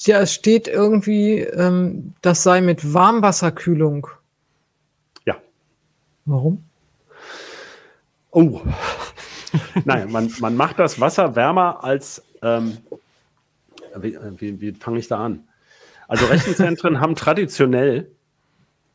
Ja, 0.00 0.20
es 0.20 0.32
steht 0.32 0.68
irgendwie, 0.68 1.40
ähm, 1.40 2.14
das 2.22 2.42
sei 2.42 2.60
mit 2.60 2.94
Warmwasserkühlung. 2.94 4.06
Ja. 5.24 5.36
Warum? 6.24 6.64
Oh. 8.30 8.60
Nein, 9.84 10.12
man, 10.12 10.32
man 10.38 10.54
macht 10.54 10.78
das 10.78 11.00
Wasser 11.00 11.34
wärmer 11.34 11.82
als 11.82 12.22
ähm, 12.42 12.78
wie, 14.02 14.18
wie, 14.36 14.60
wie 14.60 14.72
fange 14.72 14.98
ich 14.98 15.08
da 15.08 15.24
an? 15.24 15.48
Also 16.08 16.26
Rechenzentren 16.26 17.00
haben 17.00 17.14
traditionell 17.14 18.10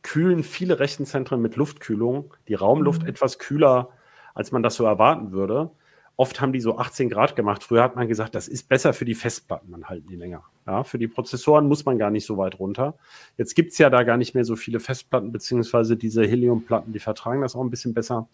kühlen 0.02 0.44
viele 0.44 0.78
Rechenzentren 0.78 1.40
mit 1.40 1.56
Luftkühlung, 1.56 2.34
die 2.48 2.54
Raumluft 2.54 3.02
mhm. 3.02 3.08
etwas 3.08 3.38
kühler, 3.38 3.88
als 4.34 4.52
man 4.52 4.62
das 4.62 4.74
so 4.74 4.84
erwarten 4.84 5.32
würde. 5.32 5.70
Oft 6.16 6.40
haben 6.40 6.52
die 6.52 6.60
so 6.60 6.78
18 6.78 7.10
Grad 7.10 7.34
gemacht. 7.34 7.64
Früher 7.64 7.82
hat 7.82 7.96
man 7.96 8.06
gesagt, 8.06 8.36
das 8.36 8.46
ist 8.46 8.68
besser 8.68 8.92
für 8.92 9.04
die 9.04 9.16
Festplatten, 9.16 9.72
dann 9.72 9.86
halten 9.86 10.06
die 10.08 10.14
länger. 10.14 10.44
Ja, 10.64 10.84
für 10.84 10.98
die 10.98 11.08
Prozessoren 11.08 11.66
muss 11.66 11.84
man 11.84 11.98
gar 11.98 12.10
nicht 12.10 12.24
so 12.24 12.36
weit 12.36 12.58
runter. 12.60 12.94
Jetzt 13.36 13.54
gibt 13.54 13.72
es 13.72 13.78
ja 13.78 13.90
da 13.90 14.04
gar 14.04 14.16
nicht 14.16 14.34
mehr 14.34 14.44
so 14.44 14.54
viele 14.54 14.78
Festplatten, 14.78 15.32
beziehungsweise 15.32 15.96
diese 15.96 16.24
Heliumplatten, 16.24 16.92
die 16.92 17.00
vertragen 17.00 17.40
das 17.40 17.56
auch 17.56 17.62
ein 17.62 17.70
bisschen 17.70 17.94
besser. 17.94 18.28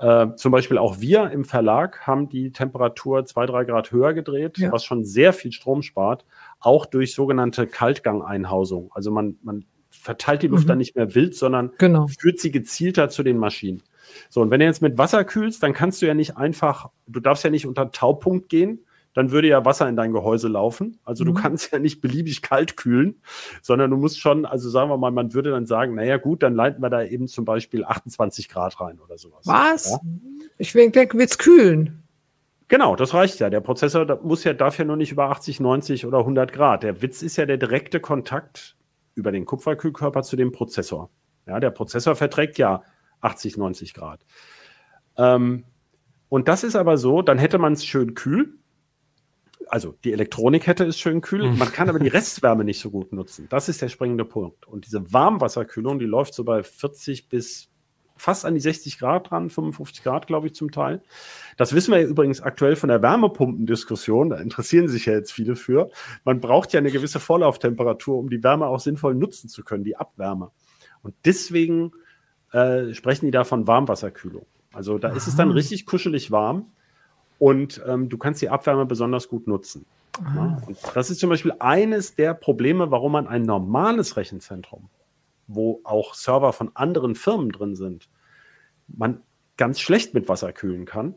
Äh, 0.00 0.34
zum 0.36 0.50
Beispiel 0.50 0.78
auch 0.78 1.00
wir 1.00 1.30
im 1.30 1.44
Verlag 1.44 2.06
haben 2.06 2.30
die 2.30 2.52
Temperatur 2.52 3.26
zwei, 3.26 3.44
drei 3.44 3.64
Grad 3.64 3.92
höher 3.92 4.14
gedreht, 4.14 4.56
ja. 4.56 4.72
was 4.72 4.82
schon 4.82 5.04
sehr 5.04 5.34
viel 5.34 5.52
Strom 5.52 5.82
spart, 5.82 6.24
auch 6.58 6.86
durch 6.86 7.14
sogenannte 7.14 7.66
Kaltgang-Einhausung. 7.66 8.90
Also 8.94 9.10
man, 9.10 9.36
man 9.42 9.66
verteilt 9.90 10.42
die 10.42 10.46
Luft 10.46 10.64
mhm. 10.64 10.68
dann 10.68 10.78
nicht 10.78 10.96
mehr 10.96 11.14
wild, 11.14 11.34
sondern 11.34 11.72
genau. 11.76 12.06
führt 12.06 12.38
sie 12.38 12.50
gezielter 12.50 13.10
zu 13.10 13.22
den 13.22 13.36
Maschinen. 13.36 13.82
So, 14.30 14.40
und 14.40 14.50
wenn 14.50 14.60
du 14.60 14.66
jetzt 14.66 14.80
mit 14.80 14.96
Wasser 14.96 15.22
kühlst, 15.24 15.62
dann 15.62 15.74
kannst 15.74 16.00
du 16.00 16.06
ja 16.06 16.14
nicht 16.14 16.36
einfach, 16.38 16.88
du 17.06 17.20
darfst 17.20 17.44
ja 17.44 17.50
nicht 17.50 17.66
unter 17.66 17.90
Taupunkt 17.90 18.48
gehen, 18.48 18.80
dann 19.14 19.32
würde 19.32 19.48
ja 19.48 19.64
Wasser 19.64 19.88
in 19.88 19.96
dein 19.96 20.12
Gehäuse 20.12 20.48
laufen. 20.48 20.98
Also 21.04 21.24
du 21.24 21.32
mhm. 21.32 21.36
kannst 21.36 21.72
ja 21.72 21.78
nicht 21.78 22.00
beliebig 22.00 22.42
kalt 22.42 22.76
kühlen, 22.76 23.20
sondern 23.62 23.90
du 23.90 23.96
musst 23.96 24.20
schon, 24.20 24.46
also 24.46 24.70
sagen 24.70 24.90
wir 24.90 24.96
mal, 24.96 25.10
man 25.10 25.34
würde 25.34 25.50
dann 25.50 25.66
sagen, 25.66 25.94
naja 25.94 26.16
gut, 26.16 26.42
dann 26.42 26.54
leiten 26.54 26.82
wir 26.82 26.90
da 26.90 27.02
eben 27.02 27.26
zum 27.26 27.44
Beispiel 27.44 27.84
28 27.84 28.48
Grad 28.48 28.80
rein 28.80 29.00
oder 29.00 29.18
sowas. 29.18 29.46
Was? 29.46 29.90
Ja? 29.90 29.98
Ich 30.58 30.72
denke, 30.72 31.18
wird's 31.18 31.38
kühlen. 31.38 32.02
Genau, 32.68 32.94
das 32.94 33.14
reicht 33.14 33.40
ja. 33.40 33.50
Der 33.50 33.60
Prozessor 33.60 34.20
muss 34.22 34.44
ja, 34.44 34.52
darf 34.52 34.78
ja 34.78 34.84
nur 34.84 34.96
nicht 34.96 35.10
über 35.10 35.30
80, 35.30 35.58
90 35.58 36.06
oder 36.06 36.18
100 36.18 36.52
Grad. 36.52 36.84
Der 36.84 37.02
Witz 37.02 37.20
ist 37.20 37.36
ja 37.36 37.44
der 37.44 37.56
direkte 37.56 37.98
Kontakt 37.98 38.76
über 39.16 39.32
den 39.32 39.44
Kupferkühlkörper 39.44 40.22
zu 40.22 40.36
dem 40.36 40.52
Prozessor. 40.52 41.10
Ja, 41.46 41.58
der 41.58 41.70
Prozessor 41.70 42.14
verträgt 42.14 42.58
ja 42.58 42.84
80, 43.22 43.56
90 43.56 43.92
Grad. 43.92 44.24
Ähm, 45.16 45.64
und 46.28 46.46
das 46.46 46.62
ist 46.62 46.76
aber 46.76 46.96
so, 46.96 47.22
dann 47.22 47.38
hätte 47.38 47.58
man 47.58 47.72
es 47.72 47.84
schön 47.84 48.14
kühl. 48.14 48.59
Also 49.70 49.94
die 50.04 50.12
Elektronik 50.12 50.66
hätte 50.66 50.84
es 50.84 50.98
schön 50.98 51.20
kühl. 51.20 51.48
Mhm. 51.48 51.58
Man 51.58 51.70
kann 51.70 51.88
aber 51.88 52.00
die 52.00 52.08
Restwärme 52.08 52.64
nicht 52.64 52.80
so 52.80 52.90
gut 52.90 53.12
nutzen. 53.12 53.46
Das 53.50 53.68
ist 53.68 53.80
der 53.80 53.88
springende 53.88 54.24
Punkt. 54.24 54.66
Und 54.66 54.86
diese 54.86 55.12
Warmwasserkühlung, 55.12 56.00
die 56.00 56.06
läuft 56.06 56.34
so 56.34 56.42
bei 56.44 56.64
40 56.64 57.28
bis 57.28 57.68
fast 58.16 58.44
an 58.44 58.54
die 58.54 58.60
60 58.60 58.98
Grad 58.98 59.30
dran, 59.30 59.48
55 59.48 60.02
Grad, 60.02 60.26
glaube 60.26 60.48
ich, 60.48 60.54
zum 60.54 60.70
Teil. 60.72 61.02
Das 61.56 61.72
wissen 61.72 61.92
wir 61.92 62.00
ja 62.00 62.06
übrigens 62.06 62.40
aktuell 62.40 62.76
von 62.76 62.88
der 62.88 63.00
Wärmepumpendiskussion. 63.00 64.30
Da 64.30 64.36
interessieren 64.38 64.88
sich 64.88 65.06
ja 65.06 65.14
jetzt 65.14 65.32
viele 65.32 65.56
für. 65.56 65.90
Man 66.24 66.40
braucht 66.40 66.72
ja 66.72 66.80
eine 66.80 66.90
gewisse 66.90 67.20
Vorlauftemperatur, 67.20 68.18
um 68.18 68.28
die 68.28 68.42
Wärme 68.42 68.66
auch 68.66 68.80
sinnvoll 68.80 69.14
nutzen 69.14 69.48
zu 69.48 69.62
können, 69.62 69.84
die 69.84 69.96
Abwärme. 69.96 70.50
Und 71.02 71.14
deswegen 71.24 71.92
äh, 72.52 72.92
sprechen 72.92 73.26
die 73.26 73.30
da 73.30 73.44
von 73.44 73.66
Warmwasserkühlung. 73.66 74.46
Also 74.72 74.98
da 74.98 75.08
Aha. 75.08 75.16
ist 75.16 75.26
es 75.26 75.36
dann 75.36 75.50
richtig 75.50 75.86
kuschelig 75.86 76.30
warm 76.30 76.72
und 77.40 77.82
ähm, 77.88 78.10
du 78.10 78.18
kannst 78.18 78.42
die 78.42 78.50
Abwärme 78.50 78.84
besonders 78.84 79.26
gut 79.26 79.48
nutzen. 79.48 79.86
Ja, 80.34 80.60
und 80.66 80.76
das 80.94 81.10
ist 81.10 81.20
zum 81.20 81.30
Beispiel 81.30 81.54
eines 81.58 82.14
der 82.14 82.34
Probleme, 82.34 82.90
warum 82.90 83.12
man 83.12 83.26
ein 83.26 83.42
normales 83.42 84.18
Rechenzentrum, 84.18 84.90
wo 85.46 85.80
auch 85.82 86.14
Server 86.14 86.52
von 86.52 86.70
anderen 86.74 87.14
Firmen 87.14 87.48
drin 87.48 87.74
sind, 87.74 88.10
man 88.88 89.22
ganz 89.56 89.80
schlecht 89.80 90.12
mit 90.12 90.28
Wasser 90.28 90.52
kühlen 90.52 90.84
kann. 90.84 91.14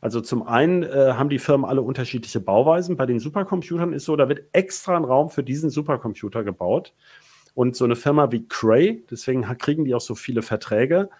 Also 0.00 0.20
zum 0.20 0.42
einen 0.42 0.82
äh, 0.82 1.12
haben 1.12 1.28
die 1.28 1.38
Firmen 1.38 1.64
alle 1.64 1.82
unterschiedliche 1.82 2.40
Bauweisen. 2.40 2.96
Bei 2.96 3.06
den 3.06 3.20
Supercomputern 3.20 3.92
ist 3.92 4.06
so, 4.06 4.16
da 4.16 4.28
wird 4.28 4.46
extra 4.52 4.96
ein 4.96 5.04
Raum 5.04 5.30
für 5.30 5.44
diesen 5.44 5.70
Supercomputer 5.70 6.42
gebaut. 6.42 6.94
Und 7.54 7.76
so 7.76 7.84
eine 7.84 7.96
Firma 7.96 8.32
wie 8.32 8.48
Cray, 8.48 9.04
deswegen 9.08 9.42
kriegen 9.58 9.84
die 9.84 9.94
auch 9.94 10.00
so 10.00 10.16
viele 10.16 10.42
Verträge, 10.42 11.10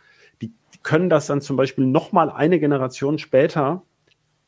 die 0.42 0.52
können 0.82 1.08
das 1.08 1.26
dann 1.26 1.40
zum 1.40 1.56
Beispiel 1.56 1.86
nochmal 1.86 2.30
eine 2.30 2.58
Generation 2.58 3.18
später 3.18 3.82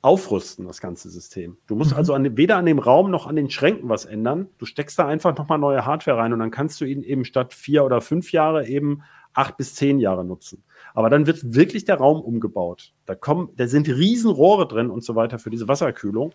aufrüsten, 0.02 0.66
das 0.66 0.80
ganze 0.80 1.08
System. 1.10 1.56
Du 1.68 1.76
musst 1.76 1.92
mhm. 1.92 1.96
also 1.96 2.12
an, 2.12 2.36
weder 2.36 2.56
an 2.56 2.66
dem 2.66 2.80
Raum 2.80 3.10
noch 3.10 3.26
an 3.26 3.36
den 3.36 3.48
Schränken 3.48 3.88
was 3.88 4.04
ändern. 4.04 4.48
Du 4.58 4.66
steckst 4.66 4.98
da 4.98 5.06
einfach 5.06 5.36
nochmal 5.36 5.58
neue 5.58 5.86
Hardware 5.86 6.18
rein 6.18 6.32
und 6.32 6.40
dann 6.40 6.50
kannst 6.50 6.80
du 6.80 6.84
ihn 6.84 7.02
eben 7.02 7.24
statt 7.24 7.54
vier 7.54 7.84
oder 7.84 8.00
fünf 8.00 8.32
Jahre 8.32 8.66
eben 8.66 9.02
acht 9.32 9.56
bis 9.56 9.74
zehn 9.76 10.00
Jahre 10.00 10.24
nutzen. 10.24 10.64
Aber 10.92 11.08
dann 11.08 11.26
wird 11.26 11.54
wirklich 11.54 11.84
der 11.84 11.96
Raum 11.96 12.20
umgebaut. 12.20 12.92
Da 13.06 13.14
kommen, 13.14 13.50
da 13.56 13.66
sind 13.68 13.88
Riesenrohre 13.88 14.66
drin 14.66 14.90
und 14.90 15.04
so 15.04 15.14
weiter 15.14 15.38
für 15.38 15.50
diese 15.50 15.68
Wasserkühlung. 15.68 16.34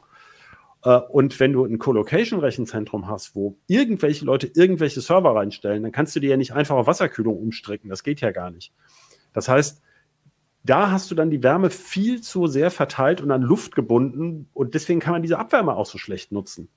Äh, 0.83 0.99
und 1.09 1.37
wenn 1.39 1.51
du 1.51 1.65
ein 1.65 1.77
Colocation-Rechenzentrum 1.77 3.07
hast, 3.07 3.35
wo 3.35 3.57
irgendwelche 3.67 4.23
Leute 4.23 4.47
irgendwelche 4.47 5.01
Server 5.01 5.35
reinstellen, 5.35 5.83
dann 5.83 5.91
kannst 5.91 6.15
du 6.15 6.21
dir 6.21 6.31
ja 6.31 6.37
nicht 6.37 6.53
einfach 6.53 6.77
auf 6.77 6.87
Wasserkühlung 6.87 7.37
umstricken. 7.37 7.89
Das 7.89 8.03
geht 8.03 8.21
ja 8.21 8.31
gar 8.31 8.49
nicht. 8.49 8.73
Das 9.33 9.49
heißt, 9.49 9.81
da 10.69 10.91
hast 10.91 11.09
du 11.11 11.15
dann 11.15 11.29
die 11.29 11.43
Wärme 11.43 11.69
viel 11.69 12.21
zu 12.21 12.47
sehr 12.47 12.71
verteilt 12.71 13.21
und 13.21 13.31
an 13.31 13.41
Luft 13.41 13.75
gebunden 13.75 14.49
und 14.53 14.73
deswegen 14.73 14.99
kann 14.99 15.13
man 15.13 15.21
diese 15.21 15.39
Abwärme 15.39 15.75
auch 15.75 15.85
so 15.85 15.97
schlecht 15.97 16.31
nutzen. 16.31 16.69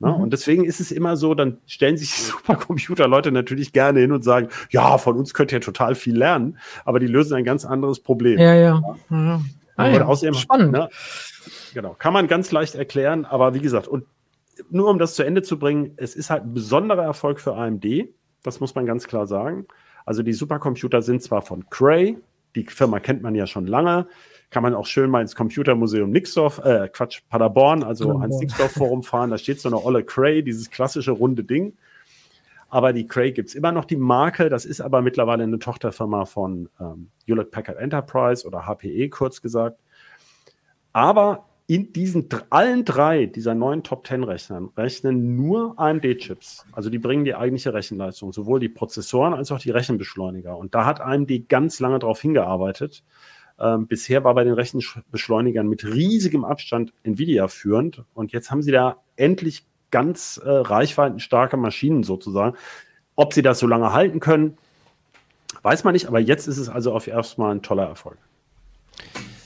Ne? 0.00 0.08
Mhm. 0.08 0.22
Und 0.22 0.32
deswegen 0.32 0.64
ist 0.64 0.80
es 0.80 0.90
immer 0.90 1.16
so, 1.16 1.34
dann 1.34 1.58
stellen 1.66 1.96
sich 1.96 2.10
Supercomputer-Leute 2.14 3.32
natürlich 3.32 3.72
gerne 3.72 4.00
hin 4.00 4.12
und 4.12 4.24
sagen, 4.24 4.48
ja, 4.70 4.98
von 4.98 5.16
uns 5.16 5.34
könnt 5.34 5.52
ihr 5.52 5.60
total 5.60 5.94
viel 5.94 6.16
lernen, 6.16 6.58
aber 6.84 7.00
die 7.00 7.06
lösen 7.06 7.34
ein 7.34 7.44
ganz 7.44 7.64
anderes 7.64 8.00
Problem. 8.00 8.38
Ja, 8.38 8.54
ja. 8.54 8.96
ja. 9.10 9.40
Ah, 9.76 9.88
ja. 9.88 10.04
Außerdem, 10.04 10.34
Spannend. 10.34 10.72
Ne, 10.72 10.88
genau, 11.72 11.94
kann 11.98 12.12
man 12.12 12.28
ganz 12.28 12.52
leicht 12.52 12.76
erklären, 12.76 13.24
aber 13.24 13.54
wie 13.54 13.60
gesagt, 13.60 13.88
und 13.88 14.04
nur 14.70 14.88
um 14.88 15.00
das 15.00 15.14
zu 15.14 15.24
Ende 15.24 15.42
zu 15.42 15.58
bringen, 15.58 15.94
es 15.96 16.14
ist 16.14 16.30
halt 16.30 16.44
ein 16.44 16.54
besonderer 16.54 17.02
Erfolg 17.02 17.40
für 17.40 17.56
AMD, 17.56 17.84
das 18.44 18.60
muss 18.60 18.74
man 18.76 18.86
ganz 18.86 19.08
klar 19.08 19.26
sagen. 19.26 19.66
Also 20.06 20.22
die 20.22 20.32
Supercomputer 20.32 21.02
sind 21.02 21.22
zwar 21.22 21.42
von 21.42 21.68
Cray, 21.70 22.18
die 22.54 22.64
Firma 22.64 23.00
kennt 23.00 23.22
man 23.22 23.34
ja 23.34 23.46
schon 23.46 23.66
lange, 23.66 24.06
kann 24.50 24.62
man 24.62 24.74
auch 24.74 24.86
schön 24.86 25.10
mal 25.10 25.20
ins 25.20 25.34
Computermuseum 25.34 26.10
Nixdorf, 26.10 26.58
äh, 26.64 26.88
Quatsch, 26.92 27.22
Paderborn, 27.28 27.82
also 27.82 28.04
Paderborn. 28.04 28.22
ans 28.22 28.38
Nixdorf-Forum 28.40 29.02
fahren, 29.02 29.30
da 29.30 29.38
steht 29.38 29.60
so 29.60 29.68
eine 29.68 29.82
olle 29.82 30.04
Cray, 30.04 30.42
dieses 30.42 30.70
klassische 30.70 31.12
runde 31.12 31.44
Ding. 31.44 31.76
Aber 32.68 32.92
die 32.92 33.06
Cray 33.06 33.32
gibt 33.32 33.50
es 33.50 33.54
immer 33.54 33.72
noch 33.72 33.84
die 33.84 33.96
Marke, 33.96 34.48
das 34.48 34.64
ist 34.64 34.80
aber 34.80 35.02
mittlerweile 35.02 35.44
eine 35.44 35.58
Tochterfirma 35.58 36.24
von 36.24 36.68
ähm, 36.80 37.10
Hewlett 37.26 37.50
Packard 37.50 37.78
Enterprise 37.78 38.46
oder 38.46 38.66
HPE 38.66 39.08
kurz 39.10 39.40
gesagt. 39.40 39.78
Aber 40.92 41.46
in 41.66 41.92
diesen 41.94 42.28
allen 42.50 42.84
drei 42.84 43.24
dieser 43.24 43.54
neuen 43.54 43.82
Top 43.82 44.06
10 44.06 44.22
Rechnern 44.22 44.70
rechnen 44.76 45.34
nur 45.36 45.78
AMD-Chips. 45.78 46.66
Also 46.72 46.90
die 46.90 46.98
bringen 46.98 47.24
die 47.24 47.34
eigentliche 47.34 47.72
Rechenleistung, 47.72 48.34
sowohl 48.34 48.60
die 48.60 48.68
Prozessoren 48.68 49.32
als 49.32 49.50
auch 49.50 49.58
die 49.58 49.70
Rechenbeschleuniger. 49.70 50.58
Und 50.58 50.74
da 50.74 50.84
hat 50.84 51.00
AMD 51.00 51.48
ganz 51.48 51.80
lange 51.80 51.98
darauf 51.98 52.20
hingearbeitet. 52.20 53.02
Ähm, 53.58 53.86
bisher 53.86 54.24
war 54.24 54.34
bei 54.34 54.44
den 54.44 54.52
Rechenbeschleunigern 54.52 55.66
mit 55.66 55.84
riesigem 55.84 56.44
Abstand 56.44 56.92
Nvidia 57.02 57.48
führend. 57.48 58.04
Und 58.12 58.32
jetzt 58.32 58.50
haben 58.50 58.62
sie 58.62 58.72
da 58.72 58.98
endlich 59.16 59.64
ganz 59.90 60.36
äh, 60.44 60.50
reichweitenstarke 60.50 61.56
Maschinen 61.56 62.02
sozusagen. 62.02 62.56
Ob 63.16 63.32
sie 63.32 63.42
das 63.42 63.58
so 63.58 63.66
lange 63.66 63.94
halten 63.94 64.20
können, 64.20 64.58
weiß 65.62 65.84
man 65.84 65.94
nicht. 65.94 66.08
Aber 66.08 66.20
jetzt 66.20 66.46
ist 66.46 66.58
es 66.58 66.68
also 66.68 66.92
auf 66.92 67.06
erstmal 67.06 67.54
ein 67.54 67.62
toller 67.62 67.86
Erfolg. 67.86 68.18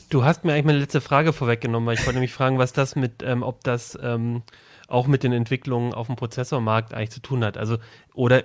Du 0.08 0.24
hast 0.24 0.44
mir 0.44 0.52
eigentlich 0.52 0.64
meine 0.64 0.78
letzte 0.78 1.00
Frage 1.00 1.32
vorweggenommen, 1.32 1.86
weil 1.86 1.94
ich 1.94 2.00
wollte 2.00 2.14
nämlich 2.14 2.32
fragen, 2.32 2.58
was 2.58 2.72
das 2.72 2.96
mit, 2.96 3.22
ähm, 3.22 3.42
ob 3.42 3.62
das 3.64 3.98
ähm, 4.02 4.42
auch 4.88 5.06
mit 5.06 5.22
den 5.22 5.32
Entwicklungen 5.32 5.92
auf 5.92 6.06
dem 6.06 6.16
Prozessormarkt 6.16 6.94
eigentlich 6.94 7.10
zu 7.10 7.20
tun 7.20 7.44
hat. 7.44 7.58
Also, 7.58 7.76
oder 8.14 8.44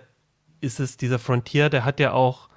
ist 0.59 0.79
es 0.79 0.97
dieser 0.97 1.19
Frontier, 1.19 1.69
der 1.69 1.85
hat 1.85 1.99
ja 1.99 2.11
auch 2.11 2.49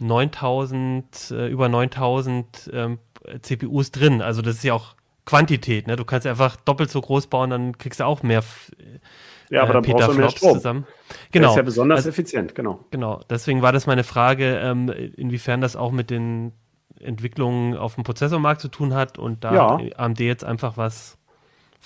9000, 0.00 1.30
äh, 1.30 1.48
über 1.48 1.68
9000 1.68 2.70
ähm, 2.72 2.98
CPUs 3.42 3.92
drin. 3.92 4.22
Also, 4.22 4.42
das 4.42 4.56
ist 4.56 4.64
ja 4.64 4.74
auch 4.74 4.96
Quantität, 5.24 5.86
ne? 5.86 5.96
Du 5.96 6.04
kannst 6.04 6.26
einfach 6.26 6.56
doppelt 6.56 6.90
so 6.90 7.00
groß 7.00 7.28
bauen, 7.28 7.50
dann 7.50 7.78
kriegst 7.78 8.00
du 8.00 8.04
auch 8.04 8.22
mehr. 8.22 8.42
Äh, 8.78 9.54
ja, 9.54 9.62
aber 9.62 9.74
dann 9.74 9.82
Peter 9.82 9.98
brauchst 9.98 10.14
du 10.14 10.20
mehr 10.20 10.30
Strom. 10.30 10.54
zusammen. 10.54 10.86
Genau. 11.30 11.46
Das 11.46 11.52
ist 11.52 11.56
ja 11.56 11.62
besonders 11.62 11.96
also, 11.98 12.08
effizient, 12.08 12.54
genau. 12.54 12.84
Genau. 12.90 13.20
Deswegen 13.30 13.62
war 13.62 13.72
das 13.72 13.86
meine 13.86 14.04
Frage, 14.04 14.58
ähm, 14.58 14.88
inwiefern 14.88 15.60
das 15.60 15.76
auch 15.76 15.92
mit 15.92 16.10
den 16.10 16.52
Entwicklungen 17.00 17.76
auf 17.76 17.94
dem 17.94 18.04
Prozessormarkt 18.04 18.60
zu 18.60 18.68
tun 18.68 18.94
hat 18.94 19.18
und 19.18 19.44
da 19.44 19.54
ja. 19.54 19.78
hat 19.78 19.98
AMD 19.98 20.20
jetzt 20.20 20.44
einfach 20.44 20.76
was. 20.76 21.18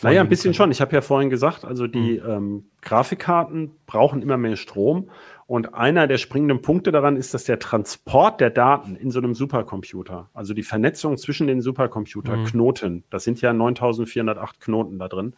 Naja, 0.01 0.23
ein 0.23 0.29
bisschen 0.29 0.55
schon. 0.55 0.71
Ich 0.71 0.81
habe 0.81 0.95
ja 0.95 1.01
vorhin 1.01 1.31
gesagt, 1.31 1.65
also 1.65 1.87
die 1.87 2.21
mhm. 2.23 2.31
ähm, 2.31 2.65
Grafikkarten 2.81 3.73
brauchen 3.87 4.23
immer 4.23 4.37
mehr 4.37 4.57
Strom. 4.57 5.11
Und 5.47 5.75
einer 5.75 6.07
der 6.07 6.17
springenden 6.17 6.63
Punkte 6.63 6.93
daran 6.93 7.17
ist, 7.17 7.35
dass 7.35 7.45
der 7.45 7.59
Transport 7.59 8.41
der 8.41 8.49
Daten 8.49 8.97
in 8.97 9.11
so 9.11 9.19
einem 9.19 9.35
Supercomputer, 9.35 10.31
also 10.33 10.55
die 10.55 10.63
Vernetzung 10.63 11.19
zwischen 11.19 11.47
den 11.47 11.61
Supercomputerknoten, 11.61 12.95
mhm. 12.95 13.05
das 13.11 13.25
sind 13.25 13.41
ja 13.43 13.53
9408 13.53 14.61
Knoten 14.61 14.99
da 14.99 15.09
drin, 15.09 15.35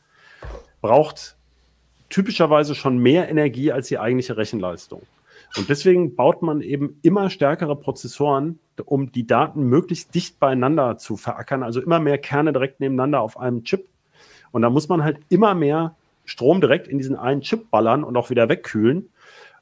braucht 0.80 1.36
typischerweise 2.10 2.76
schon 2.76 2.98
mehr 2.98 3.28
Energie 3.28 3.72
als 3.72 3.88
die 3.88 3.98
eigentliche 3.98 4.36
Rechenleistung. 4.36 5.02
Und 5.56 5.68
deswegen 5.68 6.14
baut 6.14 6.42
man 6.42 6.60
eben 6.60 6.98
immer 7.02 7.30
stärkere 7.30 7.76
Prozessoren, 7.76 8.58
um 8.84 9.12
die 9.12 9.26
Daten 9.26 9.64
möglichst 9.64 10.14
dicht 10.14 10.38
beieinander 10.38 10.98
zu 10.98 11.16
verackern, 11.16 11.62
also 11.62 11.80
immer 11.80 12.00
mehr 12.00 12.18
Kerne 12.18 12.52
direkt 12.52 12.80
nebeneinander 12.80 13.20
auf 13.20 13.38
einem 13.38 13.64
Chip. 13.64 13.88
Und 14.52 14.62
da 14.62 14.70
muss 14.70 14.88
man 14.88 15.02
halt 15.02 15.18
immer 15.28 15.54
mehr 15.54 15.96
Strom 16.24 16.60
direkt 16.60 16.88
in 16.88 16.98
diesen 16.98 17.16
einen 17.16 17.40
Chip 17.42 17.70
ballern 17.70 18.04
und 18.04 18.16
auch 18.16 18.30
wieder 18.30 18.48
wegkühlen. 18.48 19.10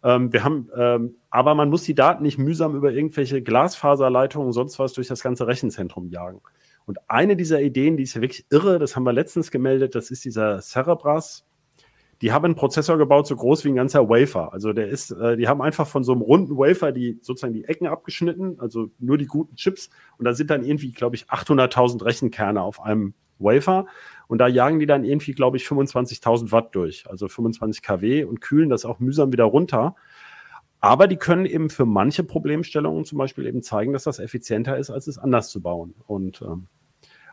Ähm, 0.04 0.32
wir 0.32 0.44
haben, 0.44 0.68
ähm, 0.76 1.16
aber 1.30 1.54
man 1.54 1.70
muss 1.70 1.84
die 1.84 1.94
Daten 1.94 2.22
nicht 2.22 2.38
mühsam 2.38 2.74
über 2.74 2.92
irgendwelche 2.92 3.42
Glasfaserleitungen, 3.42 4.52
sonst 4.52 4.78
was 4.78 4.92
durch 4.92 5.08
das 5.08 5.22
ganze 5.22 5.46
Rechenzentrum 5.46 6.08
jagen. 6.08 6.40
Und 6.84 6.98
eine 7.08 7.36
dieser 7.36 7.60
Ideen, 7.60 7.96
die 7.96 8.02
ist 8.02 8.14
ja 8.14 8.20
wirklich 8.20 8.46
irre, 8.50 8.78
das 8.78 8.96
haben 8.96 9.04
wir 9.04 9.12
letztens 9.12 9.50
gemeldet, 9.50 9.94
das 9.94 10.10
ist 10.10 10.24
dieser 10.24 10.60
Cerebras 10.60 11.44
die 12.22 12.32
haben 12.32 12.44
einen 12.44 12.54
Prozessor 12.54 12.98
gebaut, 12.98 13.26
so 13.26 13.34
groß 13.34 13.64
wie 13.64 13.70
ein 13.70 13.74
ganzer 13.74 14.08
Wafer. 14.08 14.52
Also 14.52 14.72
der 14.72 14.88
ist, 14.88 15.10
äh, 15.10 15.36
die 15.36 15.48
haben 15.48 15.60
einfach 15.60 15.88
von 15.88 16.04
so 16.04 16.12
einem 16.12 16.22
runden 16.22 16.56
Wafer 16.56 16.92
die 16.92 17.18
sozusagen 17.20 17.52
die 17.52 17.64
Ecken 17.64 17.88
abgeschnitten, 17.88 18.60
also 18.60 18.90
nur 19.00 19.18
die 19.18 19.26
guten 19.26 19.56
Chips. 19.56 19.90
Und 20.18 20.24
da 20.24 20.32
sind 20.32 20.48
dann 20.50 20.62
irgendwie, 20.62 20.92
glaube 20.92 21.16
ich, 21.16 21.26
800.000 21.26 22.04
Rechenkerne 22.04 22.62
auf 22.62 22.80
einem 22.80 23.14
Wafer. 23.40 23.86
Und 24.28 24.38
da 24.38 24.46
jagen 24.46 24.78
die 24.78 24.86
dann 24.86 25.04
irgendwie, 25.04 25.32
glaube 25.32 25.56
ich, 25.56 25.64
25.000 25.64 26.52
Watt 26.52 26.76
durch, 26.76 27.04
also 27.10 27.26
25 27.26 27.82
kW 27.82 28.24
und 28.24 28.40
kühlen 28.40 28.70
das 28.70 28.84
auch 28.84 29.00
mühsam 29.00 29.32
wieder 29.32 29.44
runter. 29.44 29.96
Aber 30.78 31.08
die 31.08 31.16
können 31.16 31.44
eben 31.44 31.70
für 31.70 31.86
manche 31.86 32.22
Problemstellungen 32.22 33.04
zum 33.04 33.18
Beispiel 33.18 33.46
eben 33.46 33.62
zeigen, 33.62 33.92
dass 33.92 34.04
das 34.04 34.20
effizienter 34.20 34.78
ist, 34.78 34.90
als 34.90 35.08
es 35.08 35.18
anders 35.18 35.48
zu 35.48 35.60
bauen. 35.60 35.94
Und 36.06 36.40
ähm, 36.42 36.68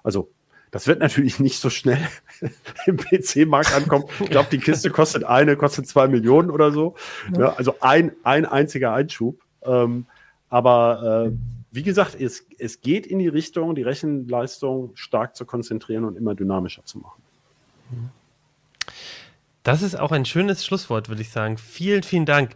also 0.04 0.32
Das 0.72 0.88
wird 0.88 1.00
natürlich 1.00 1.40
nicht 1.40 1.60
so 1.60 1.70
schnell 1.70 2.06
im 2.86 2.98
PC-Markt 2.98 3.74
ankommen. 3.74 4.06
Ich 4.20 4.30
glaube, 4.30 4.50
die 4.52 4.60
Kiste 4.60 4.90
kostet 4.90 5.24
eine, 5.24 5.56
kostet 5.56 5.88
zwei 5.88 6.08
Millionen 6.08 6.52
oder 6.52 6.72
so. 6.72 6.96
Ja, 7.38 7.54
also 7.54 7.76
ein, 7.80 8.12
ein 8.24 8.46
einziger 8.46 8.94
Einschub. 8.94 9.42
Ähm, 9.64 10.06
aber 10.50 11.28
äh, 11.28 11.32
wie 11.72 11.84
gesagt, 11.84 12.20
es, 12.20 12.46
es 12.58 12.82
geht 12.82 13.06
in 13.06 13.20
die 13.20 13.28
Richtung, 13.28 13.76
die 13.76 13.84
Rechenleistung 13.84 14.92
stark 14.96 15.36
zu 15.36 15.46
konzentrieren 15.46 16.06
und 16.06 16.18
immer 16.18 16.36
dynamischer 16.36 16.84
zu 16.86 17.00
machen. 17.00 17.22
Das 19.64 19.82
ist 19.82 20.00
auch 20.00 20.12
ein 20.12 20.26
schönes 20.26 20.66
Schlusswort, 20.66 21.10
würde 21.10 21.22
ich 21.22 21.30
sagen. 21.30 21.58
Vielen, 21.58 22.04
vielen 22.04 22.26
Dank. 22.26 22.52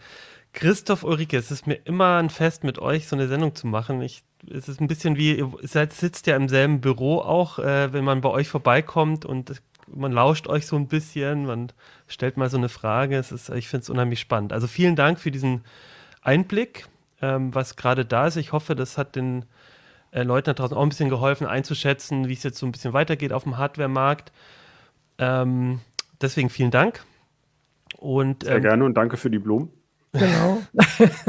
Christoph 0.53 1.03
Ulrike, 1.03 1.35
es 1.35 1.51
ist 1.51 1.67
mir 1.67 1.79
immer 1.85 2.17
ein 2.17 2.29
Fest, 2.29 2.63
mit 2.63 2.79
euch 2.79 3.07
so 3.07 3.15
eine 3.15 3.27
Sendung 3.27 3.55
zu 3.55 3.67
machen. 3.67 4.01
Ich, 4.01 4.23
es 4.49 4.69
ist 4.69 4.79
ein 4.79 4.87
bisschen 4.87 5.17
wie, 5.17 5.35
ihr 5.35 5.51
seid, 5.63 5.93
sitzt 5.93 6.27
ja 6.27 6.35
im 6.35 6.47
selben 6.47 6.79
Büro 6.79 7.19
auch, 7.19 7.59
äh, 7.59 7.91
wenn 7.91 8.03
man 8.03 8.21
bei 8.21 8.29
euch 8.29 8.47
vorbeikommt 8.47 9.25
und 9.25 9.61
man 9.87 10.11
lauscht 10.11 10.47
euch 10.47 10.67
so 10.67 10.75
ein 10.75 10.87
bisschen, 10.87 11.45
man 11.45 11.71
stellt 12.07 12.37
mal 12.37 12.49
so 12.49 12.57
eine 12.57 12.69
Frage. 12.69 13.17
Es 13.17 13.31
ist, 13.31 13.49
ich 13.49 13.67
finde 13.67 13.83
es 13.83 13.89
unheimlich 13.89 14.19
spannend. 14.19 14.53
Also 14.53 14.67
vielen 14.67 14.95
Dank 14.95 15.19
für 15.19 15.31
diesen 15.31 15.63
Einblick, 16.21 16.87
ähm, 17.21 17.53
was 17.53 17.75
gerade 17.75 18.05
da 18.05 18.27
ist. 18.27 18.37
Ich 18.37 18.51
hoffe, 18.51 18.75
das 18.75 18.97
hat 18.97 19.15
den 19.15 19.45
äh, 20.11 20.23
Leuten 20.23 20.45
da 20.45 20.53
draußen 20.53 20.77
auch 20.77 20.83
ein 20.83 20.89
bisschen 20.89 21.09
geholfen, 21.09 21.47
einzuschätzen, 21.47 22.27
wie 22.27 22.33
es 22.33 22.43
jetzt 22.43 22.59
so 22.59 22.65
ein 22.65 22.71
bisschen 22.71 22.93
weitergeht 22.93 23.33
auf 23.33 23.43
dem 23.43 23.57
Hardware-Markt. 23.57 24.31
Ähm, 25.17 25.81
deswegen 26.21 26.49
vielen 26.49 26.71
Dank. 26.71 27.03
Und, 27.97 28.43
Sehr 28.43 28.57
ähm, 28.57 28.61
gerne 28.61 28.85
und 28.85 28.93
danke 28.95 29.17
für 29.17 29.29
die 29.29 29.39
Blumen. 29.39 29.69
Genau. 30.13 30.61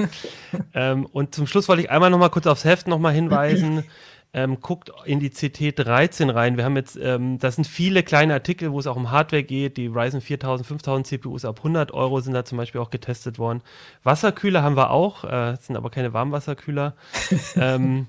ähm, 0.75 1.07
und 1.07 1.35
zum 1.35 1.47
Schluss 1.47 1.69
wollte 1.69 1.83
ich 1.83 1.91
einmal 1.91 2.11
noch 2.11 2.19
mal 2.19 2.29
kurz 2.29 2.47
aufs 2.47 2.65
Heft 2.65 2.87
noch 2.87 2.99
mal 2.99 3.13
hinweisen. 3.13 3.85
Ähm, 4.37 4.59
guckt 4.61 4.91
in 5.05 5.21
die 5.21 5.31
CT 5.31 5.79
13 5.79 6.29
rein. 6.29 6.57
Wir 6.57 6.65
haben 6.65 6.75
jetzt, 6.75 6.99
ähm, 7.01 7.39
das 7.39 7.55
sind 7.55 7.67
viele 7.67 8.03
kleine 8.03 8.35
Artikel, 8.35 8.73
wo 8.73 8.81
es 8.81 8.89
auch 8.89 8.97
um 8.97 9.13
Hardware 9.13 9.45
geht. 9.45 9.77
Die 9.77 9.87
Ryzen 9.87 10.21
4000, 10.21 10.67
5000 10.67 11.07
CPUs 11.07 11.45
ab 11.45 11.59
100 11.59 11.93
Euro 11.93 12.21
sind 12.21 12.35
da 12.35 12.45
zum 12.45 12.59
Beispiel 12.59 12.81
auch 12.81 12.91
getestet 12.91 13.39
worden. 13.39 13.63
Wasserkühler 14.03 14.65
haben 14.65 14.77
wir 14.77 14.91
auch, 14.91 15.23
äh, 15.23 15.57
sind 15.61 15.77
aber 15.77 15.89
keine 15.89 16.13
Warmwasserkühler. 16.13 16.95
ähm, 17.57 18.09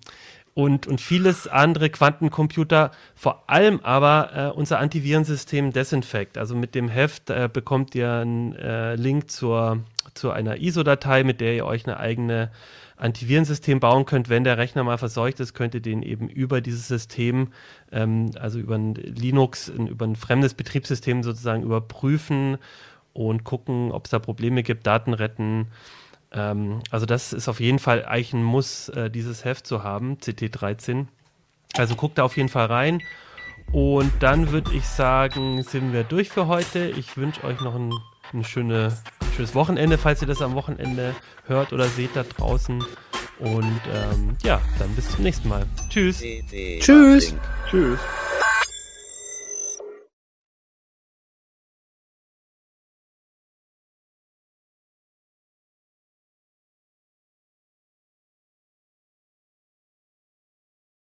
und, 0.56 0.88
und 0.88 1.00
vieles 1.00 1.48
andere 1.48 1.90
Quantencomputer, 1.90 2.92
vor 3.14 3.44
allem 3.48 3.82
aber 3.82 4.30
äh, 4.34 4.58
unser 4.58 4.80
Antivirensystem 4.80 5.74
Desinfect. 5.74 6.40
Also 6.40 6.56
mit 6.56 6.74
dem 6.74 6.88
Heft 6.88 7.30
äh, 7.30 7.50
bekommt 7.52 7.94
ihr 7.94 8.12
einen 8.12 8.56
äh, 8.56 8.96
Link 8.96 9.30
zur, 9.30 9.84
zu 10.16 10.32
einer 10.32 10.58
ISO-Datei, 10.58 11.24
mit 11.24 11.42
der 11.42 11.56
ihr 11.56 11.66
euch 11.66 11.86
eine 11.86 12.00
eigene 12.00 12.52
Antivirensystem 12.98 13.80
bauen 13.80 14.06
könnt. 14.06 14.30
Wenn 14.30 14.44
der 14.44 14.58
Rechner 14.58 14.84
mal 14.84 14.98
verseucht 14.98 15.40
ist, 15.40 15.54
könnt 15.54 15.76
ihr 15.76 15.82
den 15.82 16.02
eben 16.02 16.30
über 16.30 16.62
dieses 16.62 16.88
System, 16.88 17.50
ähm, 17.92 18.32
also 18.40 18.58
über 18.60 18.76
ein 18.76 18.96
Linux, 18.96 19.68
über 19.68 20.06
ein 20.06 20.16
fremdes 20.16 20.54
Betriebssystem 20.54 21.22
sozusagen 21.22 21.64
überprüfen 21.64 22.58
und 23.14 23.44
gucken, 23.44 23.92
ob 23.92 24.06
es 24.06 24.12
da 24.12 24.20
Probleme 24.20 24.64
gibt, 24.64 24.88
Daten 24.88 25.14
retten 25.14 25.68
ähm, 26.36 26.82
also 26.92 27.06
das 27.06 27.34
ist 27.34 27.48
auf 27.48 27.60
jeden 27.60 27.80
Fall 27.80 28.06
eigentlich 28.06 28.34
ein 28.34 28.44
Muss, 28.44 28.90
äh, 28.90 29.10
dieses 29.10 29.46
Heft 29.46 29.66
zu 29.66 29.84
haben, 29.84 30.18
CT13. 30.18 31.08
Also 31.78 31.96
guckt 31.96 32.18
da 32.18 32.24
auf 32.24 32.38
jeden 32.38 32.50
Fall 32.50 32.68
rein. 32.68 33.02
Und 33.72 34.12
dann 34.20 34.52
würde 34.52 34.74
ich 34.74 34.86
sagen, 34.86 35.64
sind 35.64 35.92
wir 35.92 36.04
durch 36.04 36.30
für 36.30 36.48
heute. 36.48 36.88
Ich 36.90 37.18
wünsche 37.18 37.44
euch 37.44 37.60
noch 37.62 37.76
ein, 37.76 37.92
ein, 38.36 38.44
schöne, 38.44 38.98
schönes 39.36 39.56
Wochenende, 39.56 39.98
falls 39.98 40.22
ihr 40.22 40.28
das 40.28 40.42
am 40.42 40.56
Wochenende 40.56 41.16
hört 41.48 41.74
oder 41.74 41.88
seht 41.88 42.16
da 42.16 42.24
draußen. 42.24 42.84
Und 43.40 43.82
ähm, 43.94 44.38
ja, 44.44 44.62
dann 44.80 44.96
bis 44.96 45.10
zum 45.12 45.24
nächsten 45.24 45.50
Mal. 45.50 45.66
Tschüss. 45.90 46.22
Tschüss. 46.80 47.34
Tschüss. 47.70 48.00